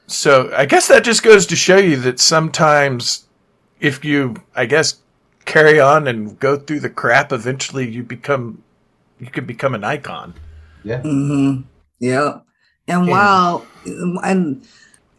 So 0.09 0.53
I 0.55 0.67
guess 0.67 0.89
that 0.89 1.05
just 1.05 1.23
goes 1.23 1.47
to 1.47 1.57
show 1.57 1.79
you 1.79 1.97
that 1.99 2.19
sometimes 2.19 3.27
if 3.79 4.05
you, 4.05 4.35
I 4.57 4.67
guess, 4.67 5.01
carry 5.45 5.79
on 5.79 6.09
and 6.09 6.41
go 6.41 6.57
through 6.59 6.81
the 6.81 6.91
crap, 6.91 7.33
eventually 7.33 7.89
you 7.89 8.03
become, 8.03 8.65
you 9.19 9.27
can 9.27 9.45
become 9.45 9.75
an 9.75 9.85
icon. 9.85 10.35
Yeah. 10.83 11.03
Mm-hmm. 11.03 11.63
Yep. 12.01 12.45
And 12.89 13.07
Yeah. 13.07 13.13
while 13.13 13.67
and 13.87 14.67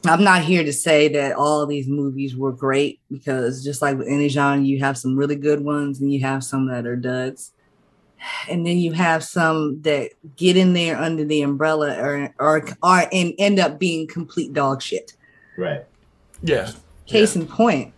I'm 0.06 0.24
not 0.24 0.44
here 0.44 0.64
to 0.64 0.74
say 0.74 1.08
that 1.10 1.36
all 1.36 1.66
these 1.66 1.88
movies 1.88 2.36
were 2.36 2.52
great 2.52 3.00
because 3.12 3.64
just 3.64 3.82
like 3.82 3.98
with 3.98 4.08
any 4.08 4.28
genre, 4.28 4.64
you 4.64 4.80
have 4.80 4.98
some 4.98 5.18
really 5.18 5.36
good 5.36 5.62
ones 5.62 6.00
and 6.00 6.14
you 6.14 6.22
have 6.22 6.44
some 6.44 6.68
that 6.68 6.86
are 6.86 6.96
duds. 6.96 7.52
And 8.50 8.66
then 8.66 8.78
you 8.78 8.92
have 8.94 9.24
some 9.24 9.82
that 9.82 10.12
get 10.36 10.58
in 10.58 10.74
there 10.74 10.98
under 10.98 11.24
the 11.24 11.42
umbrella 11.42 11.98
or 12.00 12.34
or, 12.40 12.68
or 12.84 13.04
and 13.12 13.34
end 13.40 13.60
up 13.60 13.80
being 13.80 14.08
complete 14.08 14.54
dog 14.54 14.82
shit. 14.82 15.14
Right. 15.58 15.84
Yeah. 16.44 16.72
Case 17.08 17.36
in 17.36 17.48
point, 17.48 17.94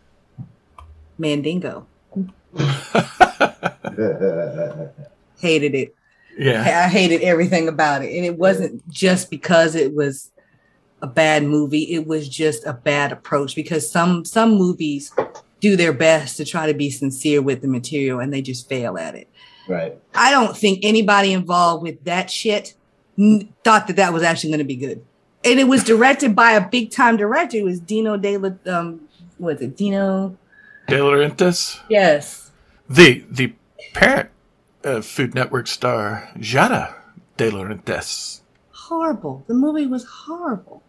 Mandingo. 1.18 1.88
Hated 5.40 5.76
it. 5.76 5.96
Yeah. 6.38 6.62
I 6.86 6.88
hated 6.90 7.22
everything 7.22 7.68
about 7.68 8.04
it. 8.04 8.16
And 8.16 8.26
it 8.26 8.38
wasn't 8.38 8.88
just 8.90 9.30
because 9.30 9.76
it 9.76 9.94
was 9.96 10.32
a 11.02 11.08
bad 11.08 11.44
movie, 11.44 11.94
it 11.94 12.08
was 12.08 12.28
just 12.28 12.66
a 12.66 12.74
bad 12.74 13.12
approach 13.12 13.56
because 13.56 13.90
some 13.90 14.26
some 14.26 14.52
movies 14.56 15.12
do 15.60 15.76
their 15.76 15.94
best 15.94 16.38
to 16.38 16.46
try 16.46 16.68
to 16.68 16.74
be 16.74 16.90
sincere 16.90 17.42
with 17.42 17.62
the 17.62 17.68
material 17.68 18.20
and 18.20 18.32
they 18.34 18.42
just 18.42 18.68
fail 18.70 18.98
at 18.98 19.16
it. 19.16 19.28
Right. 19.68 19.98
I 20.16 20.32
don't 20.32 20.56
think 20.56 20.80
anybody 20.84 21.34
involved 21.34 21.84
with 21.84 22.04
that 22.06 22.30
shit 22.32 22.76
n- 23.18 23.54
thought 23.64 23.88
that 23.88 23.96
that 23.98 24.14
was 24.14 24.24
actually 24.24 24.52
going 24.52 24.60
to 24.60 24.64
be 24.66 24.76
good. 24.76 25.04
And 25.44 25.60
it 25.60 25.68
was 25.68 25.84
directed 25.84 26.36
by 26.36 26.52
a 26.54 26.68
big 26.68 26.92
time 26.92 27.18
director. 27.18 27.58
It 27.58 27.64
was 27.64 27.80
Dino 27.80 28.18
De 28.18 28.38
La, 28.38 28.50
um, 28.68 29.02
was 29.40 29.62
it? 29.62 29.76
Dino? 29.78 30.36
De 30.88 30.96
Laurentiis, 30.96 31.80
Yes. 31.90 32.52
the 32.90 33.24
the 33.30 33.54
parent 33.94 34.30
of 34.96 35.06
Food 35.06 35.36
Network 35.36 35.68
star 35.68 36.30
Giada 36.38 36.94
De 37.38 37.50
Laurentiis. 37.52 38.42
Horrible. 38.72 39.44
The 39.48 39.54
movie 39.54 39.86
was 39.88 40.06
horrible. 40.06 40.82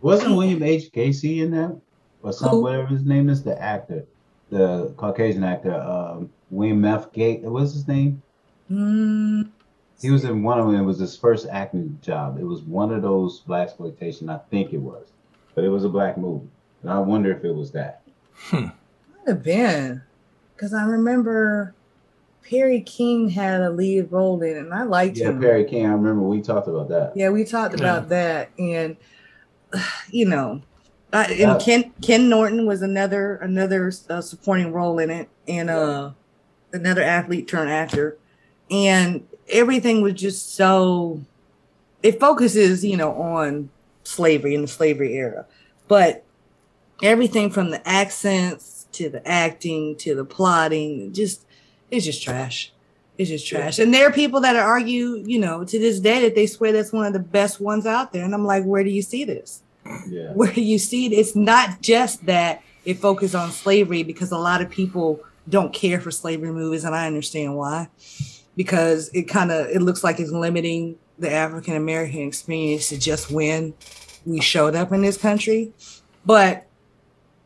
Wasn't 0.00 0.36
William 0.36 0.62
H. 0.62 0.90
Gacy 0.92 1.38
in 1.42 1.50
that? 1.52 1.80
Or 2.22 2.32
some 2.32 2.50
Who? 2.50 2.62
whatever 2.62 2.86
his 2.86 3.04
name 3.04 3.28
is, 3.28 3.42
the 3.42 3.60
actor, 3.60 4.04
the 4.50 4.92
Caucasian 4.96 5.42
actor, 5.44 5.74
um, 5.74 6.30
William 6.50 6.84
F. 6.84 7.12
Gate. 7.12 7.40
What's 7.42 7.72
his 7.72 7.88
name? 7.88 8.22
Mm, 8.70 9.48
He 10.00 10.10
was 10.10 10.24
in 10.24 10.42
one 10.42 10.58
of 10.60 10.66
them. 10.66 10.76
It 10.76 10.84
was 10.84 10.98
his 10.98 11.16
first 11.16 11.46
acting 11.50 11.98
job. 12.02 12.38
It 12.38 12.44
was 12.44 12.62
one 12.62 12.92
of 12.92 13.02
those 13.02 13.40
blaxploitation. 13.42 14.28
I 14.30 14.38
think 14.50 14.72
it 14.72 14.78
was, 14.80 15.06
but 15.54 15.64
it 15.64 15.68
was 15.68 15.84
a 15.84 15.88
black 15.88 16.16
movie. 16.18 16.48
And 16.82 16.90
I 16.90 16.98
wonder 16.98 17.32
if 17.32 17.44
it 17.44 17.54
was 17.54 17.70
that. 17.72 18.02
might 18.52 18.72
have 19.26 19.42
been. 19.42 20.02
Because 20.54 20.74
I 20.74 20.84
remember 20.84 21.74
Perry 22.48 22.80
King 22.80 23.28
had 23.30 23.60
a 23.60 23.70
lead 23.70 24.10
role 24.10 24.42
in 24.42 24.56
it 24.56 24.58
and 24.58 24.74
I 24.74 24.82
liked 24.82 25.16
it. 25.16 25.20
Yeah, 25.22 25.30
him. 25.30 25.40
Perry 25.40 25.64
King. 25.64 25.86
I 25.86 25.90
remember 25.90 26.22
we 26.22 26.40
talked 26.42 26.68
about 26.68 26.88
that. 26.88 27.12
Yeah, 27.14 27.30
we 27.30 27.44
talked 27.44 27.74
about 27.74 28.08
that, 28.10 28.50
and 28.58 28.96
you 30.10 30.26
know, 30.26 30.62
uh, 31.12 31.26
and 31.28 31.38
Yeah. 31.38 31.58
Ken 31.58 31.92
Ken 32.02 32.28
Norton 32.28 32.66
was 32.66 32.82
another 32.82 33.36
another 33.36 33.92
uh, 34.08 34.20
supporting 34.20 34.72
role 34.72 34.98
in 34.98 35.10
it, 35.10 35.28
and 35.46 35.70
uh, 35.70 36.10
another 36.72 37.02
athlete 37.02 37.48
turned 37.48 37.70
actor, 37.70 38.16
and 38.70 39.26
everything 39.48 40.02
was 40.02 40.14
just 40.14 40.54
so. 40.54 41.20
It 42.02 42.18
focuses, 42.18 42.84
you 42.84 42.96
know, 42.96 43.12
on 43.12 43.70
slavery 44.02 44.56
in 44.56 44.62
the 44.62 44.68
slavery 44.68 45.14
era, 45.14 45.46
but 45.86 46.24
everything 47.02 47.48
from 47.50 47.70
the 47.70 47.86
accents 47.88 48.86
to 48.92 49.08
the 49.08 49.26
acting 49.26 49.96
to 49.96 50.14
the 50.14 50.24
plotting, 50.24 51.12
just 51.12 51.46
it's 51.92 52.06
just 52.06 52.22
trash. 52.22 52.72
It's 53.18 53.28
just 53.28 53.46
trash. 53.46 53.78
And 53.78 53.92
there 53.92 54.08
are 54.08 54.12
people 54.12 54.40
that 54.40 54.56
argue, 54.56 55.22
you 55.26 55.38
know, 55.38 55.62
to 55.62 55.78
this 55.78 56.00
day 56.00 56.22
that 56.22 56.34
they 56.34 56.46
swear 56.46 56.72
that's 56.72 56.92
one 56.92 57.04
of 57.04 57.12
the 57.12 57.18
best 57.18 57.60
ones 57.60 57.84
out 57.84 58.12
there. 58.12 58.24
And 58.24 58.34
I'm 58.34 58.46
like, 58.46 58.64
where 58.64 58.82
do 58.82 58.90
you 58.90 59.02
see 59.02 59.24
this? 59.24 59.62
Yeah. 60.08 60.32
Where 60.34 60.52
do 60.52 60.62
you 60.62 60.78
see 60.78 61.06
it? 61.06 61.12
It's 61.12 61.34
not 61.34 61.82
just 61.82 62.24
that 62.26 62.62
it 62.84 62.94
focuses 62.94 63.34
on 63.34 63.50
slavery 63.50 64.04
because 64.04 64.30
a 64.30 64.38
lot 64.38 64.62
of 64.62 64.70
people 64.70 65.20
don't 65.48 65.72
care 65.72 66.00
for 66.00 66.12
slavery 66.12 66.52
movies, 66.52 66.84
and 66.84 66.94
I 66.94 67.08
understand 67.08 67.56
why. 67.56 67.88
Because 68.56 69.10
it 69.12 69.24
kind 69.24 69.50
of 69.50 69.66
it 69.66 69.82
looks 69.82 70.04
like 70.04 70.20
it's 70.20 70.30
limiting 70.30 70.98
the 71.18 71.32
African 71.32 71.74
American 71.74 72.20
experience 72.20 72.90
to 72.90 72.98
just 72.98 73.30
when 73.32 73.74
we 74.24 74.40
showed 74.40 74.76
up 74.76 74.92
in 74.92 75.02
this 75.02 75.16
country. 75.16 75.72
But 76.24 76.66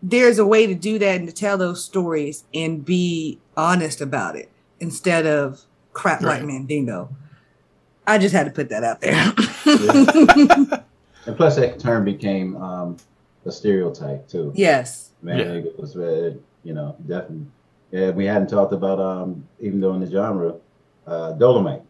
there's 0.03 0.39
a 0.39 0.47
way 0.47 0.67
to 0.67 0.75
do 0.75 0.99
that 0.99 1.19
and 1.19 1.29
to 1.29 1.35
tell 1.35 1.57
those 1.59 1.85
stories 1.85 2.45
and 2.55 2.85
be 2.85 3.39
honest 3.57 4.01
about 4.01 4.37
it 4.37 4.51
instead 4.81 5.27
of 5.27 5.63
crap 5.93 6.21
like 6.23 6.41
Right. 6.41 6.47
Mandingo. 6.47 7.09
I 8.07 8.19
just 8.19 8.35
had 8.35 8.45
to 8.45 8.53
put 8.53 8.69
that 8.69 8.85
out 8.85 9.01
there. 9.01 9.33
And 11.27 11.37
plus, 11.37 11.57
that 11.57 11.81
term 11.81 12.05
became 12.05 12.57
um, 12.63 12.97
a 13.45 13.51
stereotype 13.51 14.29
too. 14.29 14.53
yes. 14.55 15.11
Man, 15.23 15.39
Yeah. 15.41 15.45
it 15.71 15.77
was 15.81 15.97
uh, 15.97 16.35
you 16.63 16.73
know 16.73 16.95
definitely. 17.05 17.47
Yeah, 17.91 18.11
we 18.11 18.27
hadn't 18.27 18.49
talked 18.49 18.73
about 18.73 19.01
um 19.01 19.45
even 19.59 19.81
though 19.81 19.93
in 19.95 20.01
the 20.01 20.07
genre, 20.11 20.55
uh, 21.05 21.33
Dolomite. 21.33 21.83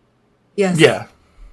Yes. 0.56 0.78
Yeah. 0.80 1.08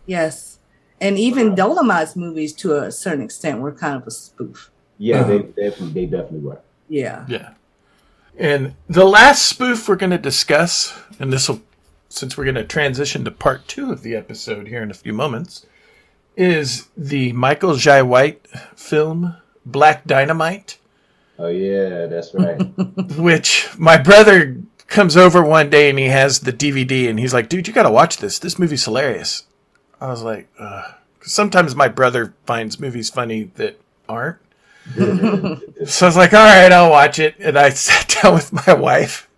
Yes. 0.05 0.59
And 1.01 1.19
even 1.19 1.55
Dolomite's 1.55 2.15
movies 2.15 2.53
to 2.53 2.77
a 2.77 2.89
certain 2.91 3.23
extent 3.25 3.59
were 3.59 3.73
kind 3.73 3.97
of 4.01 4.07
a 4.07 4.11
spoof. 4.11 4.71
Yeah, 5.03 5.19
Uh-huh. 5.21 5.27
they 5.29 5.39
definitely 5.69 5.93
they 5.93 6.05
definitely 6.05 6.39
were. 6.39 6.59
Yeah. 6.89 7.25
Yeah. 7.27 7.49
And 8.37 8.75
the 8.89 9.05
last 9.05 9.43
spoof 9.47 9.87
we're 9.87 9.95
going 9.95 10.09
to 10.11 10.17
discuss, 10.17 10.93
and 11.19 11.31
this 11.31 11.47
will, 11.49 11.61
since 12.09 12.35
we're 12.37 12.45
going 12.45 12.55
to 12.55 12.63
transition 12.63 13.23
to 13.25 13.31
part 13.31 13.67
two 13.67 13.91
of 13.91 14.01
the 14.01 14.15
episode 14.15 14.67
here 14.67 14.81
in 14.81 14.89
a 14.91 14.93
few 14.95 15.13
moments, 15.13 15.65
is 16.35 16.87
the 16.97 17.31
Michael 17.33 17.75
Jai 17.75 18.01
White 18.01 18.47
film 18.75 19.35
Black 19.65 20.05
Dynamite, 20.05 20.77
Oh 21.39 21.47
yeah, 21.47 22.05
that's 22.05 22.33
right. 22.33 22.57
which 23.17 23.69
my 23.77 23.97
brother 23.97 24.57
comes 24.87 25.17
over 25.17 25.43
one 25.43 25.69
day 25.69 25.89
and 25.89 25.97
he 25.99 26.05
has 26.05 26.39
the 26.41 26.53
DVD 26.53 27.09
and 27.09 27.19
he's 27.19 27.33
like, 27.33 27.49
dude, 27.49 27.67
you 27.67 27.73
got 27.73 27.83
to 27.83 27.91
watch 27.91 28.17
this. 28.17 28.37
This 28.39 28.57
movie's 28.59 28.85
hilarious. 28.85 29.43
I 29.99 30.07
was 30.07 30.21
like, 30.23 30.47
Ugh. 30.59 30.93
'Cause 31.19 31.31
sometimes 31.33 31.75
my 31.75 31.87
brother 31.87 32.33
finds 32.45 32.79
movies 32.79 33.09
funny 33.09 33.51
that 33.55 33.79
aren't. 34.09 34.37
So 35.85 36.05
I 36.05 36.09
was 36.09 36.17
like, 36.17 36.33
all 36.33 36.45
right, 36.45 36.71
I'll 36.71 36.91
watch 36.91 37.19
it. 37.19 37.35
And 37.39 37.57
I 37.57 37.69
sat 37.71 38.17
down 38.21 38.33
with 38.33 38.53
my 38.53 38.73
wife. 38.73 39.29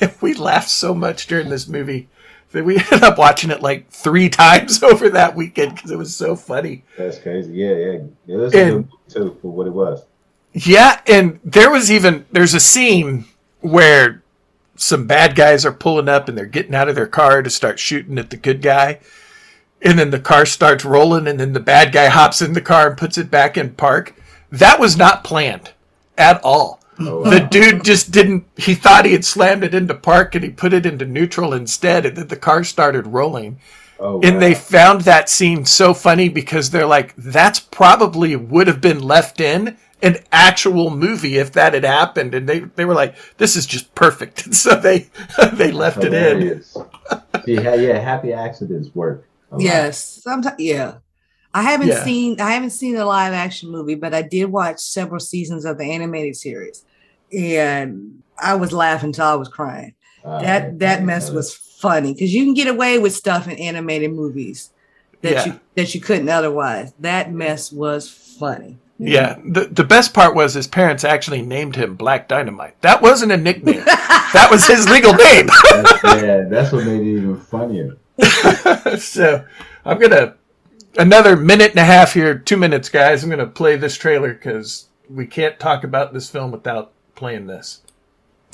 And 0.00 0.12
we 0.20 0.34
laughed 0.34 0.70
so 0.70 0.94
much 0.94 1.26
during 1.26 1.48
this 1.48 1.68
movie 1.68 2.08
that 2.52 2.64
we 2.64 2.78
ended 2.92 3.02
up 3.02 3.18
watching 3.18 3.50
it 3.50 3.62
like 3.62 3.90
three 3.90 4.28
times 4.28 4.82
over 4.82 5.10
that 5.10 5.36
weekend 5.36 5.74
because 5.74 5.90
it 5.90 5.98
was 5.98 6.14
so 6.14 6.36
funny. 6.36 6.84
That's 6.96 7.18
crazy. 7.18 7.52
Yeah, 7.52 7.74
yeah. 7.74 7.98
It 8.26 8.36
was 8.36 8.54
a 8.54 8.56
good 8.56 8.74
movie 8.74 8.88
too 9.08 9.38
for 9.40 9.52
what 9.52 9.66
it 9.66 9.72
was. 9.72 10.04
Yeah, 10.52 11.00
and 11.06 11.38
there 11.44 11.70
was 11.70 11.90
even 11.92 12.24
there's 12.32 12.54
a 12.54 12.60
scene 12.60 13.26
where 13.60 14.22
some 14.76 15.06
bad 15.06 15.34
guys 15.34 15.66
are 15.66 15.72
pulling 15.72 16.08
up 16.08 16.28
and 16.28 16.36
they're 16.36 16.46
getting 16.46 16.74
out 16.74 16.88
of 16.88 16.94
their 16.94 17.06
car 17.06 17.42
to 17.42 17.50
start 17.50 17.78
shooting 17.78 18.18
at 18.18 18.30
the 18.30 18.36
good 18.36 18.62
guy. 18.62 19.00
And 19.82 19.98
then 19.98 20.10
the 20.10 20.20
car 20.20 20.46
starts 20.46 20.84
rolling 20.84 21.26
and 21.26 21.38
then 21.38 21.52
the 21.52 21.60
bad 21.60 21.92
guy 21.92 22.06
hops 22.06 22.40
in 22.40 22.54
the 22.54 22.60
car 22.62 22.88
and 22.88 22.96
puts 22.96 23.18
it 23.18 23.30
back 23.30 23.56
in 23.56 23.74
park. 23.74 24.14
That 24.50 24.80
was 24.80 24.96
not 24.96 25.24
planned 25.24 25.72
at 26.16 26.42
all. 26.42 26.80
Oh, 26.98 27.28
the 27.28 27.40
dude 27.40 27.84
just 27.84 28.10
didn't 28.10 28.46
he 28.56 28.74
thought 28.74 29.04
he 29.04 29.12
had 29.12 29.24
slammed 29.24 29.64
it 29.64 29.74
into 29.74 29.94
park 29.94 30.34
and 30.34 30.42
he 30.42 30.50
put 30.50 30.72
it 30.72 30.86
into 30.86 31.04
neutral 31.04 31.52
instead 31.52 32.06
and 32.06 32.16
then 32.16 32.28
the 32.28 32.36
car 32.36 32.64
started 32.64 33.06
rolling. 33.06 33.60
Oh, 33.98 34.20
And 34.22 34.40
they 34.40 34.54
found 34.54 35.02
that 35.02 35.28
scene 35.28 35.64
so 35.64 35.94
funny 35.94 36.28
because 36.28 36.70
they're 36.70 36.86
like, 36.86 37.14
that's 37.16 37.60
probably 37.60 38.36
would 38.36 38.66
have 38.66 38.80
been 38.80 39.00
left 39.02 39.40
in 39.40 39.78
an 40.02 40.18
actual 40.30 40.90
movie 40.90 41.38
if 41.38 41.52
that 41.52 41.72
had 41.72 41.84
happened. 41.84 42.34
And 42.34 42.46
they, 42.48 42.60
they 42.60 42.84
were 42.84 42.94
like, 42.94 43.14
this 43.38 43.56
is 43.56 43.64
just 43.64 43.94
perfect. 43.94 44.44
And 44.44 44.54
so 44.64 44.74
they 44.76 45.08
they 45.52 45.72
left 45.72 46.04
it 46.04 46.12
in. 46.12 46.62
Yeah, 47.46 47.74
yeah. 47.74 47.98
Happy 47.98 48.32
accidents 48.32 48.94
work. 48.94 49.26
Yes. 49.58 49.98
Sometimes 49.98 50.60
yeah. 50.60 50.96
I 51.56 51.62
haven't 51.62 51.88
Yeah. 51.88 52.04
seen 52.04 52.38
I 52.40 52.50
haven't 52.50 52.70
seen 52.70 52.94
the 52.94 53.04
live 53.06 53.32
action 53.32 53.70
movie, 53.70 53.94
but 53.94 54.12
I 54.12 54.20
did 54.20 54.46
watch 54.52 54.78
several 54.80 55.20
seasons 55.20 55.64
of 55.64 55.78
the 55.78 55.84
animated 55.84 56.36
series. 56.36 56.84
And 57.32 58.22
I 58.38 58.54
was 58.56 58.72
laughing 58.72 59.12
till 59.12 59.24
I 59.24 59.34
was 59.36 59.48
crying. 59.48 59.94
Uh, 60.22 60.42
that 60.42 60.78
that 60.80 61.02
mess 61.02 61.30
was 61.30 61.54
funny 61.54 62.12
because 62.12 62.34
you 62.34 62.44
can 62.44 62.52
get 62.54 62.68
away 62.68 62.98
with 62.98 63.14
stuff 63.14 63.48
in 63.48 63.56
animated 63.56 64.12
movies 64.12 64.70
that 65.22 65.32
Yeah. 65.32 65.44
you 65.46 65.60
that 65.76 65.94
you 65.94 66.00
couldn't 66.00 66.28
otherwise. 66.28 66.92
That 67.00 67.32
mess 67.32 67.72
was 67.72 68.08
funny. 68.10 68.76
Yeah. 68.98 69.36
The, 69.46 69.64
the 69.66 69.84
best 69.84 70.12
part 70.14 70.34
was 70.34 70.52
his 70.54 70.66
parents 70.66 71.04
actually 71.04 71.42
named 71.42 71.76
him 71.76 71.96
Black 71.96 72.28
Dynamite. 72.28 72.80
That 72.82 73.00
wasn't 73.02 73.32
a 73.32 73.36
nickname. 73.36 73.84
that 73.84 74.48
was 74.50 74.66
his 74.66 74.88
legal 74.88 75.12
name. 75.14 75.48
That's, 75.70 76.04
yeah, 76.22 76.44
that's 76.50 76.72
what 76.72 76.84
made 76.84 77.00
it 77.00 77.06
even 77.06 77.36
funnier. 77.40 77.96
so 78.98 79.44
I'm 79.84 79.98
gonna 79.98 80.34
another 80.96 81.36
minute 81.36 81.70
and 81.70 81.80
a 81.80 81.84
half 81.84 82.14
here, 82.14 82.38
two 82.38 82.56
minutes, 82.56 82.88
guys. 82.88 83.22
I'm 83.22 83.30
gonna 83.30 83.46
play 83.46 83.76
this 83.76 83.96
trailer 83.96 84.32
because 84.32 84.86
we 85.08 85.26
can't 85.26 85.58
talk 85.58 85.84
about 85.84 86.12
this 86.12 86.28
film 86.28 86.50
without 86.50 86.92
playing 87.14 87.46
this. 87.46 87.82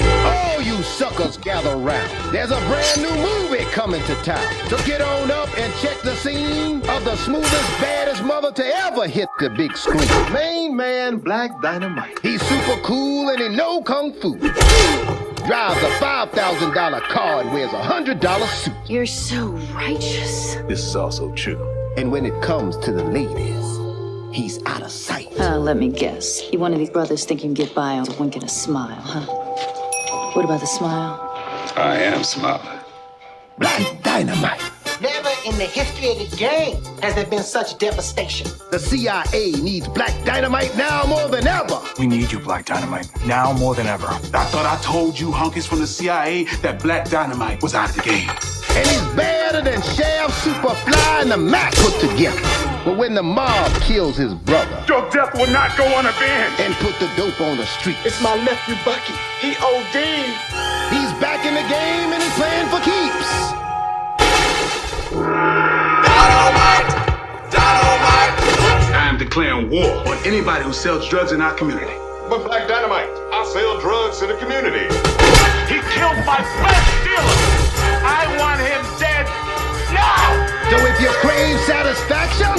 Oh, 0.00 0.52
All 0.54 0.62
you 0.62 0.82
suckers 0.82 1.36
gather 1.36 1.76
round. 1.76 2.10
There's 2.34 2.50
a 2.50 2.58
brand 2.60 3.02
new 3.02 3.14
movie 3.16 3.64
coming 3.70 4.02
to 4.04 4.14
town. 4.16 4.52
So 4.68 4.76
get 4.84 5.00
on 5.00 5.30
up 5.30 5.48
and 5.58 5.72
check 5.76 6.00
the 6.02 6.14
scene 6.16 6.76
of 6.88 7.04
the 7.04 7.16
smoothest, 7.16 7.80
baddest 7.80 8.22
mother 8.24 8.52
to 8.52 8.64
ever 8.64 9.06
hit 9.06 9.28
the 9.38 9.50
big 9.50 9.76
screen. 9.76 10.08
Main 10.32 10.76
man, 10.76 11.18
Black 11.18 11.60
Dynamite. 11.62 12.18
He's 12.20 12.42
super 12.42 12.80
cool 12.82 13.28
and 13.30 13.40
he 13.40 13.48
know 13.48 13.82
kung 13.82 14.12
fu. 14.14 14.36
Drives 14.38 15.82
a 15.82 15.90
$5,000 15.98 17.00
car 17.08 17.40
and 17.40 17.52
wears 17.52 17.72
a 17.72 17.80
$100 17.80 18.46
suit. 18.46 18.74
You're 18.86 19.06
so 19.06 19.46
righteous. 19.74 20.54
This 20.68 20.84
is 20.84 20.94
also 20.94 21.32
true. 21.32 21.81
And 21.94 22.10
when 22.10 22.24
it 22.24 22.40
comes 22.42 22.76
to 22.78 22.92
the 22.92 23.04
ladies, 23.04 24.34
he's 24.34 24.64
out 24.64 24.82
of 24.82 24.90
sight. 24.90 25.28
Uh, 25.38 25.58
let 25.58 25.76
me 25.76 25.88
guess. 25.88 26.42
You 26.50 26.58
one 26.58 26.72
of 26.72 26.78
these 26.78 26.88
brothers 26.88 27.24
think 27.26 27.42
you 27.42 27.48
can 27.48 27.54
get 27.54 27.74
by 27.74 27.98
on 27.98 28.10
a 28.10 28.14
wink 28.18 28.34
and 28.34 28.44
a 28.44 28.48
smile, 28.48 28.98
huh? 29.00 29.26
What 30.32 30.44
about 30.46 30.60
the 30.60 30.66
smile? 30.66 31.20
I 31.76 31.98
am 31.98 32.24
smiling. 32.24 32.78
Black 33.58 34.02
Dynamite. 34.02 34.62
Never 35.02 35.28
in 35.44 35.58
the 35.58 35.66
history 35.66 36.12
of 36.12 36.30
the 36.30 36.36
game 36.36 36.82
has 37.02 37.14
there 37.14 37.26
been 37.26 37.42
such 37.42 37.76
devastation. 37.78 38.46
The 38.70 38.78
CIA 38.78 39.52
needs 39.60 39.86
Black 39.88 40.24
Dynamite 40.24 40.74
now 40.76 41.04
more 41.04 41.28
than 41.28 41.46
ever. 41.46 41.78
We 41.98 42.06
need 42.06 42.32
you, 42.32 42.38
Black 42.38 42.64
Dynamite, 42.64 43.08
now 43.26 43.52
more 43.52 43.74
than 43.74 43.86
ever. 43.86 44.06
I 44.06 44.44
thought 44.46 44.64
I 44.64 44.80
told 44.82 45.20
you 45.20 45.30
hunkies 45.30 45.66
from 45.66 45.80
the 45.80 45.86
CIA 45.86 46.44
that 46.62 46.82
Black 46.82 47.10
Dynamite 47.10 47.62
was 47.62 47.74
out 47.74 47.90
of 47.90 47.96
the 47.96 48.02
game. 48.02 48.30
And 48.76 48.86
he's 48.88 49.06
better 49.14 49.60
than 49.62 49.80
Shaft, 49.82 50.32
Superfly, 50.44 51.22
and 51.22 51.30
the 51.30 51.36
Mack 51.36 51.74
put 51.76 51.94
together. 52.00 52.40
But 52.84 52.96
when 52.96 53.14
the 53.14 53.22
mob 53.22 53.70
kills 53.82 54.16
his 54.16 54.34
brother 54.34 54.84
Your 54.88 55.08
death 55.10 55.34
will 55.34 55.46
not 55.52 55.76
go 55.76 55.84
unavenged. 55.84 56.58
and 56.60 56.74
put 56.82 56.98
the 56.98 57.08
dope 57.16 57.40
on 57.40 57.56
the 57.56 57.66
street, 57.66 57.96
It's 58.04 58.20
my 58.20 58.34
nephew 58.42 58.74
Bucky. 58.84 59.14
He 59.40 59.54
OD'd. 59.62 59.94
he's 60.90 61.12
back 61.20 61.46
in 61.46 61.54
the 61.54 61.62
game 61.70 62.12
and 62.12 62.20
he's 62.22 62.34
playing 62.34 62.66
for 62.74 62.80
keeps. 62.80 63.30
Dynamite! 66.02 66.90
Dynamite! 67.52 68.34
I'm 68.96 69.18
declaring 69.18 69.70
war 69.70 70.02
on 70.08 70.16
anybody 70.26 70.64
who 70.64 70.72
sells 70.72 71.08
drugs 71.08 71.32
in 71.32 71.40
our 71.40 71.54
community. 71.54 71.92
But 72.28 72.44
Black 72.44 72.66
Dynamite, 72.66 73.08
I 73.32 73.44
sell 73.52 73.78
drugs 73.80 74.18
to 74.20 74.26
the 74.26 74.34
community. 74.38 74.86
He 75.68 75.78
killed 75.94 76.18
my 76.26 76.38
best 76.64 77.04
dealer. 77.04 77.71
So 80.72 80.78
if 80.86 80.98
you 81.02 81.10
crave 81.20 81.60
satisfaction, 81.68 82.56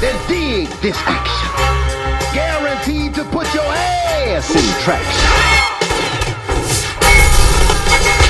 then 0.00 0.14
dig 0.28 0.68
this 0.78 0.96
action. 1.10 1.50
Guaranteed 2.32 3.14
to 3.16 3.24
put 3.24 3.52
your 3.52 3.66
ass 3.66 4.54
in 4.54 4.62
traction. 4.86 5.26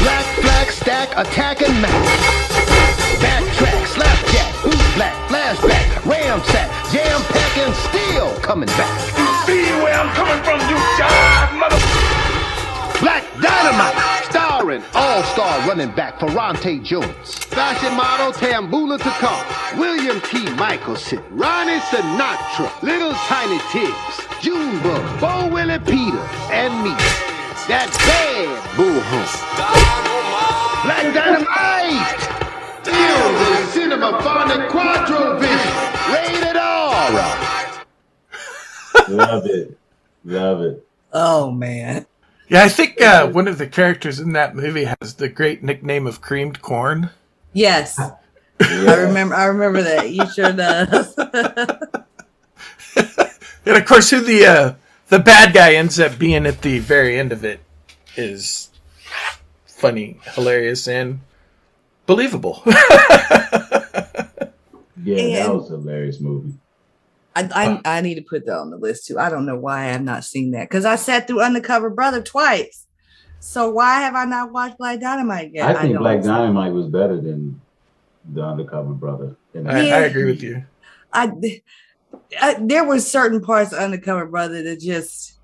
Black, 0.01 0.25
black, 0.41 0.71
stack, 0.71 1.13
attack, 1.13 1.61
and 1.61 1.77
mac. 1.83 1.93
Backtrack, 3.21 3.85
slapjack, 3.85 4.65
boot 4.65 4.81
black, 4.97 5.13
flashback, 5.29 6.07
ram 6.07 6.41
sack, 6.45 6.71
jam 6.91 7.21
pack, 7.29 7.59
and 7.59 7.75
still 7.93 8.33
coming 8.41 8.73
back. 8.81 8.97
You 9.19 9.29
see 9.45 9.73
where 9.85 9.93
I'm 9.93 10.09
coming 10.17 10.43
from, 10.43 10.59
you 10.71 10.77
jive 10.97 11.53
mother. 11.61 11.77
Black 13.01 13.25
Dynamite, 13.43 14.06
starring 14.67 14.83
all-star 14.95 15.69
running 15.69 15.95
back 15.95 16.19
Ferrante 16.19 16.81
Jones, 16.81 17.35
fashion 17.35 17.97
model 17.97 18.33
Tambula 18.33 18.99
Takar, 18.99 19.79
William 19.79 20.21
T. 20.23 20.45
Michelson, 20.57 21.23
Ronnie 21.31 21.79
Sinatra, 21.79 22.83
Little 22.83 23.13
Tiny 23.13 23.61
Tibbs, 23.71 24.27
Junebug, 24.43 25.21
Bo 25.21 25.49
Willie 25.53 25.79
Peter, 25.79 26.19
and 26.51 26.83
me, 26.83 26.91
that 27.69 27.89
bad 28.07 28.63
bullhorn. 28.77 29.29
Black 30.83 31.15
Dynamite, 31.15 32.21
still 32.83 33.33
the 33.39 33.67
cinema 33.73 34.21
phonic 34.23 34.69
quadro 34.69 35.39
vision, 35.39 35.75
rated 36.13 36.57
R. 36.57 37.13
Love 39.09 39.47
it. 39.47 39.79
Love 40.25 40.63
it. 40.63 40.87
Oh 41.13 41.53
man. 41.53 42.07
Yeah, 42.49 42.63
I 42.63 42.69
think 42.69 43.01
uh, 43.01 43.29
one 43.29 43.49
of 43.49 43.59
the 43.59 43.67
characters 43.67 44.21
in 44.21 44.33
that 44.35 44.55
movie 44.55 44.85
has 44.85 45.15
the 45.15 45.29
great 45.29 45.63
nickname 45.63 46.07
of 46.07 46.21
creamed 46.21 46.63
corn. 46.63 47.11
Yes. 47.53 47.99
I 47.99 48.95
remember 48.95 49.35
I 49.35 49.47
remember 49.47 49.83
that. 49.83 50.11
You 50.11 50.27
sure 50.31 50.53
does. 50.53 51.15
And 53.67 53.77
of 53.77 53.85
course, 53.85 54.11
who 54.11 54.21
the 54.21 54.47
uh, 54.47 54.75
the 55.09 55.19
bad 55.19 55.53
guy 55.53 55.75
ends 55.75 55.99
up 55.99 56.19
being 56.21 56.47
at 56.47 56.63
the 56.63 56.79
very 56.79 57.19
end 57.19 57.33
of 57.33 57.45
it 57.45 57.59
is 58.17 58.71
funny, 59.67 60.19
hilarious, 60.35 60.87
and 60.87 61.21
believable. 62.07 62.63
Yeah, 65.03 65.45
that 65.45 65.55
was 65.55 65.71
a 65.71 65.77
hilarious 65.77 66.21
movie. 66.21 66.55
I, 67.37 67.49
I 67.55 67.67
uh, 67.67 67.81
I 67.85 68.01
need 68.01 68.15
to 68.15 68.23
put 68.23 68.47
that 68.47 68.57
on 68.57 68.71
the 68.71 68.79
list 68.79 69.07
too. 69.07 69.19
I 69.19 69.29
don't 69.29 69.45
know 69.45 69.59
why 69.59 69.85
I 69.85 69.89
have 69.89 70.03
not 70.03 70.25
seen 70.25 70.53
that 70.53 70.69
because 70.69 70.87
I 70.87 70.97
sat 70.97 71.27
through 71.27 71.43
Undercover 71.43 71.91
Brother 71.91 72.23
twice. 72.23 72.87
So 73.41 73.71
why 73.71 74.01
have 74.01 74.15
I 74.15 74.25
not 74.25 74.53
watched 74.53 74.79
Black 74.79 75.01
Dynamite 75.01 75.53
yet? 75.53 75.69
I 75.69 75.83
think 75.83 75.93
don't 75.93 76.03
Black. 76.03 76.23
Dynamite 76.23 76.73
was 76.73 76.87
better 76.87 77.21
than 77.21 77.61
the 78.33 78.43
Undercover 78.43 78.95
Brother. 78.95 79.37
And 79.53 79.71
I, 79.71 79.89
I 79.89 79.99
agree 80.01 80.25
with 80.25 80.43
you. 80.43 80.65
I, 81.13 81.31
I 82.41 82.57
there 82.59 82.85
were 82.85 83.01
certain 83.01 83.43
parts 83.43 83.73
of 83.73 83.81
Undercover 83.81 84.27
Brother 84.27 84.63
that 84.63 84.81
just 84.81 85.39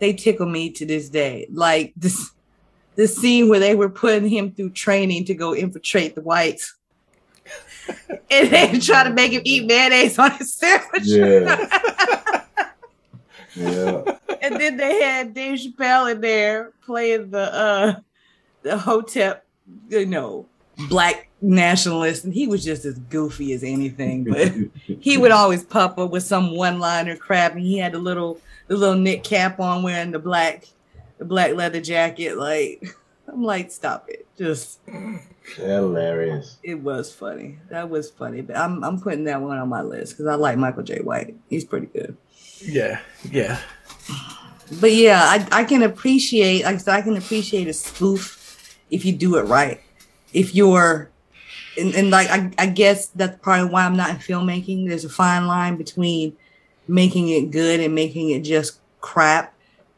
they 0.00 0.12
tickle 0.12 0.46
me 0.46 0.70
to 0.72 0.84
this 0.84 1.08
day. 1.08 1.46
Like 1.52 1.92
this 1.96 2.32
the 2.96 3.06
scene 3.06 3.48
where 3.48 3.60
they 3.60 3.76
were 3.76 3.88
putting 3.88 4.28
him 4.28 4.50
through 4.50 4.70
training 4.70 5.24
to 5.26 5.34
go 5.34 5.54
infiltrate 5.54 6.16
the 6.16 6.20
whites. 6.20 6.74
and 8.30 8.50
they 8.50 8.78
try 8.78 9.04
to 9.04 9.10
make 9.10 9.32
him 9.32 9.42
eat 9.44 9.66
mayonnaise 9.66 10.18
on 10.18 10.32
his 10.32 10.54
sandwich. 10.54 11.02
Yeah. 11.04 11.68
yeah. 13.56 14.02
and 14.42 14.56
then 14.60 14.76
they 14.76 15.00
had 15.02 15.34
Dave 15.34 15.58
Chappelle 15.58 16.12
in 16.12 16.20
there 16.20 16.72
playing 16.84 17.30
the 17.30 17.54
uh 17.54 17.94
the 18.62 18.76
Hotep, 18.76 19.46
you 19.88 20.06
know, 20.06 20.46
black 20.88 21.28
nationalist, 21.40 22.24
and 22.24 22.34
he 22.34 22.46
was 22.46 22.64
just 22.64 22.84
as 22.84 22.98
goofy 22.98 23.52
as 23.52 23.62
anything. 23.62 24.24
But 24.24 24.52
he 25.00 25.18
would 25.18 25.30
always 25.30 25.64
pop 25.64 25.98
up 25.98 26.10
with 26.10 26.22
some 26.22 26.56
one-liner 26.56 27.16
crap, 27.16 27.52
and 27.52 27.62
he 27.62 27.78
had 27.78 27.92
the 27.92 27.98
little 27.98 28.40
the 28.66 28.76
little 28.76 28.96
knit 28.96 29.24
cap 29.24 29.60
on, 29.60 29.82
wearing 29.82 30.10
the 30.10 30.18
black 30.18 30.66
the 31.18 31.24
black 31.24 31.54
leather 31.54 31.80
jacket. 31.80 32.36
Like 32.36 32.94
I'm 33.30 33.42
like, 33.42 33.70
stop 33.70 34.08
it, 34.08 34.26
just 34.36 34.80
Hilarious. 35.56 36.56
it 36.62 36.76
was 36.76 37.12
funny. 37.12 37.58
That 37.68 37.90
was 37.90 38.10
funny, 38.10 38.40
but 38.40 38.56
I'm 38.56 38.82
I'm 38.82 39.00
putting 39.00 39.24
that 39.24 39.40
one 39.40 39.58
on 39.58 39.68
my 39.68 39.82
list 39.82 40.14
because 40.14 40.26
I 40.26 40.34
like 40.34 40.58
Michael 40.58 40.82
Jai 40.82 40.98
White. 40.98 41.36
He's 41.48 41.64
pretty 41.64 41.86
good. 41.86 42.16
Yeah, 42.60 43.00
yeah. 43.30 43.60
But 44.80 44.92
yeah, 44.92 45.22
I, 45.22 45.60
I 45.60 45.64
can 45.64 45.82
appreciate 45.82 46.64
like 46.64 46.76
I 46.76 46.78
said, 46.78 46.94
I 46.94 47.02
can 47.02 47.16
appreciate 47.16 47.68
a 47.68 47.72
spoof 47.72 48.78
if 48.90 49.04
you 49.04 49.12
do 49.12 49.36
it 49.36 49.42
right. 49.42 49.80
If 50.32 50.54
you're 50.54 51.10
and, 51.78 51.94
and 51.94 52.10
like 52.10 52.28
I, 52.28 52.50
I 52.58 52.66
guess 52.66 53.06
that's 53.08 53.38
probably 53.40 53.70
why 53.70 53.84
I'm 53.84 53.96
not 53.96 54.10
in 54.10 54.16
filmmaking. 54.16 54.88
There's 54.88 55.04
a 55.04 55.10
fine 55.10 55.46
line 55.46 55.76
between 55.76 56.36
making 56.86 57.28
it 57.28 57.50
good 57.50 57.80
and 57.80 57.94
making 57.94 58.30
it 58.30 58.40
just 58.40 58.80
crap. 59.00 59.54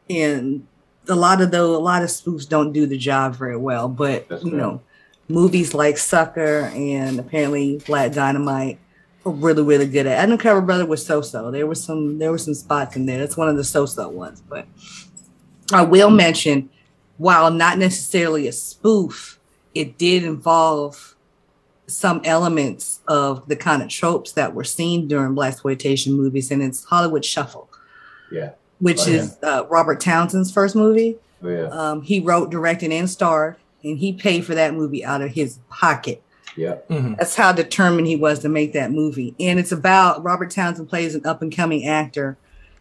And 0.09 0.67
a 1.11 1.15
lot 1.15 1.41
of 1.41 1.51
though 1.51 1.75
a 1.75 1.77
lot 1.77 2.03
of 2.03 2.09
spoofs 2.09 2.47
don't 2.47 2.71
do 2.71 2.85
the 2.85 2.97
job 2.97 3.35
very 3.35 3.57
well. 3.57 3.87
But 3.87 4.27
you 4.43 4.51
know, 4.51 4.81
movies 5.27 5.73
like 5.73 5.97
Sucker 5.97 6.71
and 6.73 7.19
apparently 7.19 7.81
Black 7.85 8.13
Dynamite 8.13 8.79
are 9.25 9.31
really, 9.31 9.63
really 9.63 9.87
good 9.87 10.07
at. 10.07 10.19
Undercover 10.19 10.61
Brother 10.61 10.85
was 10.85 11.05
so 11.05 11.21
so. 11.21 11.51
There 11.51 11.67
was 11.67 11.83
some 11.83 12.17
there 12.17 12.31
were 12.31 12.37
some 12.37 12.53
spots 12.53 12.95
in 12.95 13.05
there. 13.05 13.19
That's 13.19 13.37
one 13.37 13.49
of 13.49 13.57
the 13.57 13.63
so 13.63 13.85
so 13.85 14.09
ones. 14.09 14.41
But 14.41 14.67
I 15.71 15.83
will 15.83 16.09
mention, 16.09 16.69
while 17.17 17.51
not 17.51 17.77
necessarily 17.77 18.47
a 18.47 18.51
spoof, 18.51 19.39
it 19.75 19.97
did 19.97 20.23
involve 20.23 21.15
some 21.87 22.21
elements 22.23 23.01
of 23.07 23.47
the 23.47 23.55
kind 23.55 23.81
of 23.81 23.89
tropes 23.89 24.31
that 24.33 24.53
were 24.53 24.63
seen 24.63 25.07
during 25.07 25.35
blaxploitation 25.35 26.15
movies, 26.15 26.49
and 26.49 26.63
it's 26.63 26.85
Hollywood 26.85 27.25
Shuffle, 27.25 27.69
Yeah. 28.31 28.51
Which 28.81 28.99
Oh, 29.07 29.09
yeah. 29.09 29.17
is 29.17 29.37
uh, 29.41 29.65
Robert 29.69 30.01
Townsend's 30.01 30.51
first 30.51 30.75
movie. 30.75 31.15
Oh, 31.41 31.47
yeah. 31.49 31.67
Um, 31.67 32.01
he 32.01 32.19
wrote, 32.19 32.51
directed, 32.51 32.91
and 32.91 33.09
starred, 33.09 33.55
and 33.83 33.97
he 33.97 34.11
paid 34.11 34.45
for 34.45 34.53
that 34.55 34.73
movie 34.73 35.05
out 35.05 35.21
of 35.21 35.31
his 35.31 35.59
pocket. 35.69 36.21
Yeah. 36.57 36.79
That's 36.89 37.35
how 37.37 37.53
determined 37.53 38.07
he 38.07 38.17
was 38.17 38.39
to 38.39 38.49
make 38.49 38.73
that 38.73 38.91
movie. 38.91 39.33
And 39.39 39.57
it's 39.57 39.71
about 39.71 40.21
Robert 40.21 40.51
Townsend 40.51 40.89
plays 40.89 41.15
an 41.15 41.25
up 41.25 41.41
and 41.41 41.55
coming 41.55 41.85
actor, 41.87 42.35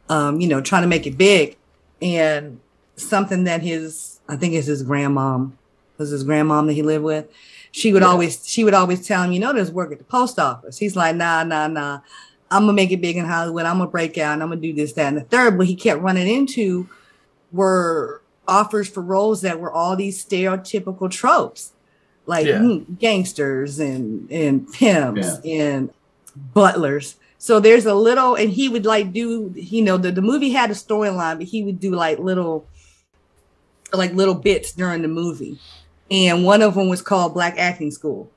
um, 0.09 0.41
you 0.41 0.49
know, 0.49 0.61
trying 0.61 0.83
to 0.83 0.89
make 0.89 1.07
it 1.07 1.17
big. 1.17 1.57
And 2.03 2.59
something 2.97 3.45
that 3.45 3.63
his, 3.63 4.19
I 4.29 4.35
think 4.37 4.55
it's 4.55 4.67
his 4.67 4.83
grandmom, 4.83 5.53
was 5.99 6.11
his 6.11 6.25
grandmom 6.25 6.67
that 6.67 6.73
he 6.73 6.83
lived 6.83 7.05
with. 7.05 7.29
She 7.71 7.93
would 7.93 8.03
always, 8.03 8.45
she 8.45 8.65
would 8.65 8.75
always 8.75 9.07
tell 9.07 9.23
him, 9.23 9.31
you 9.31 9.39
know, 9.39 9.53
there's 9.53 9.71
work 9.71 9.93
at 9.93 9.99
the 9.99 10.05
post 10.05 10.41
office. 10.41 10.79
He's 10.79 10.97
like, 10.97 11.15
nah, 11.15 11.45
nah, 11.45 11.69
nah. 11.69 12.01
I'm 12.51 12.63
gonna 12.63 12.73
make 12.73 12.91
it 12.91 13.01
big 13.01 13.17
in 13.17 13.25
Hollywood. 13.27 13.65
I'm 13.65 13.79
gonna 13.79 13.91
break 13.91 14.19
out 14.19 14.35
and 14.35 14.43
I'm 14.43 14.49
gonna 14.51 14.61
do 14.61 14.73
this, 14.73 14.93
that, 14.95 15.09
and 15.09 15.17
the 15.19 15.23
third. 15.23 15.57
But 15.57 15.67
he 15.67 15.75
kept 15.77 16.01
running 16.03 16.29
into 16.29 16.89
were 17.53 18.23
offers 18.49 18.89
for 18.89 19.01
roles 19.03 19.43
that 19.43 19.61
were 19.61 19.71
all 19.73 19.95
these 19.97 20.25
stereotypical 20.25 21.11
tropes, 21.11 21.73
like 22.27 22.47
Yeah. 22.47 22.59
mm, 22.59 22.99
gangsters 22.99 23.79
and 23.79 24.31
and 24.33 24.71
pimps 24.73 25.39
and 25.45 25.91
butlers. 26.55 27.17
So 27.39 27.59
there's 27.59 27.87
a 27.87 27.95
little, 27.95 28.35
and 28.35 28.51
he 28.51 28.69
would 28.69 28.85
like 28.85 29.13
do, 29.15 29.51
you 29.57 29.81
know, 29.83 29.97
the, 29.97 30.13
the 30.13 30.21
movie 30.21 30.51
had 30.51 30.71
a 30.71 30.75
storyline, 30.75 31.39
but 31.39 31.47
he 31.47 31.63
would 31.63 31.81
do 31.81 31.93
like 31.93 32.19
little, 32.19 32.67
like 33.95 34.13
little 34.13 34.35
bits 34.35 34.73
during 34.73 35.01
the 35.03 35.09
movie. 35.09 35.59
And 36.11 36.45
one 36.45 36.61
of 36.61 36.75
them 36.75 36.89
was 36.89 37.01
called 37.01 37.33
Black 37.33 37.57
Acting 37.57 37.93
School. 37.93 38.31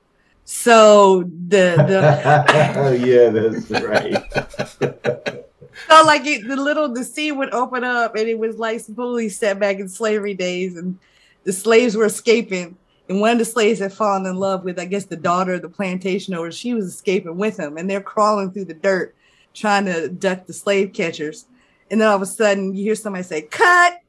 So 0.45 1.23
the 1.23 1.75
the 1.87 2.99
yeah, 3.05 3.29
that's 3.29 3.71
right. 3.71 5.45
so 5.87 6.03
like 6.05 6.25
it, 6.25 6.47
the 6.47 6.57
little 6.57 6.89
the 6.89 7.03
scene 7.03 7.37
would 7.37 7.53
open 7.53 7.83
up 7.83 8.15
and 8.15 8.27
it 8.27 8.37
was 8.37 8.57
like 8.57 8.81
supposedly 8.81 9.29
set 9.29 9.59
back 9.59 9.77
in 9.77 9.87
slavery 9.87 10.33
days 10.33 10.75
and 10.75 10.99
the 11.45 11.53
slaves 11.53 11.95
were 11.95 12.05
escaping 12.05 12.77
and 13.09 13.21
one 13.21 13.31
of 13.31 13.37
the 13.37 13.45
slaves 13.45 13.79
had 13.79 13.93
fallen 13.93 14.25
in 14.25 14.35
love 14.35 14.63
with 14.63 14.79
I 14.79 14.85
guess 14.85 15.05
the 15.05 15.15
daughter 15.15 15.53
of 15.53 15.61
the 15.61 15.69
plantation 15.69 16.33
owner. 16.33 16.51
She 16.51 16.73
was 16.73 16.85
escaping 16.85 17.37
with 17.37 17.57
him 17.57 17.77
and 17.77 17.89
they're 17.89 18.01
crawling 18.01 18.51
through 18.51 18.65
the 18.65 18.73
dirt 18.73 19.15
trying 19.53 19.85
to 19.85 20.09
duck 20.09 20.45
the 20.45 20.53
slave 20.53 20.93
catchers. 20.93 21.45
And 21.89 22.01
then 22.01 22.07
all 22.07 22.15
of 22.15 22.21
a 22.21 22.25
sudden 22.25 22.75
you 22.75 22.83
hear 22.83 22.95
somebody 22.95 23.23
say, 23.23 23.43
Cut. 23.43 23.99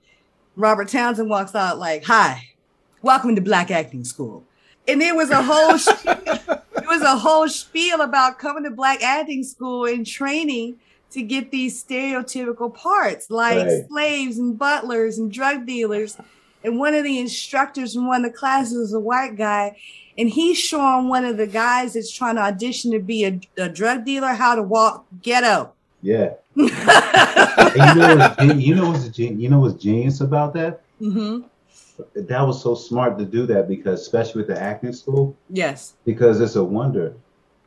Robert 0.57 0.89
Townsend 0.89 1.29
walks 1.29 1.55
out 1.55 1.79
like, 1.79 2.05
Hi, 2.05 2.51
welcome 3.03 3.35
to 3.35 3.41
Black 3.41 3.71
Acting 3.71 4.05
School. 4.05 4.45
And 4.87 5.03
it 5.03 5.15
was 5.17 5.31
a 5.31 5.43
whole 5.43 5.75
it 6.07 6.87
was 6.87 7.03
a 7.03 7.17
whole 7.17 7.49
spiel 7.49 8.01
about 8.03 8.39
coming 8.39 8.65
to 8.65 8.71
black 8.71 9.03
acting 9.03 9.43
school 9.45 9.87
and 9.87 10.07
training 10.07 10.77
to 11.13 11.23
get 11.23 11.51
these 11.51 11.83
stereotypical 11.83 12.75
parts 12.75 13.31
like 13.31 13.67
Right. 13.67 13.85
slaves 13.89 14.39
and 14.39 14.59
butlers 14.59 15.19
and 15.19 15.31
drug 15.33 15.65
dealers. 15.67 16.17
And 16.65 16.79
one 16.79 16.95
of 16.95 17.05
the 17.05 17.19
instructors 17.19 17.95
in 17.95 18.07
one 18.07 18.25
of 18.25 18.33
the 18.33 18.37
classes 18.37 18.79
was 18.79 18.95
a 18.95 19.01
white 19.01 19.37
guy, 19.37 19.77
and 20.17 20.31
he's 20.31 20.59
showing 20.59 21.09
one 21.09 21.25
of 21.27 21.37
the 21.37 21.47
guys 21.47 21.93
that's 21.93 22.11
trying 22.11 22.37
to 22.37 22.41
audition 22.43 22.91
to 22.93 22.99
be 23.01 23.25
a, 23.25 23.39
a 23.59 23.69
drug 23.69 24.05
dealer 24.07 24.29
how 24.29 24.55
to 24.55 24.63
walk 24.63 25.05
ghetto. 25.23 25.73
Yeah. 26.03 26.35
You 27.75 27.95
know 27.95 28.17
what's 28.17 28.55
you 28.65 28.75
know 28.75 28.89
what's 28.91 29.19
you 29.19 29.49
know 29.49 29.59
what's 29.61 29.83
genius 29.83 30.21
about 30.21 30.55
that? 30.55 30.81
hmm 30.99 31.41
That 32.15 32.47
was 32.47 32.63
so 32.63 32.75
smart 32.75 33.19
to 33.19 33.25
do 33.25 33.47
that 33.47 33.69
because 33.69 34.01
especially 34.01 34.43
with 34.43 34.49
the 34.49 34.61
acting 34.61 34.93
school, 34.93 35.37
Yes. 35.51 35.95
because 36.05 36.41
it's 36.41 36.57
a 36.57 36.65
wonder. 36.65 37.15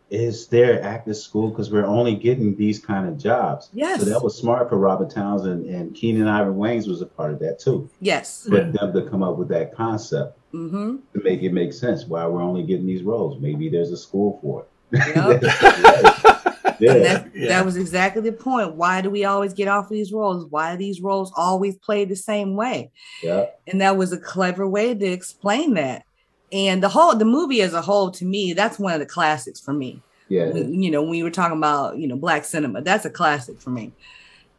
Is 0.09 0.47
there 0.47 0.81
acting 0.83 1.13
school? 1.13 1.49
Because 1.49 1.69
we're 1.69 1.85
only 1.85 2.15
getting 2.15 2.55
these 2.55 2.79
kind 2.79 3.07
of 3.09 3.17
jobs. 3.17 3.69
Yes. 3.73 3.99
So 4.01 4.05
that 4.09 4.23
was 4.23 4.37
smart 4.37 4.69
for 4.69 4.77
Robert 4.77 5.09
Townsend 5.09 5.65
and 5.65 5.93
Keenen 5.93 6.27
Ivory 6.27 6.53
Wayans 6.53 6.87
was 6.87 7.01
a 7.01 7.05
part 7.05 7.33
of 7.33 7.39
that 7.39 7.59
too. 7.59 7.89
Yes. 7.99 8.43
For 8.49 8.59
them 8.61 8.93
to 8.93 9.01
come 9.09 9.21
up 9.23 9.37
with 9.37 9.49
that 9.49 9.75
concept 9.75 10.37
Mm-hmm. 10.53 10.95
to 11.13 11.23
make 11.25 11.43
it 11.43 11.51
make 11.51 11.73
sense 11.73 12.05
why 12.05 12.25
we're 12.25 12.41
only 12.41 12.63
getting 12.63 12.87
these 12.87 13.03
roles. 13.03 13.37
Maybe 13.39 13.67
there's 13.69 13.91
a 13.91 13.97
school 13.97 14.39
for 14.41 14.65
it. 14.93 16.33
yeah. 16.81 16.93
And 16.93 17.05
that, 17.05 17.33
that 17.33 17.65
was 17.65 17.77
exactly 17.77 18.21
the 18.21 18.31
point. 18.31 18.75
Why 18.75 19.01
do 19.01 19.09
we 19.09 19.25
always 19.25 19.53
get 19.53 19.67
off 19.67 19.89
these 19.89 20.11
roles? 20.11 20.45
Why 20.45 20.73
are 20.73 20.77
these 20.77 21.01
roles 21.01 21.31
always 21.35 21.75
played 21.77 22.09
the 22.09 22.15
same 22.15 22.55
way? 22.55 22.91
yeah. 23.23 23.45
And 23.67 23.81
that 23.81 23.97
was 23.97 24.11
a 24.11 24.19
clever 24.19 24.67
way 24.67 24.93
to 24.93 25.05
explain 25.05 25.73
that. 25.75 26.03
And 26.51 26.81
the 26.81 26.89
whole 26.89 27.15
the 27.15 27.25
movie 27.25 27.61
as 27.61 27.73
a 27.73 27.81
whole, 27.81 28.11
to 28.11 28.25
me, 28.25 28.53
that's 28.53 28.79
one 28.79 28.93
of 28.93 28.99
the 28.99 29.05
classics 29.05 29.59
for 29.59 29.73
me. 29.73 30.01
Yeah. 30.29 30.53
You 30.53 30.91
know, 30.91 31.01
when 31.01 31.11
we 31.11 31.23
were 31.23 31.31
talking 31.31 31.57
about 31.57 31.97
you 31.97 32.07
know 32.07 32.15
black 32.15 32.45
cinema, 32.45 32.81
that's 32.81 33.05
a 33.05 33.09
classic 33.09 33.59
for 33.59 33.69
me. 33.69 33.91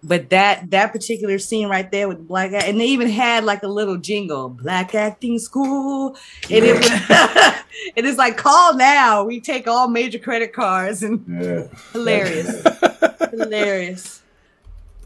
But 0.03 0.31
that 0.31 0.71
that 0.71 0.93
particular 0.93 1.39
scene 1.41 1.69
right 1.69 1.91
there 1.91 2.07
with 2.07 2.19
the 2.19 2.23
black 2.25 2.53
and 2.53 2.81
they 2.81 2.85
even 2.87 3.09
had 3.09 3.45
like 3.45 3.65
a 3.65 3.69
little 3.69 3.97
jingle, 3.97 4.49
"Black 4.49 4.95
Acting 4.95 5.41
School," 5.41 6.17
and 6.49 6.65
it 6.65 6.77
was, 6.77 6.89
it 7.97 8.05
is 8.05 8.17
like 8.17 8.37
call 8.37 8.77
now. 8.77 9.25
We 9.25 9.41
take 9.41 9.67
all 9.67 9.89
major 9.89 10.21
credit 10.21 10.53
cards. 10.53 11.03
And 11.03 11.25
Yeah. 11.29 11.67
hilarious. 11.93 12.63
Hilarious. 13.33 14.23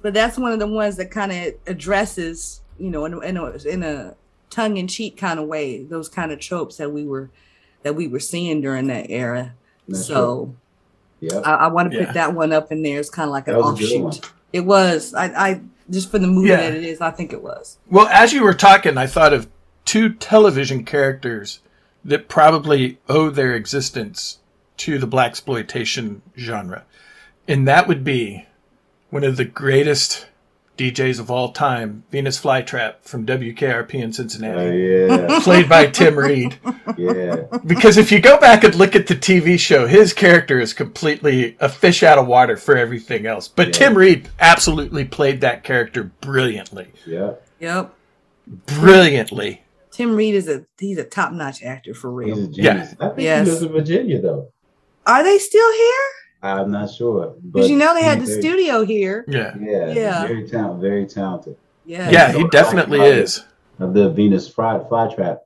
But 0.02 0.14
that's 0.14 0.36
one 0.38 0.52
of 0.52 0.58
the 0.58 0.66
ones 0.66 0.96
that 0.96 1.10
kind 1.10 1.32
of 1.32 1.54
addresses 1.66 2.60
you 2.78 2.90
know 2.90 3.04
in, 3.06 3.14
a- 3.14 3.20
in 3.20 3.36
a, 3.36 3.50
in 3.68 3.82
a 3.82 4.14
tongue-in-cheek 4.50 5.16
kind 5.16 5.40
of 5.40 5.46
way 5.48 5.82
those 5.84 6.08
kind 6.10 6.32
of 6.32 6.38
tropes 6.38 6.76
that 6.76 6.90
we 6.92 7.04
were 7.04 7.30
that 7.82 7.94
we 7.94 8.08
were 8.08 8.20
seeing 8.20 8.60
during 8.60 8.88
that 8.88 9.06
era. 9.10 9.54
That's 9.88 10.04
so 10.06 10.54
Yeah. 11.20 11.38
i, 11.38 11.52
I 11.54 11.66
want 11.68 11.90
to 11.92 11.98
Yeah. 11.98 12.04
put 12.06 12.14
that 12.14 12.34
one 12.34 12.52
up 12.52 12.70
in 12.70 12.82
there. 12.82 13.00
It's 13.00 13.08
kind 13.10 13.28
of 13.28 13.32
like 13.32 13.48
an 13.48 13.54
That 13.54 13.60
was 13.62 13.80
a 13.80 13.82
good 13.86 14.02
offshoot 14.02 14.32
it 14.52 14.60
was. 14.60 15.14
I, 15.14 15.26
I 15.26 15.60
just 15.90 16.10
for 16.10 16.18
the 16.18 16.26
movie 16.26 16.48
Yeah. 16.48 16.56
that 16.56 16.74
it 16.74 16.84
is 16.84 17.00
i 17.00 17.10
think 17.10 17.32
it 17.32 17.42
was. 17.42 17.78
Well, 17.90 18.06
as 18.08 18.32
you 18.32 18.42
were 18.42 18.54
talking, 18.54 18.96
I 18.98 19.06
thought 19.06 19.32
of 19.32 19.48
two 19.84 20.10
television 20.14 20.84
characters 20.84 21.60
that 22.04 22.28
probably 22.28 22.98
owe 23.08 23.30
their 23.30 23.54
existence 23.54 24.38
to 24.78 24.98
the 24.98 25.06
blaxploitation 25.06 26.20
genre, 26.36 26.84
and 27.46 27.66
that 27.68 27.86
would 27.88 28.02
be 28.04 28.46
one 29.10 29.24
of 29.24 29.36
the 29.36 29.44
greatest 29.44 30.26
DJs 30.90 31.20
of 31.20 31.30
all 31.30 31.52
time, 31.52 32.02
Venus 32.10 32.40
Flytrap 32.40 32.94
from 33.02 33.24
WKRP 33.24 33.94
in 33.94 34.12
Cincinnati, 34.12 34.60
Oh, 34.60 35.16
yeah. 35.28 35.40
played 35.42 35.68
by 35.68 35.86
Tim 35.86 36.16
Reid. 36.18 36.58
Yeah. 36.98 37.44
Because 37.64 37.96
if 37.98 38.10
you 38.10 38.20
go 38.20 38.38
back 38.38 38.64
and 38.64 38.74
look 38.74 38.96
at 38.96 39.06
the 39.06 39.14
TV 39.14 39.58
show, 39.58 39.86
his 39.86 40.12
character 40.12 40.58
is 40.58 40.72
completely 40.74 41.56
a 41.60 41.68
fish 41.68 42.02
out 42.02 42.18
of 42.18 42.26
water 42.26 42.56
for 42.56 42.76
everything 42.76 43.26
else. 43.26 43.46
But 43.46 43.72
Tim 43.72 43.96
Reid 43.96 44.28
absolutely 44.40 45.04
played 45.04 45.40
that 45.42 45.62
character 45.62 46.04
brilliantly. 46.20 46.88
Yeah. 47.06 47.34
yep 47.60 47.94
Brilliantly. 48.66 49.62
tim 49.92 50.16
reid 50.16 50.34
is 50.34 50.48
a 50.48 50.64
he's 50.78 50.98
a 50.98 51.04
top-notch 51.04 51.62
actor 51.62 51.94
for 51.94 52.10
real 52.10 52.34
He's 52.36 52.48
a 52.48 52.50
genius. 52.50 52.94
I 53.00 53.06
think 53.08 53.20
Yes. 53.20 53.46
he 53.46 53.50
lives 53.52 53.62
in 53.62 53.72
Virginia 53.72 54.20
though. 54.20 54.48
are 55.06 55.22
they 55.22 55.38
still 55.38 55.72
here 55.72 56.04
I'm 56.42 56.70
not 56.70 56.90
sure. 56.90 57.34
because 57.52 57.70
you 57.70 57.76
know 57.76 57.94
they 57.94 58.02
had 58.02 58.20
the 58.20 58.26
very- 58.26 58.40
studio 58.40 58.84
here 58.84 59.24
Yeah. 59.28 59.54
Yeah, 59.60 59.92
Yeah. 59.92 60.26
very 60.26 60.48
talented, 60.48 60.80
very 60.80 61.06
talented. 61.06 61.56
yeah 61.86 62.10
Yeah, 62.10 62.32
he 62.32 62.46
definitely 62.48 63.00
is. 63.00 63.44
Of 63.78 63.94
the 63.94 64.10
Venus 64.10 64.48
Fly, 64.48 64.78
Flytrap, 64.90 65.38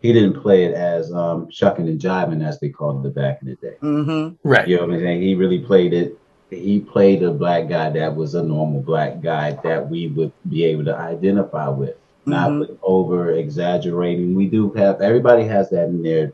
he 0.00 0.12
didn't 0.12 0.40
play 0.40 0.64
it 0.64 0.74
as 0.74 1.12
um, 1.12 1.50
shucking 1.50 1.88
and 1.88 2.00
jiving 2.00 2.46
as 2.46 2.58
they 2.60 2.68
called 2.70 3.04
it 3.06 3.14
back 3.14 3.40
in 3.42 3.48
the 3.48 3.54
day. 3.56 3.76
mm-hmm 3.82 4.34
Right. 4.48 4.66
You 4.66 4.76
know 4.76 4.86
what 4.86 4.94
I'm 4.94 5.00
saying? 5.00 5.22
He 5.22 5.34
really 5.34 5.58
played 5.60 5.92
it. 5.92 6.18
He 6.50 6.80
played 6.80 7.22
a 7.22 7.30
black 7.30 7.68
guy 7.68 7.90
that 7.90 8.14
was 8.16 8.34
a 8.34 8.42
normal 8.42 8.80
black 8.80 9.20
guy 9.20 9.52
that 9.62 9.88
we 9.90 10.08
would 10.08 10.32
be 10.48 10.64
able 10.64 10.84
to 10.86 10.96
identify 10.96 11.68
with, 11.68 11.96
not 12.24 12.50
Mhm. 12.50 12.60
with 12.60 12.70
over 12.82 13.32
exaggerating. 13.32 14.34
We 14.34 14.46
do 14.46 14.70
have 14.70 15.02
everybody 15.02 15.44
has 15.44 15.68
that 15.70 15.88
in 15.88 16.02
their, 16.02 16.32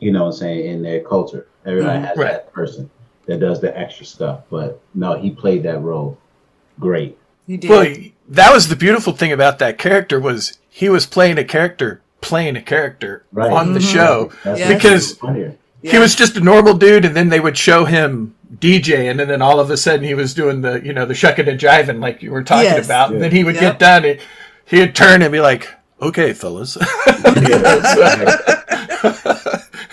you 0.00 0.12
know, 0.12 0.20
what 0.24 0.26
I'm 0.28 0.32
saying 0.32 0.66
in 0.66 0.82
their 0.82 1.00
culture. 1.00 1.46
Everybody 1.66 1.98
Mhm. 1.98 2.04
has 2.06 2.16
Right. 2.16 2.32
that 2.32 2.52
person 2.54 2.88
that 3.26 3.40
does 3.40 3.60
the 3.60 3.76
extra 3.78 4.04
stuff. 4.06 4.40
But 4.50 4.80
no, 4.94 5.14
he 5.18 5.30
played 5.30 5.62
that 5.64 5.80
role 5.80 6.18
great. 6.80 7.16
he 7.46 7.56
did 7.56 7.70
Well, 7.70 7.94
that 8.28 8.52
was 8.52 8.68
the 8.68 8.76
beautiful 8.76 9.12
thing 9.12 9.32
about 9.32 9.58
that 9.60 9.78
character 9.78 10.18
was 10.20 10.58
he 10.68 10.88
was 10.88 11.06
playing 11.06 11.38
a 11.38 11.44
character, 11.44 12.00
playing 12.20 12.56
a 12.56 12.62
character 12.62 13.24
Right. 13.32 13.52
on 13.52 13.72
the 13.74 13.80
Mhm. 13.80 13.92
show 13.92 14.30
That's 14.44 14.66
because 14.66 15.14
funnier. 15.18 15.54
he 15.82 15.98
was 15.98 16.14
just 16.14 16.36
a 16.36 16.40
normal 16.40 16.74
dude, 16.74 17.04
and 17.04 17.14
then 17.14 17.28
they 17.28 17.40
would 17.40 17.56
show 17.58 17.84
him 17.84 18.34
DJ, 18.60 19.08
and 19.08 19.18
then 19.20 19.42
all 19.42 19.60
of 19.60 19.70
a 19.70 19.76
sudden 19.76 20.04
he 20.04 20.14
was 20.14 20.32
doing 20.34 20.62
the 20.62 20.80
you 20.84 20.92
know 20.92 21.04
the 21.06 21.14
shucking 21.14 21.48
and 21.48 21.60
jiving 21.60 22.00
like 22.00 22.22
you 22.22 22.30
were 22.30 22.42
talking 22.42 22.64
Yes. 22.64 22.84
about. 22.86 23.12
And 23.12 23.22
then 23.22 23.30
he 23.30 23.44
would 23.44 23.54
Yep. 23.56 23.62
get 23.62 23.78
done, 23.78 24.04
and 24.04 24.18
he'd 24.64 24.94
turn 24.94 25.22
and 25.22 25.30
be 25.32 25.40
like, 25.40 25.68
"Okay, 26.00 26.32
fellas," 26.32 26.76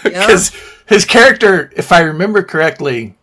because 0.03 0.51
his 0.87 1.05
character, 1.05 1.71
if 1.75 1.91
I 1.91 2.01
remember 2.01 2.43
correctly, 2.43 3.15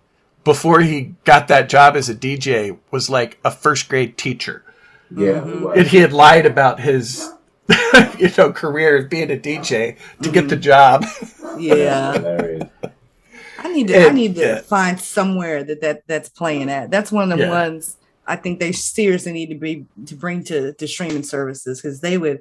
before 0.48 0.80
he 0.80 1.14
got 1.24 1.48
that 1.48 1.68
job 1.68 1.94
as 1.94 2.08
a 2.08 2.14
DJ, 2.14 2.78
was 2.90 3.10
like 3.10 3.38
a 3.44 3.50
first 3.50 3.86
grade 3.86 4.16
teacher. 4.16 4.64
Yeah, 5.14 5.40
Mm-hmm. 5.42 5.78
And 5.78 5.86
he 5.86 5.98
had 5.98 6.14
lied 6.14 6.46
about 6.46 6.80
his, 6.80 7.30
you 8.18 8.30
know, 8.38 8.50
career 8.50 8.96
as 8.96 9.04
being 9.08 9.30
a 9.30 9.36
DJ 9.36 9.98
to 10.22 10.30
get 10.30 10.48
the 10.48 10.56
job. 10.56 11.04
yeah 11.58 12.64
I 13.58 13.72
need 13.74 13.88
to. 13.88 14.06
I 14.08 14.10
need 14.10 14.36
to 14.36 14.40
yeah. 14.40 14.60
find 14.62 14.98
somewhere 14.98 15.64
that, 15.64 15.82
that 15.82 16.02
that's 16.06 16.30
playing 16.30 16.70
at. 16.70 16.90
That's 16.90 17.12
one 17.12 17.30
of 17.30 17.38
the 17.38 17.44
Yeah. 17.44 17.50
ones 17.64 17.98
I 18.26 18.36
think 18.36 18.58
they 18.58 18.72
seriously 18.72 19.32
need 19.32 19.50
to 19.50 19.54
be 19.54 19.84
to 20.06 20.14
bring 20.14 20.44
to 20.44 20.72
to 20.72 20.88
streaming 20.88 21.24
services 21.24 21.82
because 21.82 22.00
they 22.00 22.16
would. 22.16 22.40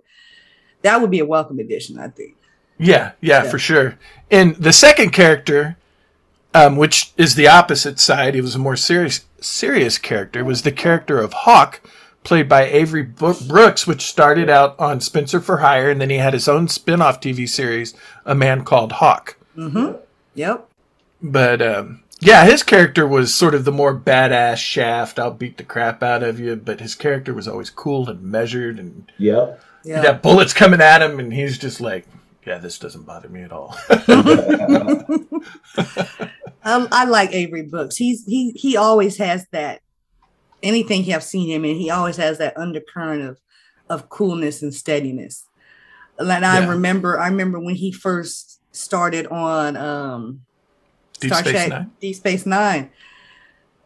That 0.84 1.02
would 1.02 1.12
be 1.12 1.20
a 1.20 1.26
welcome 1.26 1.60
addition, 1.60 2.00
I 2.00 2.08
think. 2.08 2.36
Yeah, 2.78 3.12
yeah, 3.20 3.44
Yeah. 3.44 3.50
for 3.52 3.60
sure. 3.60 3.98
And 4.32 4.56
the 4.56 4.72
second 4.72 5.12
character, 5.12 5.76
um, 6.66 6.76
which 6.76 7.12
is 7.18 7.36
the 7.36 7.48
opposite 7.48 8.00
side, 8.00 8.34
he 8.36 8.42
was 8.42 8.56
a 8.56 8.60
more 8.60 8.76
serious 8.76 9.26
serious 9.40 9.98
character, 9.98 10.40
It 10.40 10.44
was 10.44 10.64
the 10.64 10.72
character 10.72 11.20
of 11.20 11.32
Hawk, 11.34 11.82
played 12.24 12.50
by 12.50 12.66
Avery 12.66 13.04
Brooks, 13.04 13.86
which 13.86 14.02
started 14.02 14.50
out 14.50 14.78
on 14.80 15.00
Spencer 15.00 15.40
for 15.40 15.58
Hire, 15.58 15.90
and 15.92 16.02
then 16.02 16.10
he 16.10 16.18
had 16.18 16.34
his 16.34 16.48
own 16.48 16.68
spin-off 16.68 17.22
TV 17.22 17.48
series, 17.48 17.94
A 18.26 18.34
Man 18.34 18.64
Called 18.64 18.94
Hawk. 18.94 19.38
Mm-hmm. 19.56 19.98
Yep. 20.34 20.68
But 21.22 21.62
um, 21.62 22.04
Yeah, 22.20 22.46
his 22.46 22.64
character 22.64 23.08
was 23.08 23.34
sort 23.34 23.54
of 23.56 23.64
the 23.64 23.72
more 23.72 23.96
badass 23.96 24.58
shaft. 24.58 25.20
I'll 25.20 25.32
beat 25.32 25.58
the 25.58 25.64
crap 25.64 26.02
out 26.02 26.24
of 26.24 26.40
you, 26.40 26.56
but 26.56 26.80
his 26.82 26.96
character 26.96 27.34
was 27.34 27.48
always 27.48 27.70
cool 27.70 28.10
and 28.10 28.24
measured, 28.24 28.80
and 28.80 29.10
Yep. 29.20 29.62
Yeah. 29.84 30.02
he'd 30.14 30.22
bullets 30.24 30.54
coming 30.54 30.82
at 30.82 31.02
him, 31.04 31.20
and 31.20 31.32
he's 31.32 31.58
just 31.60 31.80
like, 31.80 32.08
"Yeah, 32.48 32.58
this 32.58 32.80
doesn't 32.80 33.06
bother 33.06 33.30
me 33.30 33.44
at 33.44 33.52
all." 33.52 33.78
Um, 36.68 36.90
I 36.92 37.06
like 37.06 37.32
Avery 37.32 37.62
Brooks. 37.62 37.96
He's 37.96 38.26
he 38.26 38.52
he 38.52 38.76
always 38.76 39.18
has 39.18 39.48
that. 39.54 39.80
Anything 40.62 41.12
I've 41.14 41.24
seen 41.24 41.50
him 41.50 41.64
in, 41.64 41.78
he 41.78 41.90
always 41.90 42.18
has 42.18 42.40
that 42.40 42.58
undercurrent 42.58 43.24
of 43.24 43.40
of 43.90 44.10
coolness 44.10 44.62
and 44.62 44.74
steadiness. 44.74 45.46
And 46.20 46.46
I 46.46 46.68
remember, 46.68 47.20
I 47.20 47.28
remember 47.28 47.60
when 47.60 47.76
he 47.76 47.92
first 47.92 48.60
started 48.72 49.28
on 49.28 49.78
um, 49.78 50.42
Deep 51.20 51.32
Star 51.32 51.42
Space 51.42 51.54
Trek 51.54 51.70
Nine? 51.70 51.92
Deep 52.02 52.16
Space 52.16 52.46
Nine. 52.46 52.92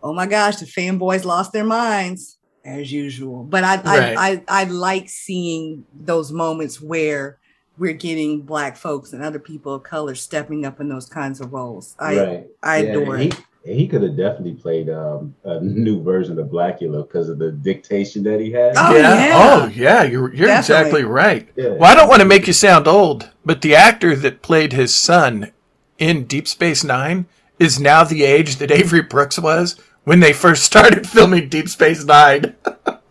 Oh 0.02 0.14
my 0.14 0.26
gosh, 0.26 0.56
the 0.56 0.66
fanboys 0.66 1.24
lost 1.24 1.54
their 1.54 1.66
minds 1.66 2.40
as 2.66 2.92
usual. 2.92 3.44
But 3.44 3.64
I 3.64 3.76
Right. 3.76 4.18
I, 4.18 4.32
I 4.32 4.44
I 4.48 4.64
like 4.64 5.08
seeing 5.08 5.86
those 5.94 6.32
moments 6.32 6.82
where 6.82 7.38
we're 7.78 7.94
getting 7.94 8.42
black 8.42 8.78
folks 8.78 9.14
and 9.14 9.24
other 9.24 9.40
people 9.40 9.74
of 9.74 9.84
color 9.84 10.16
stepping 10.16 10.66
up 10.66 10.80
in 10.80 10.90
those 10.90 11.08
kinds 11.08 11.40
of 11.42 11.54
roles. 11.54 11.96
I 12.00 12.18
right. 12.20 12.48
I 12.62 12.78
Yeah, 12.84 12.90
adore 12.92 13.18
he, 13.18 13.28
it. 13.30 13.42
He 13.64 13.88
could 13.88 14.02
have 14.02 14.18
definitely 14.18 14.54
played 14.56 14.90
um, 14.90 15.36
a 15.44 15.60
new 15.62 16.02
version 16.02 16.40
of 16.40 16.48
Blacula 16.48 17.08
because 17.08 17.30
of 17.30 17.38
the 17.38 17.52
dictation 17.52 18.24
that 18.24 18.40
he 18.40 18.52
had. 18.52 18.74
Oh, 18.76 18.96
yeah. 18.96 19.26
yeah. 19.28 19.34
Oh, 19.36 19.68
yeah. 19.68 20.04
You're 20.04 20.34
you're 20.34 20.48
Definitely. 20.48 20.58
exactly 20.58 21.04
right. 21.04 21.50
Yeah. 21.56 21.70
Well, 21.70 21.92
I 21.92 21.96
don't 21.96 22.10
want 22.10 22.22
to 22.22 22.28
make 22.28 22.48
you 22.48 22.54
sound 22.54 22.88
old, 22.88 23.30
but 23.46 23.62
the 23.62 23.76
actor 23.76 24.16
that 24.16 24.42
played 24.42 24.74
his 24.74 24.96
son 24.96 25.52
in 26.00 26.26
Deep 26.26 26.48
Space 26.48 26.84
Nine 26.84 27.28
is 27.60 27.80
now 27.80 28.04
the 28.04 28.24
age 28.24 28.56
that 28.56 28.72
Avery 28.72 29.04
Brooks 29.04 29.38
was 29.38 29.80
when 30.04 30.22
they 30.22 30.34
first 30.34 30.64
started 30.72 31.06
filming 31.08 31.48
Deep 31.48 31.70
Space 31.70 32.04
Nine. 32.04 32.56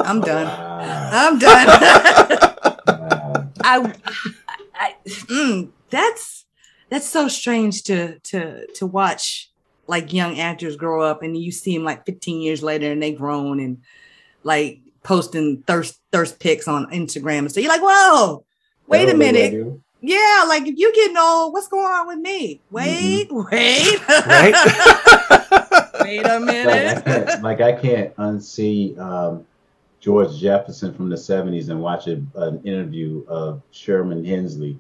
I'm 0.01 0.21
done. 0.21 0.47
Wow. 0.47 1.11
I'm 1.13 1.39
done. 1.39 2.47
Wow. 2.87 3.49
I, 3.63 3.93
I 4.81 4.97
mm, 5.05 5.71
that's 5.91 6.47
that's 6.89 7.07
so 7.07 7.29
strange 7.29 7.85
to 7.85 8.19
to 8.19 8.67
to 8.75 8.87
watch 8.87 9.51
like 9.87 10.13
young 10.13 10.39
actors 10.41 10.77
grow 10.77 11.03
up 11.03 11.23
and 11.23 11.37
you 11.37 11.53
see 11.53 11.75
them 11.77 11.85
like 11.85 12.07
15 12.07 12.41
years 12.41 12.63
later 12.63 12.91
and 12.93 13.03
they 13.03 13.13
grown 13.13 13.61
and 13.61 13.79
like 14.45 14.81
posting 15.03 15.63
thirst 15.67 16.01
thirst 16.13 16.39
pics 16.41 16.67
on 16.69 16.91
Instagram 16.93 17.41
and 17.41 17.53
so 17.53 17.61
you're 17.61 17.71
like, 17.71 17.83
whoa, 17.83 18.45
wait 18.87 19.09
a 19.09 19.15
minute. 19.17 19.53
Yeah, 20.03 20.45
like 20.49 20.67
if 20.67 20.79
you 20.79 20.95
getting 20.95 21.19
old, 21.19 21.53
what's 21.53 21.69
going 21.69 21.85
on 21.85 22.07
with 22.07 22.19
me? 22.19 22.63
Wait, 22.71 23.27
wait, 23.31 24.09
Right? 24.09 24.55
wait 26.01 26.27
a 26.27 26.41
Like 26.41 26.41
I 26.41 26.41
minute. 26.41 27.05
can't, 27.05 27.43
like 27.43 27.61
I 27.61 27.73
can't 27.73 28.17
unsee 28.17 28.99
um, 28.99 29.45
George 30.01 30.39
Jefferson 30.39 30.95
from 30.95 31.09
the 31.11 31.17
'70s 31.17 31.69
and 31.69 31.81
watch 31.81 32.07
a, 32.07 32.23
an 32.37 32.61
interview 32.65 33.25
of 33.29 33.63
Sherman 33.71 34.25
Hemsley, 34.25 34.79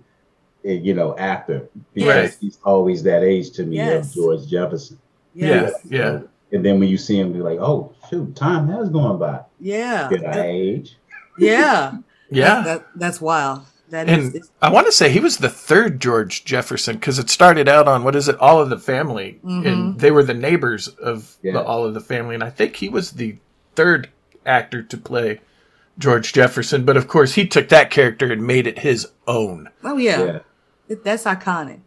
eh, 0.65 0.73
you 0.73 0.95
know, 0.95 1.17
after 1.19 1.69
because 1.95 2.09
Right. 2.31 2.37
he's 2.41 2.59
always 2.65 3.03
that 3.05 3.23
age 3.23 3.51
to 3.53 3.65
me 3.65 3.77
Yes. 3.77 4.09
of 4.09 4.15
George 4.15 4.47
Jefferson. 4.49 4.99
Yes. 5.35 5.73
Yeah. 5.85 5.99
Yeah. 5.99 6.21
And 6.53 6.65
then 6.65 6.81
when 6.81 6.89
you 6.89 6.97
see 6.99 7.19
him, 7.21 7.33
be 7.33 7.39
like, 7.41 7.59
"Oh, 7.61 7.93
shoot, 8.09 8.35
time 8.35 8.67
has 8.69 8.89
gone 8.89 9.19
by. 9.19 9.41
Yeah. 9.61 10.09
Did 10.09 10.25
I 10.25 10.47
age?" 10.47 10.97
Yeah. 11.39 11.99
Yeah. 12.33 12.63
That, 12.63 12.87
that's 12.95 13.21
wild. 13.21 13.63
That 13.89 14.09
is 14.09 14.27
And 14.27 14.35
it's- 14.37 14.51
I 14.63 14.71
want 14.71 14.87
to 14.87 14.93
say 14.93 15.11
he 15.11 15.19
was 15.19 15.39
the 15.39 15.49
third 15.49 16.01
George 16.01 16.45
Jefferson 16.45 16.95
because 16.95 17.19
it 17.19 17.29
started 17.29 17.69
out 17.69 17.89
on 17.89 18.05
what 18.05 18.15
is 18.15 18.29
it, 18.29 18.39
All 18.39 18.61
of 18.61 18.71
the 18.71 18.79
Family, 18.79 19.41
Mhm. 19.45 19.67
and 19.67 19.99
they 19.99 20.13
were 20.13 20.23
the 20.23 20.33
neighbors 20.33 20.87
of 20.87 21.37
Yeah. 21.43 21.55
the 21.55 21.63
All 21.65 21.85
of 21.85 21.93
the 21.95 22.01
Family, 22.01 22.37
and 22.37 22.45
I 22.45 22.51
think 22.51 22.77
he 22.77 22.89
was 22.89 23.11
the 23.11 23.37
third 23.75 24.09
actor 24.47 24.83
to 24.83 24.97
play 24.97 25.41
George 25.99 26.33
Jefferson. 26.33 26.85
But 26.85 26.97
of 26.97 27.09
course, 27.09 27.35
he 27.35 27.47
took 27.47 27.69
that 27.69 27.91
character 27.91 28.33
and 28.33 28.47
made 28.47 28.67
it 28.67 28.79
his 28.81 29.07
own. 29.27 29.69
Oh 29.85 29.97
yeah, 29.97 30.21
Yeah. 30.25 30.39
It- 30.89 31.05
that's 31.05 31.25
iconic. 31.25 31.81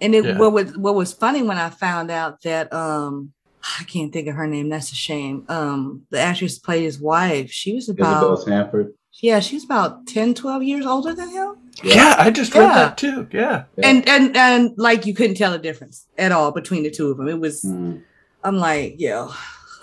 And 0.00 0.14
it, 0.14 0.24
Yeah. 0.24 0.38
what 0.38 0.52
was 0.52 0.76
what 0.76 0.94
was 0.94 1.12
funny 1.12 1.42
when 1.42 1.58
I 1.58 1.70
found 1.70 2.10
out 2.10 2.42
that 2.42 2.72
um 2.72 3.32
I 3.80 3.82
can't 3.84 4.12
think 4.12 4.28
of 4.28 4.36
her 4.36 4.46
name. 4.46 4.68
That's 4.68 4.92
a 4.92 4.94
shame. 4.94 5.44
Um, 5.48 6.02
the 6.10 6.20
actress 6.20 6.56
played 6.58 6.84
his 6.84 7.00
wife. 7.00 7.50
She 7.50 7.74
was 7.74 7.84
Isabel 7.84 8.24
about 8.34 8.42
Sanford. 8.44 8.94
yeah, 9.20 9.40
she 9.40 9.56
was 9.56 9.64
about 9.64 10.06
10, 10.06 10.34
12 10.34 10.62
years 10.62 10.86
older 10.86 11.12
than 11.14 11.30
him. 11.30 11.56
Yeah, 11.82 12.14
I 12.16 12.30
just 12.30 12.54
read 12.54 12.62
Yeah. 12.68 12.74
that 12.74 12.96
too. 12.98 13.26
Yeah, 13.32 13.64
Yeah. 13.76 13.88
And 13.88 14.08
and 14.08 14.36
and 14.36 14.72
like 14.76 15.04
you 15.06 15.14
couldn't 15.14 15.36
tell 15.36 15.50
the 15.50 15.58
difference 15.58 16.06
at 16.16 16.30
all 16.30 16.52
between 16.52 16.84
the 16.84 16.90
two 16.90 17.10
of 17.10 17.16
them. 17.16 17.26
It 17.28 17.40
was 17.40 17.62
Mm. 17.62 18.02
I'm 18.44 18.56
like, 18.58 19.00
yo. 19.00 19.32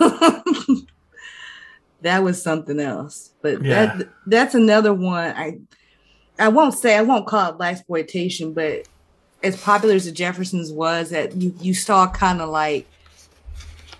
that 2.04 2.22
was 2.22 2.40
something 2.40 2.78
else. 2.80 3.30
But 3.42 3.62
Yeah. 3.62 3.96
that 3.96 4.08
that's 4.26 4.54
another 4.54 4.94
one. 4.94 5.34
I 5.36 5.58
I 6.38 6.48
won't 6.48 6.74
say 6.74 6.96
I 6.96 7.02
won't 7.02 7.26
call 7.26 7.50
it 7.50 7.58
blaxploitation, 7.58 8.54
but 8.54 8.86
as 9.42 9.60
popular 9.60 9.94
as 9.94 10.04
the 10.06 10.12
Jeffersons 10.12 10.70
was, 10.72 11.10
that 11.10 11.34
you 11.36 11.54
you 11.60 11.74
saw 11.74 12.06
kind 12.06 12.40
of 12.40 12.48
like 12.50 12.86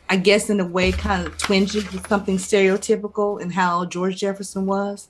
I 0.08 0.16
guess 0.16 0.50
in 0.50 0.60
a 0.60 0.66
way 0.66 0.92
kind 0.92 1.26
of 1.26 1.36
twinges 1.38 1.90
with 1.92 2.06
something 2.08 2.36
stereotypical 2.36 3.40
in 3.40 3.50
how 3.50 3.84
George 3.86 4.16
Jefferson 4.18 4.66
was, 4.66 5.08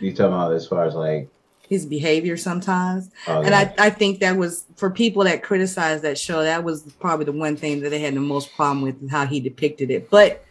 You 0.00 0.10
talking 0.12 0.26
about 0.34 0.52
as 0.52 0.66
far 0.68 0.84
as 0.84 0.94
like, 0.94 1.28
his 1.66 1.86
behavior 1.86 2.36
sometimes. 2.36 3.08
oh, 3.26 3.38
And 3.40 3.48
yeah. 3.50 3.72
I, 3.78 3.86
I 3.86 3.90
think 3.90 4.20
that 4.20 4.36
was 4.36 4.64
for 4.76 4.90
people 4.90 5.24
that 5.24 5.42
criticized 5.42 6.04
that 6.04 6.18
show, 6.18 6.42
that 6.42 6.62
was 6.62 6.82
probably 7.00 7.24
the 7.24 7.32
one 7.32 7.56
thing 7.56 7.80
that 7.80 7.88
they 7.88 8.00
had 8.00 8.12
the 8.14 8.20
most 8.20 8.54
problem 8.54 8.82
with 8.82 9.00
and 9.00 9.10
how 9.10 9.24
he 9.24 9.40
depicted 9.40 9.90
it. 9.90 10.10
But 10.10 10.44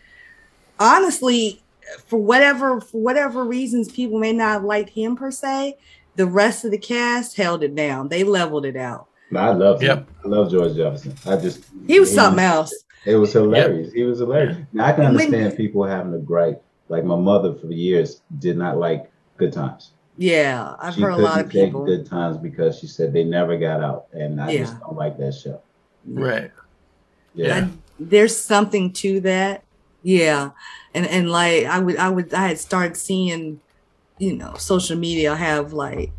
honestly, 0.79 1.61
for 2.07 2.17
whatever 2.17 2.79
for 2.81 3.01
whatever 3.01 3.43
reasons 3.43 3.91
people 3.91 4.19
may 4.19 4.33
not 4.33 4.51
have 4.51 4.63
liked 4.63 4.89
him 4.89 5.15
per 5.15 5.31
se, 5.31 5.77
the 6.15 6.25
rest 6.25 6.65
of 6.65 6.71
the 6.71 6.77
cast 6.77 7.35
held 7.37 7.63
it 7.63 7.75
down. 7.75 8.07
They 8.09 8.23
leveled 8.23 8.65
it 8.65 8.75
out. 8.75 9.07
I 9.35 9.51
love 9.51 9.81
Yep. 9.81 9.97
him. 9.97 10.07
I 10.23 10.27
love 10.27 10.51
George 10.51 10.75
Jefferson. 10.75 11.15
I 11.25 11.37
just 11.37 11.63
He 11.87 11.99
was 11.99 12.13
something 12.13 12.43
else. 12.43 12.73
It 13.05 13.15
was 13.15 13.33
hilarious. 13.33 13.91
He 13.91 14.03
was 14.03 14.19
hilarious. 14.19 14.57
Now 14.71 14.85
I 14.85 14.93
can 14.93 15.03
When- 15.05 15.15
understand 15.25 15.57
people 15.57 15.83
having 15.83 16.13
a 16.13 16.19
gripe. 16.19 16.61
Like 16.89 17.03
my 17.03 17.15
mother 17.15 17.53
for 17.55 17.67
years 17.67 18.21
did 18.39 18.57
not 18.57 18.77
like 18.77 19.09
Good 19.37 19.51
Times. 19.53 19.91
Yeah, 20.17 20.75
I've 20.79 20.93
she 20.93 21.01
heard 21.01 21.13
a 21.13 21.17
lot 21.17 21.39
of 21.41 21.51
take 21.51 21.65
people. 21.69 21.85
Good 21.85 22.05
Times 22.05 22.37
because 22.37 22.77
she 22.77 22.85
said 22.85 23.13
they 23.13 23.23
never 23.23 23.57
got 23.57 23.81
out, 23.81 24.05
and 24.13 24.39
I 24.39 24.55
just 24.55 24.79
don't 24.79 24.95
like 24.95 25.17
that 25.17 25.33
show. 25.33 25.59
right. 26.07 26.51
Yeah, 27.33 27.65
I- 27.65 27.69
there's 27.99 28.35
something 28.37 28.91
to 28.93 29.19
that. 29.21 29.63
Yeah. 30.03 30.51
And 30.93 31.07
and 31.07 31.29
like 31.29 31.65
I 31.65 31.79
would 31.79 31.97
I 31.97 32.09
would 32.09 32.33
I 32.33 32.49
had 32.49 32.59
started 32.59 32.95
seeing, 32.95 33.61
you 34.19 34.35
know, 34.35 34.53
social 34.55 34.97
media 34.97 35.35
have 35.35 35.73
like 35.73 36.11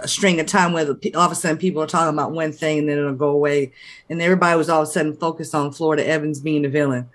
a 0.00 0.08
string 0.08 0.38
of 0.40 0.46
time 0.46 0.72
where 0.72 0.84
the, 0.84 1.14
all 1.14 1.22
of 1.22 1.32
a 1.32 1.34
sudden 1.34 1.56
people 1.56 1.82
are 1.82 1.86
talking 1.86 2.12
about 2.12 2.32
one 2.32 2.52
thing 2.52 2.80
and 2.80 2.88
then 2.88 2.98
it'll 2.98 3.14
go 3.14 3.28
away. 3.28 3.72
And 4.10 4.20
everybody 4.20 4.58
was 4.58 4.68
all 4.68 4.82
of 4.82 4.88
a 4.88 4.90
sudden 4.90 5.16
focused 5.16 5.54
on 5.54 5.72
Florida 5.72 6.06
Evans 6.06 6.40
being 6.40 6.62
the 6.62 6.68
villain 6.68 7.08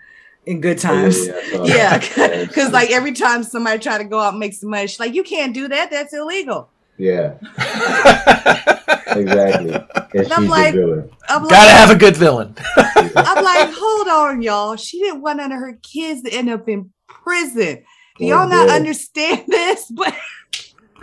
in 0.45 0.61
good 0.61 0.77
oh, 0.77 0.81
times. 0.81 1.27
yeah, 1.27 1.41
saw 1.51 1.65
Yeah, 1.65 2.45
because 2.47 2.71
like 2.73 2.89
every 2.89 3.13
time 3.13 3.43
somebody 3.43 3.79
try 3.79 3.97
to 3.97 4.03
go 4.03 4.19
out 4.19 4.33
and 4.33 4.39
make 4.39 4.53
some 4.53 4.69
money, 4.69 4.87
she's 4.87 4.99
like, 4.99 5.13
"You 5.13 5.23
can't 5.23 5.53
do 5.53 5.67
that. 5.67 5.91
That's 5.91 6.13
illegal." 6.13 6.69
Yeah, 6.99 7.33
exactly. 9.07 9.73
And 9.73 10.27
she's 10.27 10.31
I'm 10.31 10.47
like- 10.47 10.73
villain. 10.73 11.09
I'm 11.29 11.43
like, 11.43 11.51
Gotta 11.51 11.71
have 11.71 11.89
a 11.91 11.95
good 11.95 12.17
villain. 12.17 12.55
I'm 12.77 13.43
like, 13.43 13.69
hold 13.73 14.07
on, 14.07 14.41
y'all. 14.41 14.75
She 14.75 14.99
didn't 14.99 15.21
want 15.21 15.37
none 15.37 15.51
of 15.51 15.59
her 15.59 15.77
kids 15.83 16.23
to 16.23 16.31
end 16.33 16.49
up 16.49 16.67
in 16.67 16.91
prison. 17.07 17.83
Do 18.17 18.25
Oh, 18.25 18.27
y'all 18.27 18.49
not 18.49 18.67
yeah. 18.67 18.73
understand 18.75 19.43
this? 19.47 19.85
But, 19.91 20.15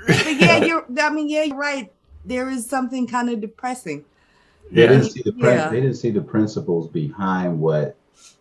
but 0.07 0.27
yeah, 0.41 0.65
you're. 0.65 0.85
I 1.01 1.11
mean, 1.11 1.29
yeah, 1.29 1.45
you're 1.45 1.57
right. 1.57 1.93
There 2.25 2.51
is 2.51 2.69
something 2.69 3.07
kind 3.07 3.31
of 3.31 3.41
depressing. 3.41 4.05
They 4.73 4.89
didn't 4.89 5.05
see 5.05 5.23
the 5.23 5.33
prin- 5.33 5.57
Yeah. 5.59 5.69
they 5.71 5.81
didn't 5.81 5.95
see 5.97 6.11
the 6.11 6.21
principles 6.21 6.89
behind 6.89 7.61
what 7.61 7.97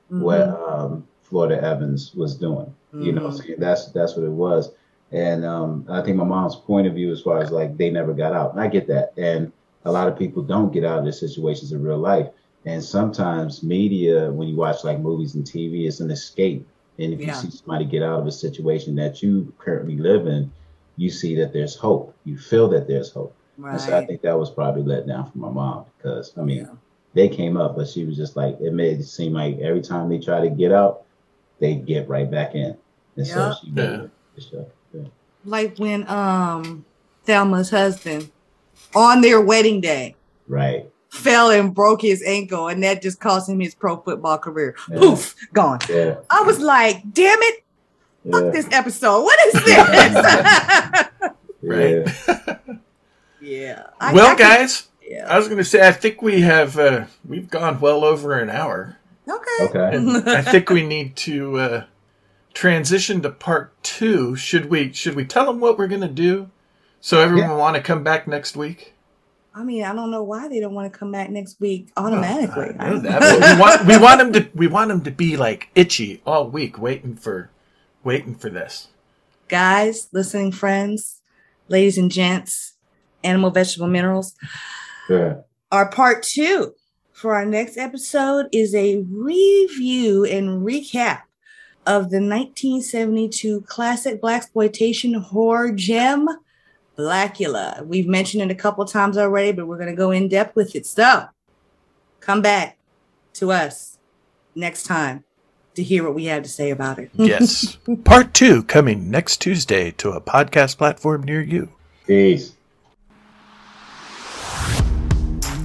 what 0.10 0.40
Mhm. 0.41 0.72
um, 0.72 1.07
Florida 1.23 1.61
Evans 1.64 2.14
was 2.15 2.36
doing. 2.36 2.73
You 2.94 3.11
know, 3.11 3.27
Mhm. 3.30 3.38
so 3.38 3.44
that's 3.60 3.91
that's 3.91 4.15
what 4.15 4.26
it 4.26 4.32
was. 4.32 4.72
And 5.11 5.45
um, 5.45 5.86
I 5.90 6.02
think 6.02 6.18
my 6.18 6.23
mom's 6.23 6.56
point 6.56 6.88
of 6.88 6.94
view, 6.94 7.11
as 7.11 7.22
far 7.22 7.40
as 7.40 7.52
like 7.52 7.77
they 7.77 7.90
never 7.90 8.14
got 8.14 8.34
out, 8.34 8.52
and 8.52 8.60
I 8.60 8.68
get 8.68 8.88
that. 8.88 9.14
And 9.18 9.52
a 9.84 9.91
lot 9.91 10.07
of 10.07 10.18
people 10.18 10.41
don't 10.44 10.73
get 10.73 10.84
out 10.84 10.98
of 10.99 11.03
their 11.06 11.14
situations 11.14 11.72
in 11.72 11.82
real 11.84 11.98
life. 11.99 12.27
And 12.65 12.84
sometimes 12.84 13.64
media, 13.64 14.32
when 14.32 14.48
you 14.48 14.56
watch 14.56 14.84
like 14.84 14.99
movies 14.99 15.36
and 15.36 15.45
TV, 15.45 15.88
it's 15.88 15.99
an 15.99 16.10
escape. 16.11 16.68
And 16.98 17.14
if 17.14 17.19
Yeah. 17.19 17.27
you 17.27 17.34
see 17.34 17.52
somebody 17.52 17.86
get 17.86 18.02
out 18.02 18.19
of 18.19 18.26
a 18.27 18.32
situation 18.32 18.95
that 18.95 19.22
you 19.22 19.53
currently 19.60 19.98
live 19.98 20.26
in, 20.26 20.52
you 20.98 21.10
see 21.10 21.36
that 21.36 21.53
there's 21.53 21.76
hope. 21.76 22.15
You 22.23 22.38
feel 22.38 22.68
that 22.69 22.88
there's 22.88 23.11
hope. 23.11 23.38
And 23.57 23.80
so 23.80 23.95
I 23.98 24.06
think 24.06 24.22
that 24.23 24.38
was 24.40 24.49
probably 24.52 24.84
let 24.84 25.06
down 25.07 25.30
for 25.32 25.38
my 25.38 25.49
mom 25.49 25.86
because 25.98 26.34
I 26.38 26.41
mean 26.41 26.57
Yeah. 26.60 26.76
they 27.14 27.30
came 27.30 27.57
up, 27.57 27.76
but 27.76 27.88
she 27.88 28.06
was 28.06 28.18
just 28.18 28.36
like 28.36 28.60
it 28.60 28.73
made 28.73 28.99
it 28.99 29.03
seem 29.03 29.34
like 29.34 29.60
every 29.60 29.82
time 29.82 30.10
they 30.10 30.19
try 30.19 30.41
to 30.41 30.49
get 30.49 30.72
out, 30.72 31.03
they 31.60 31.76
get 31.76 32.10
right 32.10 32.30
back 32.30 32.56
in. 32.56 32.76
And 33.18 33.27
so 33.27 33.53
she 33.61 33.72
made 33.72 33.90
Yeah. 33.91 34.07
the 34.36 34.41
show. 34.41 34.72
Yeah. 34.96 35.08
Like 35.44 35.78
when 35.78 36.08
um 36.10 36.86
Thelma's 37.26 37.70
husband 37.70 38.32
on 38.96 39.22
their 39.22 39.42
wedding 39.42 39.82
day 39.82 40.16
Right. 40.48 40.90
fell 41.10 41.50
and 41.52 41.74
broke 41.74 42.02
his 42.02 42.22
ankle, 42.24 42.68
and 42.68 42.84
that 42.84 43.02
just 43.02 43.20
cost 43.20 43.50
him 43.50 43.60
his 43.60 43.76
pro 43.76 43.98
football 43.98 44.38
career. 44.38 44.76
Poof, 44.96 45.36
gone. 45.54 45.80
Yeah. 45.90 46.16
I 46.30 46.42
was 46.44 46.60
like, 46.60 47.02
damn 47.14 47.40
it, 47.42 47.64
Yeah. 48.24 48.32
fuck 48.32 48.54
this 48.54 48.68
episode. 48.72 49.24
What 49.24 49.40
is 49.48 49.54
this? 49.66 51.06
Yeah. 51.62 52.06
yeah. 53.42 53.84
I- 54.00 54.14
well, 54.14 54.28
I 54.28 54.36
can- 54.36 54.38
guys, 54.60 54.88
I 55.28 55.38
was 55.38 55.48
going 55.48 55.58
to 55.58 55.64
say 55.64 55.88
I 55.88 55.92
think 55.92 56.22
we 56.22 56.42
have 56.42 56.78
uh, 56.78 57.06
we've 57.28 57.50
gone 57.50 57.80
well 57.80 58.04
over 58.04 58.38
an 58.40 58.50
hour. 58.50 58.98
Okay. 59.28 59.58
Okay. 59.62 59.96
And 59.98 60.30
I 60.30 60.42
think 60.44 60.70
we 60.70 60.86
need 60.86 61.16
to 61.18 61.58
uh, 61.58 61.84
transition 62.56 63.22
to 63.22 63.30
part 63.30 63.72
two. 63.84 64.36
Should 64.36 64.72
we? 64.72 64.91
Should 64.94 65.14
we 65.14 65.26
tell 65.26 65.45
them 65.45 65.60
what 65.60 65.77
we're 65.77 65.88
going 65.88 66.02
to 66.02 66.07
do, 66.07 66.49
so 66.99 67.19
everyone 67.19 67.52
will 67.52 67.57
want 67.57 67.76
to 67.76 67.84
come 67.84 68.03
back 68.03 68.27
next 68.27 68.57
week? 68.57 68.94
I 69.53 69.64
mean, 69.64 69.84
I 69.84 69.94
don't 69.94 70.11
know 70.11 70.23
why 70.23 70.48
they 70.48 70.60
don't 70.60 70.73
want 70.73 70.91
to 70.91 70.98
come 70.98 71.11
back 71.11 71.30
next 71.30 71.61
week 71.61 71.91
automatically. 71.95 72.72
Oh, 72.77 72.84
I 72.84 72.90
know 72.90 72.99
that, 72.99 73.19
but 73.22 73.56
we 73.56 73.60
want 73.61 73.86
we 73.86 73.98
want 73.98 74.19
them 74.19 74.34
to 74.34 74.49
we 74.56 74.68
want 74.68 74.90
them 74.90 75.02
to 75.03 75.11
be 75.11 75.38
like 75.38 75.69
itchy 75.76 76.22
all 76.26 76.49
week, 76.49 76.80
waiting 76.80 77.15
for 77.15 77.52
waiting 78.03 78.34
for 78.34 78.49
this. 78.49 78.88
Guys, 79.48 80.07
listening 80.11 80.52
friends, 80.52 81.22
ladies 81.68 81.98
and 81.98 82.10
gents, 82.10 82.73
animal, 83.23 83.52
vegetable, 83.52 83.88
minerals. 83.88 84.36
Yeah. 85.07 85.41
Our 85.72 85.90
part 85.90 86.23
two 86.23 86.73
for 87.11 87.36
our 87.36 87.45
next 87.45 87.77
episode 87.77 88.48
is 88.52 88.73
a 88.73 89.06
review 89.10 90.26
and 90.26 90.65
recap 90.65 91.22
of 91.86 92.10
the 92.10 92.18
1972 92.18 93.62
classic 93.62 94.22
blaxploitation 94.22 95.22
horror 95.22 95.72
gem, 95.72 96.28
Blacula. 96.98 97.86
We've 97.86 98.07
mentioned 98.07 98.44
it 98.44 98.52
a 98.52 98.56
couple 98.56 98.86
times 98.86 99.18
already, 99.18 99.52
but 99.52 99.68
we're 99.68 99.78
going 99.78 99.90
to 99.90 99.95
go 99.95 100.12
in 100.12 100.28
depth 100.28 100.56
with 100.56 100.76
it. 100.76 100.86
So, 100.86 101.28
come 102.20 102.41
back 102.41 102.78
to 103.34 103.52
us 103.52 103.98
next 104.56 104.84
time 104.84 105.24
to 105.76 105.84
hear 105.84 106.03
what 106.03 106.16
we 106.16 106.26
have 106.26 106.44
to 106.44 106.49
say 106.49 106.72
about 106.72 106.99
it. 106.99 107.12
Yes, 107.14 107.78
part 108.03 108.34
two 108.34 108.64
coming 108.64 109.12
next 109.12 109.38
Tuesday 109.38 109.91
to 109.91 110.12
a 110.12 110.22
podcast 110.22 110.78
platform 110.78 111.24
near 111.24 111.41
you. 111.41 111.70
Peace. 112.07 112.53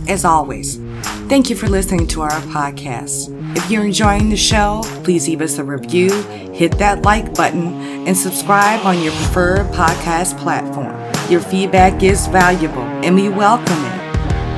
As 0.08 0.24
always, 0.24 0.80
thank 1.30 1.48
you 1.48 1.54
for 1.54 1.68
listening 1.68 2.08
to 2.08 2.22
our 2.22 2.40
podcast. 2.50 3.28
If 3.56 3.70
you're 3.70 3.84
enjoying 3.84 4.30
the 4.30 4.36
show, 4.36 4.82
please 5.04 5.28
leave 5.28 5.40
us 5.40 5.58
a 5.58 5.64
review, 5.64 6.10
hit 6.52 6.72
that 6.78 7.02
like 7.02 7.34
button, 7.34 7.72
and 8.04 8.18
subscribe 8.18 8.84
on 8.84 9.00
your 9.00 9.12
preferred 9.12 9.66
podcast 9.68 10.36
platform. 10.40 10.92
Your 11.30 11.40
feedback 11.40 12.02
is 12.02 12.26
valuable 12.26 12.82
and 12.82 13.14
we 13.14 13.28
welcome 13.28 13.84
it. 13.84 13.99